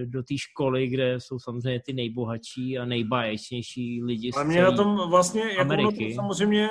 do 0.06 0.24
té 0.24 0.38
školy, 0.38 0.88
kde 0.88 1.20
jsou 1.20 1.39
samozřejmě 1.39 1.82
ty 1.86 1.93
nejbohatší 1.93 2.78
a 2.78 2.86
nejbáječnější 2.86 4.04
lidi 4.04 4.32
z 4.32 4.36
Ale 4.36 4.46
mě 4.46 4.62
na 4.62 4.72
tom 4.72 5.10
vlastně, 5.10 5.41
jako 5.41 5.74
ono 5.74 5.82
to 5.84 5.88
Ameriky. 5.88 6.14
samozřejmě 6.14 6.70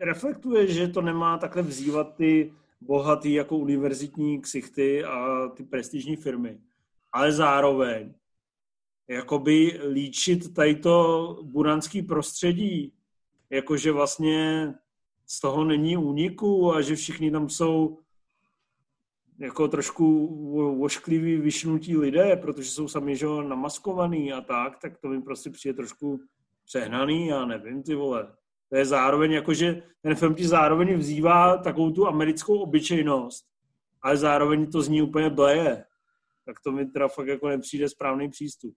reflektuje, 0.00 0.66
že 0.66 0.88
to 0.88 1.02
nemá 1.02 1.38
takhle 1.38 1.62
vzývat 1.62 2.14
ty 2.16 2.52
bohatý 2.80 3.32
jako 3.32 3.56
univerzitní 3.56 4.40
ksichty 4.40 5.04
a 5.04 5.48
ty 5.48 5.64
prestižní 5.64 6.16
firmy. 6.16 6.58
Ale 7.12 7.32
zároveň 7.32 8.14
jakoby 9.08 9.80
líčit 9.92 10.54
tady 10.54 10.74
to 10.74 11.38
buranský 11.42 12.02
prostředí, 12.02 12.92
jakože 13.50 13.92
vlastně 13.92 14.68
z 15.26 15.40
toho 15.40 15.64
není 15.64 15.96
úniku 15.96 16.74
a 16.74 16.80
že 16.80 16.96
všichni 16.96 17.30
tam 17.30 17.48
jsou 17.48 17.98
jako 19.40 19.68
trošku 19.68 20.26
o- 20.56 20.80
oškliví, 20.84 21.36
vyšnutí 21.36 21.96
lidé, 21.96 22.36
protože 22.36 22.70
jsou 22.70 22.88
sami 22.88 23.16
že 23.16 23.26
namaskovaný 23.26 24.32
a 24.32 24.40
tak, 24.40 24.78
tak 24.78 24.98
to 24.98 25.08
mi 25.08 25.22
prostě 25.22 25.50
přijde 25.50 25.74
trošku 25.74 26.20
přehnaný, 26.64 27.26
já 27.26 27.44
nevím, 27.44 27.82
ty 27.82 27.94
vole. 27.94 28.32
To 28.68 28.76
je 28.76 28.84
zároveň 28.86 29.32
jako, 29.32 29.54
že 29.54 29.82
ten 30.02 30.14
film 30.14 30.34
ti 30.34 30.48
zároveň 30.48 30.98
vzývá 30.98 31.56
takovou 31.56 31.90
tu 31.90 32.06
americkou 32.06 32.58
obyčejnost, 32.58 33.44
ale 34.02 34.16
zároveň 34.16 34.70
to 34.70 34.82
zní 34.82 35.02
úplně 35.02 35.30
bleje. 35.30 35.84
Tak 36.46 36.60
to 36.60 36.72
mi 36.72 36.86
teda 36.86 37.08
fakt 37.08 37.26
jako 37.26 37.48
nepřijde 37.48 37.88
správný 37.88 38.30
přístup. 38.30 38.74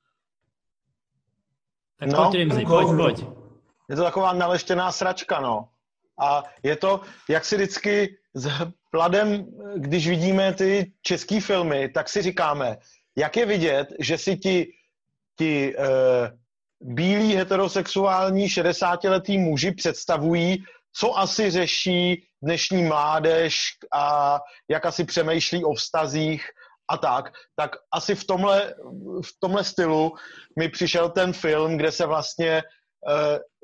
Tak 2.00 2.10
No, 2.10 2.24
pojď, 2.24 2.34
Rimzi, 2.36 2.60
jako- 2.62 2.72
pojď, 2.74 2.88
pojď. 2.98 3.26
Je 3.90 3.96
to 3.96 4.04
taková 4.04 4.34
naleštěná 4.34 4.92
sračka, 4.92 5.40
no. 5.42 5.70
A 6.20 6.44
je 6.64 6.76
to, 6.76 7.02
jak 7.30 7.46
si 7.46 7.56
vždycky 7.56 8.18
pladem, 8.94 9.46
když 9.76 10.08
vidíme 10.08 10.54
ty 10.54 10.92
české 11.02 11.42
filmy, 11.42 11.90
tak 11.90 12.10
si 12.10 12.22
říkáme, 12.22 12.78
jak 13.18 13.38
je 13.38 13.46
vidět, 13.46 13.88
že 14.00 14.18
si 14.18 14.38
ti, 14.38 14.68
ti 15.38 15.76
eh, 15.78 15.84
bílí 16.82 17.36
heterosexuální 17.36 18.48
60-letý 18.48 19.38
muži 19.38 19.72
představují, 19.72 20.64
co 20.96 21.18
asi 21.18 21.52
řeší 21.52 22.28
dnešní 22.42 22.84
mládež 22.84 23.62
a 23.94 24.40
jak 24.70 24.86
asi 24.86 25.04
přemýšlí 25.04 25.66
o 25.66 25.74
vztazích 25.74 26.46
a 26.88 26.98
tak, 26.98 27.34
tak 27.56 27.72
asi 27.94 28.16
v 28.16 28.24
tomhle, 28.24 28.76
v 29.26 29.30
tomhle 29.40 29.64
stylu 29.64 30.14
mi 30.60 30.70
přišel 30.70 31.10
ten 31.10 31.34
film, 31.34 31.78
kde 31.78 31.92
se 31.92 32.06
vlastně 32.06 32.64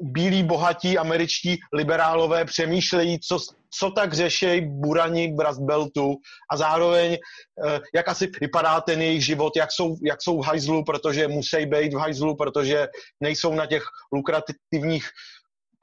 bílí 0.01 0.43
bohatí 0.43 0.97
američtí 0.97 1.57
liberálové 1.73 2.45
přemýšlejí, 2.45 3.19
co, 3.19 3.39
co 3.79 3.91
tak 3.91 4.13
řešejí 4.13 4.61
burani 4.61 5.35
Beltu. 5.59 6.15
A 6.51 6.57
zároveň, 6.57 7.11
uh, 7.11 7.71
jak 7.95 8.07
asi 8.07 8.31
vypadá 8.41 8.81
ten 8.81 9.01
jejich 9.01 9.25
život, 9.25 9.57
jak 9.57 9.71
jsou, 9.71 9.95
jak 10.03 10.21
jsou 10.21 10.41
v 10.41 10.45
hajzlu, 10.45 10.83
protože 10.83 11.27
musí 11.27 11.65
být 11.65 11.93
v 11.93 11.97
hajzlu, 11.97 12.35
protože 12.35 12.87
nejsou 13.23 13.53
na 13.53 13.65
těch 13.65 13.83
lukrativních, 14.13 15.09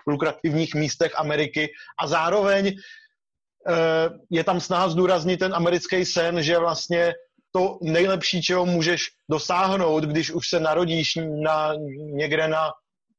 lukrativních 0.06 0.74
místech 0.74 1.12
Ameriky. 1.16 1.68
A 2.00 2.06
zároveň 2.06 2.66
uh, 2.66 4.18
je 4.30 4.44
tam 4.44 4.60
snaha 4.60 4.88
zdůraznit 4.88 5.36
ten 5.36 5.54
americký 5.54 6.04
sen, 6.04 6.42
že 6.42 6.58
vlastně 6.58 7.14
to 7.52 7.78
nejlepší, 7.82 8.42
čeho 8.42 8.66
můžeš 8.66 9.08
dosáhnout, 9.30 10.04
když 10.04 10.30
už 10.30 10.48
se 10.48 10.60
narodíš 10.60 11.18
na, 11.42 11.72
někde 12.12 12.48
na, 12.48 12.70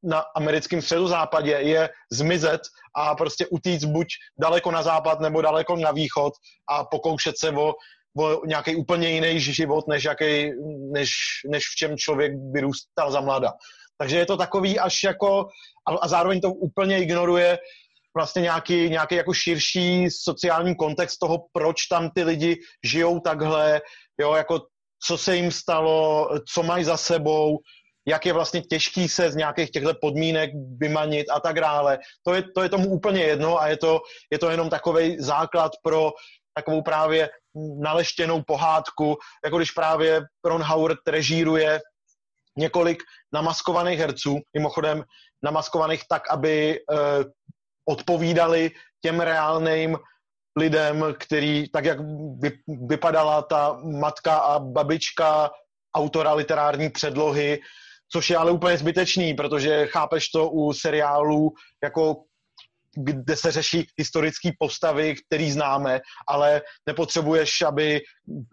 na 0.07 0.23
americkém 0.35 0.81
středozápadě, 0.81 1.51
je 1.51 1.89
zmizet 2.11 2.61
a 2.95 3.15
prostě 3.15 3.47
utíct 3.47 3.85
buď 3.85 4.07
daleko 4.39 4.71
na 4.71 4.83
západ 4.83 5.19
nebo 5.19 5.41
daleko 5.41 5.75
na 5.75 5.91
východ 5.91 6.33
a 6.69 6.83
pokoušet 6.83 7.37
se 7.37 7.51
o, 7.51 7.73
o 8.19 8.45
nějaký 8.45 8.75
úplně 8.75 9.09
jiný 9.09 9.39
život, 9.39 9.87
než, 9.87 10.03
jaký, 10.03 10.51
než, 10.91 11.09
než 11.51 11.63
v 11.63 11.75
čem 11.75 11.97
člověk 11.97 12.31
vyrůstal 12.53 13.11
za 13.11 13.21
mlada. 13.21 13.53
Takže 13.97 14.17
je 14.17 14.25
to 14.25 14.37
takový 14.37 14.79
až 14.79 15.03
jako, 15.03 15.47
a, 15.87 15.91
a 16.01 16.07
zároveň 16.07 16.41
to 16.41 16.51
úplně 16.51 17.01
ignoruje 17.01 17.57
vlastně 18.15 18.41
nějaký, 18.41 18.89
nějaký 18.89 19.15
jako 19.15 19.33
širší 19.33 20.09
sociální 20.09 20.75
kontext 20.75 21.19
toho, 21.19 21.37
proč 21.53 21.85
tam 21.85 22.09
ty 22.09 22.23
lidi 22.23 22.57
žijou 22.83 23.19
takhle, 23.19 23.81
jo, 24.21 24.33
jako 24.33 24.59
co 25.03 25.17
se 25.17 25.35
jim 25.35 25.51
stalo, 25.51 26.29
co 26.53 26.63
mají 26.63 26.83
za 26.83 26.97
sebou, 26.97 27.57
jak 28.07 28.25
je 28.25 28.33
vlastně 28.33 28.61
těžký 28.61 29.09
se 29.09 29.31
z 29.31 29.35
nějakých 29.35 29.71
těchto 29.71 29.93
podmínek 30.01 30.51
vymanit 30.77 31.29
a 31.29 31.39
tak 31.39 31.59
dále. 31.59 31.99
To 32.23 32.33
je, 32.33 32.43
to 32.55 32.63
je 32.63 32.69
tomu 32.69 32.89
úplně 32.89 33.21
jedno 33.21 33.61
a 33.61 33.67
je 33.67 33.77
to, 33.77 34.01
je 34.31 34.39
to 34.39 34.49
jenom 34.49 34.69
takový 34.69 35.17
základ 35.19 35.71
pro 35.83 36.11
takovou 36.53 36.81
právě 36.81 37.29
naleštěnou 37.79 38.41
pohádku, 38.47 39.17
jako 39.45 39.57
když 39.57 39.71
právě 39.71 40.21
Ron 40.45 40.63
Howard 40.63 40.99
režíruje 41.07 41.81
několik 42.57 43.03
namaskovaných 43.33 43.99
herců, 43.99 44.39
mimochodem 44.53 45.03
namaskovaných 45.43 46.03
tak, 46.09 46.29
aby 46.29 46.79
eh, 46.79 47.23
odpovídali 47.85 48.71
těm 49.01 49.19
reálným 49.19 49.97
lidem, 50.57 51.05
který, 51.19 51.69
tak 51.69 51.85
jak 51.85 51.97
vypadala 52.67 53.41
ta 53.41 53.79
matka 53.83 54.37
a 54.37 54.59
babička 54.59 55.51
autora 55.95 56.33
literární 56.33 56.89
předlohy, 56.89 57.59
což 58.11 58.29
je 58.29 58.37
ale 58.37 58.51
úplně 58.51 58.77
zbytečný, 58.77 59.33
protože 59.33 59.87
chápeš 59.87 60.29
to 60.29 60.49
u 60.49 60.73
seriálů, 60.73 61.51
jako 61.83 62.15
kde 62.97 63.35
se 63.35 63.51
řeší 63.51 63.87
historické 63.97 64.49
postavy, 64.59 65.15
který 65.15 65.51
známe, 65.51 65.99
ale 66.27 66.61
nepotřebuješ, 66.85 67.61
aby 67.61 68.01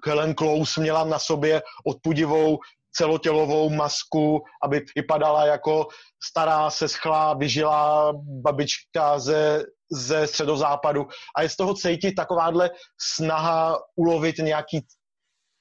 Helen 0.06 0.34
Close 0.34 0.80
měla 0.80 1.04
na 1.04 1.18
sobě 1.18 1.62
odpudivou 1.86 2.58
celotělovou 2.96 3.70
masku, 3.70 4.42
aby 4.62 4.84
vypadala 4.96 5.46
jako 5.46 5.86
stará, 6.24 6.70
seschlá, 6.70 7.34
vyžilá 7.34 8.12
babička 8.16 9.18
ze, 9.18 9.64
ze 9.90 10.26
středozápadu. 10.26 11.06
A 11.36 11.42
je 11.42 11.48
z 11.48 11.56
toho 11.56 11.74
cítit 11.74 12.12
takováhle 12.12 12.70
snaha 13.00 13.78
ulovit 13.96 14.38
nějaký 14.38 14.86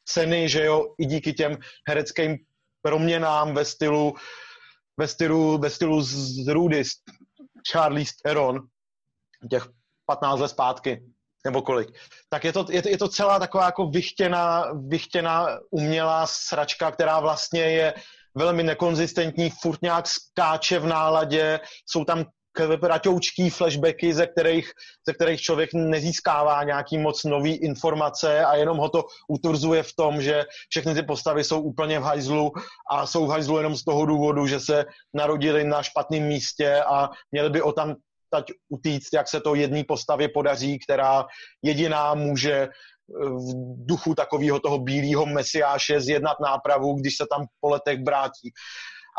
ceny, 0.05 0.49
že 0.49 0.65
jo, 0.65 0.85
i 0.99 1.05
díky 1.05 1.33
těm 1.33 1.57
hereckým 1.87 2.37
proměnám 2.84 3.53
ve 3.53 3.65
stylu, 3.65 4.13
ve 4.97 5.07
stylu, 5.07 5.57
ve 5.57 5.69
stylu 5.69 6.01
z 6.01 6.47
Rudy, 6.47 6.84
Charlie 7.71 8.05
Theron, 8.23 8.59
těch 9.49 9.67
15 10.05 10.39
let 10.39 10.47
zpátky 10.47 11.03
nebo 11.45 11.61
kolik, 11.61 11.89
tak 12.29 12.43
je 12.43 12.53
to, 12.53 12.65
je 12.69 12.81
to, 12.81 12.89
je 12.89 12.97
to 12.97 13.07
celá 13.07 13.39
taková 13.39 13.65
jako 13.65 13.88
vychtěná, 13.88 14.65
vychtěná 14.88 15.47
umělá 15.71 16.27
sračka, 16.27 16.91
která 16.91 17.19
vlastně 17.19 17.61
je 17.61 17.93
velmi 18.36 18.63
nekonzistentní, 18.63 19.49
furt 19.49 19.81
nějak 19.81 20.07
skáče 20.07 20.79
v 20.79 20.86
náladě, 20.86 21.59
jsou 21.86 22.05
tam 22.05 22.25
kratoučký 22.54 23.49
flashbacky, 23.49 24.14
ze 24.14 24.28
kterých, 24.28 24.72
ze 25.08 25.14
kterých 25.14 25.41
člověk 25.41 25.70
nezískává 25.74 26.64
nějaký 26.64 26.97
moc 26.97 27.24
nový 27.24 27.56
informace 27.56 28.45
a 28.45 28.56
jenom 28.56 28.78
ho 28.78 28.89
to 28.89 29.04
utvrzuje 29.28 29.84
v 29.84 29.93
tom, 29.95 30.22
že 30.22 30.43
všechny 30.70 30.93
ty 30.93 31.04
postavy 31.04 31.43
jsou 31.43 31.62
úplně 31.62 31.99
v 31.99 32.04
hajzlu 32.04 32.51
a 32.91 33.06
jsou 33.06 33.26
v 33.26 33.30
hajzlu 33.30 33.58
jenom 33.58 33.76
z 33.76 33.84
toho 33.84 34.06
důvodu, 34.06 34.47
že 34.47 34.60
se 34.60 34.86
narodili 35.14 35.64
na 35.64 35.84
špatném 35.84 36.24
místě 36.24 36.84
a 36.88 37.10
měli 37.32 37.49
by 37.49 37.62
o 37.62 37.72
tam 37.72 37.95
teď 38.34 38.45
utíct, 38.70 39.14
jak 39.14 39.28
se 39.28 39.41
to 39.41 39.56
jedné 39.56 39.84
postavě 39.88 40.30
podaří, 40.30 40.80
která 40.80 41.26
jediná 41.62 42.14
může 42.14 42.54
eh, 42.54 42.70
v 43.30 43.86
duchu 43.86 44.16
takového 44.16 44.60
toho 44.60 44.80
bílého 44.80 45.26
mesiáše 45.26 46.01
zjednat 46.01 46.38
nápravu, 46.39 46.93
když 46.93 47.18
se 47.18 47.26
tam 47.30 47.45
po 47.60 47.70
letech 47.70 47.99
brátí. 47.99 48.49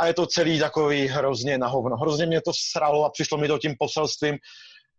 A 0.01 0.07
je 0.07 0.14
to 0.14 0.26
celý 0.26 0.59
takový 0.59 1.07
hrozně 1.07 1.59
na 1.59 1.66
hovno. 1.66 1.97
Hrozně 1.97 2.26
mě 2.26 2.40
to 2.40 2.53
sralo 2.70 3.05
a 3.05 3.11
přišlo 3.11 3.38
mi 3.38 3.49
to 3.49 3.59
tím 3.59 3.74
poselstvím 3.78 4.36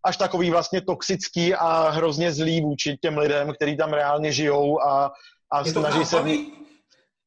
až 0.06 0.18
takový 0.18 0.50
vlastně 0.52 0.82
toxický 0.82 1.56
a 1.56 1.90
hrozně 1.90 2.32
zlý 2.32 2.62
vůči 2.62 2.98
těm 3.02 3.18
lidem, 3.18 3.54
kteří 3.54 3.78
tam 3.78 3.94
reálně 3.94 4.32
žijou 4.32 4.82
a, 4.82 5.12
a 5.52 5.66
snaží 5.66 6.06
se... 6.06 6.18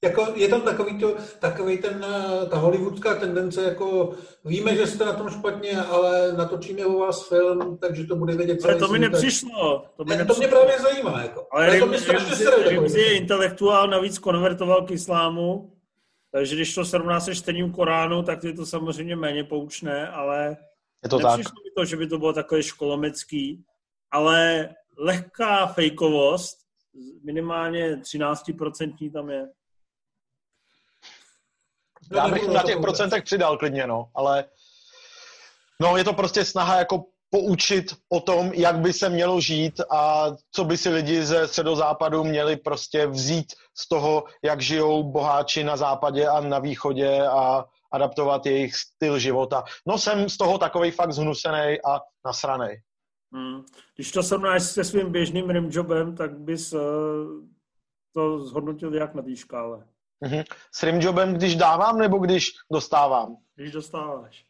Jako 0.04 0.26
je 0.34 0.48
tam 0.48 0.60
takový, 0.60 0.98
to, 0.98 1.14
takový 1.38 1.78
ten, 1.78 2.06
eh, 2.08 2.46
ta 2.46 2.56
hollywoodská 2.56 3.14
tendence, 3.14 3.62
jako 3.62 4.10
víme, 4.44 4.76
že 4.76 4.86
jste 4.86 5.04
na 5.04 5.12
tom 5.12 5.30
špatně, 5.30 5.82
ale 5.82 6.32
natočíme 6.32 6.86
u 6.86 6.98
vás 6.98 7.28
film, 7.28 7.78
takže 7.78 8.04
to 8.04 8.16
bude 8.16 8.36
vědět 8.36 8.60
celý 8.60 8.72
Ale 8.72 8.80
to 8.80 8.92
mi 8.92 8.98
nepřišlo. 8.98 9.84
To, 9.96 10.04
mi 10.04 10.10
ne, 10.10 10.16
nepřišlo. 10.16 10.34
to 10.34 10.38
mě 10.40 10.48
právě 10.48 10.80
zajímá. 10.80 11.22
Jako. 11.22 11.46
Ale 11.52 11.70
Rim, 11.70 11.80
to 11.80 11.86
mě 11.86 11.98
strašně 11.98 12.50
Rimzi 12.68 13.00
je 13.00 13.16
intelektuál, 13.16 13.88
navíc 13.88 14.18
konvertoval 14.18 14.86
k 14.86 14.90
islámu, 14.90 15.77
takže 16.30 16.54
když 16.54 16.74
to 16.74 16.84
srovná 16.84 17.20
se 17.20 17.34
čtením 17.34 17.72
Koránu, 17.72 18.22
tak 18.22 18.44
je 18.44 18.52
to 18.52 18.66
samozřejmě 18.66 19.16
méně 19.16 19.44
poučné, 19.44 20.08
ale 20.08 20.56
je 21.02 21.08
to 21.10 21.18
nepřišlo 21.18 21.50
tak. 21.50 21.64
mi 21.64 21.70
to, 21.76 21.84
že 21.84 21.96
by 21.96 22.06
to 22.06 22.18
bylo 22.18 22.32
takové 22.32 22.62
školomecký, 22.62 23.64
ale 24.10 24.68
lehká 24.98 25.66
fejkovost, 25.66 26.58
minimálně 27.24 27.96
13% 27.96 29.12
tam 29.12 29.30
je. 29.30 29.48
Já 32.14 32.28
bych 32.28 32.48
na 32.48 32.62
těch 32.62 32.78
procentech 32.80 33.24
přidal 33.24 33.58
klidně, 33.58 33.86
no, 33.86 34.10
ale 34.14 34.44
no, 35.80 35.96
je 35.96 36.04
to 36.04 36.12
prostě 36.12 36.44
snaha 36.44 36.78
jako 36.78 37.04
poučit 37.30 37.96
o 38.08 38.20
tom, 38.20 38.50
jak 38.54 38.78
by 38.78 38.92
se 38.92 39.08
mělo 39.08 39.40
žít 39.40 39.80
a 39.90 40.26
co 40.50 40.64
by 40.64 40.76
si 40.76 40.88
lidi 40.88 41.24
ze 41.24 41.48
středozápadu 41.48 42.24
měli 42.24 42.56
prostě 42.56 43.06
vzít 43.06 43.52
z 43.74 43.88
toho, 43.88 44.24
jak 44.42 44.60
žijou 44.60 45.02
boháči 45.02 45.64
na 45.64 45.76
západě 45.76 46.28
a 46.28 46.40
na 46.40 46.58
východě 46.58 47.22
a 47.26 47.64
adaptovat 47.92 48.46
jejich 48.46 48.74
styl 48.74 49.18
života. 49.18 49.64
No 49.86 49.98
jsem 49.98 50.28
z 50.28 50.36
toho 50.36 50.58
takový 50.58 50.90
fakt 50.90 51.12
zhnusený 51.12 51.78
a 51.84 52.00
nasranej. 52.26 52.82
Hmm. 53.32 53.64
Když 53.94 54.12
to 54.12 54.22
srovnáš 54.22 54.62
se 54.62 54.84
svým 54.84 55.12
běžným 55.12 55.50
rimjobem, 55.50 56.16
tak 56.16 56.38
bys 56.38 56.72
uh, 56.72 56.80
to 58.14 58.38
zhodnotil 58.38 58.94
jak 58.94 59.14
na 59.14 59.22
té 59.22 59.36
škále? 59.36 59.84
Mm-hmm. 60.24 60.44
S 60.74 60.82
rimjobem, 60.82 61.34
když 61.34 61.56
dávám 61.56 61.98
nebo 61.98 62.18
když 62.18 62.50
dostávám? 62.72 63.36
Když 63.54 63.72
dostáváš. 63.72 64.47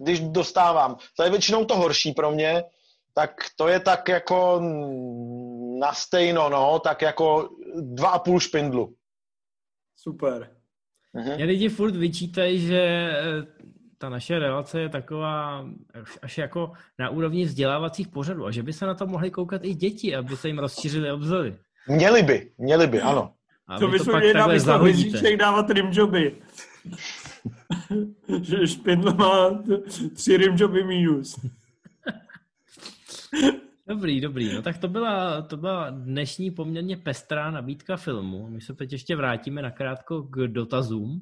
Když 0.00 0.20
dostávám. 0.20 0.96
To 1.16 1.22
je 1.22 1.30
většinou 1.30 1.64
to 1.64 1.76
horší 1.76 2.12
pro 2.12 2.30
mě, 2.30 2.64
tak 3.14 3.30
to 3.56 3.68
je 3.68 3.80
tak 3.80 4.08
jako 4.08 4.60
na 5.80 5.92
stejno, 5.92 6.48
no, 6.48 6.78
tak 6.78 7.02
jako 7.02 7.50
dva 7.80 8.08
a 8.08 8.18
půl 8.18 8.40
špindlu. 8.40 8.94
Super. 9.96 10.50
Mm-hmm. 11.14 11.36
Mě 11.36 11.44
lidi 11.44 11.68
furt 11.68 11.96
vyčítají, 11.96 12.60
že 12.60 12.80
eh, 12.80 13.12
ta 13.98 14.08
naše 14.08 14.38
relace 14.38 14.80
je 14.80 14.88
taková 14.88 15.66
až 16.22 16.38
jako 16.38 16.72
na 16.98 17.10
úrovni 17.10 17.44
vzdělávacích 17.44 18.08
pořadů 18.08 18.46
a 18.46 18.50
že 18.50 18.62
by 18.62 18.72
se 18.72 18.86
na 18.86 18.94
to 18.94 19.06
mohly 19.06 19.30
koukat 19.30 19.64
i 19.64 19.74
děti, 19.74 20.16
aby 20.16 20.36
se 20.36 20.48
jim 20.48 20.58
rozšířily 20.58 21.12
obzory. 21.12 21.56
Měli 21.88 22.22
by, 22.22 22.50
měli 22.58 22.86
by, 22.86 23.00
ano. 23.00 23.32
A 23.68 23.78
to 23.78 23.88
bychom 23.88 24.18
měli 24.18 24.34
na 24.34 24.46
místo 24.46 25.36
dávat 25.36 25.70
rimjoby. 25.70 26.36
že 28.42 28.66
Špindl 28.66 29.14
má 29.14 29.62
tři 30.14 30.36
rimjoby 30.36 30.84
minus. 30.84 31.46
Dobrý, 33.86 34.20
dobrý. 34.20 34.54
No 34.54 34.62
tak 34.62 34.78
to 34.78 34.88
byla, 34.88 35.42
to 35.42 35.56
byla 35.56 35.90
dnešní 35.90 36.50
poměrně 36.50 36.96
pestrá 36.96 37.50
nabídka 37.50 37.96
filmu. 37.96 38.48
My 38.48 38.60
se 38.60 38.74
teď 38.74 38.92
ještě 38.92 39.16
vrátíme 39.16 39.62
nakrátko 39.62 40.22
k 40.22 40.36
dotazům. 40.36 41.20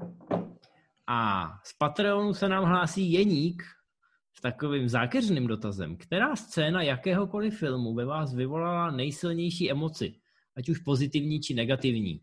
A 1.06 1.48
z 1.64 1.72
Patreonu 1.72 2.34
se 2.34 2.48
nám 2.48 2.64
hlásí 2.64 3.12
Jeník 3.12 3.62
s 4.34 4.40
takovým 4.40 4.88
zákeřným 4.88 5.47
dotazem. 5.47 5.97
Která 5.97 6.36
scéna 6.36 6.82
jakéhokoliv 6.82 7.59
filmu 7.59 7.94
ve 7.94 8.05
vás 8.05 8.34
vyvolala 8.34 8.90
nejsilnější 8.90 9.70
emoci? 9.70 10.14
ať 10.56 10.68
už 10.68 10.78
pozitivní 10.78 11.40
či 11.40 11.55
negativní. 11.55 12.20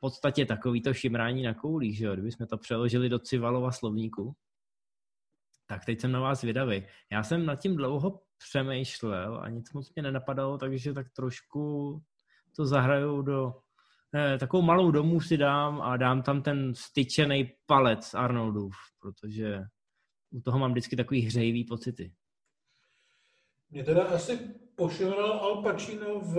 Podstatě 0.00 0.46
takový 0.46 0.82
to 0.82 0.94
šimrání 0.94 1.42
na 1.42 1.54
koulích, 1.54 1.98
že 1.98 2.04
jo? 2.04 2.12
Kdybychom 2.12 2.46
to 2.46 2.58
přeložili 2.58 3.08
do 3.08 3.18
Civalova 3.18 3.72
slovníku, 3.72 4.36
tak 5.66 5.84
teď 5.84 6.00
jsem 6.00 6.12
na 6.12 6.20
vás 6.20 6.42
vědavý. 6.42 6.86
Já 7.12 7.22
jsem 7.22 7.46
nad 7.46 7.56
tím 7.56 7.76
dlouho 7.76 8.22
přemýšlel 8.38 9.40
a 9.42 9.48
nic 9.48 9.72
moc 9.72 9.94
mě 9.94 10.02
nenapadalo, 10.02 10.58
takže 10.58 10.92
tak 10.92 11.10
trošku 11.10 12.02
to 12.56 12.66
zahraju 12.66 13.22
do... 13.22 13.54
Eh, 14.14 14.38
takovou 14.38 14.62
malou 14.62 14.90
domů 14.90 15.20
si 15.20 15.36
dám 15.36 15.82
a 15.82 15.96
dám 15.96 16.22
tam 16.22 16.42
ten 16.42 16.74
styčený 16.74 17.52
palec 17.66 18.14
Arnoldův, 18.14 18.74
protože 19.00 19.60
u 20.30 20.40
toho 20.40 20.58
mám 20.58 20.70
vždycky 20.70 20.96
takový 20.96 21.20
hřejivý 21.20 21.64
pocity. 21.64 22.12
Mě 23.70 23.84
teda 23.84 24.04
asi 24.04 24.38
pošilil 24.74 25.32
Al 25.32 25.62
Pacino 25.62 26.20
v 26.20 26.38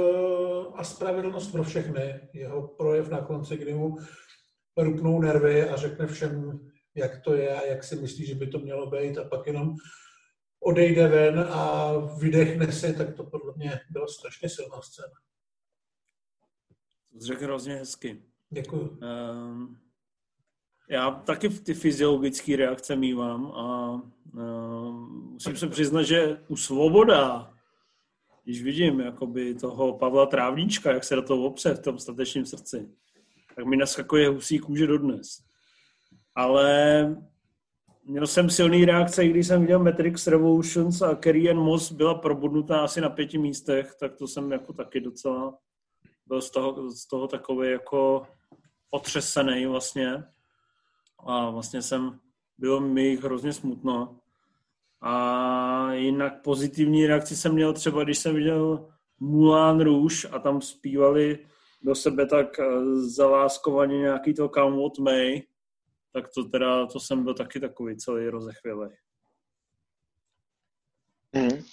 A 0.75 0.83
spravedlnost 0.83 1.51
pro 1.51 1.63
všechny. 1.63 2.29
Jeho 2.33 2.67
projev 2.67 3.09
na 3.09 3.21
konci, 3.21 3.57
kdy 3.57 3.73
mu 3.73 3.97
rupnou 4.77 5.21
nervy 5.21 5.69
a 5.69 5.75
řekne 5.75 6.07
všem, 6.07 6.59
jak 6.95 7.21
to 7.21 7.33
je 7.33 7.55
a 7.55 7.65
jak 7.65 7.83
si 7.83 7.95
myslí, 7.95 8.25
že 8.25 8.35
by 8.35 8.47
to 8.47 8.59
mělo 8.59 8.89
být 8.89 9.17
a 9.17 9.23
pak 9.23 9.47
jenom 9.47 9.75
odejde 10.59 11.07
ven 11.07 11.39
a 11.39 11.91
vydechne 11.97 12.71
si, 12.71 12.93
tak 12.93 13.15
to 13.15 13.23
podle 13.23 13.53
mě 13.55 13.79
byla 13.89 14.07
strašně 14.07 14.49
silná 14.49 14.81
scéna. 14.81 15.13
To 17.13 17.25
řekl 17.25 17.43
hrozně 17.43 17.75
hezky. 17.75 18.23
Děkuju. 18.49 18.99
Um, 19.01 19.79
já 20.91 21.11
taky 21.11 21.49
ty 21.49 21.73
fyziologické 21.73 22.55
reakce 22.55 22.95
mývám 22.95 23.45
a 23.45 23.91
um, 24.33 25.29
musím 25.33 25.57
se 25.57 25.67
přiznat, 25.67 26.03
že 26.03 26.41
u 26.47 26.55
Svoboda, 26.55 27.53
když 28.43 28.63
vidím 28.63 28.99
jakoby 28.99 29.55
toho 29.55 29.97
Pavla 29.97 30.25
Trávníčka, 30.25 30.91
jak 30.91 31.03
se 31.03 31.15
do 31.15 31.21
toho 31.21 31.43
opře 31.43 31.73
v 31.73 31.79
tom 31.79 31.99
statečním 31.99 32.45
srdci, 32.45 32.89
tak 33.55 33.65
mi 33.65 33.77
naskakuje 33.77 34.29
husí 34.29 34.59
kůže 34.59 34.87
dodnes. 34.87 35.27
Ale 36.35 37.15
měl 38.03 38.27
jsem 38.27 38.49
silný 38.49 38.85
reakce, 38.85 39.27
když 39.27 39.47
jsem 39.47 39.61
viděl 39.61 39.83
Matrix 39.83 40.27
Revolutions 40.27 41.01
a 41.01 41.15
Carrie 41.15 41.51
Ann 41.51 41.59
Moss 41.59 41.91
byla 41.91 42.15
probudnutá 42.15 42.79
asi 42.79 43.01
na 43.01 43.09
pěti 43.09 43.37
místech, 43.37 43.95
tak 43.99 44.15
to 44.15 44.27
jsem 44.27 44.51
jako 44.51 44.73
taky 44.73 44.99
docela 44.99 45.57
byl 46.27 46.41
z 46.41 46.51
toho, 46.51 46.91
z 46.91 47.07
toho 47.07 47.27
takový 47.27 47.71
jako 47.71 48.23
otřesený 48.89 49.65
vlastně. 49.65 50.23
A 51.25 51.49
vlastně 51.49 51.81
jsem, 51.81 52.19
bylo 52.57 52.79
mi 52.79 53.15
hrozně 53.15 53.53
smutno. 53.53 54.19
A 55.01 55.93
jinak 55.93 56.41
pozitivní 56.41 57.07
reakci 57.07 57.35
jsem 57.35 57.53
měl 57.53 57.73
třeba, 57.73 58.03
když 58.03 58.17
jsem 58.17 58.35
viděl 58.35 58.89
Moulin 59.19 59.79
Rouge 59.79 60.27
a 60.27 60.39
tam 60.39 60.61
zpívali 60.61 61.47
do 61.81 61.95
sebe 61.95 62.25
tak 62.25 62.59
eh, 62.59 62.65
zaláskovaně 62.95 63.97
nějaký 63.97 64.33
to 64.33 64.49
Come 64.49 64.77
What 64.81 64.97
May, 64.97 65.41
tak 66.13 66.25
to 66.35 66.43
teda, 66.43 66.85
to 66.85 66.99
jsem 66.99 67.23
byl 67.23 67.33
taky 67.33 67.59
takový 67.59 67.97
celý 67.97 68.29
rozechvělej. 68.29 68.89
Hmm. 71.35 71.63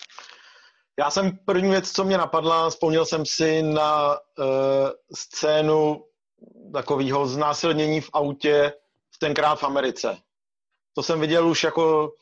Já 0.99 1.11
jsem 1.11 1.39
první 1.45 1.71
věc, 1.71 1.93
co 1.93 2.05
mě 2.05 2.19
napadla, 2.19 2.71
vzpomněl 2.71 3.07
jsem 3.07 3.27
si 3.27 3.63
na 3.63 4.13
uh, 4.13 4.47
scénu 5.15 6.05
takového 6.73 7.27
znásilnění 7.27 8.01
v 8.01 8.11
autě 8.13 8.73
tenkrát 9.19 9.55
v 9.55 9.65
Americe. 9.65 10.17
To 10.95 11.03
jsem 11.03 11.21
viděl 11.21 11.49
už 11.49 11.65
jako 11.65 12.13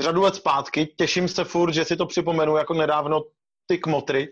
řadu 0.00 0.22
let 0.22 0.34
zpátky. 0.34 0.86
Těším 0.96 1.28
se 1.28 1.44
furt, 1.44 1.72
že 1.72 1.84
si 1.84 1.96
to 1.96 2.06
připomenu 2.06 2.56
jako 2.56 2.74
nedávno 2.74 3.22
ty 3.66 3.78
kmotry, 3.78 4.28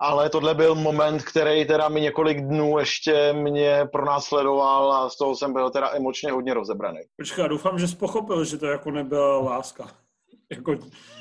ale 0.00 0.30
tohle 0.30 0.54
byl 0.54 0.74
moment, 0.74 1.22
který 1.22 1.66
teda 1.66 1.88
mi 1.88 2.00
několik 2.00 2.40
dnů 2.40 2.78
ještě 2.78 3.32
mě 3.32 3.88
pronásledoval 3.92 4.92
a 4.92 5.10
z 5.10 5.16
toho 5.16 5.36
jsem 5.36 5.52
byl 5.52 5.70
teda 5.70 5.90
emočně 5.94 6.32
hodně 6.32 6.54
rozebraný. 6.54 7.00
Počkej, 7.16 7.48
doufám, 7.48 7.78
že 7.78 7.88
jsi 7.88 7.96
pochopil, 7.96 8.44
že 8.44 8.58
to 8.58 8.66
jako 8.66 8.90
nebyla 8.90 9.38
láska. 9.38 9.90
jako, 10.50 10.76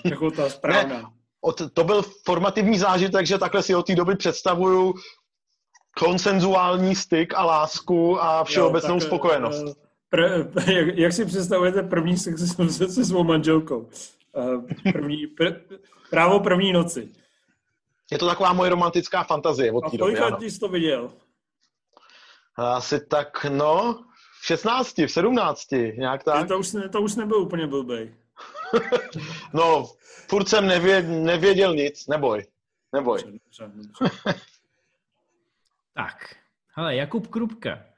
jako 0.05 0.31
ta 0.31 0.49
správná. 0.49 0.97
Ne, 0.97 1.69
to 1.73 1.83
byl 1.83 2.01
formativní 2.25 2.79
zážitek, 2.79 3.25
že 3.25 3.37
takhle 3.37 3.63
si 3.63 3.75
od 3.75 3.87
té 3.87 3.95
doby 3.95 4.15
představuju 4.15 4.93
konsenzuální 5.99 6.95
styk 6.95 7.33
a 7.33 7.45
lásku 7.45 8.21
a 8.21 8.43
všeobecnou 8.43 8.93
jo, 8.93 8.99
tak, 8.99 9.07
spokojenost. 9.07 9.88
Pr, 10.09 10.21
jak, 10.71 10.97
jak 10.97 11.13
si 11.13 11.25
představujete 11.25 11.83
první 11.83 12.17
sex 12.17 12.41
se, 12.77 12.89
se 12.89 13.05
svou 13.05 13.23
manželkou? 13.23 13.89
Uh, 14.33 14.63
první, 14.91 15.27
pr, 15.27 15.53
právo 16.09 16.39
první 16.39 16.73
noci. 16.73 17.09
Je 18.11 18.17
to 18.17 18.27
taková 18.27 18.53
moje 18.53 18.69
romantická 18.69 19.23
fantazie 19.23 19.71
od 19.71 19.83
A 19.85 19.89
kolik 19.99 20.19
let 20.19 20.41
jsi 20.41 20.59
to 20.59 20.67
viděl? 20.67 21.11
Asi 22.55 23.05
tak, 23.05 23.45
no, 23.49 24.03
v 24.41 24.45
16, 24.45 24.97
v 24.97 25.07
17, 25.07 25.71
nějak 25.71 26.23
tak. 26.23 26.47
To 26.47 26.59
už, 26.59 26.75
to 26.91 27.01
už 27.01 27.15
nebyl 27.15 27.37
úplně 27.37 27.67
blbej. 27.67 28.15
no, 29.53 29.89
furt 30.29 30.49
jsem 30.49 30.67
nevě, 30.67 31.01
nevěděl 31.01 31.75
nic, 31.75 32.07
neboj, 32.07 32.45
neboj. 32.93 33.19
Dobře, 33.23 33.71
dobře. 33.75 34.15
tak, 35.93 36.35
hele, 36.75 36.95
Jakub 36.95 37.27
Krupka. 37.27 37.88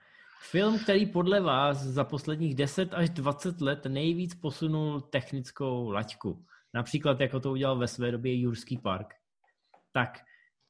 Film, 0.50 0.80
který 0.80 1.06
podle 1.06 1.42
vás 1.42 1.78
za 1.78 2.04
posledních 2.04 2.56
10 2.56 2.94
až 2.94 3.10
20 3.10 3.62
let 3.62 3.86
nejvíc 3.86 4.36
posunul 4.36 5.02
technickou 5.02 5.90
laťku. 5.90 6.46
Například, 6.74 7.20
jako 7.20 7.40
to 7.40 7.52
udělal 7.52 7.78
ve 7.78 7.88
své 7.88 8.12
době 8.12 8.42
Jurský 8.42 8.78
park. 8.78 9.14
Tak 9.94 10.10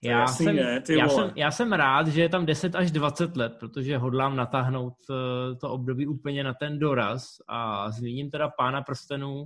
já 0.04 0.28
jsem, 0.28 0.56
ne, 0.56 0.84
já, 0.90 1.10
jsem, 1.10 1.32
já 1.36 1.52
jsem 1.52 1.74
rád, 1.74 2.08
že 2.08 2.22
je 2.22 2.30
tam 2.30 2.46
10 2.46 2.76
až 2.76 2.92
20 2.92 3.38
let, 3.38 3.54
protože 3.60 3.98
hodlám 3.98 4.36
natáhnout 4.36 4.94
eh, 5.10 5.56
to 5.56 5.70
období 5.70 6.08
úplně 6.08 6.44
na 6.44 6.54
ten 6.54 6.80
doraz 6.80 7.36
a 7.48 7.92
zmíním 7.92 8.32
teda 8.32 8.50
Pána 8.58 8.82
prstenů 8.82 9.46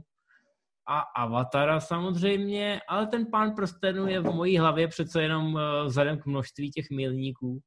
a 0.87 0.99
Avatara 0.99 1.79
samozřejmě, 1.79 2.81
ale 2.89 3.07
ten 3.07 3.25
Pán 3.31 3.55
prstenů 3.55 4.07
je 4.07 4.19
v 4.19 4.23
mojí 4.23 4.57
hlavě 4.57 4.87
přece 4.87 5.21
jenom 5.21 5.57
eh, 5.57 5.85
vzhledem 5.85 6.19
k 6.19 6.25
množství 6.25 6.71
těch 6.71 6.85
milníků 6.91 7.61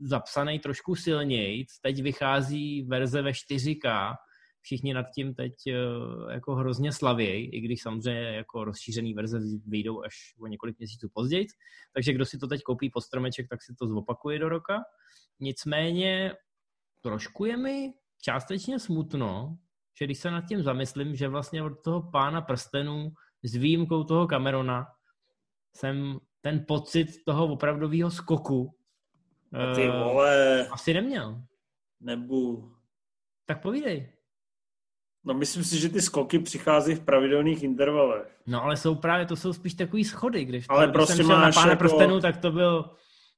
zapsaný 0.00 0.58
trošku 0.58 0.94
silněji. 0.94 1.66
Teď 1.82 2.02
vychází 2.02 2.82
verze 2.82 3.22
ve 3.22 3.30
4K, 3.30 4.14
všichni 4.60 4.94
nad 4.94 5.06
tím 5.14 5.34
teď 5.34 5.52
eh, 5.66 5.72
jako 6.32 6.54
hrozně 6.54 6.92
slavějí, 6.92 7.54
i 7.54 7.60
když 7.60 7.82
samozřejmě 7.82 8.22
jako 8.22 8.64
rozšířený 8.64 9.14
verze 9.14 9.40
vyjdou 9.66 10.04
až 10.04 10.14
o 10.40 10.46
několik 10.46 10.78
měsíců 10.78 11.08
později. 11.14 11.46
Takže 11.92 12.12
kdo 12.12 12.24
si 12.24 12.38
to 12.38 12.46
teď 12.46 12.62
koupí 12.62 12.90
pod 12.90 13.00
stromeček, 13.00 13.48
tak 13.48 13.62
si 13.62 13.74
to 13.78 13.86
zopakuje 13.86 14.38
do 14.38 14.48
roka. 14.48 14.82
Nicméně 15.40 16.32
trošku 17.00 17.44
je 17.44 17.56
mi 17.56 17.92
částečně 18.22 18.78
smutno, 18.78 19.58
že 19.98 20.04
když 20.04 20.18
se 20.18 20.30
nad 20.30 20.44
tím 20.48 20.62
zamyslím, 20.62 21.16
že 21.16 21.28
vlastně 21.28 21.62
od 21.62 21.82
toho 21.84 22.10
pána 22.10 22.40
prstenů 22.40 23.12
s 23.42 23.54
výjimkou 23.54 24.04
toho 24.04 24.26
Camerona 24.26 24.86
jsem 25.76 26.18
ten 26.40 26.64
pocit 26.68 27.06
toho 27.26 27.46
opravdového 27.46 28.10
skoku 28.10 28.74
A 29.54 29.74
ty 29.74 29.88
vole. 29.88 30.66
asi 30.66 30.94
neměl. 30.94 31.42
Nebu. 32.00 32.72
Tak 33.46 33.62
povídej. 33.62 34.12
No 35.24 35.34
myslím 35.34 35.64
si, 35.64 35.78
že 35.78 35.88
ty 35.88 36.02
skoky 36.02 36.38
přichází 36.38 36.94
v 36.94 37.04
pravidelných 37.04 37.62
intervalech. 37.62 38.40
No 38.46 38.62
ale 38.62 38.76
jsou 38.76 38.94
právě, 38.94 39.26
to 39.26 39.36
jsou 39.36 39.52
spíš 39.52 39.74
takový 39.74 40.04
schody, 40.04 40.44
když, 40.44 40.66
ale 40.68 40.86
když 40.86 40.92
prostě 40.92 41.16
jsem 41.16 41.26
máš 41.26 41.56
na 41.56 41.62
pána 41.62 41.72
jako... 41.72 41.78
prstenů, 41.78 42.20
tak 42.20 42.36
to 42.36 42.52
byl... 42.52 42.90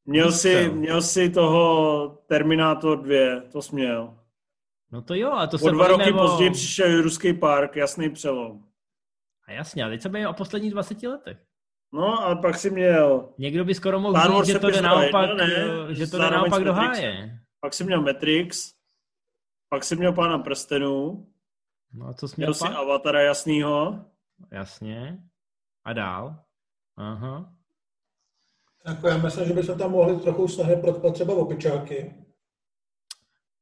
Měl 0.05 0.33
jsi, 0.33 0.71
měl 0.71 1.03
jsi 1.03 1.31
toho 1.31 2.09
Terminátor 2.27 3.03
2, 3.03 3.41
to 3.53 3.63
směl. 3.63 4.19
No 4.93 5.03
to 5.03 5.15
jo, 5.15 5.33
a 5.33 5.47
to 5.47 5.57
o 5.57 5.59
se 5.59 5.71
dva 5.71 5.89
roky 5.89 6.13
o... 6.13 6.19
později 6.19 6.51
přišel 6.51 7.03
Ruský 7.03 7.33
park, 7.33 7.77
jasný 7.77 8.11
přelom. 8.11 8.63
A 9.49 9.53
jasně, 9.53 9.85
a 9.85 9.89
teď 9.89 10.03
se 10.03 10.09
bavíme 10.09 10.29
o 10.29 10.33
posledních 10.33 10.73
20 10.73 11.03
letech. 11.03 11.46
No, 11.93 12.23
ale 12.23 12.37
pak 12.37 12.59
si 12.59 12.71
měl... 12.71 13.29
Někdo 13.39 13.65
by 13.65 13.75
skoro 13.75 14.01
mohl 14.01 14.43
říct, 14.43 14.47
že 14.47 14.59
to 14.59 14.71
jde 14.71 14.83
naopak, 14.83 15.31
ne, 15.37 15.47
ne, 15.47 15.95
že 15.95 16.07
to 16.07 16.19
jde 16.19 16.31
naopak 16.31 16.65
do 16.65 16.73
háje. 16.73 17.41
Pak 17.61 17.75
si 17.75 17.85
měl 17.85 18.03
Matrix, 18.03 18.73
pak 19.69 19.85
si 19.85 19.97
měl 19.97 20.13
Pána 20.13 20.39
prstenů, 20.39 21.27
No 21.93 22.07
a 22.07 22.15
co 22.15 22.29
jsi 22.29 22.35
měl 22.37 22.47
měl 22.47 22.55
si? 22.55 22.65
Avatara 22.75 23.21
jasnýho. 23.21 24.05
Jasně. 24.51 25.19
A 25.85 25.93
dál? 25.93 26.45
Aha. 26.97 27.53
Jako 28.87 29.09
já 29.09 29.17
myslím, 29.17 29.45
že 29.45 29.53
bychom 29.55 29.79
tam 29.79 29.91
mohli 29.91 30.17
trochu 30.21 30.49
snahy 30.49 30.77
protpat 30.77 31.15
třeba 31.15 31.35
opičáky. 31.35 32.26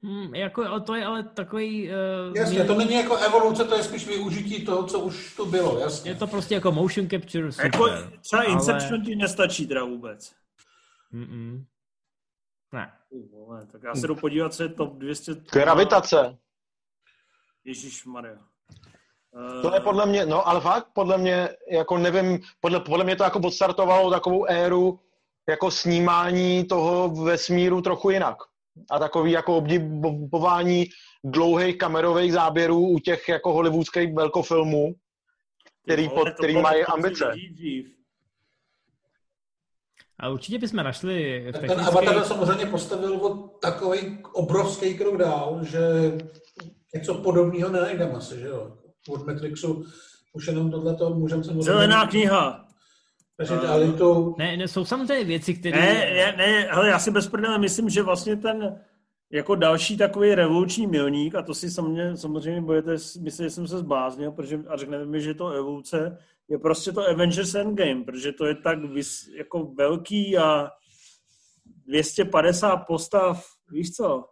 Hmm, 0.04 0.34
jako, 0.34 0.66
ale 0.66 0.80
to 0.80 0.94
je 0.94 1.04
ale 1.04 1.22
takový... 1.22 1.88
Uh, 2.28 2.36
Jasně, 2.36 2.64
to 2.64 2.74
není 2.74 2.94
jako 2.94 3.16
evoluce, 3.16 3.64
to 3.64 3.76
je 3.76 3.82
spíš 3.82 4.06
využití 4.06 4.64
toho, 4.64 4.86
co 4.86 4.98
už 4.98 5.36
tu 5.36 5.46
bylo, 5.46 5.78
jasně. 5.78 6.10
Je 6.10 6.14
to 6.14 6.26
prostě 6.26 6.54
jako 6.54 6.72
motion 6.72 7.08
capture, 7.08 7.52
super, 7.52 7.66
Jako 7.66 7.88
třeba 8.20 8.42
ale... 8.42 8.52
Inception 8.52 9.04
ti 9.04 9.16
nestačí 9.16 9.66
teda 9.66 9.84
vůbec. 9.84 10.32
Mm-mm. 11.14 11.64
Ne. 12.72 12.92
Vole, 13.32 13.66
tak 13.66 13.82
já 13.82 13.94
se 13.94 14.06
jdu 14.06 14.14
podívat, 14.14 14.54
co 14.54 14.62
je 14.62 14.68
top 14.68 14.94
200. 14.94 15.34
Gravitace. 15.52 16.38
Ježíš 17.64 18.04
Maria. 18.04 18.38
To 19.62 19.74
je 19.74 19.80
podle 19.80 20.06
mě, 20.06 20.26
no 20.26 20.48
ale 20.48 20.60
fakt, 20.60 20.86
podle 20.92 21.18
mě, 21.18 21.48
jako 21.70 21.98
nevím, 21.98 22.40
podle, 22.60 22.80
podle 22.80 23.04
mě 23.04 23.16
to 23.16 23.24
jako 23.24 23.38
odstartovalo 23.38 24.10
takovou 24.10 24.44
éru 24.44 25.00
jako 25.48 25.70
snímání 25.70 26.64
toho 26.64 27.08
vesmíru 27.08 27.80
trochu 27.80 28.10
jinak. 28.10 28.36
A 28.90 28.98
takový 28.98 29.32
jako 29.32 29.56
obdivování 29.56 30.86
dlouhých 31.24 31.78
kamerových 31.78 32.32
záběrů 32.32 32.88
u 32.88 32.98
těch 32.98 33.28
jako 33.28 33.52
hollywoodských 33.52 34.14
velkofilmů, 34.14 34.94
který, 35.84 36.08
pod, 36.08 36.28
který 36.30 36.56
mají 36.56 36.84
ambice. 36.84 37.32
A 40.18 40.28
určitě 40.28 40.58
bychom 40.58 40.84
našli 40.84 41.44
technický... 41.52 41.76
Ten 41.76 41.86
Avatar 41.86 42.24
samozřejmě 42.24 42.66
postavil 42.66 43.14
od 43.16 43.60
takový 43.60 44.18
obrovský 44.32 44.98
krok 44.98 45.16
dál, 45.16 45.60
že 45.62 45.80
něco 46.94 47.14
podobného 47.14 47.70
nenajdeme 47.70 48.12
asi, 48.12 48.40
že 48.40 48.46
jo? 48.46 48.76
Od 49.08 49.26
Matrixu 49.26 49.84
už 50.32 50.46
jenom 50.46 50.70
tohleto 50.70 51.10
můžeme 51.10 51.44
se... 51.44 51.52
Zelená 51.60 52.06
kniha. 52.06 52.63
Uh, 54.00 54.38
ne, 54.38 54.56
ne, 54.56 54.68
jsou 54.68 54.84
samozřejmě 54.84 55.24
věci, 55.24 55.54
které... 55.54 55.80
Ne, 55.80 56.14
ne, 56.14 56.34
ne, 56.36 56.68
hele, 56.70 56.88
já 56.88 56.98
si 56.98 57.10
bez 57.10 57.28
prdele 57.28 57.58
myslím, 57.58 57.88
že 57.88 58.02
vlastně 58.02 58.36
ten 58.36 58.80
jako 59.32 59.54
další 59.54 59.96
takový 59.96 60.34
revoluční 60.34 60.86
milník, 60.86 61.34
a 61.34 61.42
to 61.42 61.54
si 61.54 61.70
samozřejmě, 61.70 62.16
samozřejmě 62.16 62.60
budete 62.60 62.90
myslet, 63.20 63.46
že 63.46 63.50
jsem 63.50 63.68
se 63.68 63.78
zbláznil, 63.78 64.32
protože, 64.32 64.58
a 64.68 64.76
řeknete 64.76 65.06
mi, 65.06 65.20
že 65.20 65.34
to 65.34 65.48
evoluce 65.48 66.18
je 66.48 66.58
prostě 66.58 66.92
to 66.92 67.08
Avengers 67.08 67.54
Endgame, 67.54 68.04
protože 68.04 68.32
to 68.32 68.46
je 68.46 68.54
tak 68.54 68.84
vys, 68.84 69.28
jako 69.36 69.64
velký 69.78 70.38
a 70.38 70.70
250 71.86 72.76
postav, 72.76 73.44
víš 73.72 73.92
co? 73.92 74.24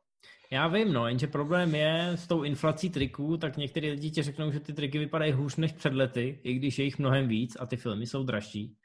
Já 0.50 0.68
vím, 0.68 0.92
no, 0.92 1.08
jenže 1.08 1.26
problém 1.26 1.74
je 1.74 2.10
s 2.14 2.26
tou 2.26 2.42
inflací 2.42 2.90
triků, 2.90 3.36
tak 3.36 3.56
některé 3.56 3.90
lidi 3.90 4.10
ti 4.10 4.22
řeknou, 4.22 4.50
že 4.50 4.60
ty 4.60 4.72
triky 4.72 4.98
vypadají 4.98 5.32
hůř 5.32 5.56
než 5.56 5.72
před 5.72 5.94
lety, 5.94 6.40
i 6.42 6.54
když 6.54 6.78
je 6.78 6.84
jich 6.84 6.98
mnohem 6.98 7.28
víc 7.28 7.56
a 7.60 7.66
ty 7.66 7.76
filmy 7.76 8.06
jsou 8.06 8.22
dražší. 8.22 8.76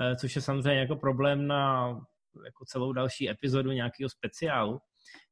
Eh, 0.00 0.16
což 0.16 0.36
je 0.36 0.42
samozřejmě 0.42 0.80
jako 0.80 0.96
problém 0.96 1.46
na 1.46 1.88
jako 2.44 2.64
celou 2.64 2.92
další 2.92 3.30
epizodu 3.30 3.72
nějakého 3.72 4.10
speciálu. 4.10 4.78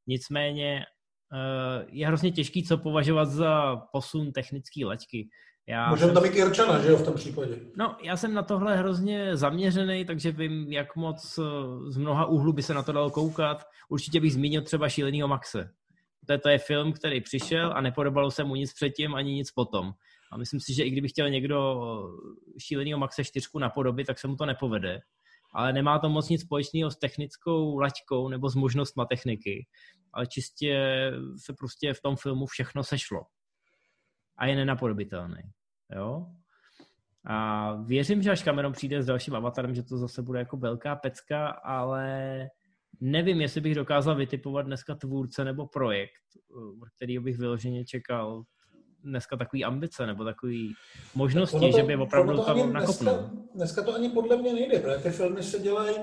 Nicméně 0.06 0.84
eh, 1.32 1.86
je 1.88 2.06
hrozně 2.06 2.32
těžký, 2.32 2.64
co 2.64 2.78
považovat 2.78 3.24
za 3.24 3.76
posun 3.92 4.32
technické 4.32 4.86
laťky. 4.86 5.28
Já 5.66 5.90
Můžeme 5.90 6.06
jsem... 6.06 6.14
tam 6.14 6.24
i 6.24 6.30
Kirčana, 6.30 6.78
že 6.82 6.88
jo, 6.88 6.96
v 6.96 7.04
tom 7.04 7.14
případě. 7.14 7.58
No, 7.76 7.96
já 8.02 8.16
jsem 8.16 8.34
na 8.34 8.42
tohle 8.42 8.76
hrozně 8.76 9.36
zaměřený, 9.36 10.04
takže 10.04 10.32
vím, 10.32 10.72
jak 10.72 10.96
moc 10.96 11.38
eh, 11.38 11.42
z 11.90 11.96
mnoha 11.96 12.26
úhlů 12.26 12.52
by 12.52 12.62
se 12.62 12.74
na 12.74 12.82
to 12.82 12.92
dalo 12.92 13.10
koukat. 13.10 13.64
Určitě 13.88 14.20
bych 14.20 14.32
zmínil 14.32 14.62
třeba 14.62 14.88
Šílenýho 14.88 15.28
Maxe. 15.28 15.70
To 16.26 16.32
je, 16.32 16.38
to 16.38 16.48
je 16.48 16.58
film, 16.58 16.92
který 16.92 17.20
přišel 17.20 17.72
a 17.74 17.80
nepodobalo 17.80 18.30
se 18.30 18.44
mu 18.44 18.54
nic 18.54 18.74
předtím 18.74 19.14
ani 19.14 19.32
nic 19.32 19.50
potom. 19.50 19.92
A 20.32 20.36
myslím 20.36 20.60
si, 20.60 20.74
že 20.74 20.84
i 20.84 20.90
kdyby 20.90 21.08
chtěl 21.08 21.30
někdo 21.30 21.80
šílenýho 22.58 22.98
Maxe 22.98 23.24
4 23.24 23.46
napodobit, 23.60 24.06
tak 24.06 24.18
se 24.18 24.28
mu 24.28 24.36
to 24.36 24.46
nepovede. 24.46 25.00
Ale 25.54 25.72
nemá 25.72 25.98
to 25.98 26.08
moc 26.08 26.28
nic 26.28 26.40
společného 26.40 26.90
s 26.90 26.98
technickou 26.98 27.78
laťkou 27.78 28.28
nebo 28.28 28.50
s 28.50 28.54
možnostma 28.54 29.04
techniky. 29.04 29.66
Ale 30.12 30.26
čistě 30.26 30.76
se 31.36 31.52
prostě 31.52 31.94
v 31.94 32.00
tom 32.00 32.16
filmu 32.16 32.46
všechno 32.46 32.84
sešlo. 32.84 33.20
A 34.36 34.46
je 34.46 34.56
nenapodobitelný. 34.56 35.42
Jo? 35.96 36.26
A 37.24 37.72
věřím, 37.72 38.22
že 38.22 38.30
až 38.30 38.42
Cameron 38.42 38.72
přijde 38.72 39.02
s 39.02 39.06
dalším 39.06 39.34
avatarem, 39.34 39.74
že 39.74 39.82
to 39.82 39.98
zase 39.98 40.22
bude 40.22 40.38
jako 40.38 40.56
velká 40.56 40.96
pecka, 40.96 41.48
ale 41.48 42.48
nevím, 43.00 43.40
jestli 43.40 43.60
bych 43.60 43.74
dokázal 43.74 44.16
vytipovat 44.16 44.66
dneska 44.66 44.94
tvůrce 44.94 45.44
nebo 45.44 45.66
projekt, 45.66 46.22
který 46.96 47.18
bych 47.18 47.38
vyloženě 47.38 47.84
čekal 47.84 48.42
dneska 49.04 49.36
takový 49.36 49.64
ambice 49.64 50.06
nebo 50.06 50.24
takový 50.24 50.74
možnosti, 51.14 51.58
to, 51.58 51.76
že 51.76 51.82
by 51.82 51.96
opravdu 51.96 52.36
to, 52.36 52.44
to 52.44 52.66
nakopnul. 52.66 53.14
Dneska, 53.14 53.30
dneska 53.54 53.82
to 53.82 53.94
ani 53.94 54.08
podle 54.08 54.36
mě 54.36 54.52
nejde, 54.52 54.78
protože 54.78 54.96
ty 54.96 55.10
filmy 55.10 55.42
se 55.42 55.58
dělají 55.58 55.96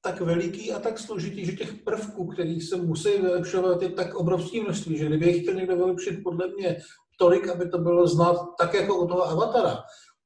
tak 0.00 0.20
veliký 0.20 0.72
a 0.72 0.78
tak 0.78 0.98
složitý, 0.98 1.46
že 1.46 1.52
těch 1.52 1.74
prvků, 1.74 2.26
který 2.26 2.60
se 2.60 2.76
musí 2.76 3.08
vylepšovat, 3.08 3.82
je 3.82 3.88
tak 3.88 4.14
obrovské 4.14 4.60
množství, 4.60 4.98
že 4.98 5.06
kdyby 5.06 5.26
je 5.26 5.40
chtěl 5.40 5.54
někdo 5.54 5.76
vylepšit 5.76 6.22
podle 6.24 6.48
mě 6.48 6.76
tolik, 7.18 7.48
aby 7.48 7.68
to 7.68 7.78
bylo 7.78 8.06
znát 8.06 8.36
tak 8.58 8.74
jako 8.74 8.98
u 8.98 9.08
toho 9.08 9.22
Avatara, 9.22 9.78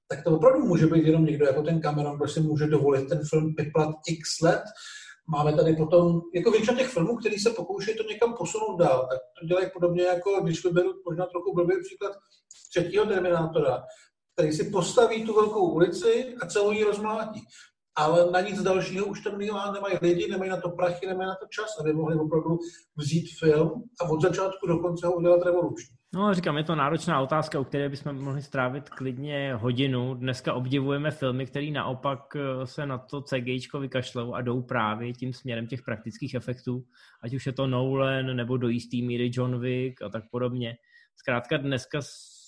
tak 0.09 0.24
to 0.24 0.31
opravdu 0.31 0.66
může 0.66 0.86
být 0.86 1.07
jenom 1.07 1.24
někdo 1.24 1.47
jako 1.47 1.62
ten 1.62 1.81
Cameron, 1.81 2.16
kdo 2.16 2.28
si 2.28 2.40
může 2.40 2.66
dovolit 2.66 3.09
ten 3.09 3.20
film 3.31 3.55
vyplat 3.59 3.94
x 4.09 4.40
let, 4.40 4.62
Máme 5.28 5.57
tady 5.57 5.77
potom, 5.77 6.20
jako 6.35 6.51
většina 6.51 6.78
těch 6.78 6.89
filmů, 6.89 7.16
který 7.16 7.39
se 7.39 7.51
pokouší 7.51 7.97
to 7.97 8.03
někam 8.03 8.35
posunout 8.35 8.77
dál, 8.77 9.07
tak 9.11 9.19
to 9.40 9.47
dělají 9.47 9.66
podobně 9.73 10.03
jako, 10.03 10.40
když 10.40 10.65
vyberu 10.65 10.93
možná 11.05 11.27
trochu 11.27 11.55
blbý 11.55 11.74
příklad 11.82 12.12
třetího 12.70 13.07
Terminátora, 13.07 13.85
který 14.35 14.53
si 14.53 14.70
postaví 14.70 15.24
tu 15.24 15.35
velkou 15.35 15.70
ulici 15.70 16.35
a 16.43 16.47
celou 16.47 16.73
ji 16.73 16.85
rozmlátí. 16.85 17.40
Ale 17.98 18.31
na 18.31 18.40
nic 18.40 18.62
dalšího 18.62 19.07
už 19.07 19.20
tam 19.20 19.39
nemají 19.39 19.98
lidi, 20.03 20.31
nemají 20.31 20.51
na 20.51 20.61
to 20.61 20.70
prachy, 20.70 21.07
nemají 21.07 21.28
na 21.28 21.35
to 21.35 21.47
čas, 21.51 21.78
aby 21.81 21.93
mohli 21.93 22.16
opravdu 22.16 22.59
vzít 22.97 23.39
film 23.39 23.85
a 24.01 24.09
od 24.09 24.23
začátku 24.23 24.66
do 24.66 24.78
konce 24.78 25.07
ho 25.07 25.16
udělat 25.16 25.43
revoluční. 25.43 25.97
No, 26.16 26.34
říkám, 26.34 26.56
je 26.56 26.64
to 26.64 26.74
náročná 26.74 27.20
otázka, 27.20 27.60
o 27.60 27.64
které 27.64 27.88
bychom 27.88 28.22
mohli 28.22 28.43
strávit 28.43 28.90
klidně 28.90 29.55
hodinu. 29.55 30.14
Dneska 30.14 30.55
obdivujeme 30.55 31.10
filmy, 31.10 31.47
které 31.47 31.70
naopak 31.70 32.36
eh, 32.36 32.66
se 32.66 32.86
na 32.86 32.98
to 32.98 33.22
CG 33.22 33.74
vykašlou 33.80 34.34
a 34.34 34.43
jdou 34.43 34.62
právě 34.62 35.12
tím 35.12 35.32
směrem 35.32 35.66
těch 35.66 35.82
praktických 35.82 36.34
efektů, 36.34 36.84
ať 37.22 37.34
už 37.34 37.47
je 37.47 37.52
to 37.52 37.66
Nolan 37.66 38.36
nebo 38.36 38.56
do 38.56 38.68
jistý 38.68 39.02
míry 39.02 39.30
John 39.34 39.60
Wick 39.60 40.02
a 40.02 40.09
tak 40.09 40.24
podobně. 40.30 40.76
Zkrátka 41.16 41.56
dneska 41.56 41.98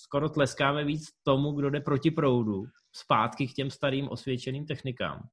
skoro 0.03 0.29
tleskáme 0.29 0.85
víc 0.85 1.05
tomu, 1.23 1.53
kdo 1.53 1.71
jde 1.71 1.81
proti 1.81 2.11
proudu, 2.11 2.65
zpátky 2.93 3.47
k 3.47 3.53
těm 3.53 3.71
starým 3.71 4.09
osvědčeným 4.09 4.67
technikám. 4.67 5.29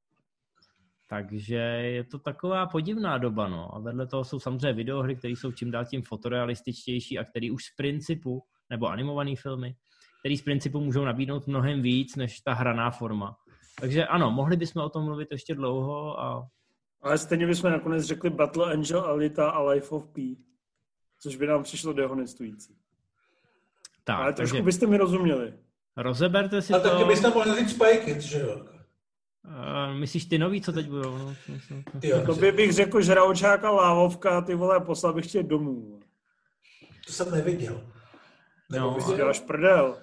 Takže 1.07 1.55
je 1.55 2.03
to 2.03 2.19
taková 2.19 2.65
podivná 2.65 3.17
doba, 3.17 3.47
no. 3.47 3.75
A 3.75 3.79
vedle 3.79 4.07
toho 4.07 4.23
jsou 4.23 4.39
samozřejmě 4.39 4.73
videohry, 4.73 5.15
které 5.15 5.31
jsou 5.31 5.51
čím 5.51 5.71
dál 5.71 5.85
tím 5.85 6.01
fotorealističtější 6.01 7.19
a 7.19 7.23
které 7.23 7.51
už 7.51 7.63
z 7.65 7.75
principu, 7.75 8.43
nebo 8.69 8.87
animované 8.87 9.35
filmy, 9.35 9.75
které 10.19 10.37
z 10.37 10.41
principu 10.41 10.79
můžou 10.79 11.05
nabídnout 11.05 11.47
mnohem 11.47 11.81
víc 11.81 12.15
než 12.15 12.39
ta 12.39 12.53
hraná 12.53 12.91
forma. 12.91 13.35
Takže 13.79 14.05
ano, 14.05 14.31
mohli 14.31 14.57
bychom 14.57 14.81
o 14.81 14.89
tom 14.89 15.03
mluvit 15.03 15.27
ještě 15.31 15.55
dlouho 15.55 16.19
a... 16.19 16.47
Ale 17.01 17.17
stejně 17.17 17.47
bychom 17.47 17.71
nakonec 17.71 18.03
řekli 18.03 18.29
Battle 18.29 18.73
Angel, 18.73 18.99
Alita 18.99 19.49
a 19.49 19.61
Life 19.61 19.95
of 19.95 20.07
P, 20.07 20.37
což 21.21 21.35
by 21.35 21.47
nám 21.47 21.63
přišlo 21.63 21.93
dehonestující. 21.93 22.77
Tak, 24.03 24.19
Ale 24.19 24.33
trošku 24.33 24.55
takže... 24.55 24.65
byste 24.65 24.87
mi 24.87 24.97
rozuměli. 24.97 25.53
Rozeberte 25.97 26.61
si 26.61 26.73
a 26.73 26.79
to... 26.79 26.87
A 26.87 26.91
taky 26.91 27.03
byste 27.03 27.29
mohli 27.29 27.59
říct 27.59 27.71
Spike 27.75 28.21
že 28.21 28.39
jo? 28.39 28.74
Uh, 29.47 29.97
myslíš 29.97 30.25
ty 30.25 30.37
nový, 30.37 30.61
co 30.61 30.71
teď 30.71 30.89
budou? 30.89 31.17
No, 31.17 31.35
to 32.25 32.35
by 32.35 32.51
bych 32.51 32.73
řekl 32.73 33.01
žraučák 33.01 33.63
a 33.63 33.71
lávovka, 33.71 34.41
ty 34.41 34.55
vole, 34.55 34.79
poslal 34.79 35.13
bych 35.13 35.31
tě 35.31 35.43
domů. 35.43 35.99
To 37.07 37.13
jsem 37.13 37.31
neviděl. 37.31 37.81
Nebo 38.71 38.85
no, 38.85 38.93
viděl? 38.93 39.15
Děláš 39.15 39.39
prdel. 39.39 39.97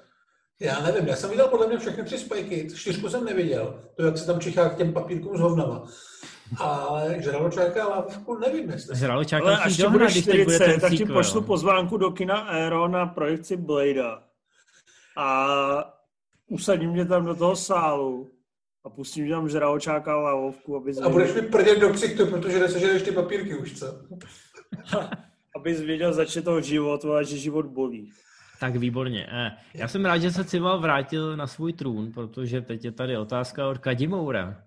Já 0.60 0.80
nevím, 0.80 1.08
já 1.08 1.16
jsem 1.16 1.30
viděl 1.30 1.48
podle 1.48 1.66
mě 1.66 1.78
všechny 1.78 2.04
tři 2.04 2.18
spajky, 2.18 2.68
čtyřku 2.74 3.08
jsem 3.08 3.24
neviděl, 3.24 3.80
to 3.96 4.02
jak 4.02 4.18
se 4.18 4.26
tam 4.26 4.40
čichá 4.40 4.68
k 4.68 4.76
těm 4.76 4.92
papírkům 4.92 5.36
s 5.36 5.40
hovnama. 5.40 5.84
Ale 6.58 7.16
žraločáka 7.22 7.84
a 7.84 7.88
lávovku 7.88 8.38
nevím, 8.38 8.70
jestli. 8.70 8.96
Žraločáka 8.96 9.46
Ale 9.46 9.58
až 9.58 9.76
ti 9.76 9.88
budeš 9.88 10.22
40, 10.22 10.80
tak 10.80 10.92
ti 10.92 11.04
pošlu 11.04 11.42
pozvánku 11.42 11.96
do 11.96 12.10
kina 12.10 12.36
Aero 12.40 12.88
na 12.88 13.06
projekci 13.06 13.56
Blade 13.56 14.02
a 15.16 16.02
usadím 16.46 16.90
mě 16.90 17.06
tam 17.06 17.24
do 17.24 17.34
toho 17.34 17.56
sálu 17.56 18.30
a 18.84 18.90
pustím 18.90 19.28
tam 19.28 19.48
žraločáka 19.48 20.14
a 20.14 20.16
lavovku, 20.20 20.76
aby 20.76 20.92
zvěděl... 20.92 21.08
A 21.08 21.12
budeš 21.12 21.34
mi 21.34 21.42
prdět 21.42 21.78
do 21.78 21.90
ksichtu, 21.90 22.26
protože 22.26 22.60
nesežereš 22.60 23.02
ty 23.02 23.12
papírky 23.12 23.54
už, 23.54 23.78
co? 23.78 23.86
aby 25.56 25.74
zvěděl 25.74 26.12
začít 26.12 26.44
toho 26.44 26.60
život, 26.60 27.04
a 27.04 27.22
že 27.22 27.38
život 27.38 27.66
bolí. 27.66 28.12
Tak 28.60 28.76
výborně. 28.76 29.26
Eh, 29.32 29.50
já 29.74 29.88
jsem 29.88 30.04
rád, 30.04 30.18
že 30.18 30.30
se 30.30 30.44
Cival 30.44 30.80
vrátil 30.80 31.36
na 31.36 31.46
svůj 31.46 31.72
trůn, 31.72 32.12
protože 32.12 32.60
teď 32.60 32.84
je 32.84 32.92
tady 32.92 33.16
otázka 33.16 33.68
od 33.68 33.78
Kadimoura. 33.78 34.62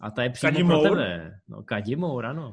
A 0.00 0.10
ta 0.10 0.22
je 0.22 0.30
přímo 0.30 0.52
Kadimour? 0.52 0.80
pro 0.80 0.90
tebe. 0.90 1.38
No, 1.48 1.62
Kadimour, 1.62 2.26
ano. 2.26 2.52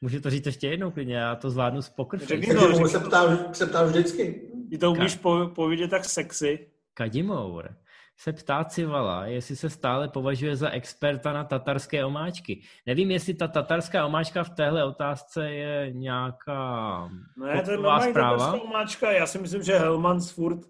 Můžu 0.00 0.20
to 0.20 0.30
říct 0.30 0.46
ještě 0.46 0.68
jednou 0.68 0.90
klidně, 0.90 1.16
já 1.16 1.34
to 1.36 1.50
zvládnu 1.50 1.82
z 1.82 1.88
poker 1.88 2.20
Řekni 2.20 2.54
to, 2.54 2.88
se 2.88 3.00
ptám, 3.00 3.54
se 3.54 3.66
ptám 3.66 3.86
vždycky. 3.86 4.50
Ty 4.70 4.78
to 4.78 4.92
umíš 4.92 5.18
Ka- 5.18 5.54
povědět 5.54 5.88
tak 5.88 6.04
sexy. 6.04 6.70
Kadimour 6.94 7.81
se 8.22 8.32
ptá 8.32 8.64
Civala, 8.64 9.26
jestli 9.26 9.56
se 9.56 9.70
stále 9.70 10.08
považuje 10.08 10.56
za 10.56 10.70
experta 10.70 11.32
na 11.32 11.44
tatarské 11.44 12.04
omáčky. 12.04 12.62
Nevím, 12.86 13.10
jestli 13.10 13.34
ta 13.34 13.48
tatarská 13.48 14.06
omáčka 14.06 14.44
v 14.44 14.50
téhle 14.50 14.84
otázce 14.84 15.50
je 15.50 15.92
nějaká 15.92 17.08
Ne, 17.36 17.62
to 17.62 17.70
je 17.70 17.78
tatarská 17.78 18.52
omáčka. 18.52 19.12
Já 19.12 19.26
si 19.26 19.38
myslím, 19.38 19.62
že 19.62 19.78
Helmans 19.78 20.30
furt 20.30 20.60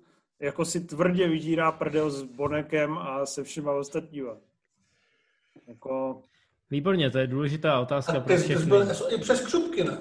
jako 0.40 0.64
si 0.64 0.80
tvrdě 0.80 1.28
vydírá 1.28 1.72
prdel 1.72 2.10
s 2.10 2.22
Bonekem 2.22 2.98
a 2.98 3.26
se 3.26 3.44
všema 3.44 3.72
ostatníma. 3.72 4.36
Jako... 5.68 6.22
Výborně, 6.70 7.10
to 7.10 7.18
je 7.18 7.26
důležitá 7.26 7.80
otázka 7.80 8.20
pro 8.20 8.36
všechny. 8.36 8.66
Byl 8.66 8.88
i 9.14 9.18
přes 9.20 9.40
křupky, 9.40 9.84
ne? 9.84 9.98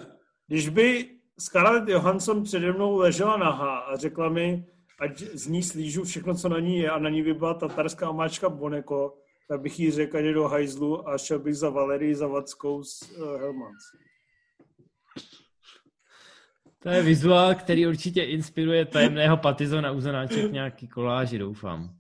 Když 0.48 0.70
by 0.70 1.10
Scarlett 1.40 1.90
Johansson 1.90 2.44
přede 2.44 2.72
mnou 2.72 2.98
ležela 2.98 3.38
nahá 3.38 3.78
a 3.78 3.96
řekla 3.98 4.30
mi, 4.30 4.66
ať 5.02 5.20
z 5.20 5.48
ní 5.48 5.64
slížu 5.64 6.04
všechno, 6.04 6.36
co 6.36 6.50
na 6.50 6.60
ní 6.60 6.78
je 6.78 6.90
a 6.90 7.00
na 7.00 7.10
ní 7.10 7.24
by 7.24 7.34
byla 7.34 7.54
tatarská 7.54 8.10
omáčka 8.10 8.50
Boneko, 8.50 9.18
tak 9.48 9.62
bych 9.62 9.80
jí 9.80 9.92
řekl, 9.92 10.22
že 10.22 10.34
do 10.34 10.48
hajzlu 10.48 11.10
a 11.10 11.18
šel 11.18 11.40
bych 11.40 11.56
za 11.56 11.70
Valerii 11.70 12.16
Zavackou 12.16 12.84
z 12.84 13.12
uh, 13.12 13.40
Helmans. 13.40 13.84
To 16.84 16.90
je 16.90 17.04
vizuál, 17.04 17.56
který 17.56 17.88
určitě 17.88 18.24
inspiruje 18.24 18.86
tajemného 18.86 19.38
patizo 19.38 19.82
na 19.82 19.92
uzanáček 19.92 20.52
nějaký 20.52 20.88
koláži, 20.88 21.38
doufám. 21.38 21.96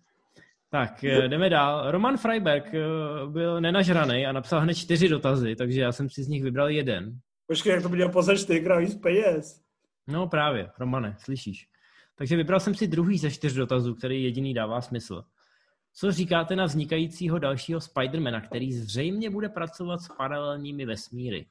Tak, 0.69 1.03
eh, 1.03 1.27
jdeme 1.27 1.49
dál. 1.49 1.91
Roman 1.91 2.17
Freiberg 2.17 2.73
eh, 2.73 2.79
byl 3.27 3.61
nenažraný 3.61 4.25
a 4.25 4.31
napsal 4.31 4.59
hned 4.59 4.73
čtyři 4.73 5.09
dotazy, 5.09 5.55
takže 5.55 5.81
já 5.81 5.91
jsem 5.91 6.09
si 6.09 6.23
z 6.23 6.27
nich 6.27 6.43
vybral 6.43 6.69
jeden. 6.69 7.19
Počkej, 7.47 7.71
jak 7.73 7.83
to 7.83 7.89
bude 7.89 8.09
poslat 8.09 8.35
čtyřikrát 8.35 8.79
víc 8.79 8.95
peněz. 8.95 9.61
No 10.07 10.27
právě, 10.27 10.69
Romane, 10.79 11.15
slyšíš. 11.19 11.70
Takže 12.21 12.37
vybral 12.37 12.59
jsem 12.59 12.75
si 12.75 12.87
druhý 12.87 13.17
ze 13.17 13.31
čtyř 13.31 13.53
dotazů, 13.53 13.95
který 13.95 14.23
jediný 14.23 14.53
dává 14.53 14.81
smysl. 14.81 15.23
Co 15.93 16.11
říkáte 16.11 16.55
na 16.55 16.65
vznikajícího 16.65 17.39
dalšího 17.39 17.81
Spidermana, 17.81 18.41
který 18.41 18.73
zřejmě 18.73 19.29
bude 19.29 19.49
pracovat 19.49 20.01
s 20.01 20.07
paralelními 20.17 20.85
vesmíry? 20.85 21.45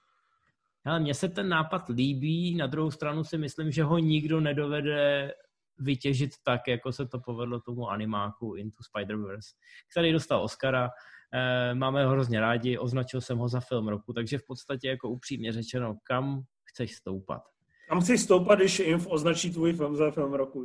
Ale 0.85 1.01
mně 1.01 1.15
se 1.15 1.29
ten 1.29 1.49
nápad 1.49 1.89
líbí, 1.89 2.55
na 2.55 2.67
druhou 2.67 2.91
stranu 2.91 3.25
si 3.25 3.39
myslím, 3.39 3.71
že 3.71 3.85
ho 3.85 3.99
nikdo 3.99 4.41
nedovede 4.41 5.33
vytěžit 5.79 6.31
tak, 6.43 6.69
jako 6.69 6.93
se 6.93 7.07
to 7.07 7.21
povedlo 7.21 7.61
tomu 7.61 7.89
animáku 7.89 8.55
Into 8.55 8.83
Spider-Verse, 8.95 9.55
který 9.91 10.13
dostal 10.13 10.43
Oscara. 10.43 10.91
Eh, 11.35 11.75
máme 11.75 12.05
ho 12.05 12.11
hrozně 12.11 12.41
rádi, 12.41 12.79
označil 12.79 13.21
jsem 13.21 13.39
ho 13.39 13.49
za 13.49 13.61
film 13.61 13.89
roku, 13.89 14.13
takže 14.13 14.39
v 14.39 14.47
podstatě 14.47 14.89
jako 14.89 15.09
upřímně 15.09 15.53
řečeno, 15.53 15.97
kam 16.05 16.43
chceš 16.65 16.95
stoupat? 16.95 17.43
Kam 17.91 18.01
chceš 18.01 18.21
stoupat, 18.21 18.59
když 18.59 18.79
Inf 18.79 19.07
označí 19.07 19.53
tvůj 19.53 19.73
film 19.73 19.97
za 19.97 20.11
film 20.11 20.33
roku? 20.33 20.65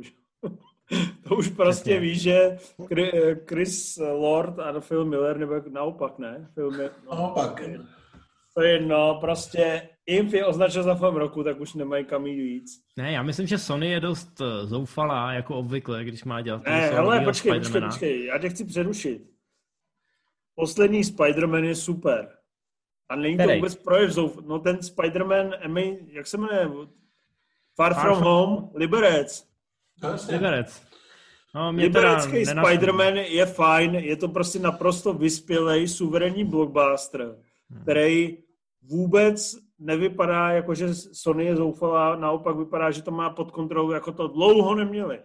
to 1.28 1.36
už 1.36 1.48
prostě 1.48 1.90
Přesně. 1.90 2.00
víš, 2.00 2.22
že 2.22 2.58
Chris 3.48 3.98
Lord 4.12 4.58
a 4.58 4.80
Phil 4.80 5.04
Miller, 5.04 5.38
nebo 5.38 5.54
naopak, 5.70 6.18
ne? 6.18 6.50
Phil 6.54 6.70
Miller, 6.70 6.92
no, 7.06 7.14
naopak. 7.14 7.60
To 8.54 8.62
je 8.62 8.72
jedno, 8.72 9.18
prostě 9.20 9.88
Inf 10.06 10.32
je 10.32 10.46
označen 10.46 10.82
za 10.82 10.94
film 10.94 11.16
roku, 11.16 11.44
tak 11.44 11.60
už 11.60 11.74
nemají 11.74 12.04
kam 12.04 12.26
jít 12.26 12.42
víc. 12.42 12.82
Ne, 12.96 13.12
já 13.12 13.22
myslím, 13.22 13.46
že 13.46 13.58
Sony 13.58 13.90
je 13.90 14.00
dost 14.00 14.40
eh, 14.40 14.66
zoufalá, 14.66 15.32
jako 15.32 15.56
obvykle, 15.56 16.04
když 16.04 16.24
má 16.24 16.40
dělat 16.40 16.64
Ne, 16.64 16.90
ale 16.90 17.20
počkej, 17.20 17.58
počkej, 17.58 17.80
počkej, 17.80 18.24
já 18.24 18.38
tě 18.38 18.48
chci 18.48 18.64
přerušit. 18.64 19.30
Poslední 20.54 21.02
Spider-Man 21.02 21.64
je 21.64 21.74
super. 21.74 22.28
A 23.08 23.16
není 23.16 23.36
to 23.36 23.48
vůbec 23.54 23.74
projev 23.74 24.10
zouf... 24.10 24.38
No 24.46 24.58
ten 24.58 24.76
Spider-Man, 24.76 25.96
jak 26.12 26.26
se 26.26 26.38
jmenuje? 26.38 26.68
Far, 27.76 27.94
Far 27.94 28.02
From 28.02 28.22
Home, 28.22 28.70
Liberec. 28.74 29.44
Liberec. 30.28 30.82
No, 31.54 31.70
Liberecký 31.70 32.44
Spider-Man 32.44 33.16
je 33.16 33.46
fajn, 33.46 33.94
je 33.94 34.16
to 34.16 34.28
prostě 34.28 34.58
naprosto 34.58 35.12
vyspělej, 35.12 35.88
suverénní 35.88 36.44
blockbuster, 36.44 37.22
hmm. 37.70 37.82
který 37.82 38.38
vůbec 38.82 39.56
nevypadá 39.78 40.50
jako, 40.50 40.74
že 40.74 40.94
Sony 40.94 41.44
je 41.44 41.56
zoufalá, 41.56 42.16
naopak 42.16 42.56
vypadá, 42.56 42.90
že 42.90 43.02
to 43.02 43.10
má 43.10 43.30
pod 43.30 43.50
kontrolou, 43.50 43.90
jako 43.90 44.12
to 44.12 44.28
dlouho 44.28 44.74
neměli. 44.74 45.20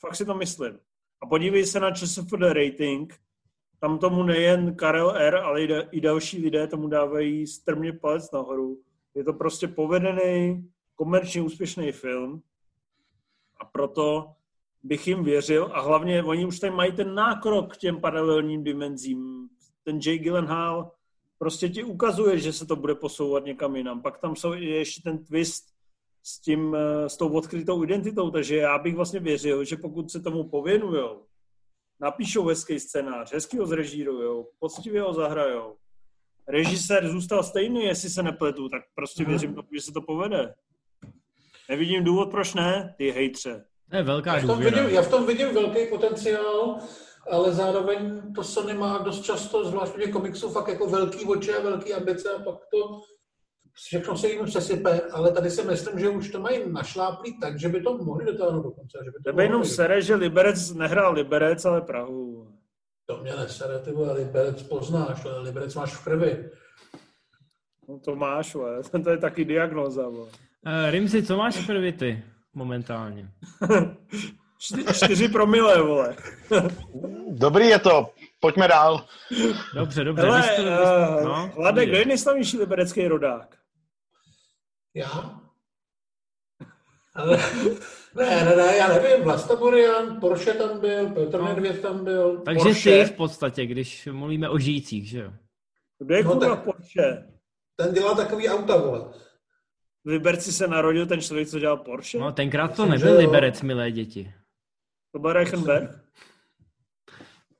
Fakt 0.00 0.16
si 0.16 0.24
to 0.24 0.34
myslím. 0.34 0.78
A 1.22 1.26
podívej 1.26 1.66
se 1.66 1.80
na 1.80 1.90
ČSFD 1.90 2.32
rating, 2.32 3.14
tam 3.80 3.98
tomu 3.98 4.22
nejen 4.22 4.74
Karel 4.74 5.16
R, 5.16 5.36
ale 5.36 5.62
i 5.90 6.00
další 6.00 6.42
lidé 6.42 6.66
tomu 6.66 6.88
dávají 6.88 7.46
strmě 7.46 7.92
palec 7.92 8.30
nahoru. 8.30 8.80
Je 9.14 9.24
to 9.24 9.32
prostě 9.32 9.68
povedený, 9.68 10.64
komerčně 10.94 11.42
úspěšný 11.42 11.92
film 11.92 12.42
a 13.60 13.64
proto 13.64 14.34
bych 14.82 15.06
jim 15.08 15.24
věřil 15.24 15.70
a 15.72 15.80
hlavně 15.80 16.22
oni 16.22 16.46
už 16.46 16.60
tady 16.60 16.72
mají 16.72 16.92
ten 16.92 17.14
nákrok 17.14 17.74
k 17.74 17.76
těm 17.76 18.00
paralelním 18.00 18.64
dimenzím. 18.64 19.48
Ten 19.82 20.00
Jay 20.06 20.18
Gyllenhaal 20.18 20.92
prostě 21.38 21.68
ti 21.68 21.84
ukazuje, 21.84 22.38
že 22.38 22.52
se 22.52 22.66
to 22.66 22.76
bude 22.76 22.94
posouvat 22.94 23.44
někam 23.44 23.76
jinam. 23.76 24.02
Pak 24.02 24.18
tam 24.18 24.36
jsou 24.36 24.52
ještě 24.52 25.02
ten 25.02 25.24
twist 25.24 25.64
s, 26.22 26.40
tím, 26.40 26.74
eh, 26.74 27.08
s 27.08 27.16
tou 27.16 27.28
odkrytou 27.28 27.84
identitou, 27.84 28.30
takže 28.30 28.56
já 28.56 28.78
bych 28.78 28.96
vlastně 28.96 29.20
věřil, 29.20 29.64
že 29.64 29.76
pokud 29.76 30.10
se 30.10 30.20
tomu 30.20 30.48
pověnujou, 30.48 31.24
napíšou 32.00 32.46
hezký 32.46 32.80
scénář, 32.80 33.32
hezky 33.32 33.58
ho 33.58 33.66
zrežírujou, 33.66 34.48
poctivě 34.58 35.02
ho 35.02 35.14
zahrajou, 35.14 35.76
režisér 36.48 37.08
zůstal 37.08 37.42
stejný, 37.42 37.84
jestli 37.84 38.10
se 38.10 38.22
nepletu, 38.22 38.68
tak 38.68 38.82
prostě 38.94 39.24
věřím 39.24 39.54
tomu, 39.54 39.68
že 39.72 39.80
se 39.80 39.92
to 39.92 40.00
povede. 40.00 40.54
Nevidím 41.68 42.04
důvod, 42.04 42.30
proč 42.30 42.54
ne, 42.54 42.94
ty 42.98 43.10
hejtře. 43.10 43.64
To 43.90 43.96
je 43.96 44.02
velká 44.02 44.34
já 44.34 44.42
v, 44.42 44.46
tom 44.46 44.58
vidím, 44.58 44.84
já 44.88 45.02
v 45.02 45.10
tom 45.10 45.26
vidím 45.26 45.54
velký 45.54 45.86
potenciál, 45.86 46.78
ale 47.30 47.52
zároveň 47.52 48.22
to 48.34 48.44
Sony 48.44 48.74
má 48.74 48.98
dost 48.98 49.24
často, 49.24 49.64
zvlášť 49.64 49.92
v 49.92 50.10
komiksů, 50.10 50.50
fakt 50.50 50.68
jako 50.68 50.86
velký 50.86 51.24
oči 51.24 51.54
a 51.54 51.62
velký 51.62 51.94
ambice 51.94 52.30
a 52.30 52.38
pak 52.38 52.54
to 52.54 53.00
všechno 53.74 54.16
se 54.16 54.28
jim 54.28 54.44
přesype, 54.44 55.00
ale 55.00 55.32
tady 55.32 55.50
si 55.50 55.62
myslím, 55.62 55.98
že 55.98 56.08
už 56.08 56.30
to 56.30 56.40
mají 56.40 56.72
našláplý 56.72 57.40
tak, 57.40 57.58
že 57.58 57.68
by 57.68 57.82
to 57.82 57.98
mohli 57.98 58.24
dotáhnout 58.24 58.62
do 58.62 58.70
konce. 58.70 58.98
Že 59.04 59.10
by 59.10 59.16
to 59.16 59.30
Tebe 59.30 59.42
jenom 59.42 59.64
sere, 59.64 60.02
že 60.02 60.14
Liberec 60.14 60.70
nehrál 60.70 61.12
Liberec, 61.12 61.64
ale 61.64 61.80
Prahu. 61.80 62.48
To 63.06 63.16
mě 63.22 63.36
nesere, 63.36 63.78
ty 63.78 63.92
vole, 63.92 64.12
Liberec 64.12 64.62
poznáš, 64.62 65.24
ale 65.24 65.38
Liberec 65.38 65.74
máš 65.74 65.94
v 65.94 66.04
krvi. 66.04 66.50
No 67.88 67.98
to 67.98 68.16
máš, 68.16 68.54
ale 68.54 68.82
to 69.04 69.10
je 69.10 69.18
taky 69.18 69.44
diagnoza. 69.44 70.10
Uh, 70.66 70.90
Rimzi, 70.90 71.22
co 71.22 71.36
máš 71.36 71.56
v 71.56 71.66
krvi 71.66 71.92
ty 71.92 72.24
momentálně? 72.54 73.28
Čtyři 74.94 75.28
promile, 75.28 75.82
vole. 75.82 76.16
Dobrý 77.28 77.66
je 77.66 77.78
to, 77.78 78.10
pojďme 78.40 78.68
dál. 78.68 79.06
Dobře, 79.74 80.04
dobře. 80.04 80.22
Hele, 80.22 80.42
jste, 80.42 80.62
uh, 80.62 81.24
no, 81.24 81.52
Hladek, 81.56 81.88
kdo 81.88 81.98
je 81.98 82.04
nejslavnější 82.04 82.58
liberecký 82.58 83.08
rodák? 83.08 83.56
Já? 84.94 85.40
Ale, 87.14 87.38
ne, 88.14 88.44
ne, 88.44 88.56
ne, 88.56 88.76
já 88.76 88.88
nevím, 88.88 89.24
Vlasta 89.24 89.56
Borian, 89.56 90.20
Porsche 90.20 90.52
tam 90.52 90.80
byl, 90.80 91.08
Petr 91.08 91.38
no. 91.38 91.44
Nedvěd 91.48 91.82
tam 91.82 92.04
byl. 92.04 92.42
Takže 92.44 92.64
Porsche. 92.64 92.90
ty 92.90 93.04
v 93.04 93.16
podstatě, 93.16 93.66
když 93.66 94.08
mluvíme 94.12 94.48
o 94.48 94.58
žijících, 94.58 95.08
že 95.08 95.18
jo? 95.20 95.32
Kdo 95.98 96.14
je 96.14 96.24
no, 96.24 96.40
tak, 96.40 96.64
Porsche? 96.64 97.28
Ten 97.76 97.94
dělá 97.94 98.14
takový 98.14 98.48
auta, 98.48 98.76
vole. 98.76 99.23
V 100.04 100.08
Liberci 100.08 100.52
se 100.52 100.68
narodil 100.68 101.06
ten 101.06 101.20
člověk, 101.20 101.48
co 101.48 101.58
dělal 101.58 101.76
Porsche? 101.76 102.18
No, 102.18 102.32
tenkrát 102.32 102.76
to 102.76 102.86
nebyl 102.86 103.16
Liberec, 103.16 103.62
milé 103.62 103.90
děti. 103.90 104.32
To 105.12 105.18
byl 105.18 105.32
Reichenberg? 105.32 105.90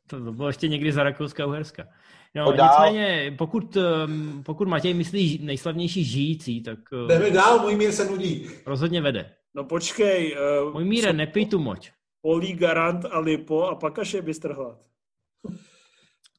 To, 0.06 0.24
to 0.24 0.32
bylo 0.32 0.48
ještě 0.48 0.68
někdy 0.68 0.92
za 0.92 1.02
Rakouska 1.02 1.46
Uherska. 1.46 1.88
No, 2.34 2.52
nicméně, 2.52 3.34
pokud, 3.38 3.76
um, 3.76 4.42
pokud 4.42 4.68
Matěj 4.68 4.94
myslí 4.94 5.38
nejslavnější 5.42 6.04
žijící, 6.04 6.62
tak... 6.62 6.78
Uh, 6.92 7.08
Jdeme 7.08 7.30
dál, 7.30 7.58
můj 7.58 7.76
mír 7.76 7.92
se 7.92 8.04
nudí. 8.04 8.50
Rozhodně 8.66 9.00
vede. 9.00 9.30
No 9.54 9.64
počkej. 9.64 10.36
Uh, 10.66 10.72
můj 10.72 10.84
míre, 10.84 11.12
nepij 11.12 11.46
tu 11.46 11.58
moč. 11.58 11.92
Polí, 12.22 12.52
Garant 12.52 13.04
a 13.04 13.18
Lipo 13.18 13.66
a 13.66 13.74
pak 13.74 13.98
až 13.98 14.14
je 14.14 14.22
bystrhlad. 14.22 14.78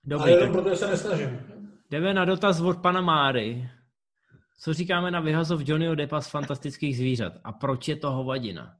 Dobrý, 0.04 0.32
Ale 0.32 0.32
jenom 0.32 0.52
proto 0.52 0.76
se 0.76 0.88
nesnažím. 0.88 1.40
Jdeme 1.92 2.14
na 2.14 2.26
dotaz 2.26 2.62
od 2.62 2.82
pana 2.82 3.02
Máry. 3.02 3.70
Co 4.58 4.74
říkáme 4.74 5.12
na 5.12 5.20
vyhazov 5.20 5.62
Johnnyho 5.64 5.96
Deppa 5.96 6.22
z 6.22 6.30
fantastických 6.30 6.98
zvířat? 6.98 7.34
A 7.44 7.52
proč 7.52 7.88
je 7.88 7.96
to 7.96 8.12
hovadina? 8.12 8.78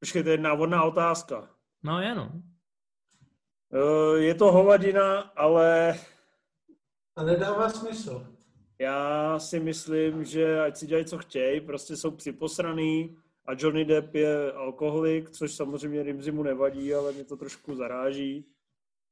Počkej, 0.00 0.22
to 0.22 0.28
je 0.28 0.38
návodná 0.38 0.82
otázka. 0.84 1.50
No 1.82 2.00
je, 2.00 2.14
no. 2.14 2.42
Eh, 3.72 4.18
je 4.18 4.34
to 4.34 4.52
hovadina, 4.52 5.20
ale... 5.20 5.98
A 7.16 7.22
nedává 7.22 7.70
smysl. 7.70 8.26
Já 8.78 9.38
si 9.38 9.60
myslím, 9.60 10.24
že 10.24 10.60
ať 10.60 10.76
si 10.76 10.86
dělají, 10.86 11.04
co 11.04 11.18
chtějí, 11.18 11.60
prostě 11.60 11.96
jsou 11.96 12.10
připosraný 12.10 13.16
a 13.46 13.52
Johnny 13.58 13.84
Depp 13.84 14.14
je 14.14 14.52
alkoholik, 14.52 15.30
což 15.30 15.54
samozřejmě 15.54 16.02
Rimzi 16.02 16.32
mu 16.32 16.42
nevadí, 16.42 16.94
ale 16.94 17.12
mě 17.12 17.24
to 17.24 17.36
trošku 17.36 17.74
zaráží. 17.74 18.46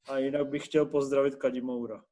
A 0.09 0.17
jinak 0.17 0.47
bych 0.47 0.65
chtěl 0.65 0.85
pozdravit 0.85 1.35
Kadimoura. 1.35 2.03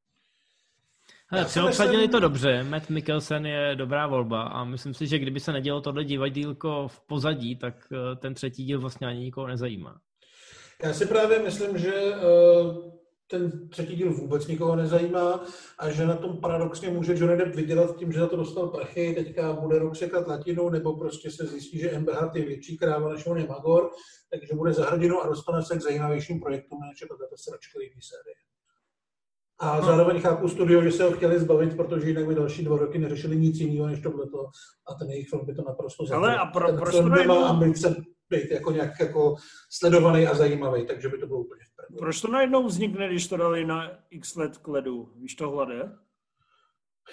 Hele, 1.31 1.45
přeobsadili 1.45 1.97
myslím... 1.97 2.11
to 2.11 2.19
dobře, 2.19 2.63
Matt 2.63 2.89
Mikkelsen 2.89 3.45
je 3.45 3.75
dobrá 3.75 4.07
volba 4.07 4.43
a 4.43 4.63
myslím 4.63 4.93
si, 4.93 5.07
že 5.07 5.19
kdyby 5.19 5.39
se 5.39 5.51
nedělo 5.51 5.81
tohle 5.81 6.03
divadílko 6.03 6.87
v 6.87 7.01
pozadí, 7.07 7.55
tak 7.55 7.75
eh, 7.91 8.15
ten 8.15 8.33
třetí 8.33 8.65
díl 8.65 8.79
vlastně 8.81 9.07
ani 9.07 9.19
nikoho 9.19 9.47
nezajímá. 9.47 9.99
Já 10.83 10.93
si 10.93 11.05
právě 11.05 11.39
myslím, 11.39 11.77
že 11.77 11.93
eh, 11.95 12.19
ten 13.27 13.69
třetí 13.69 13.95
díl 13.95 14.13
vůbec 14.13 14.47
nikoho 14.47 14.75
nezajímá 14.75 15.45
a 15.77 15.89
že 15.89 16.07
na 16.07 16.15
tom 16.15 16.37
paradoxně 16.37 16.89
může 16.89 17.13
Johnny 17.17 17.37
Depp 17.37 17.55
vydělat 17.55 17.97
tím, 17.97 18.11
že 18.11 18.19
za 18.19 18.27
to 18.27 18.35
dostal 18.35 18.67
prachy, 18.67 19.13
teďka 19.13 19.53
bude 19.53 19.79
rok 19.79 19.95
sekat 19.95 20.27
latinu, 20.27 20.69
nebo 20.69 20.97
prostě 20.97 21.31
se 21.31 21.45
zjistí, 21.45 21.79
že 21.79 21.91
Amber 21.91 22.15
je 22.33 22.45
větší 22.45 22.77
kráva, 22.77 23.13
než 23.13 23.25
on 23.25 23.37
je 23.37 23.47
Magor, 23.47 23.91
takže 24.31 24.55
bude 24.55 24.73
za 24.73 24.89
hrdinu 24.89 25.21
a 25.21 25.27
dostane 25.27 25.63
se 25.63 25.77
k 25.77 25.81
zajímavějším 25.81 26.39
projektům, 26.39 26.79
než 26.79 27.01
je 27.01 27.07
tato 27.07 27.37
sračkový 27.37 27.89
série. 28.01 28.48
A 29.59 29.79
no. 29.79 29.85
zároveň 29.85 30.21
chápu 30.21 30.47
studio, 30.47 30.81
že 30.81 30.91
se 30.91 31.03
ho 31.03 31.11
chtěli 31.11 31.39
zbavit, 31.39 31.77
protože 31.77 32.07
jinak 32.07 32.25
by 32.27 32.35
další 32.35 32.63
dva 32.63 32.77
roky 32.77 32.99
neřešili 32.99 33.37
nic 33.37 33.59
jiného 33.59 33.87
než 33.87 33.99
tohleto 34.01 34.45
a 34.87 34.93
ten 34.93 35.09
jejich 35.09 35.29
film 35.29 35.45
by 35.45 35.53
to 35.55 35.63
naprosto 35.67 36.05
zabil. 36.05 36.25
Ale 36.25 36.37
a 36.37 36.45
pro, 36.45 36.67
ten 36.67 36.77
proč 36.77 36.95
to 36.95 37.09
nemá 37.09 37.47
ambice 37.47 37.95
být 38.29 38.51
jako 38.51 38.71
nějak 38.71 38.99
jako 38.99 39.35
sledovaný 39.69 40.27
a 40.27 40.35
zajímavý, 40.35 40.85
takže 40.85 41.09
by 41.09 41.17
to 41.17 41.27
bylo 41.27 41.39
úplně 41.39 41.63
v 41.63 41.97
Proč 41.97 42.21
to 42.21 42.27
najednou 42.27 42.65
vznikne, 42.67 43.07
když 43.07 43.27
to 43.27 43.37
dali 43.37 43.65
na 43.65 43.91
x 44.11 44.35
let 44.35 44.57
k 44.57 44.67
ledu? 44.67 45.09
Víš 45.15 45.35
to 45.35 45.49
hlade? 45.49 45.91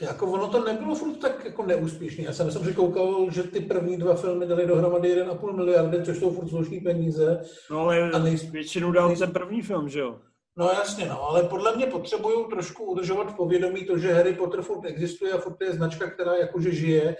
Jako 0.00 0.26
ono 0.26 0.48
to 0.48 0.64
nebylo 0.64 0.94
furt 0.94 1.16
tak 1.16 1.44
jako 1.44 1.66
neúspěšný. 1.66 2.24
Já 2.24 2.32
jsem, 2.32 2.50
jsem 2.50 2.64
si 2.64 2.74
koukal, 2.74 3.30
že 3.30 3.42
ty 3.42 3.60
první 3.60 3.96
dva 3.96 4.14
filmy 4.14 4.46
dali 4.46 4.66
dohromady 4.66 5.22
1,5 5.22 5.56
miliardy, 5.56 6.04
což 6.04 6.18
jsou 6.18 6.30
furt 6.30 6.48
slušný 6.48 6.80
peníze. 6.80 7.42
No 7.70 7.80
ale 7.80 8.10
A 8.10 8.18
nej- 8.18 8.50
většinu 8.50 8.92
dal 8.92 9.16
ten 9.16 9.32
první 9.32 9.62
film, 9.62 9.88
že 9.88 10.00
jo? 10.00 10.18
No 10.58 10.70
jasně, 10.70 11.06
no, 11.06 11.22
ale 11.22 11.42
podle 11.42 11.76
mě 11.76 11.86
potřebují 11.86 12.46
trošku 12.50 12.84
udržovat 12.84 13.32
v 13.32 13.36
povědomí 13.36 13.84
to, 13.84 13.98
že 13.98 14.12
Harry 14.12 14.34
Potter 14.34 14.62
furt 14.62 14.84
existuje 14.84 15.32
a 15.32 15.38
furt 15.38 15.60
je 15.60 15.72
značka, 15.72 16.10
která 16.10 16.34
jakože 16.34 16.72
žije 16.72 17.16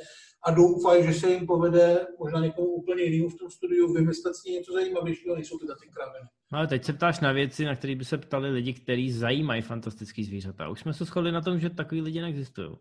a 0.47 0.51
doufají, 0.51 1.05
že 1.05 1.13
se 1.13 1.31
jim 1.31 1.47
povede 1.47 2.07
možná 2.19 2.41
někomu 2.41 2.67
úplně 2.67 3.03
jinému 3.03 3.29
v 3.29 3.39
tom 3.39 3.51
studiu 3.51 3.93
vymyslet 3.93 4.35
s 4.35 4.45
ní 4.45 4.53
něco 4.53 4.73
zajímavějšího, 4.73 5.35
nejsou 5.35 5.59
tyhle 5.59 5.77
ty 5.83 5.89
kraviny. 5.89 6.29
No 6.53 6.59
ale 6.59 6.67
teď 6.67 6.85
se 6.85 6.93
ptáš 6.93 7.21
na 7.21 7.33
věci, 7.33 7.65
na 7.65 7.77
které 7.77 7.95
by 7.95 8.05
se 8.05 8.19
ptali 8.19 8.51
lidi, 8.51 8.75
kteří 8.75 9.13
zajímají 9.13 9.63
fantastický 9.63 10.25
zvířata. 10.25 10.69
Už 10.69 10.81
jsme 10.81 10.95
se 10.95 11.05
shodli 11.05 11.33
na 11.33 11.41
tom, 11.41 11.59
že 11.59 11.71
takový 11.71 12.01
lidi 12.01 12.21
neexistují. 12.21 12.77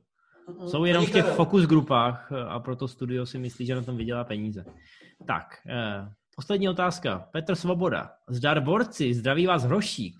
Jsou 0.67 0.85
jenom 0.85 1.05
v 1.05 1.11
těch 1.11 1.25
fokus 1.25 1.65
grupách 1.65 2.31
a 2.47 2.59
proto 2.59 2.87
studio 2.87 3.25
si 3.25 3.39
myslí, 3.39 3.65
že 3.65 3.75
na 3.75 3.81
tom 3.81 3.97
vydělá 3.97 4.23
peníze. 4.23 4.65
Tak, 5.27 5.45
eh, 5.69 6.09
poslední 6.35 6.69
otázka. 6.69 7.29
Petr 7.31 7.55
Svoboda. 7.55 8.11
Zdar 8.29 8.63
borci, 8.63 9.13
zdraví 9.13 9.45
vás 9.45 9.63
Hrošík. 9.63 10.15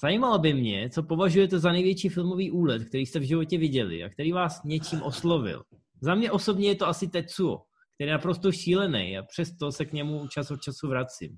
Zajímalo 0.00 0.38
by 0.38 0.54
mě, 0.54 0.90
co 0.90 1.02
považujete 1.02 1.58
za 1.58 1.72
největší 1.72 2.08
filmový 2.08 2.50
úlet, 2.50 2.84
který 2.84 3.06
jste 3.06 3.18
v 3.18 3.22
životě 3.22 3.58
viděli 3.58 4.04
a 4.04 4.08
který 4.08 4.32
vás 4.32 4.62
něčím 4.64 5.02
oslovil. 5.02 5.62
Za 6.00 6.14
mě 6.14 6.30
osobně 6.30 6.68
je 6.68 6.74
to 6.74 6.86
asi 6.86 7.08
Tetsuo, 7.08 7.62
který 7.94 8.08
je 8.08 8.12
naprosto 8.12 8.52
šílený 8.52 9.18
a 9.18 9.22
přesto 9.22 9.72
se 9.72 9.84
k 9.84 9.92
němu 9.92 10.28
čas 10.28 10.50
od 10.50 10.62
času 10.62 10.88
vracím. 10.88 11.36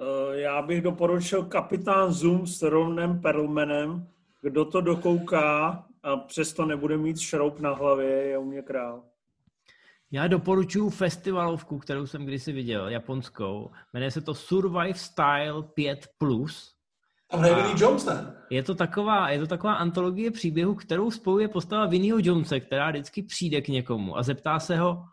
Eh, 0.00 0.40
Já 0.40 0.62
bych 0.62 0.82
doporučil 0.82 1.44
Kapitán 1.44 2.12
Zoom 2.12 2.46
s 2.46 2.62
Ronem 2.62 3.20
Perlmanem. 3.20 4.08
Kdo 4.42 4.64
to 4.64 4.80
dokouká 4.80 5.84
a 6.02 6.16
přesto 6.16 6.66
nebude 6.66 6.96
mít 6.96 7.20
šroub 7.20 7.60
na 7.60 7.74
hlavě, 7.74 8.08
je 8.08 8.38
u 8.38 8.44
mě 8.44 8.62
král. 8.62 9.04
Já 10.10 10.26
doporučuji 10.28 10.90
festivalovku, 10.90 11.78
kterou 11.78 12.06
jsem 12.06 12.24
kdysi 12.24 12.52
viděl, 12.52 12.88
japonskou. 12.88 13.70
Jmenuje 13.92 14.10
se 14.10 14.20
to 14.20 14.34
Survive 14.34 14.94
Style 14.94 15.62
5+. 15.62 16.71
A- 17.32 17.36
Vinnie 17.36 17.74
Jones, 17.78 18.04
ne? 18.04 18.34
Je 18.50 18.62
to, 18.62 18.74
taková, 18.74 19.30
je 19.30 19.38
to 19.38 19.46
taková 19.46 19.74
antologie 19.74 20.30
příběhu, 20.30 20.74
kterou 20.74 21.10
spojuje 21.10 21.48
postava 21.48 21.86
Vinnyho 21.86 22.18
Jonese, 22.22 22.60
která 22.60 22.90
vždycky 22.90 23.22
přijde 23.22 23.60
k 23.60 23.68
někomu 23.68 24.18
a 24.18 24.22
zeptá 24.22 24.58
se 24.58 24.76
ho, 24.76 25.04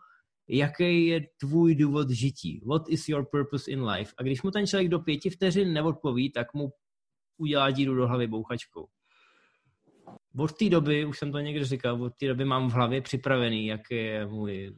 jaký 0.48 1.06
je 1.06 1.20
tvůj 1.40 1.74
důvod 1.74 2.10
žití? 2.10 2.62
What 2.66 2.82
is 2.88 3.08
your 3.08 3.26
purpose 3.30 3.70
in 3.70 3.84
life? 3.84 4.12
A 4.18 4.22
když 4.22 4.42
mu 4.42 4.50
ten 4.50 4.66
člověk 4.66 4.88
do 4.88 4.98
pěti 4.98 5.30
vteřin 5.30 5.72
neodpoví, 5.72 6.32
tak 6.32 6.54
mu 6.54 6.72
udělá 7.38 7.70
díru 7.70 7.94
do 7.94 8.06
hlavy 8.06 8.26
bouchačkou. 8.26 8.86
Od 10.38 10.52
té 10.52 10.68
doby, 10.68 11.04
už 11.04 11.18
jsem 11.18 11.32
to 11.32 11.38
někde 11.38 11.64
říkal, 11.64 12.02
od 12.02 12.12
té 12.20 12.28
doby 12.28 12.44
mám 12.44 12.70
v 12.70 12.72
hlavě 12.72 13.00
připravený, 13.02 13.66
jaký 13.66 13.94
je 13.94 14.26
můj 14.26 14.76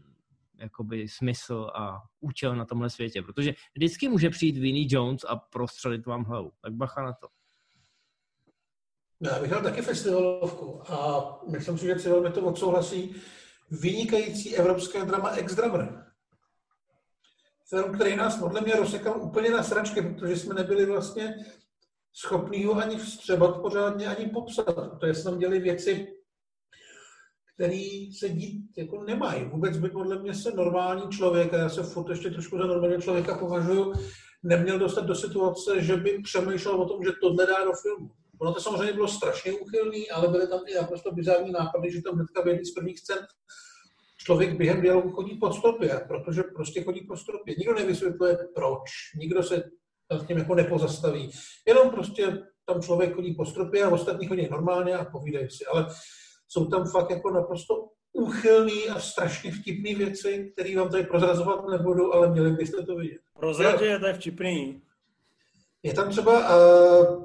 jakoby 0.63 1.09
smysl 1.09 1.71
a 1.75 2.03
účel 2.21 2.57
na 2.57 2.65
tomhle 2.65 2.91
světě, 2.91 3.23
protože 3.23 3.55
vždycky 3.75 4.09
může 4.09 4.31
přijít 4.31 4.59
Vinnie 4.59 4.87
Jones 4.91 5.25
a 5.29 5.37
prostřelit 5.37 6.07
vám 6.07 6.25
hlavu. 6.25 6.53
Tak 6.63 6.73
bacha 6.73 7.03
na 7.03 7.13
to. 7.13 7.29
Já 9.21 9.41
bych 9.41 9.51
taky 9.51 9.83
festivalovku 9.83 10.93
a 10.93 11.41
myslím 11.51 11.79
si, 11.79 11.87
že 11.87 11.97
Civil 11.97 12.23
mi 12.23 12.31
to 12.31 12.43
odsouhlasí. 12.43 13.15
Vynikající 13.71 14.57
evropské 14.57 15.05
drama 15.05 15.31
Ex-Drummer. 15.31 16.07
Film, 17.69 17.95
který 17.95 18.17
nás 18.17 18.37
podle 18.37 18.61
mě 18.61 18.77
rozsekal 18.77 19.23
úplně 19.23 19.51
na 19.51 19.63
sračky, 19.63 20.03
protože 20.03 20.37
jsme 20.37 20.55
nebyli 20.55 20.87
vlastně 20.87 21.35
schopní 22.13 22.65
ho 22.65 22.75
ani 22.75 22.97
vstřebat 22.97 23.61
pořádně, 23.61 24.07
ani 24.07 24.27
popsat. 24.27 24.75
Protože 24.91 25.15
jsme 25.15 25.31
tam 25.31 25.39
děli 25.39 25.61
věci, 25.61 26.22
které 27.55 28.07
se 28.19 28.29
dít 28.29 28.65
jako 28.77 29.05
nemají. 29.05 29.45
Vůbec 29.45 29.79
by 29.79 29.89
podle 29.91 30.19
mě 30.19 30.35
se 30.35 30.51
normální 30.51 31.09
člověk, 31.11 31.55
a 31.55 31.57
já 31.57 31.69
se 31.69 31.83
furt 31.83 32.11
ještě 32.11 32.31
trošku 32.31 32.59
za 32.59 32.67
normální 32.67 33.03
člověka 33.03 33.39
považuji, 33.39 33.93
neměl 34.43 34.79
dostat 34.79 35.05
do 35.05 35.15
situace, 35.15 35.83
že 35.83 35.97
by 35.97 36.19
přemýšlel 36.23 36.83
o 36.83 36.89
tom, 36.89 37.05
že 37.05 37.11
tohle 37.21 37.47
dá 37.47 37.65
do 37.65 37.73
filmu. 37.73 38.11
Ono 38.39 38.55
to 38.55 38.61
samozřejmě 38.61 38.93
bylo 38.93 39.09
strašně 39.09 39.53
úchylný, 39.53 40.11
ale 40.11 40.29
byly 40.29 40.49
tam 40.49 40.61
i 40.67 40.75
naprosto 40.75 41.13
bizární 41.13 41.53
nápady, 41.53 41.93
že 41.93 42.03
tam 42.03 42.15
hnedka 42.15 42.43
v 42.43 42.49
jedné 42.49 42.65
z 42.65 42.71
prvních 42.71 42.99
scén 42.99 43.19
člověk 44.17 44.57
během 44.57 44.81
dialogu 44.81 45.11
chodí 45.11 45.39
po 45.39 45.53
stropě, 45.53 46.01
protože 46.09 46.43
prostě 46.43 46.83
chodí 46.83 47.01
po 47.01 47.17
stropě. 47.17 47.55
Nikdo 47.59 47.75
nevysvětluje 47.75 48.39
proč, 48.55 48.91
nikdo 49.19 49.43
se 49.43 49.63
nad 50.13 50.27
tím 50.27 50.39
jako 50.39 50.55
nepozastaví. 50.55 51.31
Jenom 51.67 51.91
prostě 51.91 52.39
tam 52.65 52.83
člověk 52.83 53.15
chodí 53.15 53.35
po 53.35 53.45
stropě 53.45 53.85
a 53.85 53.89
ostatní 53.89 54.27
chodí 54.27 54.49
normálně 54.51 54.95
a 54.95 55.05
povídají 55.05 55.51
si. 55.51 55.67
Ale 55.67 55.87
jsou 56.53 56.65
tam 56.67 56.85
fakt 56.85 57.11
jako 57.11 57.31
naprosto 57.31 57.89
úchylný 58.13 58.89
a 58.89 59.01
strašně 59.01 59.53
vtipný 59.53 59.95
věci, 59.95 60.53
které 60.53 60.77
vám 60.77 60.89
tady 60.89 61.03
prozrazovat 61.03 61.69
nebudu, 61.69 62.15
ale 62.15 62.31
měli 62.31 62.51
byste 62.51 62.83
to 62.83 62.97
vidět. 62.97 63.19
Prozradě, 63.41 63.99
to 63.99 64.07
je 64.07 64.15
vtipný. 64.15 64.83
Je 65.83 65.95
tam 65.95 66.11
třeba 66.11 66.57
uh, 66.57 67.25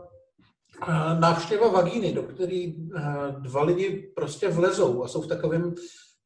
uh, 0.88 1.20
návštěva 1.20 1.68
vagíny, 1.68 2.14
do 2.14 2.24
které 2.24 2.68
uh, 2.68 3.02
dva 3.41 3.64
lidi 3.64 4.12
prostě 4.16 4.48
vlezou 4.48 5.04
a 5.04 5.08
jsou 5.08 5.22
v 5.22 5.28
takovém 5.28 5.76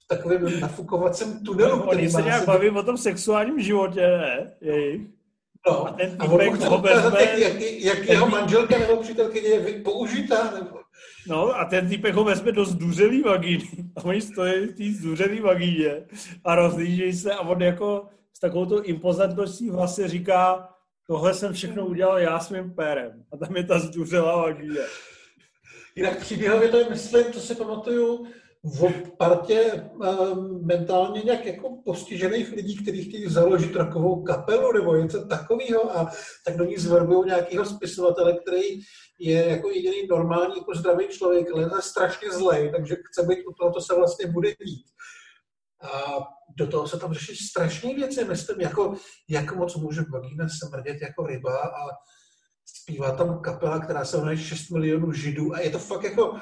v 0.03 0.07
takovém 0.07 0.59
nafukovacím 0.59 1.43
tunelu, 1.45 1.79
který 1.79 2.01
Oni 2.01 2.11
se 2.11 2.21
nějak 2.21 2.45
baví 2.45 2.69
o 2.69 2.83
tom 2.83 2.97
sexuálním 2.97 3.59
životě, 3.59 4.01
ne? 4.01 4.53
Jejich. 4.61 5.01
No, 5.67 5.87
a 5.87 5.91
ten 5.91 6.17
a 6.19 6.23
on 6.25 6.55
chce 6.55 6.69
ukázat, 6.69 7.13
jak, 7.19 7.37
jak, 7.37 7.61
jak 7.61 8.09
jeho 8.09 8.29
manželka 8.29 8.79
nebo 8.79 8.97
přítelkyně 8.97 9.47
je 9.47 9.79
použitá. 9.79 10.51
Nebo... 10.51 10.80
No 11.27 11.59
a 11.59 11.65
ten 11.65 11.89
týpek 11.89 12.15
ho 12.15 12.23
vezme 12.23 12.51
do 12.51 12.65
zduřelý 12.65 13.21
vagíny 13.21 13.69
a 13.95 14.03
oni 14.03 14.21
stojí 14.21 14.67
v 14.67 14.75
té 14.77 14.99
zduřelý 14.99 15.39
vagíně 15.39 16.05
a 16.43 16.55
rozlížejí 16.55 17.13
se 17.13 17.33
a 17.33 17.39
on 17.39 17.61
jako 17.61 18.07
s 18.33 18.39
takovou 18.39 18.81
impozantností 18.81 19.69
vlastně 19.69 20.07
říká, 20.07 20.69
tohle 21.07 21.33
jsem 21.33 21.53
všechno 21.53 21.85
udělal 21.85 22.19
já 22.19 22.39
svým 22.39 22.73
pérem. 22.73 23.23
A 23.33 23.37
tam 23.37 23.55
je 23.55 23.63
ta 23.63 23.79
zduřelá 23.79 24.37
vagína. 24.37 24.81
Jinak 25.95 26.19
příběhově 26.19 26.69
to 26.69 26.77
je, 26.77 26.89
myslím, 26.89 27.25
to 27.25 27.39
si 27.39 27.55
pamatuju, 27.55 28.27
v 28.63 29.11
partě 29.17 29.73
um, 29.73 30.65
mentálně 30.65 31.21
nějak 31.21 31.45
jako 31.45 31.81
postižených 31.85 32.51
lidí, 32.51 32.77
kteří 32.77 33.09
chtějí 33.09 33.29
založit 33.29 33.73
takovou 33.73 34.23
kapelu 34.23 34.73
nebo 34.73 34.95
něco 34.95 35.25
takového 35.25 35.97
a 35.97 36.11
tak 36.45 36.57
do 36.57 36.65
ní 36.65 36.77
zverbují 36.77 37.27
nějakého 37.27 37.65
spisovatele, 37.65 38.37
který 38.37 38.79
je 39.19 39.49
jako 39.49 39.69
jediný 39.69 40.07
normální, 40.09 40.57
jako 40.57 40.75
zdravý 40.75 41.07
člověk, 41.07 41.51
ale 41.51 41.63
je 41.63 41.69
strašně 41.79 42.31
zlej, 42.31 42.71
takže 42.71 42.95
chce 43.11 43.27
být 43.27 43.45
u 43.45 43.53
toho, 43.53 43.73
co 43.73 43.81
se 43.81 43.95
vlastně 43.95 44.27
bude 44.27 44.49
dít. 44.49 44.85
A 45.81 46.19
do 46.57 46.67
toho 46.67 46.87
se 46.87 46.99
tam 46.99 47.13
řeší 47.13 47.35
strašné 47.35 47.93
věci, 47.93 48.25
myslím, 48.25 48.61
jako 48.61 48.95
jak 49.29 49.55
moc 49.55 49.75
může 49.75 50.01
vagína 50.01 50.47
smrdět 50.49 51.01
jako 51.01 51.25
ryba 51.25 51.57
a 51.57 51.87
zpívá 52.65 53.11
tam 53.11 53.41
kapela, 53.41 53.79
která 53.79 54.05
se 54.05 54.17
jmenuje 54.17 54.37
6 54.37 54.69
milionů 54.69 55.11
židů 55.13 55.53
a 55.53 55.59
je 55.59 55.69
to 55.69 55.79
fakt 55.79 56.03
jako 56.03 56.39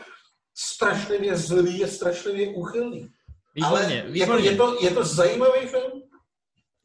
strašlivě 0.59 1.37
zlý, 1.37 1.79
je 1.79 1.87
strašlivě 1.87 2.47
úchylný. 2.47 3.09
Ale 3.63 3.79
Výborně, 3.79 3.95
jako 3.95 4.11
výborně. 4.11 4.49
je, 4.49 4.55
to, 4.55 4.77
je 4.81 4.91
to 4.91 5.03
zajímavý 5.03 5.67
film? 5.67 6.01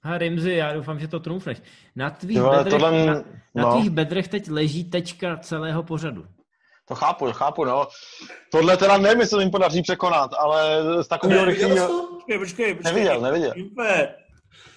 Ha, 0.03 0.19
Rimzi, 0.19 0.53
já 0.53 0.73
doufám, 0.73 1.01
že 1.01 1.09
to 1.09 1.21
trumfneš. 1.21 1.59
Na 1.97 2.11
tvých, 2.11 2.41
vole, 2.41 2.57
bedrech, 2.59 2.73
tohle- 2.73 3.07
na, 3.07 3.15
na 3.55 3.63
no. 3.63 3.73
tvých 3.73 3.91
bedrech 3.91 4.29
teď 4.29 4.51
leží 4.51 4.85
tečka 4.85 5.37
celého 5.37 5.83
pořadu. 5.83 6.27
To 6.89 6.95
chápu, 6.95 7.33
chápu, 7.33 7.65
no. 7.65 7.87
Tohle 8.53 8.77
teda 8.77 8.99
nevím, 8.99 9.21
jestli 9.21 9.37
se 9.37 9.43
jim 9.43 9.51
podaří 9.51 9.83
překonat, 9.83 10.31
ale 10.39 10.83
z 11.05 11.09
takového 11.09 11.47
Neviděl 11.47 11.69
jsi 11.69 11.75
rychlého... 11.75 12.01
to? 12.01 12.15
Počkej, 12.15 12.39
počkej, 12.39 12.75
počkej. 12.75 12.93
Neviděl, 12.93 13.21
neviděl. 13.21 13.53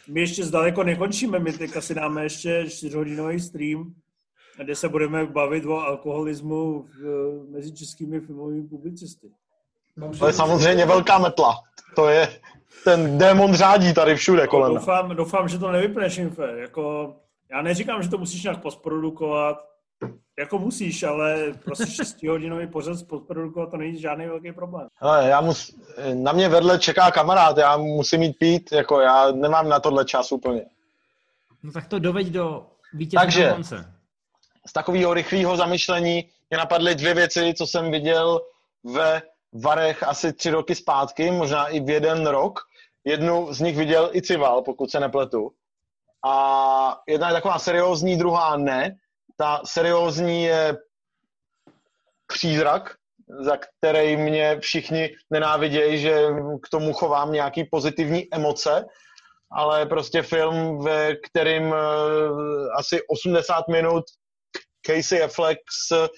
My 0.08 0.20
ještě 0.20 0.44
zdaleko 0.44 0.84
nekončíme, 0.84 1.40
my 1.40 1.54
teďka 1.54 1.82
si 1.82 1.96
dáme 1.96 2.24
ještě 2.24 2.66
čtyřhodinový 2.70 3.40
stream, 3.40 3.94
kde 4.64 4.76
se 4.76 4.90
budeme 4.90 5.26
bavit 5.26 5.66
o 5.66 5.80
alkoholismu 5.80 6.82
v, 6.82 7.02
mezi 7.52 7.72
českými 7.72 8.20
filmovými 8.20 8.68
publicisty. 8.68 9.28
To 10.20 10.28
je 10.28 10.34
samozřejmě 10.34 10.86
velká 10.86 11.18
metla. 11.18 11.56
To 11.96 12.10
je, 12.10 12.28
ten 12.84 13.18
démon 13.18 13.56
řádí 13.56 13.94
tady 13.94 14.16
všude 14.16 14.48
kolem. 14.48 14.74
nás. 14.74 14.84
Doufám, 14.84 15.16
doufám, 15.16 15.48
že 15.48 15.60
to 15.60 15.72
nevypneš, 15.72 16.18
Infe. 16.18 16.60
Jako, 16.60 17.16
já 17.52 17.62
neříkám, 17.62 18.04
že 18.04 18.10
to 18.10 18.18
musíš 18.18 18.44
nějak 18.44 18.62
postprodukovat, 18.62 19.58
jako 20.40 20.60
musíš, 20.60 21.04
ale 21.04 21.54
prostě 21.66 21.88
6 21.88 22.24
hodinový 22.24 22.68
pořad 22.68 23.08
postprodukovat, 23.08 23.72
to 23.72 23.78
není 23.78 24.00
žádný 24.00 24.26
velký 24.26 24.52
problém. 24.52 24.88
Hele, 24.96 25.30
já 25.30 25.42
mus, 25.42 25.80
na 26.14 26.32
mě 26.32 26.50
vedle 26.50 26.80
čeká 26.80 27.12
kamarád, 27.12 27.58
já 27.58 27.78
musím 27.78 28.24
jít 28.24 28.38
pít, 28.40 28.72
jako 28.72 29.00
já 29.00 29.32
nemám 29.32 29.70
na 29.70 29.80
tohle 29.80 30.06
čas 30.06 30.32
úplně. 30.32 30.66
No 31.64 31.72
tak 31.72 31.88
to 31.88 32.00
doveď 32.00 32.28
do 32.28 32.68
vítězného 32.94 33.26
Takže. 33.26 33.52
konce. 33.54 33.97
Z 34.68 34.74
takového 34.74 35.14
rychlého 35.14 35.58
zamyšlení 35.58 36.30
mě 36.50 36.58
napadly 36.58 36.96
dvě 36.96 37.14
věci, 37.14 37.54
co 37.58 37.68
jsem 37.68 37.92
viděl 37.92 38.42
ve 38.84 39.22
Varech 39.54 40.04
asi 40.04 40.34
tři 40.34 40.50
roky 40.50 40.76
zpátky, 40.76 41.32
možná 41.32 41.68
i 41.68 41.80
v 41.80 41.90
jeden 41.90 42.28
rok. 42.28 42.60
jednu 43.06 43.54
z 43.54 43.60
nich 43.60 43.78
viděl 43.78 44.10
i 44.14 44.22
Cival, 44.22 44.62
pokud 44.62 44.92
se 44.92 45.00
nepletu. 45.00 45.52
A 46.26 47.02
jedna 47.08 47.28
je 47.28 47.34
taková 47.34 47.60
seriózní, 47.60 48.18
druhá 48.18 48.58
ne. 48.58 48.96
Ta 49.38 49.62
seriózní 49.66 50.44
je 50.44 50.78
přízrak, 52.28 52.96
za 53.40 53.58
který 53.58 54.18
mě 54.18 54.60
všichni 54.60 55.10
nenávidějí, 55.30 55.98
že 55.98 56.28
k 56.64 56.70
tomu 56.70 56.94
chovám 56.94 57.32
nějaký 57.32 57.64
pozitivní 57.64 58.34
emoce, 58.34 58.86
ale 59.52 59.86
prostě 59.86 60.22
film, 60.22 60.84
ve 60.84 61.16
kterým 61.16 61.68
uh, 61.68 61.76
asi 62.76 63.02
80 63.08 63.68
minut 63.68 64.04
Casey 64.88 65.24
Affleck 65.24 65.60
s 65.72 66.10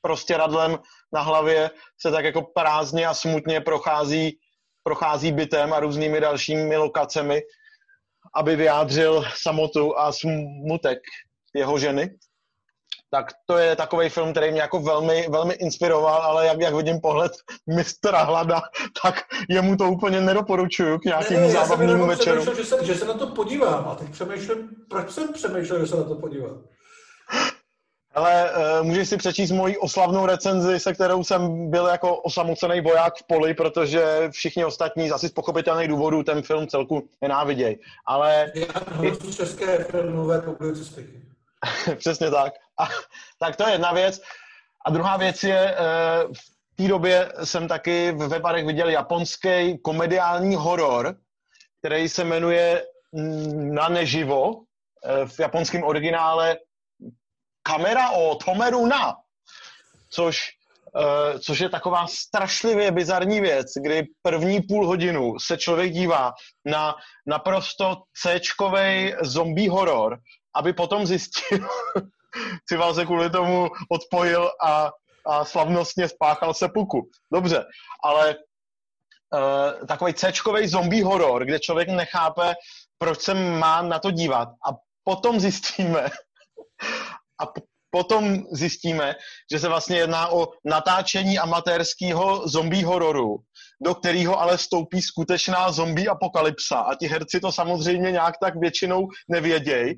prostě 0.00 0.36
radlem 0.36 0.78
na 1.12 1.20
hlavě 1.20 1.70
se 2.00 2.10
tak 2.10 2.24
jako 2.24 2.42
prázdně 2.42 3.06
a 3.06 3.14
smutně 3.14 3.60
prochází, 3.60 4.38
prochází 4.82 5.32
bytem 5.32 5.72
a 5.72 5.80
různými 5.80 6.20
dalšími 6.20 6.76
lokacemi, 6.76 7.42
aby 8.34 8.56
vyjádřil 8.56 9.24
samotu 9.34 9.98
a 9.98 10.12
smutek 10.12 10.98
jeho 11.54 11.78
ženy 11.78 12.10
tak 13.10 13.26
to 13.46 13.58
je 13.58 13.76
takový 13.76 14.08
film, 14.08 14.32
který 14.32 14.52
mě 14.52 14.60
jako 14.60 14.80
velmi, 14.80 15.26
velmi 15.30 15.54
inspiroval, 15.54 16.22
ale 16.22 16.46
jak, 16.46 16.60
jak 16.60 16.74
vidím 16.74 17.00
pohled 17.00 17.32
mistra 17.76 18.22
Hlada, 18.22 18.62
tak 19.02 19.24
jemu 19.48 19.76
to 19.76 19.90
úplně 19.90 20.20
nedoporučuju 20.20 20.98
k 20.98 21.04
nějakému 21.04 21.46
ne, 21.46 21.52
zábavnému 21.52 22.06
večeru. 22.06 22.54
Že 22.54 22.64
se, 22.64 22.84
že 22.84 22.94
se 22.94 23.04
na 23.04 23.14
to 23.14 23.26
podívám 23.26 23.88
a 23.88 23.94
teď 23.94 24.10
přemýšlím, 24.10 24.68
proč 24.90 25.10
jsem 25.10 25.32
přemýšlel, 25.32 25.80
že 25.80 25.86
se 25.86 25.96
na 25.96 26.04
to 26.04 26.14
podívám. 26.14 26.64
Ale 28.16 28.50
uh, 28.50 28.86
můžeš 28.86 29.08
si 29.08 29.16
přečíst 29.16 29.50
moji 29.50 29.76
oslavnou 29.76 30.26
recenzi, 30.26 30.80
se 30.80 30.94
kterou 30.94 31.24
jsem 31.24 31.70
byl 31.70 31.86
jako 31.86 32.16
osamocený 32.16 32.80
voják 32.80 33.14
v 33.16 33.26
poli, 33.26 33.54
protože 33.54 34.28
všichni 34.30 34.64
ostatní 34.64 35.10
asi 35.10 35.28
z 35.28 35.32
pochopitelných 35.32 35.88
důvodů 35.88 36.22
ten 36.22 36.42
film 36.42 36.66
celku 36.66 37.08
nenávidějí. 37.20 37.76
Ale... 38.06 38.52
Já 38.54 39.10
české 39.36 39.84
filmové 39.84 40.40
publicistiky. 40.40 41.22
Přesně 41.96 42.30
tak. 42.30 42.52
A, 42.78 42.88
tak 43.38 43.56
to 43.56 43.66
je 43.66 43.74
jedna 43.74 43.92
věc. 43.92 44.20
A 44.86 44.90
druhá 44.90 45.16
věc 45.16 45.44
je, 45.44 45.74
eh, 45.74 45.76
v 46.72 46.76
té 46.76 46.88
době 46.88 47.32
jsem 47.44 47.68
taky 47.68 48.12
v 48.12 48.28
webarech 48.28 48.66
viděl 48.66 48.88
japonský 48.88 49.78
komediální 49.78 50.54
horor, 50.54 51.16
který 51.78 52.08
se 52.08 52.24
jmenuje 52.24 52.84
Na 53.52 53.88
neživo, 53.88 54.52
eh, 55.04 55.26
v 55.26 55.40
japonském 55.40 55.82
originále 55.82 56.56
Kamera 57.66 58.10
o 58.10 58.34
Tomeru 58.34 58.86
na, 58.86 59.14
což, 60.10 60.50
eh, 60.96 61.38
což 61.38 61.58
je 61.58 61.68
taková 61.68 62.06
strašlivě 62.06 62.90
bizarní 62.90 63.40
věc, 63.40 63.66
kdy 63.82 64.02
první 64.22 64.62
půl 64.62 64.86
hodinu 64.86 65.38
se 65.38 65.56
člověk 65.56 65.92
dívá 65.92 66.32
na 66.64 66.94
naprosto 67.26 68.02
c 68.22 68.40
zombie 69.22 69.70
horor, 69.70 70.18
aby 70.54 70.72
potom 70.72 71.06
zjistil, 71.06 71.58
Cival 72.68 72.94
se 72.94 73.04
kvůli 73.04 73.30
tomu 73.30 73.68
odpojil 73.90 74.50
a, 74.64 74.90
a 75.26 75.44
slavnostně 75.44 76.08
spáchal 76.08 76.54
se 76.54 76.68
puku. 76.68 77.08
Dobře, 77.32 77.64
ale 78.04 78.36
uh, 78.36 79.86
takový 79.86 80.14
c 80.14 80.32
zombie 80.64 81.04
horor, 81.04 81.44
kde 81.44 81.60
člověk 81.60 81.88
nechápe, 81.88 82.54
proč 82.98 83.20
se 83.20 83.34
má 83.34 83.82
na 83.82 83.98
to 83.98 84.10
dívat 84.10 84.48
a 84.48 84.72
potom 85.04 85.40
zjistíme, 85.40 86.08
a 87.38 87.46
p- 87.46 87.60
potom 87.90 88.42
zjistíme, 88.52 89.14
že 89.52 89.58
se 89.58 89.68
vlastně 89.68 89.96
jedná 89.96 90.28
o 90.28 90.48
natáčení 90.64 91.38
amatérského 91.38 92.48
zombie 92.48 92.84
hororu, 92.84 93.36
do 93.84 93.94
kterého 93.94 94.40
ale 94.40 94.56
vstoupí 94.56 95.02
skutečná 95.02 95.72
zombie 95.72 96.08
apokalypsa. 96.08 96.78
A 96.78 96.94
ti 96.94 97.06
herci 97.06 97.40
to 97.40 97.52
samozřejmě 97.52 98.12
nějak 98.12 98.34
tak 98.40 98.56
většinou 98.56 99.08
nevědějí. 99.28 99.94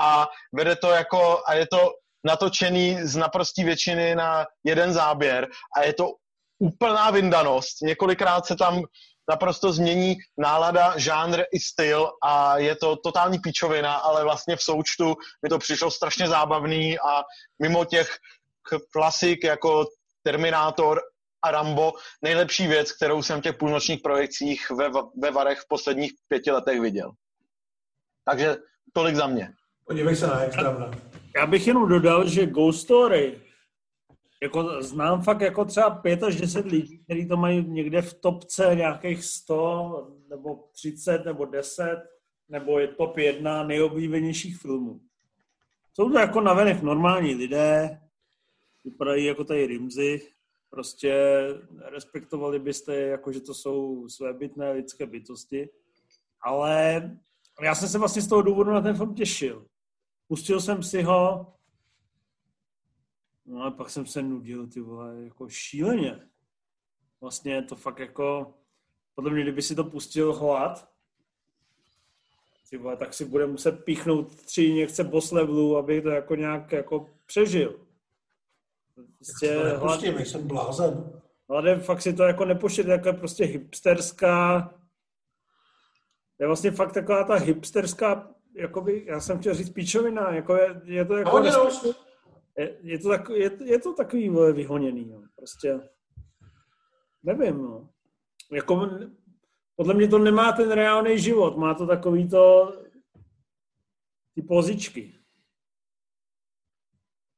A 0.00 0.28
vede 0.54 0.76
to 0.76 0.90
jako, 0.90 1.42
a 1.46 1.54
je 1.54 1.66
to 1.66 1.90
natočený 2.26 2.98
z 3.02 3.16
naprostý 3.16 3.64
většiny 3.64 4.14
na 4.14 4.46
jeden 4.64 4.92
záběr. 4.92 5.48
A 5.76 5.82
je 5.82 5.92
to 5.92 6.04
úplná 6.58 7.10
vyndanost. 7.10 7.82
Několikrát 7.82 8.46
se 8.46 8.56
tam 8.56 8.82
naprosto 9.30 9.72
změní 9.72 10.16
nálada, 10.38 10.98
žánr 10.98 11.42
i 11.52 11.60
styl 11.60 12.10
a 12.22 12.58
je 12.58 12.76
to 12.76 12.96
totální 12.96 13.38
píčovina, 13.38 13.94
ale 13.94 14.24
vlastně 14.24 14.56
v 14.56 14.62
součtu 14.62 15.14
mi 15.42 15.48
to 15.48 15.58
přišlo 15.58 15.90
strašně 15.90 16.28
zábavný 16.28 16.98
a 16.98 17.22
mimo 17.62 17.84
těch 17.84 18.16
klasik 18.92 19.44
jako 19.44 19.86
Terminátor 20.22 21.00
a 21.42 21.50
Rambo 21.50 21.92
nejlepší 22.22 22.66
věc, 22.66 22.92
kterou 22.92 23.22
jsem 23.22 23.40
v 23.40 23.42
těch 23.42 23.56
půlnočních 23.56 24.00
projekcích 24.00 24.70
ve, 24.70 24.90
ve 25.22 25.30
Varech 25.30 25.58
v 25.58 25.68
posledních 25.68 26.12
pěti 26.28 26.50
letech 26.50 26.80
viděl. 26.80 27.10
Takže 28.24 28.56
tolik 28.92 29.16
za 29.16 29.26
mě. 29.26 29.52
Podívej 29.86 30.16
se 30.16 30.26
na 30.26 30.40
extra. 30.40 30.90
Já 31.36 31.46
bych 31.46 31.66
jenom 31.66 31.88
dodal, 31.88 32.28
že 32.28 32.46
Ghost 32.46 32.80
Story, 32.80 33.40
jako 34.42 34.82
znám 34.82 35.22
fakt 35.22 35.40
jako 35.40 35.64
třeba 35.64 35.90
5 35.90 36.22
až 36.22 36.36
10 36.40 36.66
lidí, 36.66 36.98
kteří 36.98 37.28
to 37.28 37.36
mají 37.36 37.64
někde 37.68 38.02
v 38.02 38.14
topce 38.14 38.74
nějakých 38.74 39.24
100 39.24 40.08
nebo 40.28 40.64
30 40.72 41.24
nebo 41.24 41.44
10, 41.44 42.02
nebo 42.48 42.78
je 42.78 42.88
top 42.88 43.18
1 43.18 43.62
nejoblíbenějších 43.62 44.58
filmů. 44.58 45.00
Jsou 45.92 46.10
to 46.10 46.18
jako 46.18 46.40
navenek 46.40 46.82
normální 46.82 47.34
lidé, 47.34 48.00
vypadají 48.84 49.24
jako 49.24 49.44
tady 49.44 49.66
Rimzy, 49.66 50.20
prostě 50.70 51.14
respektovali 51.84 52.58
byste, 52.58 52.94
jako 52.96 53.32
že 53.32 53.40
to 53.40 53.54
jsou 53.54 54.08
svébytné 54.08 54.72
lidské 54.72 55.06
bytosti, 55.06 55.68
ale 56.42 57.02
já 57.62 57.74
jsem 57.74 57.88
se 57.88 57.98
vlastně 57.98 58.22
z 58.22 58.28
toho 58.28 58.42
důvodu 58.42 58.70
na 58.70 58.80
ten 58.80 58.96
film 58.96 59.14
těšil. 59.14 59.66
Pustil 60.28 60.60
jsem 60.60 60.82
si 60.82 61.02
ho, 61.02 61.54
no 63.50 63.62
a 63.64 63.70
pak 63.70 63.90
jsem 63.90 64.06
se 64.06 64.22
nudil, 64.22 64.66
ty 64.66 64.80
vole, 64.80 65.24
jako 65.24 65.48
šíleně. 65.48 66.20
Vlastně 67.20 67.62
to 67.62 67.76
fakt 67.76 67.98
jako, 67.98 68.54
podle 69.14 69.30
mě, 69.30 69.42
kdyby 69.42 69.62
si 69.62 69.74
to 69.74 69.84
pustil 69.84 70.32
hlad, 70.32 70.90
ty 72.70 72.76
vole, 72.76 72.96
tak 72.96 73.14
si 73.14 73.24
bude 73.24 73.46
muset 73.46 73.84
píchnout 73.84 74.34
tři 74.34 74.62
injekce 74.62 75.04
boss 75.04 75.32
levelu, 75.32 75.76
aby 75.76 76.02
to 76.02 76.08
jako 76.08 76.34
nějak 76.34 76.72
jako 76.72 77.06
přežil. 77.26 77.86
Prostě 79.16 79.58
hlad... 79.76 80.00
jsem 80.02 80.46
blázen. 80.48 81.20
Hladem 81.48 81.80
fakt 81.80 82.02
si 82.02 82.12
to 82.12 82.22
jako 82.22 82.44
nepošet, 82.44 82.86
jako 82.86 83.12
prostě 83.12 83.44
hipsterská, 83.44 84.70
je 86.38 86.46
vlastně 86.46 86.70
fakt 86.70 86.92
taková 86.92 87.24
ta 87.24 87.34
hipsterská 87.34 88.30
jakoby, 88.54 89.04
já 89.06 89.20
jsem 89.20 89.38
chtěl 89.38 89.54
říct 89.54 89.70
píčovina, 89.70 90.34
jako 90.34 90.56
je, 90.56 90.80
je 90.84 91.04
to 91.04 91.16
jako... 91.16 91.42
Je, 92.60 92.76
je, 92.82 92.98
to 92.98 93.08
tak, 93.08 93.28
je, 93.28 93.50
je 93.64 93.78
to 93.78 93.94
takový 93.94 94.30
vyhoněný, 94.52 95.04
no. 95.04 95.22
prostě 95.36 95.80
nevím, 97.22 97.62
no. 97.62 97.88
Jako, 98.52 98.90
podle 99.76 99.94
mě 99.94 100.08
to 100.08 100.18
nemá 100.18 100.52
ten 100.52 100.70
reálný 100.70 101.18
život, 101.18 101.56
má 101.56 101.74
to 101.74 101.86
takový 101.86 102.28
to 102.28 102.72
ty 104.34 104.42
pozičky. 104.42 105.14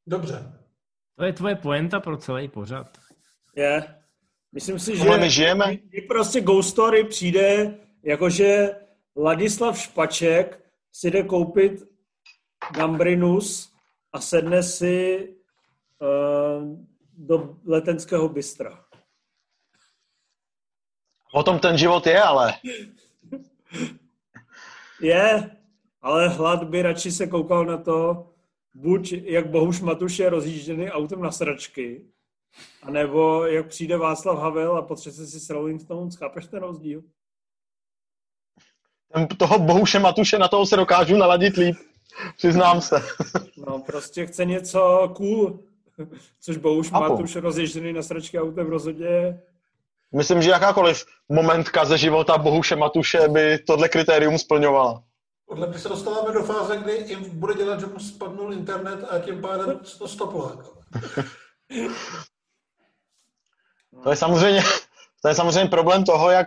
Dobře. 0.06 0.52
To 1.18 1.24
je 1.24 1.32
tvoje 1.32 1.54
poenta 1.54 2.00
pro 2.00 2.16
celý 2.16 2.48
pořad. 2.48 2.98
Je. 3.56 4.02
Myslím 4.52 4.78
si, 4.78 4.96
že 4.96 5.18
my 5.20 5.30
žijeme. 5.30 5.76
Kdy 5.76 6.00
prostě 6.00 6.40
Ghost 6.40 6.70
Story 6.70 7.04
přijde, 7.04 7.78
jakože 8.02 8.76
Ladislav 9.16 9.78
Špaček 9.78 10.70
si 10.92 11.10
jde 11.10 11.22
koupit 11.22 11.82
Gambrinus 12.74 13.71
a 14.12 14.20
sedne 14.20 14.62
si 14.62 15.28
uh, 15.98 16.78
do 17.16 17.56
letenského 17.64 18.28
bystra. 18.28 18.84
O 21.32 21.42
tom 21.42 21.58
ten 21.58 21.78
život 21.78 22.06
je, 22.06 22.22
ale. 22.22 22.54
je, 25.00 25.50
ale 26.02 26.28
hlad 26.28 26.64
by 26.64 26.82
radši 26.82 27.12
se 27.12 27.26
koukal 27.26 27.64
na 27.64 27.78
to, 27.78 28.30
buď 28.74 29.12
jak 29.12 29.50
Bohuš 29.50 29.80
Matuš 29.80 30.18
je 30.18 30.30
rozjížděný 30.30 30.90
autem 30.90 31.22
na 31.22 31.32
sračky, 31.32 32.06
anebo 32.82 33.46
jak 33.46 33.68
přijde 33.68 33.96
Václav 33.96 34.38
Havel 34.38 34.76
a 34.76 34.82
potřebuje 34.82 35.26
si 35.26 35.40
s 35.40 35.50
Rolling 35.50 35.80
Stones. 35.80 36.16
Chápeš 36.16 36.46
ten 36.46 36.60
rozdíl? 36.60 37.02
toho 39.38 39.58
Bohuše 39.58 39.98
Matuše, 39.98 40.38
na 40.38 40.48
toho 40.48 40.66
se 40.66 40.76
dokážu 40.76 41.16
naladit 41.16 41.56
líp. 41.56 41.76
Přiznám 42.36 42.80
se. 42.80 43.02
No, 43.66 43.78
prostě 43.78 44.26
chce 44.26 44.44
něco 44.44 45.12
cool. 45.16 45.58
Což 46.40 46.56
Bohuš 46.56 46.90
Matuš 46.90 47.36
rozježděný 47.36 47.92
na 47.92 48.02
sračky 48.02 48.40
autem 48.40 48.66
rozhodně 48.66 49.40
Myslím, 50.14 50.42
že 50.42 50.50
jakákoliv 50.50 51.06
momentka 51.28 51.84
ze 51.84 51.98
života 51.98 52.38
Bohuše 52.38 52.76
Matuše 52.76 53.28
by 53.28 53.58
tohle 53.58 53.88
kritérium 53.88 54.38
splňovala. 54.38 55.02
Podle 55.46 55.66
mě 55.66 55.78
se 55.78 55.88
dostáváme 55.88 56.32
do 56.32 56.42
fáze, 56.42 56.76
kdy 56.76 57.04
jim 57.06 57.40
bude 57.40 57.54
dělat, 57.54 57.80
že 57.80 57.86
mu 57.86 57.98
spadnul 57.98 58.52
internet 58.52 59.04
a 59.10 59.18
tím 59.18 59.40
pádem 59.40 59.80
to 59.98 60.08
stoplo. 60.08 60.52
To 64.04 64.10
je 64.10 64.16
samozřejmě, 64.16 64.62
to 65.22 65.28
je 65.28 65.34
samozřejmě 65.34 65.70
problém 65.70 66.04
toho, 66.04 66.30
jak 66.30 66.46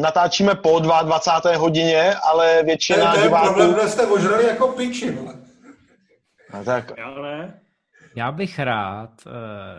natáčíme 0.00 0.54
po 0.54 0.78
22. 0.78 1.56
hodině, 1.56 2.14
ale 2.14 2.62
většina 2.62 3.12
to 3.12 3.18
je 3.18 3.24
diváků... 3.24 3.54
problém, 3.54 3.76
že 3.82 3.88
jste 3.88 4.06
ožrali 4.06 4.46
jako 4.46 4.68
piči, 4.68 5.10
vole. 5.10 5.34
No, 6.54 6.64
tak, 6.64 6.92
Já 6.98 7.22
ne. 7.22 7.60
Já 8.16 8.32
bych 8.32 8.58
rád 8.58 9.10
uh, 9.26 9.32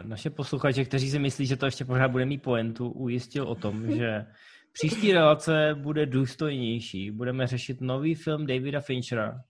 naše 0.10 0.30
posluchače, 0.30 0.86
kteří 0.86 1.10
si 1.10 1.20
myslí, 1.20 1.46
že 1.46 1.56
to 1.56 1.66
ještě 1.66 1.86
pořád 1.86 2.12
bude 2.12 2.26
mít 2.26 2.44
pointu, 2.44 2.90
ujistil 2.90 3.48
o 3.48 3.56
tom, 3.56 3.92
že 3.92 4.26
příští 4.74 5.14
relace 5.14 5.76
bude 5.76 6.06
důstojnější. 6.06 7.12
Budeme 7.12 7.48
řešit 7.48 7.82
nový 7.82 8.16
film 8.16 8.46
Davida 8.46 8.80
Finchera 8.80 9.42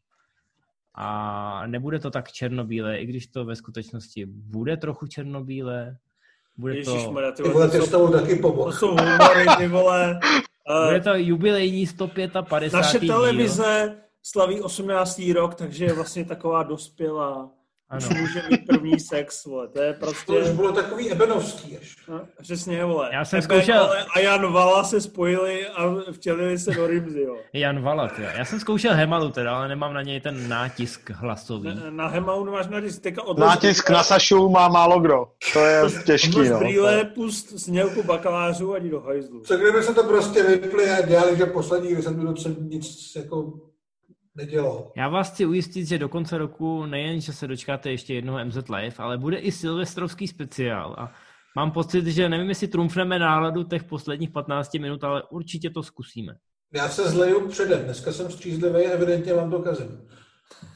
a 0.96 1.68
nebude 1.68 2.00
to 2.00 2.12
tak 2.12 2.32
černobílé, 2.32 2.98
i 2.98 3.06
když 3.06 3.28
to 3.28 3.46
ve 3.46 3.56
skutečnosti 3.56 4.26
bude 4.26 4.78
trochu 4.78 5.08
černobílé. 5.08 5.98
Bude 6.60 6.84
to, 6.84 6.91
Ježišmarja, 6.95 7.31
ty 7.31 7.44
Ty 7.44 7.49
vole, 7.49 7.68
vole, 7.68 7.80
to 7.80 7.86
ty 7.86 7.91
tebou 7.91 8.07
taky 8.07 8.36
to 8.36 8.41
pomohl. 8.41 8.72
jsou 8.72 8.88
humory, 8.88 9.45
ty 9.57 9.68
vole. 9.68 10.19
Eh, 10.69 10.86
bude 10.88 11.02
to 11.02 11.10
jubilejní 11.15 11.88
155. 11.88 12.73
Naše 12.73 12.99
díl. 12.99 13.14
televize 13.14 13.95
slaví 14.23 14.61
18. 14.61 15.22
rok, 15.34 15.56
takže 15.56 15.86
je 15.86 15.94
vlastně 15.94 16.26
taková 16.26 16.64
dospělá. 16.64 17.49
Už 17.98 18.06
Ano. 18.10 18.20
může 18.22 18.44
mít 18.49 18.66
první 18.68 18.99
sex, 18.99 19.45
vole. 19.45 19.68
To 19.68 19.82
je 19.82 19.94
To 19.94 20.06
už 20.11 20.24
prostě... 20.26 20.53
bylo 20.53 20.72
takový 20.72 21.11
ebenovský 21.11 21.78
až. 21.78 21.95
No, 22.10 22.22
přesně, 22.41 22.86
vole. 22.86 23.10
Já 23.14 23.26
jsem 23.26 23.38
Eben, 23.38 23.49
zkoušel- 23.49 23.80
ale 23.84 24.06
a 24.16 24.20
Jan 24.20 24.53
Vala 24.53 24.84
se 24.84 25.02
spojili 25.02 25.68
a 25.68 25.95
vtělili 26.11 26.57
se 26.60 26.72
do 26.72 26.88
Rimzy, 26.88 27.22
jo. 27.22 27.36
Jan 27.53 27.82
Valat, 27.82 28.20
jo. 28.20 28.26
Já 28.38 28.45
jsem 28.45 28.60
zkoušel 28.60 28.94
Hemalu 28.94 29.30
teda, 29.32 29.56
ale 29.57 29.68
nemám 29.68 29.94
na 29.94 30.02
něj 30.02 30.20
ten 30.22 30.49
nátisk 30.49 31.10
hlasový. 31.10 31.68
Na, 31.76 31.90
na 31.90 32.07
Hemau 32.07 32.45
máš 32.45 32.68
na 32.68 32.80
disk, 32.80 33.02
teďka 33.02 33.24
od 33.24 33.38
nátisk 33.40 33.90
na 33.90 34.03
Sašu 34.03 34.49
má 34.49 34.68
málo 34.68 34.99
kdo. 34.99 35.28
To 35.53 35.60
je 35.60 35.82
těžký, 36.06 36.49
no. 36.49 36.60
brýle, 36.60 37.06
pust 37.06 37.60
snělku 37.60 38.03
bakalářů 38.03 38.74
a 38.74 38.78
jdi 38.78 38.90
do 38.90 38.99
hajzlu. 39.02 39.40
Co 39.41 39.57
kdyby 39.57 39.84
se 39.84 39.94
to 39.94 40.03
prostě 40.03 40.44
vypli 40.44 40.90
a 40.90 41.02
dělali, 41.02 41.38
že 41.38 41.45
posledních 41.45 41.95
10 41.95 42.18
minut 42.18 42.41
jsem 42.41 42.56
nic 42.70 43.16
jako 43.16 43.53
nedělal. 44.36 44.92
Já 44.98 45.10
vás 45.10 45.32
chci 45.32 45.46
ujistit, 45.46 45.86
že 45.86 45.98
do 45.98 46.10
konce 46.10 46.38
roku 46.38 46.86
nejen, 46.86 47.22
že 47.22 47.34
se 47.34 47.48
dočkáte 47.48 47.92
ještě 47.92 48.14
jednoho 48.14 48.46
MZ 48.46 48.70
Live, 48.70 48.96
ale 48.98 49.18
bude 49.18 49.38
i 49.38 49.52
silvestrovský 49.52 50.28
speciál. 50.28 50.96
A 50.98 51.14
mám 51.56 51.72
pocit, 51.72 52.06
že 52.06 52.30
nevím, 52.30 52.50
jestli 52.50 52.68
trumfneme 52.68 53.20
náladu 53.20 53.64
těch 53.64 53.84
posledních 53.84 54.30
15 54.30 54.74
minut, 54.74 55.04
ale 55.04 55.24
určitě 55.24 55.70
to 55.70 55.84
zkusíme. 55.84 56.36
Já 56.74 56.90
se 56.90 57.10
zleju 57.10 57.48
předem. 57.48 57.84
Dneska 57.84 58.12
jsem 58.12 58.32
střízlivý 58.32 58.88
a 58.88 58.92
evidentně 58.92 59.34
vám 59.34 59.52
to 59.52 59.60
kazím. 59.60 60.10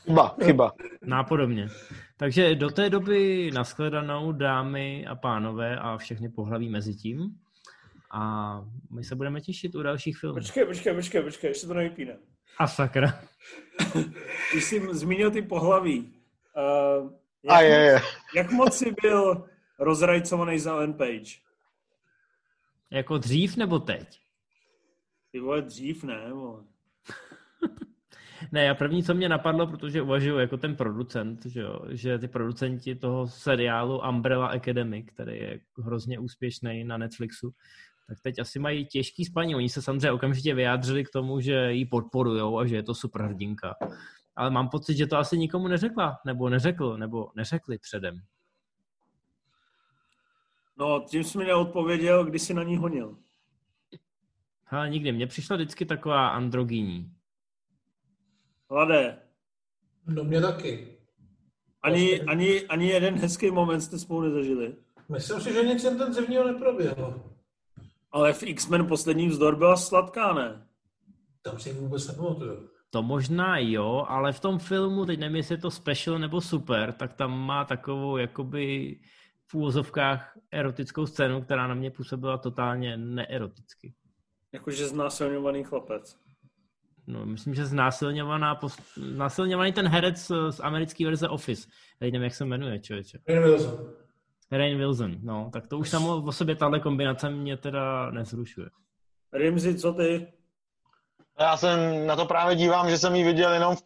Chyba, 0.05 0.35
chyba. 0.43 0.71
Nápodobně. 1.05 1.67
Takže 2.17 2.55
do 2.55 2.69
té 2.69 2.89
doby 2.89 3.51
nashledanou 3.53 4.31
dámy 4.31 5.05
a 5.05 5.15
pánové 5.15 5.79
a 5.79 5.97
všechny 5.97 6.29
pohlaví 6.29 6.69
mezi 6.69 6.95
tím. 6.95 7.19
A 8.11 8.61
my 8.91 9.03
se 9.03 9.15
budeme 9.15 9.41
těšit 9.41 9.75
u 9.75 9.83
dalších 9.83 10.17
filmů. 10.17 10.33
Počkej, 10.33 10.65
počkej, 10.65 10.93
počkej, 10.93 11.23
počkej, 11.23 11.49
ještě 11.49 11.67
to 11.67 11.73
nevypíne. 11.73 12.17
A 12.57 12.67
sakra. 12.67 13.19
Když 14.51 14.63
jsi 14.63 14.87
zmínil 14.91 15.31
ty 15.31 15.41
pohlaví, 15.41 16.13
uh, 17.01 17.11
A 17.47 17.61
jak, 17.61 17.71
je, 17.71 17.79
je. 17.79 18.01
jak 18.35 18.51
moc 18.51 18.77
jsi 18.77 18.93
byl 19.01 19.49
rozrajcovaný 19.79 20.59
za 20.59 20.71
Ellen 20.71 20.93
Page? 20.93 21.31
Jako 22.91 23.17
dřív 23.17 23.57
nebo 23.57 23.79
teď? 23.79 24.19
Ty 25.31 25.39
vole, 25.39 25.61
dřív 25.61 26.03
ne, 26.03 26.33
vole. 26.33 26.63
Ne, 28.51 28.69
a 28.69 28.75
první, 28.75 29.03
co 29.03 29.13
mě 29.13 29.29
napadlo, 29.29 29.67
protože 29.67 30.01
uvažuji 30.01 30.37
jako 30.37 30.57
ten 30.57 30.75
producent, 30.75 31.45
že, 31.45 31.61
jo, 31.61 31.79
že 31.89 32.19
ty 32.19 32.27
producenti 32.27 32.95
toho 32.95 33.27
seriálu 33.27 34.01
Umbrella 34.09 34.47
Academy, 34.47 35.03
který 35.03 35.37
je 35.37 35.59
hrozně 35.77 36.19
úspěšný 36.19 36.83
na 36.83 36.97
Netflixu, 36.97 37.53
tak 38.07 38.17
teď 38.23 38.39
asi 38.39 38.59
mají 38.59 38.85
těžký 38.85 39.25
spaní. 39.25 39.55
Oni 39.55 39.69
se 39.69 39.81
samozřejmě 39.81 40.11
okamžitě 40.11 40.53
vyjádřili 40.53 41.03
k 41.03 41.09
tomu, 41.09 41.39
že 41.39 41.71
ji 41.71 41.85
podporujou 41.85 42.59
a 42.59 42.65
že 42.67 42.75
je 42.75 42.83
to 42.83 42.95
super 42.95 43.21
hrdinka. 43.21 43.75
Ale 44.35 44.49
mám 44.51 44.69
pocit, 44.69 44.97
že 44.97 45.07
to 45.07 45.17
asi 45.17 45.37
nikomu 45.37 45.67
neřekla, 45.67 46.17
nebo 46.25 46.49
neřekl, 46.49 46.97
nebo 46.97 47.31
neřekli 47.35 47.77
předem. 47.77 48.19
No, 50.77 51.05
tím 51.09 51.23
jsi 51.23 51.37
mi 51.37 51.45
neodpověděl, 51.45 52.25
kdy 52.25 52.39
jsi 52.39 52.53
na 52.53 52.63
ní 52.63 52.77
honil. 52.77 53.17
Ale 54.67 54.89
nikdy. 54.89 55.11
Mně 55.11 55.27
přišla 55.27 55.55
vždycky 55.55 55.85
taková 55.85 56.27
androgyní. 56.27 57.11
Hlade, 58.69 59.19
No 60.07 60.23
mě 60.23 60.41
taky. 60.41 60.97
ani, 61.81 62.21
ani, 62.21 62.61
ani 62.67 62.87
jeden 62.87 63.15
hezký 63.15 63.51
moment 63.51 63.81
jste 63.81 63.99
spolu 63.99 64.21
nezažili. 64.21 64.75
Myslím 65.09 65.41
si, 65.41 65.53
že 65.53 65.63
nic 65.63 65.83
intenzivního 65.83 66.43
neproběhlo. 66.47 67.32
Ale 68.13 68.33
v 68.33 68.43
X-Men 68.43 68.87
poslední 68.87 69.27
vzdor 69.27 69.55
byla 69.55 69.77
sladká, 69.77 70.33
ne? 70.33 70.67
Tam 71.41 71.59
si 71.59 71.73
vůbec 71.73 72.07
nepamatuju. 72.07 72.69
To 72.89 73.03
možná 73.03 73.57
jo, 73.57 74.05
ale 74.07 74.33
v 74.33 74.39
tom 74.39 74.59
filmu, 74.59 75.05
teď 75.05 75.19
nevím, 75.19 75.35
jestli 75.35 75.55
je 75.55 75.61
to 75.61 75.71
special 75.71 76.19
nebo 76.19 76.41
super, 76.41 76.93
tak 76.93 77.13
tam 77.13 77.39
má 77.39 77.65
takovou 77.65 78.17
jakoby 78.17 78.95
v 79.47 79.55
úvozovkách 79.55 80.37
erotickou 80.51 81.05
scénu, 81.05 81.41
která 81.41 81.67
na 81.67 81.73
mě 81.73 81.91
působila 81.91 82.37
totálně 82.37 82.97
neeroticky. 82.97 83.93
Jakože 84.51 84.87
znásilňovaný 84.87 85.63
chlapec. 85.63 86.17
No, 87.07 87.25
myslím, 87.25 87.55
že 87.55 87.65
znásilňovaná, 87.65 88.55
post... 88.55 88.81
znásilňovaný 88.95 89.73
ten 89.73 89.87
herec 89.87 90.31
z 90.49 90.59
americké 90.59 91.05
verze 91.05 91.29
Office. 91.29 91.67
Teď 91.99 92.13
nevím, 92.13 92.23
jak 92.23 92.35
se 92.35 92.45
jmenuje, 92.45 92.79
člověče. 92.79 93.19
Wilson. 93.27 94.02
Rain 94.57 94.77
Wilson, 94.77 95.15
no, 95.21 95.49
tak 95.53 95.67
to 95.67 95.77
už 95.77 95.89
samo 95.89 96.23
o 96.23 96.31
sobě 96.31 96.55
tahle 96.55 96.79
kombinace 96.79 97.29
mě 97.29 97.57
teda 97.57 98.11
nezrušuje. 98.11 98.69
Rimzi, 99.33 99.79
co 99.79 99.93
ty? 99.93 100.33
Já 101.39 101.57
jsem 101.57 102.07
na 102.07 102.15
to 102.15 102.25
právě 102.25 102.55
dívám, 102.55 102.89
že 102.89 102.97
jsem 102.97 103.15
ji 103.15 103.23
viděl 103.23 103.53
jenom 103.53 103.75
v 103.75 103.83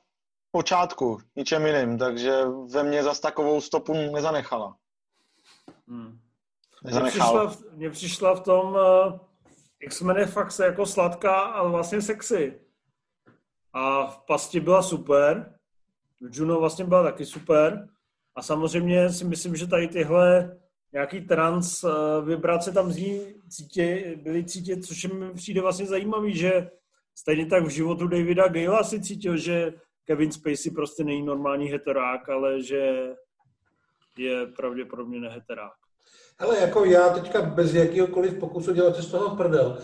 počátku, 0.52 1.18
ničem 1.36 1.66
jiným, 1.66 1.98
takže 1.98 2.32
ve 2.74 2.84
mně 2.84 3.04
zas 3.04 3.20
takovou 3.20 3.62
stopu 3.62 3.94
nezanechala. 3.94 4.76
Hmm. 5.88 6.06
Mně 6.08 6.20
Nezanechal. 6.84 7.10
přišla, 7.10 7.48
v, 7.48 7.78
mně 7.78 7.90
přišla 7.90 8.36
v 8.36 8.40
tom 8.40 8.74
uh, 8.74 9.20
X-Men 9.80 10.18
je 10.18 10.26
fakt 10.26 10.52
se 10.52 10.66
jako 10.66 10.86
sladká 10.86 11.42
a 11.42 11.68
vlastně 11.68 12.02
sexy. 12.02 12.60
A 13.74 14.08
v 14.08 14.18
pasti 14.28 14.60
byla 14.60 14.84
super. 14.84 15.60
V 16.22 16.38
Juno 16.38 16.60
vlastně 16.60 16.86
byla 16.86 17.04
taky 17.04 17.26
super. 17.26 17.88
A 18.38 18.42
samozřejmě 18.42 19.10
si 19.10 19.26
myslím, 19.26 19.56
že 19.56 19.68
tady 19.68 19.88
tyhle 19.88 20.58
nějaký 20.94 21.22
trans 21.22 21.84
uh, 21.84 21.92
vibrace 22.28 22.72
tam 22.72 22.92
z 22.92 22.98
ní 22.98 23.22
cítě, 23.50 24.16
byly 24.24 24.44
cítit, 24.44 24.86
což 24.86 25.06
mi 25.06 25.34
přijde 25.34 25.62
vlastně 25.62 25.86
zajímavý, 25.86 26.38
že 26.38 26.70
stejně 27.16 27.46
tak 27.46 27.66
v 27.66 27.70
životu 27.70 28.08
Davida 28.08 28.48
Gale'a 28.48 28.84
si 28.84 29.02
cítil, 29.02 29.38
že 29.38 29.74
Kevin 30.06 30.32
Spacey 30.32 30.72
prostě 30.72 31.04
není 31.04 31.26
normální 31.26 31.68
heterák, 31.68 32.30
ale 32.30 32.64
že 32.64 33.08
je 34.18 34.48
pravděpodobně 34.48 35.20
neheterák. 35.20 35.74
Ale 36.40 36.60
jako 36.60 36.86
já 36.86 37.10
teďka 37.10 37.42
bez 37.42 37.74
jakýhokoliv 37.74 38.40
pokusu 38.40 38.74
dělat 38.74 38.96
si 38.96 39.02
z 39.02 39.12
toho 39.12 39.36
prdel. 39.36 39.78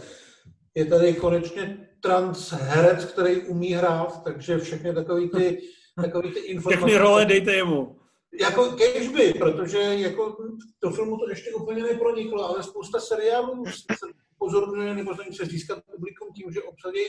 Je 0.76 0.86
tady 0.86 1.14
konečně 1.14 1.88
trans 2.02 2.52
herec, 2.52 3.06
který 3.06 3.42
umí 3.42 3.74
hrát, 3.74 4.24
takže 4.24 4.58
všechny 4.58 4.94
takový 4.94 5.30
ty, 5.30 5.62
takový 6.02 6.32
ty 6.32 6.40
informace... 6.40 6.78
Všechny 6.78 6.98
role 6.98 7.26
dejte 7.26 7.54
jemu. 7.54 8.03
Jako 8.42 8.72
kežby, 8.72 9.34
protože 9.40 9.78
jako 9.80 10.38
do 10.84 10.90
filmu 10.90 11.18
to 11.18 11.30
ještě 11.30 11.54
úplně 11.54 11.84
neproniklo, 11.84 12.46
ale 12.46 12.64
spousta 12.64 13.00
seriálů 13.00 13.66
se 13.66 14.08
pozorňuje 14.38 14.96
nebo 14.96 15.16
snaží 15.16 15.34
se 15.34 15.46
získat 15.46 15.84
publikum 15.92 16.34
tím, 16.36 16.52
že 16.52 16.62
obsadí 16.64 17.00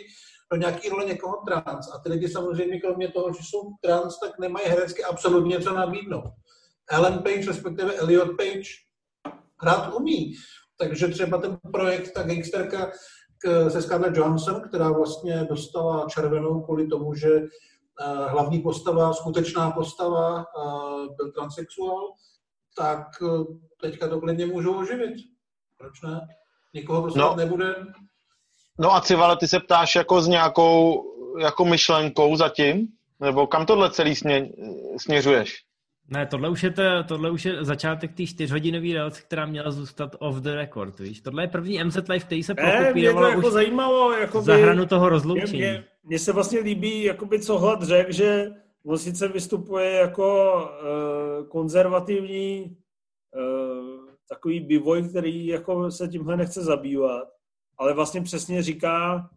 do 0.53 0.57
nějaký 0.57 0.89
role 0.89 1.05
někoho 1.05 1.37
trans. 1.47 1.89
A 1.95 1.99
ty 1.99 2.09
lidi 2.09 2.29
samozřejmě 2.29 2.81
kromě 2.81 3.09
toho, 3.09 3.33
že 3.33 3.41
jsou 3.43 3.73
trans, 3.83 4.19
tak 4.19 4.39
nemají 4.39 4.67
herecky 4.69 5.05
absolutně 5.05 5.61
co 5.61 5.75
nabídnout. 5.75 6.25
Ellen 6.91 7.19
Page, 7.19 7.47
respektive 7.47 7.95
Elliot 7.95 8.37
Page, 8.37 8.69
hrát 9.63 9.95
umí. 9.95 10.35
Takže 10.79 11.09
třeba 11.09 11.39
ten 11.39 11.59
projekt, 11.73 12.13
ta 12.13 12.23
gangsterka 12.23 12.93
se 13.69 13.83
Scarlett 13.83 14.17
Johansson, 14.17 14.63
která 14.69 14.93
vlastně 14.93 15.47
dostala 15.49 16.07
červenou 16.09 16.61
kvůli 16.61 16.87
tomu, 16.87 17.15
že 17.15 17.29
hlavní 18.29 18.62
postava, 18.62 19.12
skutečná 19.12 19.71
postava 19.71 20.37
uh, 20.39 21.16
byl 21.16 21.33
transexuál, 21.33 22.12
tak 22.77 23.07
uh, 23.23 23.45
teďka 23.81 24.09
to 24.09 24.21
klidně 24.21 24.47
můžou 24.47 24.79
oživit. 24.79 25.15
Proč 25.79 26.03
ne? 26.03 26.21
Nikoho 26.75 27.03
prostě 27.03 27.21
No. 27.21 27.37
nebude. 27.37 27.75
No 28.79 28.95
a 28.95 29.01
Civale, 29.01 29.37
ty 29.37 29.49
se 29.49 29.61
ptáš 29.61 29.95
jako 29.95 30.23
s 30.23 30.29
nějakou 30.29 31.05
jako 31.41 31.65
myšlenkou 31.65 32.37
zatím? 32.37 32.89
Nebo 33.21 33.47
kam 33.47 33.66
tohle 33.66 33.91
celý 33.91 34.16
smě, 34.16 34.49
směřuješ? 34.97 35.55
Ne, 36.09 36.26
tohle 36.26 36.48
už 36.48 36.62
je, 36.62 36.70
to, 36.70 36.82
tohle 37.09 37.31
už 37.31 37.44
je 37.44 37.64
začátek 37.64 38.14
té 38.14 38.26
čtyřhodinové 38.26 38.93
relace, 38.93 39.22
která 39.22 39.47
měla 39.47 39.70
zůstat 39.70 40.16
off 40.18 40.36
the 40.36 40.51
record, 40.51 41.01
víš. 41.01 41.20
Tohle 41.20 41.43
je 41.43 41.48
první 41.48 41.85
MZ 41.85 41.97
Live, 42.09 42.24
který 42.24 42.43
se 42.43 42.55
Ne, 42.55 42.62
mě 42.62 42.72
to 42.72 42.78
prokopíroval 42.78 43.31
jako 43.31 43.47
už 43.47 43.52
zajímalo, 43.52 44.12
jakoby, 44.12 44.44
za 44.44 44.56
hranu 44.56 44.86
toho 44.86 45.05
mě, 45.05 45.10
rozloučení. 45.10 45.59
mě, 45.59 45.85
mně 46.05 46.18
se 46.18 46.32
vlastně 46.32 46.60
líbí, 46.60 47.02
jakoby, 47.02 47.40
co 47.40 47.59
Hlad 47.59 47.82
řekl, 47.82 48.12
že 48.12 48.51
on 48.86 48.98
sice 48.98 49.28
vystupuje 49.28 49.90
jako 49.90 50.55
uh, 51.40 51.47
konzervativní 51.47 52.76
uh, 53.36 54.05
takový 54.28 54.60
bývoj, 54.60 55.09
který 55.09 55.47
jako 55.47 55.90
se 55.90 56.09
tímhle 56.09 56.36
nechce 56.36 56.62
zabývat, 56.62 57.28
ale 57.78 57.94
vlastně 57.94 58.20
přesně 58.20 58.62
říká, 58.62 59.31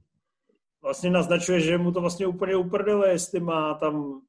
vlastně 0.82 1.10
naznačuje, 1.10 1.60
že 1.60 1.78
mu 1.78 1.92
to 1.92 2.02
vlastně 2.02 2.28
úplně 2.28 2.56
uprdele, 2.56 3.10
jestli 3.10 3.40
má 3.40 3.74
tam, 3.74 4.22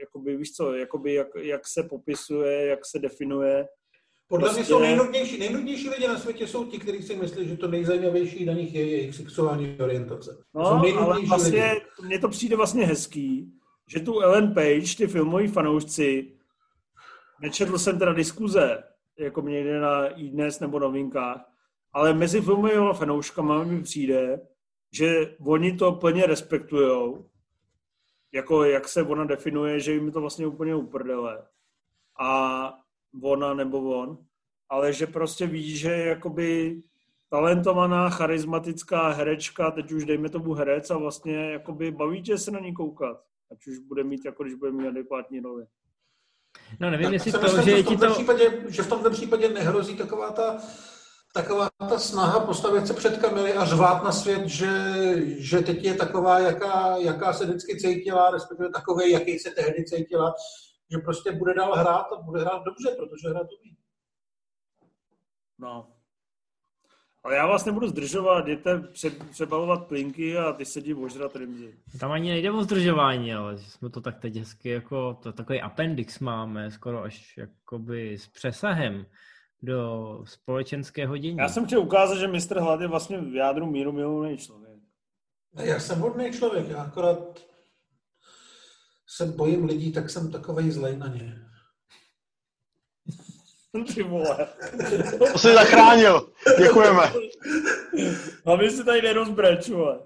jakoby, 0.00 0.36
víš 0.36 0.52
co, 0.52 0.74
jakoby 0.74 1.14
jak, 1.14 1.26
jak 1.36 1.66
se 1.66 1.82
popisuje, 1.82 2.66
jak 2.66 2.86
se 2.86 2.98
definuje. 2.98 3.68
Podle 4.28 4.48
Prostě- 4.48 4.60
mě 4.60 4.68
jsou 4.68 4.78
nejnudnější, 4.78 5.38
nejnudnější 5.38 5.88
lidé 5.88 6.08
na 6.08 6.18
světě 6.18 6.46
jsou 6.46 6.64
ti, 6.64 6.78
kteří 6.78 7.02
si 7.02 7.16
myslí, 7.16 7.48
že 7.48 7.56
to 7.56 7.68
nejzajímavější 7.68 8.44
na 8.44 8.52
nich 8.52 8.74
je 8.74 8.86
jejich 8.86 9.14
sexuální 9.14 9.76
orientace. 9.80 10.44
No, 10.54 10.66
ale 10.66 11.20
vlastně 11.28 11.72
lidi. 11.72 11.80
mně 12.02 12.18
to 12.18 12.28
přijde 12.28 12.56
vlastně 12.56 12.86
hezký, 12.86 13.52
že 13.88 14.00
tu 14.00 14.20
Ellen 14.20 14.54
Page, 14.54 14.96
ty 14.96 15.06
filmoví 15.06 15.48
fanoušci, 15.48 16.32
nečetl 17.42 17.78
jsem 17.78 17.98
teda 17.98 18.12
diskuze, 18.12 18.82
jako 19.18 19.42
mě 19.42 19.60
jde 19.60 19.80
na 19.80 20.06
iDnes 20.06 20.60
nebo 20.60 20.78
novinkách, 20.78 21.40
ale 21.92 22.14
mezi 22.14 22.40
filmovými 22.40 22.94
fanouškama 22.94 23.64
mi 23.64 23.82
přijde, 23.82 24.40
že 24.92 25.34
oni 25.46 25.76
to 25.76 25.92
plně 25.92 26.26
respektujou, 26.26 27.26
jako 28.36 28.64
jak 28.64 28.88
se 28.88 29.02
ona 29.02 29.24
definuje, 29.24 29.80
že 29.80 29.92
jim 29.92 30.12
to 30.12 30.20
vlastně 30.20 30.46
úplně 30.46 30.74
uprdele. 30.74 31.46
A 32.20 32.72
ona 33.22 33.54
nebo 33.54 33.98
on, 34.00 34.18
ale 34.68 34.92
že 34.92 35.06
prostě 35.06 35.46
ví, 35.46 35.76
že 35.76 35.90
je 35.90 36.06
jakoby 36.06 36.82
talentovaná, 37.28 38.10
charismatická 38.10 39.08
herečka, 39.08 39.70
teď 39.70 39.92
už 39.92 40.04
dejme 40.04 40.28
tomu 40.28 40.54
herec 40.54 40.90
a 40.90 40.98
vlastně 40.98 41.50
jakoby 41.50 41.90
baví 41.90 42.22
tě 42.22 42.38
se 42.38 42.50
na 42.50 42.60
ní 42.60 42.74
koukat. 42.74 43.22
Ať 43.52 43.66
už 43.66 43.78
bude 43.78 44.04
mít, 44.04 44.24
jako 44.24 44.42
když 44.42 44.54
bude 44.54 44.72
mít 44.72 44.88
adekvátní 44.88 45.40
roli. 45.40 45.66
No 46.80 46.90
nevím, 46.90 47.04
Tak 47.04 47.12
jestli 47.12 47.32
to, 47.32 47.40
myslím, 47.40 47.64
že 47.64 47.70
že, 47.70 47.76
je 47.76 47.82
v 47.82 47.86
tomto 47.86 48.06
to... 48.06 48.12
případě, 48.14 48.64
že 48.68 48.82
v 48.82 48.88
tomto 48.88 49.10
případě 49.10 49.48
nehrozí 49.48 49.96
taková 49.96 50.30
ta, 50.30 50.58
taková 51.36 51.68
ta 51.88 51.98
snaha 51.98 52.40
postavit 52.40 52.86
se 52.86 52.94
před 52.94 53.18
kamery 53.18 53.52
a 53.52 53.64
řvát 53.64 54.04
na 54.04 54.12
svět, 54.12 54.46
že, 54.46 54.70
že 55.38 55.58
teď 55.60 55.84
je 55.84 55.94
taková, 55.94 56.38
jaká, 56.38 56.96
jaká 56.96 57.32
se 57.32 57.46
vždycky 57.46 57.76
cítila, 57.76 58.30
respektive 58.30 58.70
takový, 58.70 59.10
jaký 59.10 59.38
se 59.38 59.50
tehdy 59.50 59.84
cítila, 59.84 60.34
že 60.92 60.98
prostě 60.98 61.32
bude 61.32 61.54
dál 61.54 61.74
hrát 61.74 62.12
a 62.12 62.22
bude 62.22 62.40
hrát 62.40 62.62
dobře, 62.64 62.96
protože 62.96 63.28
hrát 63.28 63.46
umí. 63.60 63.76
No. 65.58 65.92
Ale 67.24 67.36
já 67.36 67.46
vás 67.46 67.64
nebudu 67.64 67.88
zdržovat, 67.88 68.48
jděte 68.48 68.78
pře- 68.78 69.10
přebalovat 69.30 69.86
plinky 69.86 70.38
a 70.38 70.52
ty 70.52 70.64
sedí 70.64 70.94
ožrat 70.94 71.36
rimzy. 71.36 71.78
Tam 72.00 72.12
ani 72.12 72.30
nejde 72.30 72.50
o 72.50 72.62
zdržování, 72.62 73.34
ale 73.34 73.56
že 73.56 73.70
jsme 73.70 73.90
to 73.90 74.00
tak 74.00 74.20
teď 74.20 74.36
hezky 74.36 74.68
jako, 74.68 75.14
to, 75.22 75.32
takový 75.32 75.60
appendix 75.60 76.18
máme, 76.18 76.70
skoro 76.70 77.02
až 77.02 77.36
jakoby 77.36 78.18
s 78.18 78.28
přesahem 78.28 79.06
do 79.66 80.20
společenské 80.24 81.08
dění. 81.18 81.36
Já 81.38 81.48
jsem 81.48 81.66
chtěl 81.66 81.80
ukázat, 81.80 82.16
že 82.16 82.28
mistr 82.28 82.58
Hlad 82.58 82.80
je 82.80 82.86
vlastně 82.86 83.18
v 83.18 83.34
jádru 83.34 83.66
míru 83.66 83.92
milovaný 83.92 84.36
člověk. 84.38 84.78
A 85.56 85.62
Já 85.62 85.80
jsem 85.80 85.98
hodný 85.98 86.32
člověk, 86.32 86.68
já 86.68 86.82
akorát 86.82 87.18
se 89.08 89.26
bojím 89.26 89.64
lidí, 89.64 89.92
tak 89.92 90.10
jsem 90.10 90.32
takovej 90.32 90.70
zlej 90.70 90.96
na 90.96 91.06
ně. 91.06 91.38
Ty 93.94 94.02
vole. 94.02 94.48
To 95.32 95.38
jsi 95.38 95.54
zachránil. 95.54 96.32
Děkujeme. 96.58 97.12
Hlavně 98.46 98.70
si 98.70 98.84
tady 98.84 99.02
nerozbreč, 99.02 99.68
vole. 99.68 100.00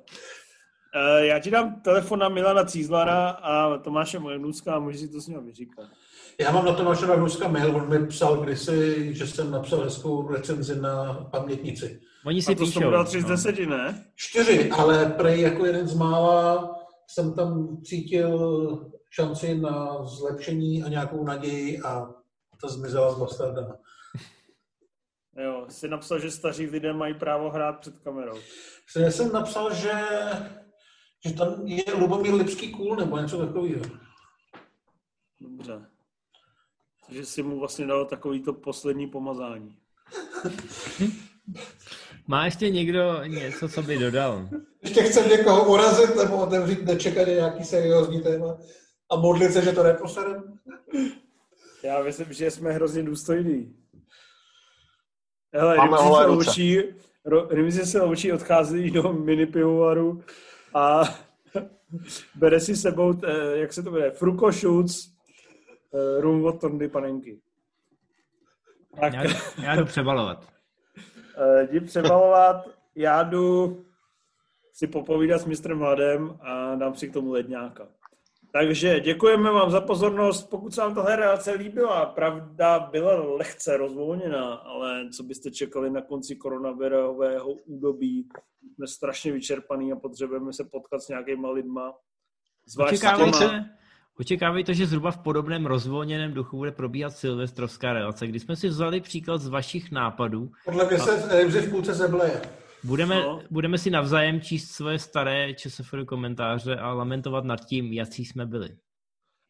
Eh, 0.95 1.27
Já 1.27 1.39
ti 1.39 1.51
dám 1.51 1.81
telefon 1.81 2.19
na 2.19 2.28
Milana 2.28 2.65
Cízlara 2.65 3.28
a 3.31 3.78
Tomáše 3.78 4.19
Magnuska 4.19 4.74
a 4.74 4.78
můžeš 4.78 5.01
si 5.01 5.09
to 5.09 5.20
s 5.20 5.27
ním 5.27 5.45
vyříkat. 5.47 5.89
Já 6.40 6.52
mám 6.52 6.64
na 6.64 6.72
to 6.72 6.84
vaše 6.84 7.06
Ruska 7.06 7.48
mail, 7.48 7.76
on 7.76 7.88
mi 7.88 8.06
psal 8.06 8.36
kdysi, 8.36 9.14
že 9.14 9.26
jsem 9.26 9.50
napsal 9.50 9.80
hezkou 9.80 10.28
recenzi 10.28 10.80
na 10.80 11.14
pamětnici. 11.14 12.00
Oni 12.26 12.42
si 12.42 12.52
A 12.52 12.54
to 12.54 12.64
píšou. 12.64 12.90
dal 12.90 13.04
3 13.04 13.20
z 13.20 13.24
no. 13.24 13.30
10, 13.30 13.58
ne? 13.58 14.04
Čtyři, 14.14 14.70
ale 14.70 15.06
prej 15.06 15.40
jako 15.40 15.66
jeden 15.66 15.88
z 15.88 15.94
mála 15.94 16.74
jsem 17.06 17.34
tam 17.34 17.80
cítil 17.84 18.90
šanci 19.10 19.54
na 19.54 20.04
zlepšení 20.04 20.82
a 20.82 20.88
nějakou 20.88 21.24
naději 21.24 21.80
a 21.80 22.06
ta 22.60 22.68
zmizela 22.68 23.12
z 23.12 23.18
Bastardama. 23.18 23.76
Jo, 25.44 25.66
jsi 25.68 25.88
napsal, 25.88 26.18
že 26.18 26.30
staří 26.30 26.66
lidé 26.66 26.92
mají 26.92 27.14
právo 27.14 27.50
hrát 27.50 27.80
před 27.80 27.98
kamerou. 27.98 28.38
Já 28.96 29.10
jsem 29.10 29.32
napsal, 29.32 29.74
že, 29.74 29.92
že 31.26 31.34
tam 31.34 31.66
je 31.66 31.84
Lubomír 31.98 32.34
Lipský 32.34 32.72
cool 32.72 32.96
nebo 32.96 33.18
něco 33.18 33.46
takového. 33.46 33.82
Dobře. 35.40 35.86
Takže 37.11 37.27
si 37.27 37.43
mu 37.43 37.59
vlastně 37.59 37.87
dal 37.87 38.05
takový 38.05 38.43
to 38.43 38.53
poslední 38.53 39.07
pomazání. 39.07 39.77
Má 42.27 42.45
ještě 42.45 42.70
někdo 42.70 43.24
něco, 43.24 43.69
co 43.69 43.82
by 43.82 43.99
dodal? 43.99 44.49
Ještě 44.82 45.03
chcem 45.03 45.28
někoho 45.28 45.73
urazit 45.73 46.16
nebo 46.16 46.37
otevřít 46.37 46.85
nečekaně 46.85 47.35
nějaký 47.35 47.65
seriózní 47.65 48.23
téma 48.23 48.59
a 49.11 49.16
modlit 49.16 49.53
se, 49.53 49.62
že 49.62 49.73
to 49.73 49.82
neposerem. 49.82 50.59
Já 51.82 52.03
myslím, 52.03 52.32
že 52.32 52.51
jsme 52.51 52.73
hrozně 52.73 53.03
důstojní. 53.03 53.77
Hele, 55.55 55.77
se 55.77 56.27
loučí, 56.27 56.82
se 57.85 58.03
loučí, 58.03 58.32
odchází 58.32 58.91
do 58.91 59.12
mini 59.12 59.47
pivovaru 59.47 60.23
a 60.74 61.03
bere 62.35 62.61
si 62.61 62.77
sebou, 62.77 63.20
eh, 63.24 63.59
jak 63.59 63.73
se 63.73 63.82
to 63.82 63.91
jmenuje, 63.91 64.11
Fruko 64.11 64.53
Schutz, 64.53 65.10
eh, 65.94 66.20
rum 66.20 66.44
od 66.44 66.60
Tondy 66.60 66.88
Panenky. 66.88 67.40
Tak, 69.00 69.12
Já, 69.12 69.22
já 69.62 69.76
jdu 69.76 69.84
přebalovat. 69.84 70.48
eh, 71.36 71.68
jdi 71.70 71.80
přebalovat, 71.80 72.68
já 72.94 73.22
jdu 73.22 73.76
si 74.72 74.86
popovídat 74.86 75.40
s 75.40 75.44
mistrem 75.44 75.78
Hladem 75.78 76.38
a 76.40 76.74
dám 76.74 76.94
si 76.94 77.08
k 77.08 77.12
tomu 77.12 77.32
ledňáka. 77.32 77.88
Takže 78.52 79.00
děkujeme 79.00 79.50
vám 79.50 79.70
za 79.70 79.80
pozornost. 79.80 80.50
Pokud 80.50 80.74
se 80.74 80.80
vám 80.80 80.94
tahle 80.94 81.16
relace 81.16 81.52
líbila, 81.52 82.06
pravda 82.06 82.78
byla 82.78 83.34
lehce 83.36 83.76
rozvolněná, 83.76 84.54
ale 84.54 85.10
co 85.10 85.22
byste 85.22 85.50
čekali 85.50 85.90
na 85.90 86.02
konci 86.02 86.36
koronavirového 86.36 87.50
údobí, 87.52 88.28
jsme 88.74 88.86
strašně 88.86 89.32
vyčerpaný 89.32 89.92
a 89.92 89.96
potřebujeme 89.96 90.52
se 90.52 90.64
potkat 90.64 91.02
s 91.02 91.08
nějakýma 91.08 91.50
lidma. 91.50 91.94
Zvlášť 92.66 93.00
těma, 93.00 93.64
Očekávejte, 94.19 94.74
že 94.74 94.87
zhruba 94.87 95.11
v 95.11 95.19
podobném 95.19 95.66
rozvolněném 95.66 96.35
duchu 96.35 96.57
bude 96.57 96.73
probíhat 96.73 97.11
silvestrovská 97.11 97.93
relace, 97.93 98.27
kdy 98.27 98.41
jsme 98.41 98.57
si 98.57 98.69
vzali 98.69 99.01
příklad 99.01 99.39
z 99.41 99.49
vašich 99.49 99.91
nápadů. 99.93 100.51
Podle 100.65 100.87
mě 100.89 100.99
se 100.99 101.39
Rimzi 101.39 101.61
v 101.61 101.70
půlce 101.70 101.95
zebleje. 101.95 102.41
Budeme, 102.85 103.15
No. 103.23 103.43
budeme 103.51 103.78
si 103.78 103.91
navzájem 103.91 104.41
číst 104.41 104.70
svoje 104.70 104.99
staré 104.99 105.55
ČSFR 105.55 106.05
komentáře 106.05 106.77
a 106.77 106.93
lamentovat 106.93 107.45
nad 107.45 107.61
tím, 107.65 107.93
jaký 107.93 108.24
jsme 108.24 108.47
byli. 108.47 108.69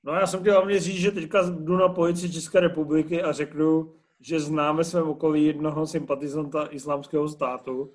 No 0.05 0.13
já 0.13 0.27
jsem 0.27 0.41
chtěl 0.41 0.55
hlavně 0.55 0.81
říct, 0.81 1.01
že 1.01 1.11
teďka 1.11 1.43
jdu 1.51 1.77
na 1.77 1.89
policii 1.89 2.33
České 2.33 2.61
republiky 2.61 3.23
a 3.23 3.33
řeknu, 3.33 3.93
že 4.21 4.41
známe 4.41 4.85
svém 4.85 5.09
okolí 5.09 5.45
jednoho 5.47 5.87
sympatizanta 5.87 6.67
islámského 6.67 7.29
státu 7.29 7.93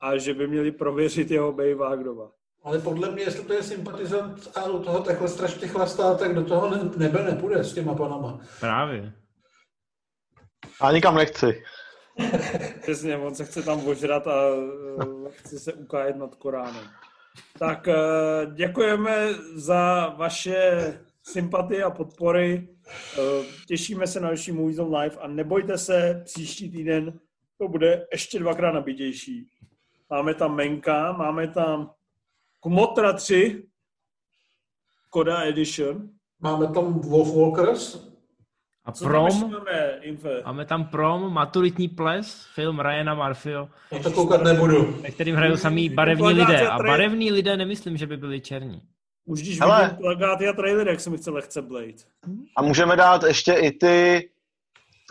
a 0.00 0.16
že 0.16 0.34
by 0.34 0.46
měli 0.48 0.72
prověřit 0.72 1.30
jeho 1.30 1.52
bejvák 1.52 2.04
doma. 2.04 2.30
Ale 2.64 2.78
podle 2.78 3.10
mě, 3.10 3.22
jestli 3.22 3.44
to 3.44 3.52
je 3.52 3.62
sympatizant 3.62 4.50
a 4.54 4.68
do 4.68 4.78
toho 4.78 5.00
takhle 5.00 5.28
strašně 5.28 5.68
chlastá, 5.68 6.14
tak 6.14 6.34
do 6.34 6.44
toho 6.44 6.70
ne, 6.70 6.90
nebe 6.96 7.22
nepůjde 7.22 7.64
s 7.64 7.74
těma 7.74 7.94
panama. 7.94 8.40
Právě. 8.60 9.12
A 10.80 10.92
nikam 10.92 11.14
nechci. 11.14 11.62
Přesně, 12.82 13.16
on 13.16 13.34
se 13.34 13.44
chce 13.44 13.62
tam 13.62 13.86
ožrat 13.86 14.26
a 14.26 14.42
eh, 15.02 15.30
chce 15.30 15.58
se 15.58 15.72
ukájet 15.72 16.16
nad 16.16 16.34
Koránem. 16.34 16.84
Tak 17.58 17.88
eh, 17.88 17.96
děkujeme 18.54 19.34
za 19.54 20.08
vaše 20.08 20.94
sympatie 21.22 21.84
a 21.84 21.90
podpory. 21.90 22.68
Eh, 23.18 23.44
Těšíme 23.68 24.06
se 24.06 24.20
na 24.20 24.28
další 24.28 24.52
Movies 24.52 24.78
on 24.78 24.96
Live 24.96 25.16
a 25.16 25.28
nebojte 25.28 25.78
se, 25.78 26.22
příští 26.24 26.70
týden 26.70 27.20
to 27.58 27.68
bude 27.68 28.06
ještě 28.12 28.38
dvakrát 28.38 28.72
nabitější. 28.72 29.48
Máme 30.10 30.34
tam 30.34 30.56
Menka, 30.56 31.12
máme 31.12 31.48
tam 31.48 31.90
Kumotra 32.60 33.12
3, 33.12 33.62
Koda 35.10 35.42
Edition. 35.42 36.08
Máme 36.40 36.66
tam 36.74 37.00
Wolf 37.00 37.36
Walkers, 37.36 38.08
A 38.84 38.92
Co 38.92 39.04
prom, 39.04 39.40
máme, 39.50 39.98
Infe? 40.02 40.42
máme 40.44 40.64
tam 40.64 40.84
prom, 40.84 41.32
maturitní 41.32 41.88
ples, 41.88 42.46
film 42.54 42.80
Ryana 42.80 43.14
Murphyho, 43.14 43.68
na 43.92 43.98
to 43.98 44.10
koukat 44.10 44.42
nebudu. 44.42 44.92
ve 45.02 45.10
kterým 45.10 45.36
hrajou 45.36 45.56
samý 45.56 45.88
barevní 45.88 46.26
lidé. 46.32 46.68
a 46.68 46.76
barevní 46.78 47.32
lidé 47.32 47.56
nemyslím, 47.56 47.96
že 47.96 48.06
by 48.06 48.16
byli 48.16 48.40
černí. 48.40 48.82
Už 49.24 49.40
když 49.42 49.60
Hele. 49.60 49.82
vidím 49.84 49.96
plagáty 49.96 50.48
a 50.48 50.52
trailery, 50.52 50.90
jak 50.90 51.00
se 51.00 51.10
mi 51.10 51.16
chce 51.18 51.30
lehce 51.30 51.62
Blade. 51.62 51.92
A 52.56 52.62
můžeme 52.62 52.96
dát 52.96 53.22
ještě 53.22 53.52
i 53.52 53.70
ty 53.72 54.28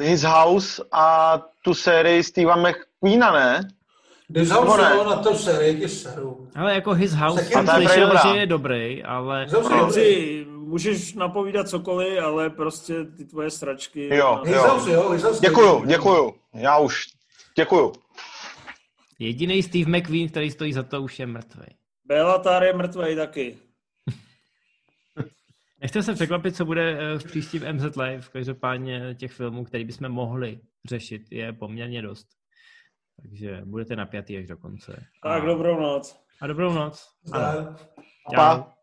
His 0.02 0.22
House 0.24 0.84
a 0.92 1.38
tu 1.64 1.74
sérii 1.74 2.24
Steva 2.24 2.56
McQueena, 2.56 3.32
ne? 3.32 3.68
This 4.34 4.50
House 4.50 4.78
ne? 4.78 5.04
na 5.04 5.16
to 5.16 5.36
se. 5.36 5.78
Ale 6.56 6.74
jako 6.74 6.94
His 6.94 7.14
House 7.14 7.50
tam 7.50 7.68
slyšel, 7.68 8.12
že 8.24 8.40
je 8.40 8.46
dobrý, 8.46 9.04
ale... 9.04 9.46
Kluci, 9.46 10.46
můžeš 10.50 11.14
napovídat 11.14 11.70
cokoliv, 11.70 12.20
ale 12.24 12.50
prostě 12.50 13.06
ty 13.06 13.26
tvoje 13.26 13.52
sračky... 13.52 14.16
Jo, 14.16 14.16
jo. 14.16 14.44
His 14.46 14.56
House, 14.56 14.92
jo, 14.92 15.10
His 15.10 15.24
House. 15.24 15.40
Děkuju, 15.42 15.86
děkuju. 15.86 16.34
Já 16.54 16.78
už, 16.78 17.06
děkuju. 17.56 17.94
Jediný 19.20 19.64
Steve 19.64 20.00
McQueen, 20.00 20.30
který 20.30 20.52
stojí 20.52 20.74
za 20.74 20.84
to, 20.84 21.02
už 21.02 21.20
je 21.20 21.26
mrtvý. 21.26 21.68
Bellatar 22.06 22.64
je 22.64 22.74
mrtvý 22.74 23.16
taky. 23.16 23.58
Nechtěl 25.82 26.04
jsem 26.04 26.16
překvapit, 26.16 26.56
co 26.56 26.66
bude 26.66 27.00
eh, 27.00 27.20
v 27.20 27.24
příštím 27.24 27.74
MZ 27.74 27.96
Live. 27.96 28.22
Každopádně 28.32 29.16
těch 29.20 29.32
filmů, 29.32 29.66
který 29.66 29.84
bychom 29.84 30.10
mohli 30.10 30.60
řešit, 30.90 31.22
je 31.32 31.54
poměrně 31.54 32.02
dost. 32.02 32.37
Takže 33.22 33.62
budete 33.66 33.96
napjatý 33.96 34.38
až 34.38 34.48
do 34.48 34.58
konce. 34.58 35.06
Tak, 35.24 35.44
a... 35.44 35.46
dobrou 35.46 35.80
noc. 35.80 36.20
A 36.42 36.48
dobrou 36.48 36.74
noc. 36.74 37.10
Ano. 37.32 37.76
Pa. 38.36 38.77